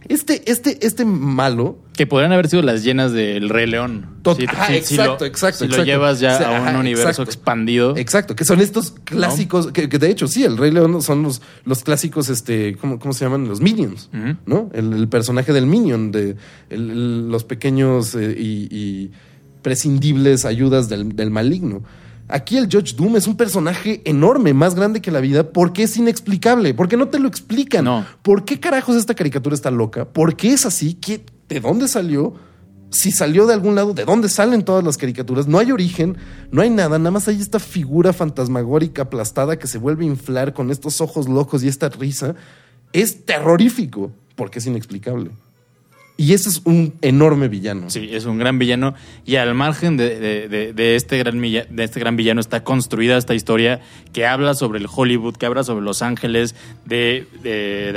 Este, 0.07 0.49
este, 0.51 0.85
este 0.87 1.05
malo. 1.05 1.77
Que 1.93 2.07
podrían 2.07 2.31
haber 2.31 2.47
sido 2.47 2.63
las 2.63 2.83
llenas 2.83 3.11
del 3.11 3.49
Rey 3.49 3.67
León. 3.67 4.07
Sí, 4.37 4.45
Ajá, 4.47 4.67
sí, 4.67 4.73
exacto, 4.75 5.17
lo- 5.19 5.25
exacto, 5.25 5.57
Si 5.59 5.65
lo 5.65 5.69
exacto. 5.73 5.85
llevas 5.85 6.19
ya 6.19 6.33
O 6.35 6.37
sea, 6.37 6.57
a 6.57 6.61
un 6.61 6.67
ajá, 6.69 6.79
universo 6.79 7.09
exacto. 7.09 7.29
expandido. 7.29 7.95
Exacto, 7.97 8.35
que 8.35 8.43
son 8.45 8.59
estos 8.61 8.91
clásicos, 9.03 9.67
que, 9.71 9.87
que 9.89 9.99
de 9.99 10.09
hecho 10.09 10.27
sí, 10.27 10.43
el 10.43 10.57
Rey 10.57 10.71
León 10.71 11.01
son 11.03 11.21
los, 11.21 11.41
los 11.65 11.83
clásicos, 11.83 12.29
este, 12.29 12.75
¿cómo, 12.77 12.97
cómo 12.97 13.13
se 13.13 13.25
llaman? 13.25 13.47
Los 13.47 13.61
Minions. 13.61 14.09
¿no? 14.47 14.69
El, 14.73 14.93
el 14.93 15.07
personaje 15.09 15.53
del 15.53 15.65
Minion, 15.67 16.11
de 16.11 16.37
el- 16.69 17.29
los 17.29 17.43
pequeños 17.43 18.15
eh, 18.15 18.35
y, 18.39 18.67
y 18.75 19.11
prescindibles 19.61 20.45
ayudas 20.45 20.89
del, 20.89 21.15
del 21.15 21.29
maligno. 21.29 21.83
Aquí 22.31 22.57
el 22.57 22.65
Judge 22.65 22.95
Doom 22.95 23.15
es 23.15 23.25
un 23.25 23.35
personaje 23.35 24.03
enorme, 24.05 24.53
más 24.53 24.75
grande 24.75 25.01
que 25.01 25.09
la 25.09 25.19
vida, 25.19 25.51
porque 25.51 25.81
es 25.83 25.97
inexplicable, 25.97 26.75
porque 26.75 26.95
no 26.95 27.07
te 27.07 27.17
lo 27.17 27.27
explican. 27.27 27.85
No. 27.85 28.05
¿Por 28.21 28.45
qué 28.45 28.59
carajos 28.59 28.95
esta 28.95 29.15
caricatura 29.15 29.55
está 29.55 29.71
loca? 29.71 30.05
¿Por 30.05 30.35
qué 30.35 30.53
es 30.53 30.63
así? 30.63 30.93
¿Qué, 30.93 31.25
¿De 31.47 31.59
dónde 31.59 31.87
salió? 31.87 32.35
Si 32.91 33.11
salió 33.11 33.47
de 33.47 33.55
algún 33.55 33.73
lado, 33.73 33.95
¿de 33.95 34.05
dónde 34.05 34.29
salen 34.29 34.63
todas 34.63 34.83
las 34.83 34.97
caricaturas? 34.97 35.47
No 35.47 35.57
hay 35.57 35.71
origen, 35.71 36.17
no 36.51 36.61
hay 36.61 36.69
nada, 36.69 36.99
nada 36.99 37.11
más 37.11 37.27
hay 37.27 37.41
esta 37.41 37.59
figura 37.59 38.13
fantasmagórica 38.13 39.03
aplastada 39.03 39.57
que 39.57 39.67
se 39.67 39.79
vuelve 39.79 40.05
a 40.05 40.09
inflar 40.09 40.53
con 40.53 40.69
estos 40.69 41.01
ojos 41.01 41.27
locos 41.27 41.63
y 41.63 41.67
esta 41.67 41.89
risa. 41.89 42.35
Es 42.93 43.25
terrorífico, 43.25 44.11
porque 44.35 44.59
es 44.59 44.67
inexplicable. 44.67 45.31
Y 46.21 46.33
ese 46.33 46.49
es 46.49 46.61
un 46.65 46.95
enorme 47.01 47.47
villano. 47.47 47.89
Sí, 47.89 48.09
es 48.11 48.25
un 48.25 48.37
gran 48.37 48.59
villano. 48.59 48.93
Y 49.25 49.37
al 49.37 49.55
margen 49.55 49.95
de, 49.95 50.19
de- 50.19 50.49
de- 50.49 50.73
de 50.73 50.95
este 50.97 51.17
gran 51.17 51.39
de 51.41 51.65
este 51.85 52.01
gran 52.01 52.17
villano 52.17 52.41
está 52.41 52.61
construida 52.65 53.15
esta 53.17 53.35
historia 53.35 53.79
que 54.11 54.25
habla 54.25 54.53
sobre 54.53 54.79
el 54.79 54.87
Hollywood, 54.93 55.37
que 55.37 55.45
habla 55.45 55.63
sobre 55.63 55.85
Los 55.85 56.01
Ángeles 56.01 56.55
de, 56.85 57.25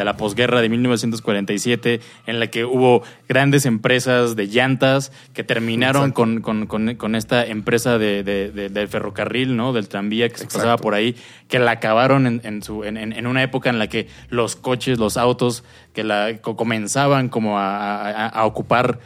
la 0.04 0.16
posguerra 0.16 0.60
de 0.60 0.68
1947, 0.68 2.00
en 2.26 2.38
la 2.38 2.46
que 2.48 2.64
hubo 2.64 3.02
grandes 3.28 3.66
empresas 3.66 4.36
de 4.36 4.46
llantas 4.46 5.10
que 5.34 5.42
terminaron 5.42 6.12
con, 6.12 6.40
con- 6.42 6.66
con- 6.66 6.94
con 6.94 7.14
esta 7.16 7.44
empresa 7.44 7.98
de, 7.98 8.22
de- 8.22 8.52
de- 8.52 8.68
del 8.68 8.86
ferrocarril, 8.86 9.56
¿no? 9.56 9.72
Del 9.72 9.88
tranvía 9.88 10.28
que 10.28 10.36
se 10.36 10.44
Exacto. 10.44 10.58
pasaba 10.58 10.76
por 10.78 10.94
ahí, 10.94 11.16
que 11.48 11.58
la 11.58 11.72
acabaron 11.72 12.26
en, 12.28 12.40
en 12.44 12.62
su, 12.62 12.84
en, 12.84 12.96
en- 12.96 13.12
en 13.12 13.26
una 13.26 13.42
época 13.42 13.68
en 13.70 13.80
la 13.80 13.88
que 13.88 14.06
los 14.30 14.54
coches, 14.54 14.98
los 14.98 15.16
autos, 15.16 15.64
que 15.92 16.04
la 16.04 16.38
co- 16.40 16.56
comenzaban 16.56 17.28
como 17.28 17.58
a, 17.58 18.08
a- 18.10 18.28
a 18.28 18.46
ocupar 18.46 18.98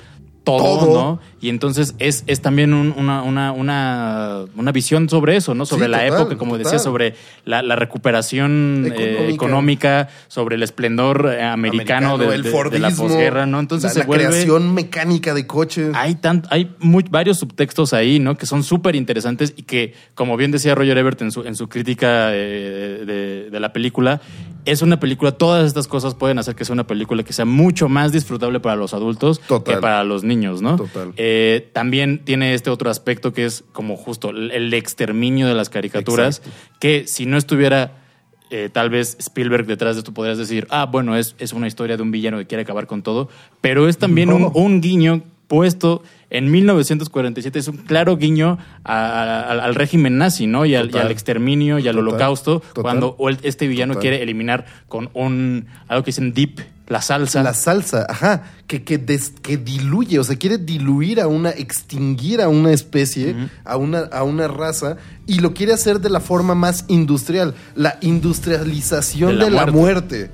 todo, 0.45 0.79
Todo. 0.79 0.95
¿no? 1.03 1.21
Y 1.41 1.49
entonces 1.49 1.97
es, 1.99 2.23
es 2.29 2.41
también 2.41 2.73
un- 2.73 2.95
una, 2.97 3.25
una, 3.25 3.51
una, 3.51 4.45
una 4.55 4.71
visión 4.71 5.09
sobre 5.09 5.35
eso, 5.35 5.57
¿no? 5.57 5.67
Sobre 5.67 5.87
Sí, 5.87 5.91
la 5.91 5.99
total, 6.07 6.21
época, 6.21 6.39
como 6.39 6.57
decía, 6.57 6.79
sobre 6.79 7.17
la, 7.45 7.63
la 7.63 7.75
recuperación 7.75 8.87
eh, 8.97 9.29
Económica. 9.31 10.09
sobre 10.29 10.55
el 10.55 10.63
esplendor 10.63 11.29
eh, 11.37 11.43
americano, 11.43 12.17
de, 12.17 12.27
el 12.27 12.31
de- 12.31 12.37
de 12.37 12.45
la 12.45 12.57
Fordismo, 12.57 13.09
posguerra, 13.09 13.45
¿no? 13.47 13.59
Entonces 13.59 13.91
la, 13.91 13.93
se 13.95 13.99
la 14.01 14.07
vuelve... 14.07 14.27
creación 14.29 14.73
mecánica 14.73 15.35
de 15.35 15.49
coches. 15.49 15.91
Hay, 15.97 16.15
tan, 16.15 16.45
hay 16.51 16.73
muy- 16.79 17.05
varios 17.11 17.39
subtextos 17.41 17.93
ahí, 17.93 18.21
¿no? 18.21 18.37
Que 18.37 18.47
son 18.47 18.63
súper 18.63 18.95
interesantes 18.95 19.53
y 19.57 19.63
que, 19.65 19.95
como 20.15 20.37
bien 20.37 20.53
decía 20.53 20.77
Roger 20.77 20.97
Ebert 20.97 21.23
en 21.23 21.33
su, 21.33 21.43
en 21.43 21.57
su 21.57 21.69
crítica 21.69 22.29
eh, 22.33 23.03
de, 23.05 23.51
de 23.51 23.61
la 23.61 23.73
película, 23.73 24.21
es 24.67 24.83
una 24.83 25.01
película, 25.01 25.33
todas 25.33 25.67
estas 25.67 25.87
cosas 25.89 26.15
pueden 26.15 26.39
hacer 26.39 26.55
que 26.55 26.65
sea 26.65 26.75
una 26.75 26.87
película 26.87 27.23
que 27.23 27.33
sea 27.33 27.45
mucho 27.45 27.89
más 27.89 28.13
disfrutable 28.13 28.61
para 28.61 28.77
los 28.77 28.93
adultos 28.95 29.41
Total. 29.41 29.75
que 29.77 29.81
para 29.81 30.05
los 30.05 30.23
niños, 30.25 30.61
¿no? 30.63 30.77
Total. 30.77 31.13
Eh, 31.17 31.71
también 31.73 32.25
tiene 32.25 32.53
este 32.55 32.71
otro 32.71 32.91
aspecto 32.91 33.33
que 33.33 33.45
es 33.47 33.65
como 33.73 33.97
justo 33.97 34.31
el, 34.31 34.75
exterminio 34.75 35.47
de 35.47 35.55
las 35.55 35.69
caricaturas, 35.71 36.39
Exacto. 36.39 36.59
que 36.81 37.07
si 37.07 37.27
no 37.27 37.37
estuviera... 37.39 38.03
eh, 38.51 38.69
tal 38.73 38.91
vez 38.91 39.17
Spielberg 39.19 39.67
detrás 39.67 39.97
de 39.97 40.01
esto 40.01 40.13
podrías 40.15 40.39
decir, 40.39 40.67
ah, 40.71 40.87
bueno, 40.87 41.17
es, 41.17 41.35
es 41.39 41.53
una 41.53 41.67
historia 41.67 41.97
de 41.97 42.03
un 42.03 42.11
villano 42.11 42.39
que 42.39 42.47
quiere 42.47 42.63
acabar 42.63 42.87
con 42.87 43.03
todo, 43.03 43.29
pero 43.61 43.89
es 43.89 43.99
también 43.99 44.29
No. 44.29 44.37
un, 44.37 44.51
un 44.55 44.81
guiño 44.81 45.23
puesto 45.49 46.03
en 46.31 46.51
1947 46.51 47.59
es 47.59 47.69
un 47.69 47.77
claro 47.79 48.17
guiño 48.17 48.59
a- 48.85 48.95
a- 49.05 49.51
al, 49.65 49.75
régimen 49.75 50.19
nazi, 50.19 50.47
¿no? 50.47 50.67
Y 50.67 50.75
al, 50.75 50.87
y 50.87 50.91
Total. 50.91 51.07
al 51.07 51.13
exterminio 51.13 51.79
y 51.79 51.87
al 51.89 51.95
Total. 51.95 52.09
holocausto, 52.09 52.61
Total. 52.61 52.83
cuando 52.83 53.17
este 53.43 53.69
villano 53.69 53.95
quiere 53.95 54.23
eliminar 54.23 54.67
con 54.89 55.09
un 55.15 55.67
algo 55.89 56.03
que 56.03 56.09
dicen 56.09 56.33
dip, 56.33 56.59
la 56.89 57.01
salsa. 57.03 57.43
La 57.43 57.53
salsa, 57.55 58.07
ajá, 58.09 58.45
que, 58.69 58.85
que, 58.85 58.99
des- 58.99 59.31
que 59.43 59.57
diluye, 59.57 60.19
o 60.21 60.25
sea, 60.25 60.37
quiere 60.37 60.59
diluir 60.59 61.21
a 61.21 61.27
una, 61.27 61.51
extinguir 61.51 62.41
a 62.41 62.49
una 62.49 62.73
especie, 62.73 63.35
a, 63.65 63.77
una, 63.77 64.01
a 64.01 64.23
una 64.23 64.47
raza, 64.49 64.97
y 65.27 65.41
lo 65.41 65.53
quiere 65.55 65.73
hacer 65.73 66.01
de 66.01 66.11
la 66.11 66.21
forma 66.21 66.55
más 66.55 66.85
industrial, 66.89 67.55
la 67.75 67.99
industrialización 68.03 69.39
De 69.39 69.45
de 69.47 69.51
la 69.51 69.67
la, 69.67 69.73
muerte. 69.73 70.31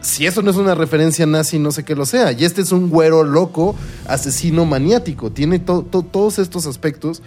Si 0.00 0.26
eso 0.26 0.42
no 0.42 0.50
es 0.50 0.56
una 0.56 0.74
referencia 0.74 1.26
nazi, 1.26 1.58
no 1.58 1.70
sé 1.72 1.84
qué 1.84 1.94
lo 1.96 2.06
sea. 2.06 2.32
Y 2.32 2.44
este 2.44 2.60
es 2.62 2.70
un 2.72 2.88
güero 2.88 3.24
loco, 3.24 3.74
asesino 4.06 4.64
maniático. 4.64 5.30
Tiene 5.32 5.58
to- 5.58 5.82
to- 5.90 6.02
todos 6.02 6.38
estos 6.38 6.66
aspectos. 6.66 7.22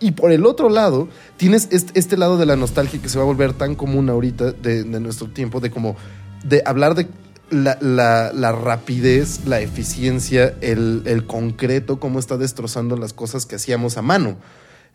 Y 0.00 0.12
por 0.12 0.32
el 0.32 0.44
otro 0.46 0.68
lado, 0.68 1.08
tienes 1.36 1.68
este, 1.70 2.16
lado 2.16 2.36
de 2.36 2.46
la 2.46 2.56
nostalgia 2.56 3.00
que 3.00 3.08
se 3.08 3.18
va 3.18 3.24
a 3.24 3.26
volver 3.26 3.52
tan 3.52 3.74
común 3.74 4.08
ahorita 4.10 4.52
de, 4.52 4.84
nuestro 4.84 5.28
tiempo, 5.28 5.60
de 5.60 5.70
como 5.70 5.96
de 6.44 6.62
hablar 6.66 6.94
de 6.94 7.08
la 7.50 8.52
rapidez, 8.52 9.40
la 9.46 9.60
eficiencia, 9.60 10.54
el, 10.60 11.02
el 11.06 11.26
concreto, 11.26 12.00
cómo 12.00 12.18
está 12.18 12.36
destrozando 12.36 12.96
las 12.96 13.12
cosas 13.12 13.46
que 13.46 13.56
hacíamos 13.56 13.96
a 13.96 14.02
mano. 14.02 14.36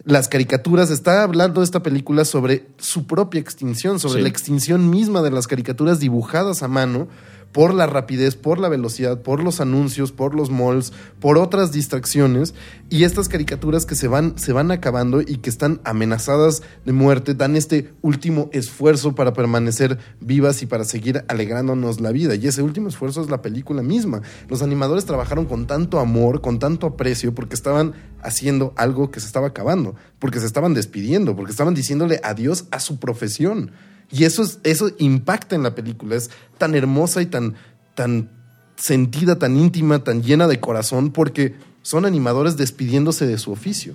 Las 0.06 0.30
caricaturas, 0.30 0.90
está 0.92 1.24
hablando 1.24 1.62
esta 1.62 1.84
película 1.84 2.24
sobre 2.26 2.68
su 2.78 3.06
propia 3.06 3.42
extinción, 3.42 4.00
sobre 4.00 4.20
Sí. 4.20 4.22
la 4.24 4.30
extinción 4.30 4.90
misma 4.90 5.22
de 5.22 5.32
las 5.32 5.46
caricaturas 5.48 6.00
dibujadas 6.00 6.64
a 6.64 6.68
mano 6.70 7.08
por 7.52 7.74
la 7.74 7.88
rapidez, 7.88 8.36
por 8.36 8.60
la 8.60 8.70
velocidad, 8.70 9.22
por 9.22 9.44
los 9.44 9.60
anuncios, 9.60 10.12
por 10.12 10.36
los 10.36 10.52
malls, 10.52 10.94
por 11.20 11.38
otras 11.38 11.72
distracciones 11.72 12.54
y 12.90 13.04
estas 13.04 13.30
caricaturas 13.30 13.86
que 13.86 13.96
se 13.96 14.08
van, 14.08 14.38
se 14.38 14.54
van 14.54 14.72
acabando 14.72 15.22
y 15.22 15.38
que 15.38 15.50
están 15.50 15.82
amenazadas 15.84 16.62
de 16.86 16.94
muerte 16.94 17.34
dan 17.34 17.56
este 17.56 17.94
último 18.02 18.50
esfuerzo 18.52 19.16
para 19.16 19.34
permanecer 19.34 19.98
vivas 20.20 20.62
y 20.62 20.66
para 20.66 20.84
seguir 20.84 21.24
alegrándonos 21.28 22.02
la 22.02 22.12
vida. 22.12 22.36
Y 22.36 22.48
ese 22.48 22.62
último 22.62 22.90
esfuerzo 22.90 23.22
es 23.22 23.30
la 23.30 23.42
película 23.42 23.82
misma. 23.82 24.22
Los 24.48 24.62
animadores 24.62 25.06
trabajaron 25.06 25.46
con 25.46 25.68
tanto 25.68 26.00
amor, 26.00 26.42
con 26.42 26.60
tanto 26.60 26.88
aprecio, 26.88 27.34
porque 27.34 27.56
estaban 27.56 27.94
haciendo 28.22 28.74
algo 28.76 29.12
que 29.12 29.20
se 29.20 29.28
estaba 29.28 29.48
acabando, 29.48 29.96
porque 30.20 30.40
se 30.40 30.46
estaban 30.46 30.74
despidiendo, 30.74 31.36
porque 31.36 31.52
estaban 31.52 31.74
diciéndole 31.74 32.20
adiós 32.24 32.66
a 32.72 32.80
su 32.80 33.00
profesión. 33.00 33.72
Y 34.12 34.24
eso, 34.24 34.44
es, 34.44 34.60
eso 34.64 34.92
impacta 34.98 35.56
en 35.56 35.64
la 35.64 35.76
película. 35.76 36.16
Es 36.16 36.30
tan 36.58 36.76
hermosa 36.76 37.22
y 37.22 37.28
tan, 37.28 37.56
tan 37.96 38.32
sentida, 38.76 39.38
tan 39.38 39.58
íntima, 39.58 40.04
tan 40.04 40.24
llena 40.24 40.48
de 40.48 40.60
corazón, 40.60 41.12
porque 41.12 41.56
son 41.82 42.06
animadores 42.06 42.58
despidiéndose 42.58 43.28
de 43.28 43.38
su 43.38 43.52
oficio. 43.52 43.94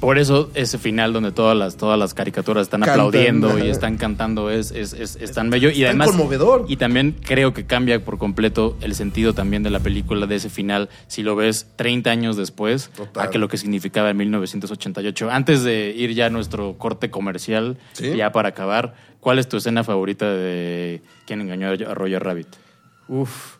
Por 0.00 0.18
eso 0.18 0.50
ese 0.54 0.78
final 0.78 1.12
donde 1.12 1.30
todas 1.30 1.56
las, 1.56 1.76
todas 1.76 1.98
las 1.98 2.14
caricaturas 2.14 2.62
están 2.62 2.80
Cantan, 2.80 2.94
aplaudiendo 3.06 3.58
y 3.58 3.68
están 3.68 3.98
cantando 3.98 4.50
es, 4.50 4.70
es, 4.70 4.94
es, 4.94 5.16
es 5.20 5.32
tan 5.32 5.50
bello. 5.50 5.68
Y 5.68 5.80
tan 5.80 5.88
además. 5.88 6.08
conmovedor. 6.08 6.64
Y 6.68 6.76
también 6.76 7.14
creo 7.22 7.52
que 7.52 7.66
cambia 7.66 8.02
por 8.02 8.16
completo 8.16 8.76
el 8.80 8.94
sentido 8.94 9.34
también 9.34 9.62
de 9.62 9.68
la 9.70 9.80
película, 9.80 10.26
de 10.26 10.36
ese 10.36 10.48
final, 10.48 10.88
si 11.06 11.22
lo 11.22 11.36
ves 11.36 11.66
30 11.76 12.10
años 12.10 12.36
después, 12.38 12.90
Total. 12.96 13.26
a 13.26 13.30
que 13.30 13.38
lo 13.38 13.48
que 13.48 13.58
significaba 13.58 14.08
en 14.10 14.16
1988. 14.16 15.30
Antes 15.30 15.62
de 15.64 15.90
ir 15.94 16.14
ya 16.14 16.26
a 16.26 16.30
nuestro 16.30 16.78
corte 16.78 17.10
comercial, 17.10 17.76
Sí. 17.92 18.16
ya 18.16 18.32
para 18.32 18.48
acabar, 18.48 18.94
¿cuál 19.20 19.38
es 19.38 19.48
tu 19.48 19.58
escena 19.58 19.84
favorita 19.84 20.30
de 20.32 21.02
quién 21.26 21.42
engañó 21.42 21.68
a 21.68 21.94
Roger 21.94 22.22
Rabbit? 22.24 22.48
Uf. 23.08 23.56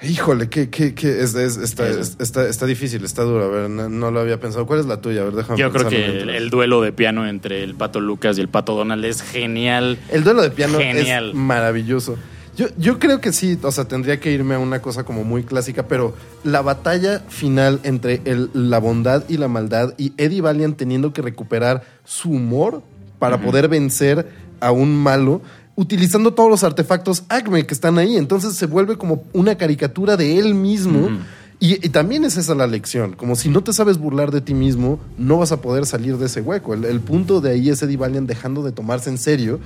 Híjole, 0.00 0.48
que, 0.48 0.70
que, 0.70 0.94
que 0.94 1.22
es, 1.22 1.34
es- 1.34 1.56
está, 1.56 1.88
es- 1.88 2.16
está, 2.20 2.48
está 2.48 2.66
difícil, 2.66 3.04
está 3.04 3.22
duro. 3.22 3.44
A 3.44 3.48
ver, 3.48 3.70
no, 3.70 3.88
no 3.88 4.10
lo 4.12 4.20
había 4.20 4.38
pensado. 4.38 4.64
¿Cuál 4.66 4.78
es 4.80 4.86
la 4.86 5.00
tuya? 5.00 5.22
A 5.22 5.24
ver, 5.24 5.34
déjame 5.34 5.58
Yo 5.58 5.72
creo 5.72 5.88
que 5.88 6.06
el, 6.36 6.50
duelo 6.50 6.80
de 6.82 6.92
piano 6.92 7.26
entre 7.26 7.64
el 7.64 7.74
Pato 7.74 8.00
Lucas 8.00 8.38
y 8.38 8.40
el 8.40 8.48
Pato 8.48 8.76
Donald 8.76 9.04
es 9.04 9.22
genial. 9.22 9.98
El 10.12 10.22
duelo 10.22 10.42
de 10.42 10.50
piano 10.50 10.78
Genial. 10.78 11.30
es 11.30 11.34
maravilloso. 11.34 12.16
Yo, 12.56 12.66
yo 12.76 12.98
creo 12.98 13.20
que 13.20 13.32
sí, 13.32 13.58
o 13.62 13.70
sea, 13.72 13.86
tendría 13.86 14.18
que 14.20 14.32
irme 14.32 14.54
a 14.54 14.58
una 14.58 14.80
cosa 14.82 15.04
como 15.04 15.22
muy 15.24 15.42
clásica, 15.44 15.86
pero 15.86 16.14
la 16.44 16.60
batalla 16.60 17.20
final 17.28 17.80
entre 17.84 18.20
el- 18.24 18.50
la 18.52 18.78
bondad 18.78 19.24
y 19.28 19.36
la 19.36 19.48
maldad 19.48 19.94
y 19.96 20.12
Eddie 20.16 20.40
Valiant 20.40 20.76
teniendo 20.76 21.12
que 21.12 21.22
recuperar 21.22 21.84
su 22.04 22.30
humor 22.30 22.82
para 23.18 23.40
poder 23.40 23.68
vencer 23.68 24.28
a 24.60 24.72
un 24.72 24.96
malo, 24.96 25.40
utilizando 25.78 26.34
todos 26.34 26.50
los 26.50 26.64
artefactos 26.64 27.22
Acme 27.28 27.64
que 27.64 27.72
están 27.72 27.98
ahí. 27.98 28.16
Entonces 28.16 28.54
se 28.56 28.66
vuelve 28.66 28.98
como 28.98 29.22
una 29.32 29.56
caricatura 29.56 30.16
de 30.16 30.36
él 30.36 30.54
mismo. 30.54 31.08
Y 31.60 31.76
también 31.90 32.24
es 32.24 32.36
esa 32.36 32.54
la 32.54 32.68
lección, 32.68 33.14
como 33.14 33.34
si 33.34 33.48
no 33.48 33.64
te 33.64 33.72
sabes 33.72 33.98
burlar 33.98 34.30
de 34.30 34.40
ti 34.40 34.54
mismo, 34.54 35.00
no 35.18 35.38
vas 35.38 35.50
a 35.50 35.60
poder 35.60 35.86
salir 35.86 36.16
de 36.16 36.26
ese 36.26 36.40
hueco. 36.40 36.72
El, 36.72 36.84
el 36.84 37.00
punto 37.00 37.40
de 37.40 37.50
ahí 37.50 37.68
es 37.68 37.82
Eddie 37.82 37.96
Valiant 37.96 38.28
dejando 38.28 38.62
de 38.62 38.70
tomarse 38.70 39.10
en 39.10 39.18
serio 39.18 39.58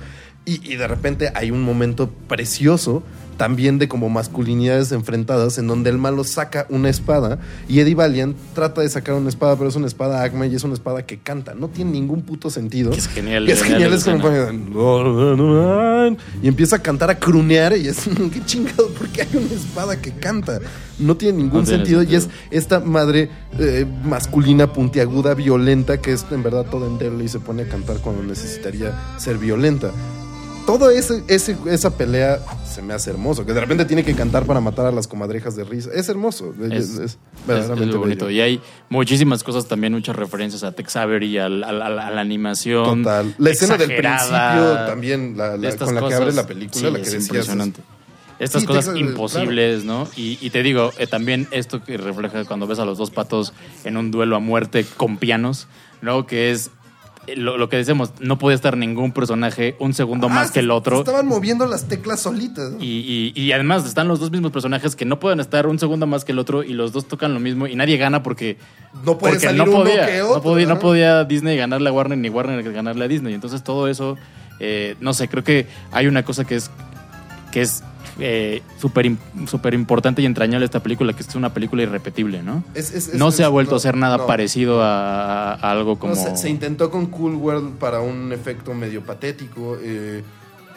y, 0.45 0.71
y 0.71 0.75
de 0.75 0.87
repente 0.87 1.31
hay 1.35 1.51
un 1.51 1.61
momento 1.61 2.09
precioso 2.27 3.03
también 3.37 3.79
de 3.79 3.87
como 3.87 4.09
masculinidades 4.09 4.91
enfrentadas 4.91 5.57
en 5.57 5.67
donde 5.67 5.89
el 5.89 5.97
malo 5.97 6.23
saca 6.23 6.65
una 6.69 6.89
espada 6.89 7.39
y 7.67 7.79
Eddie 7.79 7.95
Valiant 7.95 8.35
trata 8.53 8.81
de 8.81 8.89
sacar 8.89 9.15
una 9.15 9.29
espada, 9.29 9.55
pero 9.55 9.69
es 9.69 9.75
una 9.75 9.87
espada 9.87 10.23
Acme 10.23 10.47
y 10.47 10.55
es 10.55 10.63
una 10.63 10.73
espada 10.73 11.05
que 11.05 11.17
canta, 11.17 11.53
no 11.53 11.67
tiene 11.67 11.91
ningún 11.91 12.21
puto 12.21 12.49
sentido. 12.49 12.91
Que 12.91 12.99
es 12.99 13.07
genial, 13.07 13.47
Y 13.47 13.51
es 13.51 13.61
genial 13.61 13.81
genial, 13.81 13.93
es 13.93 14.05
como 14.05 14.23
y 16.41 16.47
empieza 16.47 16.77
a 16.77 16.79
cantar, 16.79 17.09
a 17.09 17.19
crunear 17.19 17.75
y 17.77 17.87
es 17.87 18.05
qué 18.33 18.45
chingado, 18.45 18.89
porque 18.97 19.21
hay 19.21 19.29
una 19.33 19.53
espada 19.53 19.99
que 20.01 20.11
canta. 20.11 20.59
No 20.99 21.17
tiene 21.17 21.39
ningún 21.39 21.61
No 21.61 21.65
tiene 21.65 21.79
sentido, 21.79 22.03
y 22.03 22.15
es 22.15 22.29
esta 22.51 22.79
madre 22.79 23.29
eh, 23.59 23.85
masculina, 24.03 24.71
puntiaguda, 24.71 25.33
violenta, 25.33 25.99
que 25.99 26.13
es 26.13 26.25
en 26.31 26.43
verdad 26.43 26.65
todo 26.69 26.87
endeble 26.87 27.23
y 27.23 27.27
se 27.27 27.39
pone 27.39 27.63
a 27.63 27.67
cantar 27.67 27.97
cuando 27.97 28.23
necesitaría 28.23 29.17
ser 29.17 29.37
violenta. 29.37 29.91
Todo 30.65 30.89
ese, 30.89 31.23
ese- 31.27 31.57
esa 31.65 31.97
pelea 31.97 32.39
se 32.65 32.81
me 32.81 32.93
hace 32.93 33.09
hermoso, 33.09 33.45
que 33.45 33.51
de 33.53 33.59
repente 33.59 33.83
tiene 33.83 34.03
que 34.05 34.13
cantar 34.15 34.45
para 34.45 34.61
matar 34.61 34.85
a 34.85 34.91
las 34.91 35.07
comadrejas 35.07 35.55
de 35.57 35.65
risa. 35.65 35.89
Es 35.93 36.07
hermoso, 36.07 36.53
es, 36.61 36.71
Es- 36.71 36.89
es 36.91 36.99
Es, 36.99 37.17
verdaderamente 37.45 37.89
es 37.89 37.93
lo 37.93 37.99
bonito. 37.99 38.25
bello. 38.27 38.37
Y 38.37 38.41
hay 38.41 38.61
muchísimas 38.89 39.43
cosas 39.43 39.67
también, 39.67 39.91
muchas 39.93 40.15
referencias 40.15 40.63
a 40.63 40.71
Tex 40.71 40.95
Avery, 40.95 41.37
a, 41.37 41.49
la 41.49 42.19
animación. 42.21 43.03
Total. 43.03 43.35
La 43.37 43.49
escena 43.49 43.75
del 43.77 43.87
principio 43.89 44.73
también, 44.87 45.37
la- 45.37 45.57
con 45.77 45.95
la 45.95 46.07
que 46.07 46.13
abre 46.13 46.33
la 46.33 46.47
película, 46.47 46.79
Sí, 46.79 46.85
la 46.85 46.93
que 46.93 47.01
es 47.01 47.11
decías, 47.11 47.27
impresionante. 47.27 47.81
Estas 48.39 48.61
Sí, 48.61 48.67
cosas 48.67 48.95
imposibles, 48.97 49.83
¿no? 49.85 50.07
Y, 50.15 50.37
y 50.41 50.49
te 50.49 50.63
digo, 50.63 50.91
eh, 50.97 51.07
también 51.07 51.47
esto 51.51 51.83
que 51.83 51.97
refleja 51.97 52.45
cuando 52.45 52.67
ves 52.67 52.79
a 52.79 52.85
los 52.85 52.97
dos 52.97 53.11
patos 53.11 53.53
en 53.83 53.95
un 53.95 54.11
duelo 54.11 54.35
a 54.35 54.39
muerte 54.39 54.85
con 54.97 55.17
pianos, 55.17 55.67
¿no? 56.01 56.25
Que 56.25 56.51
es 56.51 56.71
lo, 57.35 57.57
lo 57.57 57.69
que 57.69 57.77
decimos, 57.77 58.11
no 58.19 58.37
podía 58.37 58.55
estar 58.55 58.75
ningún 58.77 59.11
personaje 59.13 59.75
un 59.79 59.93
segundo 59.93 60.27
Ah, 60.27 60.33
más 60.33 60.51
que 60.51 60.59
el 60.59 60.71
otro. 60.71 60.99
Estaban 60.99 61.25
moviendo 61.27 61.65
las 61.65 61.87
teclas 61.87 62.19
solitas. 62.21 62.73
Y, 62.79 63.31
y- 63.35 63.41
y 63.41 63.51
además 63.53 63.85
están 63.85 64.07
los 64.07 64.19
dos 64.19 64.31
mismos 64.31 64.51
personajes 64.51 64.95
que 64.95 65.05
no 65.05 65.19
pueden 65.19 65.39
estar 65.39 65.67
un 65.67 65.79
segundo 65.79 66.05
más 66.07 66.25
que 66.25 66.31
el 66.33 66.39
otro 66.39 66.63
y 66.63 66.73
los 66.73 66.91
dos 66.91 67.07
tocan 67.07 67.33
lo 67.33 67.39
mismo 67.39 67.67
y 67.67 67.75
nadie 67.75 67.97
gana 67.97 68.23
porque 68.23 68.57
No 69.05 69.17
puede 69.17 69.33
porque 69.35 69.45
salir 69.47 69.57
no 69.65 69.71
uno 69.71 69.83
podía, 69.83 70.05
que 70.05 70.19
no 70.19 70.27
otro. 70.29 70.41
podía, 70.43 70.67
no 70.67 70.73
¿no? 70.75 70.79
podía 70.79 71.23
Disney 71.23 71.57
ganarle 71.57 71.89
a 71.89 71.93
Warner 71.93 72.17
ni 72.17 72.29
Warner 72.29 72.63
ganarle 72.73 73.05
a 73.05 73.07
Disney. 73.07 73.33
Entonces 73.33 73.63
todo 73.63 73.87
eso, 73.87 74.17
eh, 74.59 74.95
no 74.99 75.13
sé, 75.13 75.27
creo 75.29 75.43
que 75.43 75.67
hay 75.91 76.07
una 76.07 76.23
cosa 76.23 76.45
que 76.45 76.55
es 76.55 76.69
que 77.51 77.61
es 77.61 77.83
eh, 78.19 78.61
súper 78.79 79.05
im- 79.07 79.17
súper 79.47 79.73
importante 79.73 80.21
y 80.21 80.25
entrañable 80.25 80.65
esta 80.65 80.81
película, 80.81 81.13
que 81.13 81.23
es 81.23 81.35
una 81.35 81.53
película 81.53 81.83
irrepetible, 81.83 82.43
¿no? 82.43 82.63
Es- 82.75 82.91
es- 82.93 83.07
es- 83.09 83.15
no 83.15 83.31
se 83.31 83.43
ha 83.43 83.47
vuelto 83.49 83.71
no, 83.71 83.75
a 83.75 83.77
hacer 83.77 83.97
nada 83.97 84.17
no. 84.17 84.27
parecido 84.27 84.81
a, 84.83 85.53
a 85.53 85.71
algo 85.71 85.97
como... 85.97 86.15
Se, 86.15 86.35
se 86.37 86.49
intentó 86.49 86.91
con 86.91 87.07
Cool 87.07 87.35
World 87.35 87.77
para 87.79 88.01
un 88.01 88.31
efecto 88.31 88.73
medio 88.73 89.03
patético. 89.03 89.77
eh, 89.81 90.23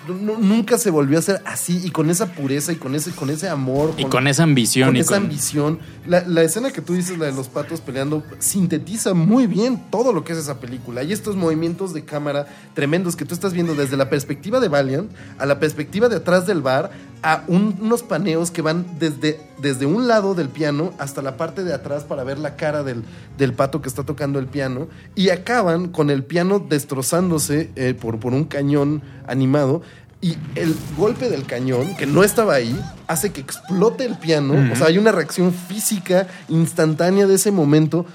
nu- 0.08 0.38
nunca 0.38 0.78
se 0.78 0.90
volvió 0.90 1.16
a 1.16 1.20
hacer 1.20 1.42
así 1.44 1.80
y 1.84 1.90
con 1.90 2.10
esa 2.10 2.26
pureza 2.32 2.70
y 2.72 2.76
con 2.76 2.94
ese, 2.94 3.10
con 3.10 3.28
ese 3.28 3.48
amor. 3.48 3.92
y 3.98 4.04
con 4.04 4.28
esa 4.28 4.44
ambición. 4.44 4.88
con 4.90 4.96
y 4.96 5.00
esa 5.00 5.14
con- 5.16 5.24
ambición. 5.24 5.78
La, 6.06 6.20
la 6.26 6.42
escena 6.42 6.70
que 6.70 6.80
tú 6.80 6.94
dices, 6.94 7.18
la 7.18 7.26
de 7.26 7.32
los 7.32 7.48
patos 7.48 7.80
peleando, 7.80 8.22
sintetiza 8.38 9.14
muy 9.14 9.48
bien 9.48 9.82
todo 9.90 10.12
lo 10.12 10.22
que 10.22 10.32
es 10.32 10.38
esa 10.38 10.60
película. 10.60 11.00
Hay 11.00 11.12
estos 11.12 11.34
movimientos 11.34 11.92
de 11.92 12.04
cámara 12.04 12.46
tremendos 12.74 13.16
que 13.16 13.24
tú 13.24 13.34
estás 13.34 13.52
viendo 13.52 13.74
desde 13.74 13.96
la 13.96 14.08
perspectiva 14.08 14.60
de 14.60 14.68
Valiant 14.68 15.10
a 15.38 15.46
la 15.46 15.58
perspectiva 15.58 16.08
de 16.08 16.16
atrás 16.16 16.46
del 16.46 16.62
bar 16.62 16.92
a 17.28 17.42
un- 17.48 17.76
unos 17.80 18.04
paneos 18.04 18.52
que 18.52 18.62
van 18.62 18.86
desde, 19.00 19.40
desde 19.60 19.84
un 19.84 20.06
lado 20.06 20.34
del 20.36 20.48
piano 20.48 20.92
hasta 20.98 21.22
la 21.22 21.36
parte 21.36 21.64
de 21.64 21.74
atrás 21.74 22.04
para 22.04 22.22
ver 22.22 22.38
la 22.38 22.54
cara 22.54 22.84
del, 22.84 23.02
del 23.36 23.52
pato 23.52 23.82
que 23.82 23.88
está 23.88 24.04
tocando 24.04 24.38
el 24.38 24.46
piano 24.46 24.86
y 25.16 25.30
acaban 25.30 25.88
con 25.88 26.10
el 26.10 26.22
piano 26.22 26.60
destrozándose 26.60 27.70
eh, 27.74 27.94
por, 28.00 28.20
por 28.20 28.32
un 28.32 28.44
cañón 28.44 29.02
animado. 29.26 29.82
Y 30.20 30.36
el 30.54 30.74
golpe 30.96 31.28
del 31.28 31.44
cañón, 31.46 31.96
que 31.96 32.06
no 32.06 32.22
estaba 32.22 32.54
ahí, 32.54 32.78
hace 33.08 33.32
que 33.32 33.40
explote 33.40 34.04
el 34.06 34.16
piano. 34.16 34.54
O 34.72 34.76
sea, 34.76 34.86
hay 34.86 34.96
una 34.98 35.10
reacción 35.12 35.52
física 35.52 36.26
instantánea 36.48 37.26
de 37.26 37.34
ese 37.34 37.50
momento. 37.50 38.06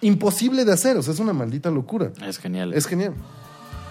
Imposible 0.00 0.64
de 0.64 0.72
hacer. 0.72 0.96
O 0.96 1.02
sea, 1.02 1.12
es 1.14 1.20
una 1.20 1.32
maldita 1.32 1.70
locura. 1.70 2.10
Es 2.26 2.38
genial. 2.38 2.72
Es 2.74 2.86
genial. 2.86 3.12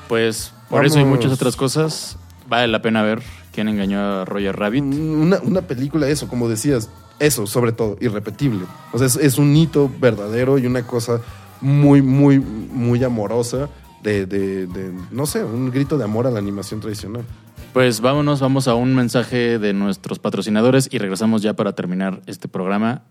Pues 0.10 0.52
por 0.70 0.86
eso 0.86 1.00
y 1.00 1.06
muchas 1.06 1.32
otras 1.32 1.56
cosas, 1.56 2.18
vale 2.48 2.68
la 2.68 2.82
pena 2.82 3.02
ver 3.04 3.24
quién 3.56 3.70
engañó 3.70 4.00
a 4.00 4.26
Roger 4.26 4.56
Rabbit. 4.56 4.84
Una, 4.84 5.40
una 5.42 5.62
película, 5.62 6.08
eso, 6.10 6.28
como 6.28 6.48
decías, 6.50 6.90
eso 7.20 7.48
sobre 7.48 7.72
todo, 7.72 7.98
irrepetible. 8.02 8.66
O 8.92 8.98
sea, 9.00 9.08
es, 9.08 9.16
es 9.16 9.38
un 9.40 9.56
hito 9.56 9.90
verdadero 10.00 10.60
y 10.60 10.66
una 10.68 10.86
cosa 10.86 11.22
muy, 11.62 12.02
muy, 12.02 12.40
muy 12.40 13.04
amorosa. 13.04 13.70
De, 14.04 14.28
de- 14.28 14.68
de, 14.68 14.94
no 15.10 15.26
sé, 15.26 15.44
un 15.44 15.72
grito 15.72 15.98
de 15.98 16.04
amor 16.04 16.28
a 16.28 16.30
la 16.32 16.38
animación 16.38 16.80
tradicional. 16.80 17.24
Pues 17.74 18.02
vámonos, 18.02 18.40
vamos 18.40 18.68
a 18.68 18.76
un 18.76 18.94
mensaje 18.94 19.58
de 19.58 19.74
nuestros 19.74 20.20
patrocinadores 20.20 20.88
y 20.92 21.00
regresamos 21.00 21.42
ya 21.42 21.56
para 21.56 21.74
terminar 21.74 22.22
este 22.28 22.48
programa 22.48 23.02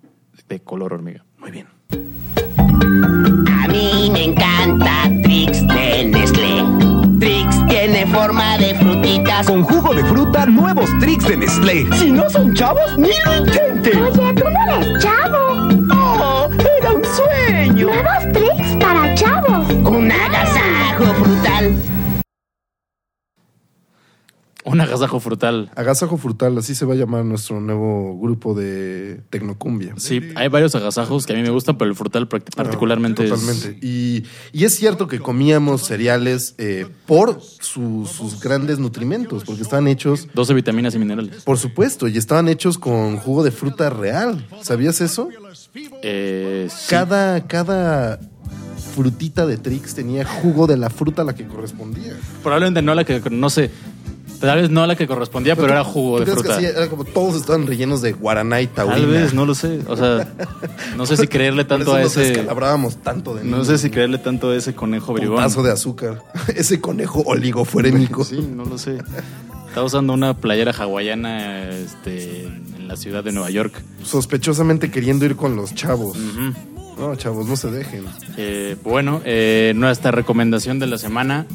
de 0.48 0.60
color 0.60 0.92
hormiga. 0.92 1.24
Muy 1.38 1.50
bien. 1.50 1.66
A 1.90 3.66
mí 3.68 4.08
me 4.12 4.24
encanta 4.26 5.10
Trix 5.24 5.66
de 5.66 6.04
Nestlé. 6.04 6.83
Tiene 7.74 8.06
forma 8.06 8.56
de 8.56 8.72
frutitas. 8.76 9.48
Con 9.48 9.64
jugo 9.64 9.92
de 9.92 10.04
fruta, 10.04 10.46
nuevos 10.46 10.88
tricks 11.00 11.26
de 11.26 11.38
Nestlé. 11.38 11.88
Si 11.98 12.12
no 12.12 12.30
son 12.30 12.54
chavos, 12.54 12.96
ni 12.96 13.10
lo 13.26 13.36
intenten. 13.36 14.00
Oye, 14.00 14.32
tú 14.32 14.44
no 14.48 14.76
eres 14.76 15.02
chavo. 15.02 15.68
¡Oh! 15.92 16.48
¡Era 16.78 16.92
un 16.92 17.02
sueño! 17.04 17.88
Nuevos 17.88 18.32
tricks 18.32 18.76
para 18.78 19.12
chavos. 19.16 19.68
Un 19.70 20.12
agasajo 20.12 20.83
Un 24.66 24.80
agasajo 24.80 25.20
frutal. 25.20 25.70
Agasajo 25.76 26.16
Frutal, 26.16 26.56
así 26.56 26.74
se 26.74 26.86
va 26.86 26.94
a 26.94 26.96
llamar 26.96 27.24
nuestro 27.24 27.60
nuevo 27.60 28.18
grupo 28.18 28.54
de 28.54 29.20
Tecnocumbia. 29.28 29.92
Sí, 29.98 30.20
hay 30.36 30.48
varios 30.48 30.74
agasajos 30.74 31.26
que 31.26 31.34
a 31.34 31.36
mí 31.36 31.42
me 31.42 31.50
gustan, 31.50 31.76
pero 31.76 31.90
el 31.90 31.96
frutal 31.96 32.28
pract- 32.28 32.54
particularmente 32.56 33.24
es... 33.24 33.30
Totalmente. 33.30 33.78
Y, 33.86 34.24
y 34.52 34.64
es 34.64 34.74
cierto 34.74 35.06
que 35.06 35.20
comíamos 35.20 35.82
cereales 35.86 36.54
eh, 36.56 36.86
por 37.06 37.42
su- 37.42 38.06
sus 38.10 38.40
grandes 38.40 38.78
nutrimentos, 38.78 39.44
porque 39.44 39.60
estaban 39.62 39.86
hechos, 39.86 40.28
12 40.32 40.54
vitaminas 40.54 40.94
y 40.94 40.98
minerales. 40.98 41.42
por 41.42 41.58
supuesto, 41.58 42.08
y 42.08 42.16
estaban 42.16 42.48
hechos 42.48 42.78
con 42.78 43.18
jugo 43.18 43.44
de 43.44 43.50
fruta 43.50 43.90
real. 43.90 44.46
¿Sabías 44.62 45.00
eso? 45.02 45.28
Eh, 46.02 46.68
sí. 46.70 46.86
Cada, 46.88 47.46
cada 47.46 48.18
frutita 48.94 49.46
de 49.46 49.56
Trix 49.58 49.94
tenía 49.94 50.24
jugo 50.24 50.66
de 50.66 50.76
la 50.76 50.88
fruta 50.90 51.22
a 51.22 51.24
la 51.24 51.34
que 51.34 51.46
correspondía. 51.46 52.14
Probablemente 52.42 52.80
no 52.82 52.94
la 52.94 53.04
que, 53.04 53.20
no 53.30 53.50
sé, 53.50 53.70
tal 54.40 54.60
vez 54.60 54.70
no 54.70 54.86
la 54.86 54.96
que 54.96 55.06
correspondía, 55.06 55.56
pero, 55.56 55.68
era 55.68 55.84
jugo 55.84 56.18
¿Tú 56.18 56.24
de 56.24 56.24
crees 56.32 56.36
que 56.36 56.42
fruta. 56.52 56.56
así 56.56 56.66
era 56.78 56.88
como 56.88 57.04
todos 57.04 57.36
estaban 57.36 57.66
rellenos 57.66 58.02
de 58.02 58.12
guaraná 58.12 58.60
y 58.60 58.66
taurina? 58.66 59.00
Tal 59.00 59.06
vez, 59.10 59.34
no 59.34 59.46
lo 59.46 59.54
sé. 59.54 59.80
O 59.88 59.96
sea, 59.96 60.28
no 60.96 61.06
sé 61.06 61.16
si 61.16 61.26
creerle 61.26 61.64
Por 61.64 61.78
tanto 61.78 61.90
eso 61.92 61.96
a 61.96 62.00
nos 62.02 62.16
ese... 62.16 62.28
descalabrábamos 62.28 62.96
tanto 62.98 63.34
de 63.34 63.44
No 63.44 63.64
sé 63.64 63.78
si 63.78 63.90
creerle 63.90 64.18
tanto 64.18 64.50
a 64.50 64.56
ese 64.56 64.74
conejo 64.74 65.12
Un 65.12 65.18
bribón. 65.18 65.36
vaso 65.36 65.62
de 65.62 65.72
azúcar. 65.72 66.22
Ese 66.54 66.80
conejo 66.80 67.22
oligofurémico. 67.26 68.24
Sí, 68.24 68.38
no 68.40 68.64
lo 68.64 68.78
sé. 68.78 68.98
Estaba 69.68 69.86
usando 69.86 70.12
una 70.12 70.34
playera 70.34 70.72
hawaiana 70.72 71.70
este, 71.70 72.44
en 72.46 72.86
la 72.88 72.96
ciudad 72.96 73.24
de 73.24 73.32
Nueva 73.32 73.50
York. 73.50 73.74
Sospechosamente 74.02 74.90
queriendo 74.90 75.24
ir 75.24 75.36
con 75.36 75.56
los 75.56 75.74
chavos. 75.74 76.16
No, 76.96 77.16
chavos, 77.16 77.46
no 77.46 77.56
se 77.56 77.70
dejen. 77.72 78.04
Eh, 78.36 78.76
bueno, 78.84 79.20
eh, 79.24 79.72
nuestra 79.74 80.12
recomendación 80.12 80.78
de 80.78 80.86
la 80.86 80.96
semana. 80.98 81.46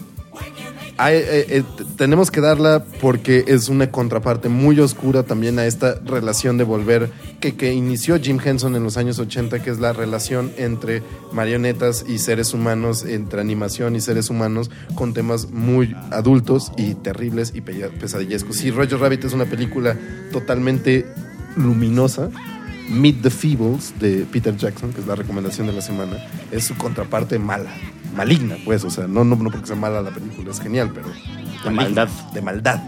Eh, 1.01 1.45
eh, 1.49 1.63
tenemos 1.95 2.29
que 2.29 2.41
darla 2.41 2.83
porque 2.99 3.45
es 3.47 3.69
una 3.69 3.89
contraparte 3.89 4.49
muy 4.49 4.77
oscura 4.81 5.23
también 5.23 5.57
a 5.57 5.65
esta 5.65 5.95
relación 6.05 6.57
de 6.57 6.65
volver 6.65 7.09
que, 7.39 7.55
que 7.55 7.71
inició 7.73 8.19
Jim 8.19 8.37
Henson 8.43 8.75
en 8.75 8.83
los 8.83 8.97
años 8.97 9.17
80, 9.17 9.63
que 9.63 9.69
es 9.69 9.79
la 9.79 9.93
relación 9.93 10.51
entre 10.57 11.01
marionetas 11.31 12.03
y 12.05 12.17
seres 12.17 12.53
humanos, 12.53 13.05
entre 13.05 13.39
animación 13.39 13.95
y 13.95 14.01
seres 14.01 14.29
humanos, 14.29 14.69
con 14.95 15.13
temas 15.13 15.49
muy 15.51 15.95
adultos 16.11 16.73
y 16.75 16.95
terribles 16.95 17.53
y 17.55 17.61
pe- 17.61 17.89
pesadillescos. 17.99 18.57
Sí, 18.57 18.69
Roger 18.69 18.99
Rabbit 18.99 19.23
es 19.23 19.31
una 19.33 19.45
película 19.45 19.95
totalmente 20.33 21.05
luminosa. 21.55 22.29
Meet 22.89 23.21
the 23.21 23.29
Feebles 23.29 23.93
de 23.99 24.25
Peter 24.31 24.55
Jackson, 24.55 24.91
que 24.93 25.01
es 25.01 25.07
la 25.07 25.15
recomendación 25.15 25.67
de 25.67 25.73
la 25.73 25.81
semana, 25.81 26.17
es 26.51 26.65
su 26.65 26.75
contraparte 26.75 27.37
mala, 27.39 27.69
maligna, 28.15 28.55
pues, 28.65 28.83
o 28.83 28.89
sea, 28.89 29.07
no, 29.07 29.23
no, 29.23 29.35
no 29.35 29.49
porque 29.51 29.67
sea 29.67 29.75
mala 29.75 30.01
la 30.01 30.09
película, 30.11 30.51
es 30.51 30.59
genial, 30.59 30.91
pero 30.93 31.07
De 31.63 31.69
maldad. 31.69 32.07
de 32.33 32.41
maldad, 32.41 32.81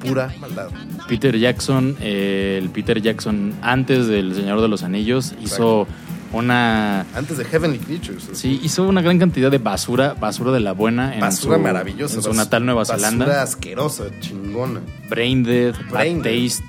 pura 0.00 0.32
maldad. 0.40 0.68
Peter 1.08 1.36
Jackson, 1.38 1.96
eh, 2.00 2.58
el 2.62 2.68
Peter 2.70 3.00
Jackson 3.00 3.54
antes 3.62 4.06
del 4.08 4.34
Señor 4.34 4.60
de 4.60 4.68
los 4.68 4.82
Anillos, 4.82 5.34
hizo 5.42 5.86
una. 6.32 7.00
Antes 7.14 7.36
de 7.38 7.44
Heavenly 7.44 7.78
Creatures. 7.78 8.30
Sí, 8.32 8.58
hizo 8.62 8.84
una 8.88 9.02
gran 9.02 9.18
cantidad 9.18 9.50
de 9.50 9.58
basura, 9.58 10.14
basura 10.14 10.50
de 10.52 10.60
la 10.60 10.72
buena 10.72 11.14
en 11.14 11.20
basura 11.20 11.56
su, 11.56 11.62
maravillosa. 11.62 12.16
en 12.16 12.22
su 12.22 12.32
natal 12.34 12.64
Nueva 12.64 12.80
basura 12.80 12.98
Zelanda. 12.98 13.42
asquerosa, 13.42 14.04
chingona. 14.20 14.80
Brain 15.10 15.42
Dead, 15.44 15.72
Bad 15.74 15.90
Brain 15.90 16.22
Dead. 16.22 16.42
Taste. 16.48 16.64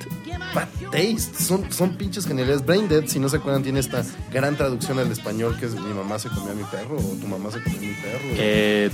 Taste, 0.93 1.43
son, 1.43 1.65
son 1.71 1.97
pinches 1.97 2.25
geniales. 2.25 2.63
Brain 2.65 2.87
Dead, 2.87 3.05
si 3.07 3.19
no 3.19 3.27
se 3.27 3.37
acuerdan, 3.37 3.63
tiene 3.63 3.79
esta 3.79 4.03
gran 4.31 4.55
traducción 4.55 4.99
al 4.99 5.11
español 5.11 5.57
que 5.59 5.65
es 5.65 5.73
mi 5.73 5.93
mamá 5.93 6.19
se 6.19 6.29
comió 6.29 6.51
a 6.51 6.55
mi 6.55 6.63
perro 6.63 6.95
o 6.97 7.15
tu 7.19 7.27
mamá 7.27 7.49
se 7.51 7.61
comió 7.63 7.79
a 7.79 7.81
mi 7.81 7.93
perro. 7.93 8.19
Eh, 8.37 8.89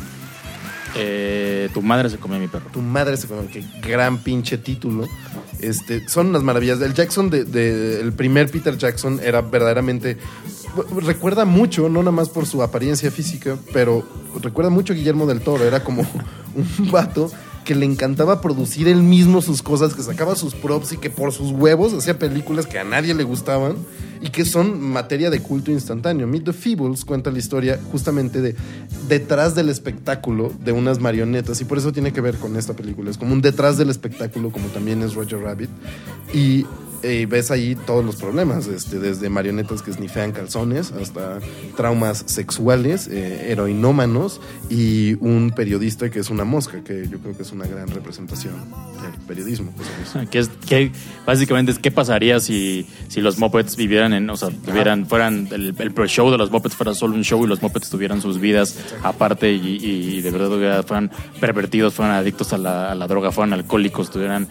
eh, 0.95 1.69
tu 1.73 1.81
madre 1.81 2.09
se 2.09 2.17
comió 2.17 2.37
a 2.37 2.39
mi 2.39 2.47
perro. 2.47 2.65
Tu 2.71 2.81
madre 2.81 3.17
se 3.17 3.27
comió, 3.27 3.47
qué 3.51 3.63
gran 3.87 4.17
pinche 4.19 4.57
título. 4.57 5.07
Este, 5.59 6.07
son 6.07 6.27
unas 6.27 6.41
maravillas. 6.41 6.79
El 6.81 6.93
Jackson, 6.93 7.29
de, 7.29 7.43
de- 7.43 7.99
el 8.01 8.13
primer 8.13 8.49
Peter 8.49 8.77
Jackson, 8.77 9.19
era 9.21 9.41
verdaderamente. 9.41 10.17
Recuerda 11.01 11.45
mucho, 11.45 11.89
no 11.89 11.99
nada 11.99 12.11
más 12.11 12.29
por 12.29 12.45
su 12.45 12.63
apariencia 12.63 13.11
física, 13.11 13.57
pero 13.73 14.07
recuerda 14.41 14.69
mucho 14.69 14.93
a 14.93 14.95
Guillermo 14.95 15.25
del 15.27 15.41
Toro. 15.41 15.65
Era 15.65 15.83
como 15.83 16.01
un 16.55 16.91
vato 16.91 17.29
que 17.69 17.75
le 17.75 17.85
encantaba 17.85 18.41
producir 18.41 18.87
él 18.87 19.03
mismo 19.03 19.43
sus 19.43 19.61
cosas, 19.61 19.93
que 19.93 20.01
sacaba 20.01 20.35
sus 20.35 20.55
props 20.55 20.93
y 20.93 20.97
que 20.97 21.11
por 21.11 21.31
sus 21.31 21.51
huevos 21.51 21.93
hacía 21.93 22.17
películas 22.17 22.65
que 22.65 22.79
a 22.79 22.83
nadie 22.83 23.13
le 23.13 23.23
gustaban 23.23 23.75
y 24.21 24.29
que 24.31 24.43
son 24.43 24.81
materia 24.81 25.29
de 25.29 25.39
culto 25.39 25.69
instantáneo. 25.69 26.25
Meet 26.25 26.45
the 26.45 26.53
Feebles 26.53 27.05
cuenta 27.05 27.29
la 27.29 27.37
historia 27.37 27.79
justamente 27.91 28.41
de 28.41 28.55
detrás 29.07 29.53
del 29.53 29.69
espectáculo 29.69 30.51
de 30.65 30.71
unas 30.71 30.97
marionetas 30.99 31.61
y 31.61 31.65
por 31.65 31.77
eso 31.77 31.91
tiene 31.91 32.11
que 32.11 32.21
ver 32.21 32.37
con 32.37 32.55
esta 32.55 32.73
película. 32.73 33.11
Es 33.11 33.19
como 33.19 33.33
un 33.33 33.41
detrás 33.41 33.77
del 33.77 33.91
espectáculo, 33.91 34.51
como 34.51 34.69
también 34.69 35.03
es 35.03 35.13
Roger 35.13 35.39
Rabbit. 35.39 35.69
Y 36.33 36.65
Y 37.01 37.25
ves 37.25 37.49
ahí 37.49 37.75
todos 37.85 38.03
los 38.03 38.17
problemas, 38.17 38.67
este, 38.67 38.99
desde 38.99 39.29
marionetas 39.29 39.81
que 39.81 39.93
snifean 39.93 40.31
calzones 40.33 40.91
hasta 40.91 41.39
traumas 41.77 42.23
sexuales, 42.27 43.07
eh, 43.07 43.51
heroinómanos 43.51 44.41
y 44.69 45.13
un 45.21 45.51
periodista 45.55 46.09
que 46.09 46.19
es 46.19 46.29
una 46.29 46.43
mosca, 46.43 46.83
que 46.83 47.07
yo 47.09 47.19
creo 47.19 47.35
que 47.37 47.43
es 47.43 47.51
una 47.53 47.65
gran 47.67 47.87
representación 47.87 48.53
del 49.01 49.13
periodismo. 49.27 49.71
pues, 49.77 49.87
es- 50.23 50.29
Que 50.29 50.39
es 50.39 50.49
que 50.67 50.91
básicamente 51.25 51.71
es 51.71 51.79
qué 51.79 51.89
pasaría 51.91 52.39
si, 52.41 52.85
si 53.07 53.21
los 53.21 53.39
Muppets 53.39 53.75
vivieran 53.77 54.11
en, 54.13 54.29
o 54.29 54.35
sea, 54.35 54.49
tuvieran, 54.49 55.05
fueran 55.05 55.47
el, 55.51 55.73
el 55.77 55.91
pro 55.93 56.05
show 56.07 56.29
de 56.31 56.37
los 56.37 56.51
Muppets 56.51 56.75
fuera 56.75 56.93
solo 56.93 57.15
un 57.15 57.23
show 57.23 57.43
y 57.45 57.47
los 57.47 57.61
Muppets 57.61 57.89
tuvieran 57.89 58.21
sus 58.21 58.39
vidas 58.39 58.75
aparte 59.03 59.51
y, 59.53 59.77
y 60.17 60.21
de 60.21 60.31
verdad 60.31 60.83
fueran 60.85 61.11
pervertidos, 61.39 61.93
fueran 61.93 62.15
adictos 62.15 62.51
a 62.51 62.57
la, 62.57 62.91
a 62.91 62.95
la 62.95 63.07
droga, 63.07 63.31
fueran 63.31 63.53
alcohólicos, 63.53 64.11
tuvieran 64.11 64.47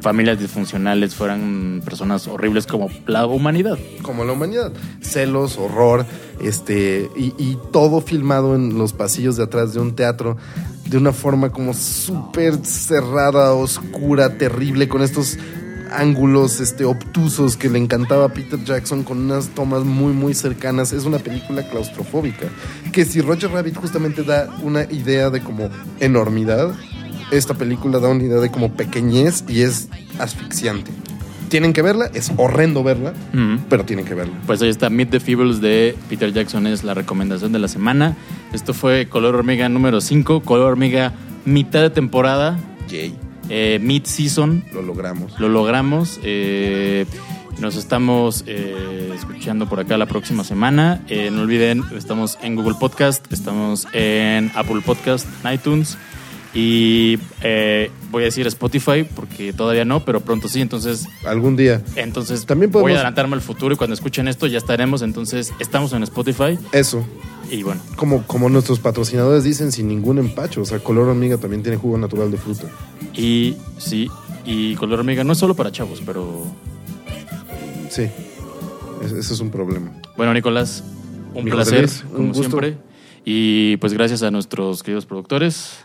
familias 0.00 0.38
disfuncionales, 0.38 1.14
fueran 1.14 1.77
personas 1.80 2.26
horribles 2.26 2.66
como 2.66 2.88
la 3.06 3.26
humanidad. 3.26 3.78
como 4.02 4.24
la 4.24 4.32
humanidad. 4.32 4.72
Celos, 5.00 5.58
horror, 5.58 6.06
este, 6.40 7.10
y, 7.16 7.58
todo 7.72 8.00
filmado 8.00 8.54
en 8.54 8.78
los 8.78 8.92
pasillos 8.92 9.36
de 9.36 9.44
atrás 9.44 9.74
de 9.74 9.80
un 9.80 9.94
teatro 9.94 10.36
de 10.86 10.96
una 10.96 11.12
forma 11.12 11.50
como 11.50 11.74
súper 11.74 12.64
cerrada, 12.64 13.52
oscura, 13.52 14.38
terrible, 14.38 14.88
con 14.88 15.02
estos 15.02 15.36
ángulos 15.90 16.60
este, 16.60 16.84
obtusos 16.84 17.56
que 17.56 17.68
le 17.68 17.78
encantaba 17.78 18.26
a 18.26 18.28
Peter 18.28 18.62
Jackson 18.62 19.02
con 19.02 19.18
unas 19.18 19.48
tomas 19.48 19.84
muy 19.84 20.12
muy 20.12 20.34
cercanas. 20.34 20.92
Es 20.92 21.04
una 21.04 21.18
película 21.18 21.68
claustrofóbica. 21.68 22.46
Que 22.92 23.04
si 23.04 23.20
Roger 23.20 23.50
Rabbit 23.50 23.76
justamente 23.76 24.22
da 24.22 24.48
una 24.62 24.84
idea 24.84 25.30
de 25.30 25.42
como 25.42 25.68
enormidad, 26.00 26.74
esta 27.30 27.54
película 27.54 27.98
da 27.98 28.08
una 28.08 28.24
idea 28.24 28.38
de 28.38 28.50
como 28.50 28.72
pequeñez 28.74 29.44
y 29.48 29.62
es 29.62 29.88
asfixiante. 30.18 30.90
Tienen 31.48 31.72
que 31.72 31.82
verla, 31.82 32.10
es 32.12 32.30
horrendo 32.36 32.82
verla, 32.82 33.12
pero 33.68 33.84
tienen 33.84 34.04
que 34.04 34.14
verla. 34.14 34.34
Pues 34.46 34.60
ahí 34.62 34.68
está, 34.68 34.90
Meet 34.90 35.10
the 35.10 35.20
Feebles 35.20 35.60
de 35.60 35.96
Peter 36.08 36.32
Jackson 36.32 36.66
es 36.66 36.84
la 36.84 36.94
recomendación 36.94 37.52
de 37.52 37.58
la 37.58 37.68
semana. 37.68 38.16
Esto 38.52 38.74
fue 38.74 39.08
Color 39.08 39.34
Hormiga 39.36 39.68
número 39.68 40.00
5, 40.00 40.42
Color 40.42 40.72
Hormiga 40.72 41.12
mitad 41.44 41.80
de 41.80 41.90
temporada, 41.90 42.58
Yay. 42.88 43.14
eh, 43.48 43.78
mid 43.82 44.04
season. 44.04 44.62
Lo 44.74 44.82
logramos. 44.82 45.38
Lo 45.40 45.48
logramos. 45.48 46.20
eh, 46.22 47.06
nos 47.60 47.74
estamos 47.76 48.44
eh, 48.46 49.10
escuchando 49.16 49.68
por 49.68 49.80
acá 49.80 49.96
la 49.98 50.06
próxima 50.06 50.44
semana. 50.44 51.02
No 51.32 51.42
olviden, 51.42 51.82
estamos 51.96 52.38
en 52.42 52.54
Google 52.54 52.76
Podcast, 52.78 53.32
estamos 53.32 53.88
en 53.92 54.52
Apple 54.54 54.80
Podcast, 54.84 55.26
en 55.44 55.54
iTunes. 55.54 55.98
Y 56.60 57.20
eh, 57.42 57.88
voy 58.10 58.22
a 58.22 58.24
decir 58.24 58.44
Spotify 58.48 59.04
porque 59.14 59.52
todavía 59.52 59.84
no, 59.84 60.04
pero 60.04 60.18
pronto 60.20 60.48
sí. 60.48 60.60
Entonces, 60.60 61.06
Algún 61.24 61.54
día. 61.56 61.82
entonces 61.94 62.46
También 62.46 62.72
voy 62.72 62.90
a 62.90 62.96
adelantarme 62.96 63.34
al 63.36 63.42
futuro 63.42 63.72
y 63.74 63.76
cuando 63.76 63.94
escuchen 63.94 64.26
esto 64.26 64.48
ya 64.48 64.58
estaremos. 64.58 65.02
Entonces, 65.02 65.52
estamos 65.60 65.92
en 65.92 66.02
Spotify 66.02 66.58
Eso. 66.72 67.04
y 67.48 67.62
bueno, 67.62 67.80
Como, 67.94 68.24
como 68.26 68.48
nuestros 68.48 68.80
patrocinadores 68.80 69.44
dicen, 69.44 69.70
sin 69.70 69.86
ningún 69.86 70.18
empacho. 70.18 70.62
O 70.62 70.64
sea, 70.64 70.80
Color 70.80 71.10
Hormiga 71.10 71.36
también 71.38 71.62
tiene 71.62 71.76
jugo 71.78 71.96
natural 71.96 72.28
de 72.32 72.38
fruta. 72.38 72.64
y 73.14 73.54
sí, 73.78 74.10
y 74.44 74.74
Color 74.74 74.98
Hormiga 75.00 75.22
no 75.22 75.34
es 75.34 75.38
solo 75.38 75.54
para 75.54 75.70
chavos, 75.70 76.02
pero 76.04 76.42
Sí. 77.88 78.02
Es- 79.04 79.12
ese 79.12 79.32
es 79.34 79.38
un 79.40 79.50
problema. 79.52 79.92
Bueno, 80.16 80.34
Nicolás, 80.34 80.82
un 81.34 81.44
Mi 81.44 81.52
placer, 81.52 81.82
José 81.82 82.02
Luis, 82.02 82.04
un 82.04 82.10
como 82.16 82.28
gusto. 82.28 82.42
siempre. 82.42 82.76
Y 83.24 83.76
pues 83.76 83.92
gracias 83.92 84.22
a 84.24 84.30
nuestros 84.32 84.82
queridos 84.82 85.06
productores. 85.06 85.84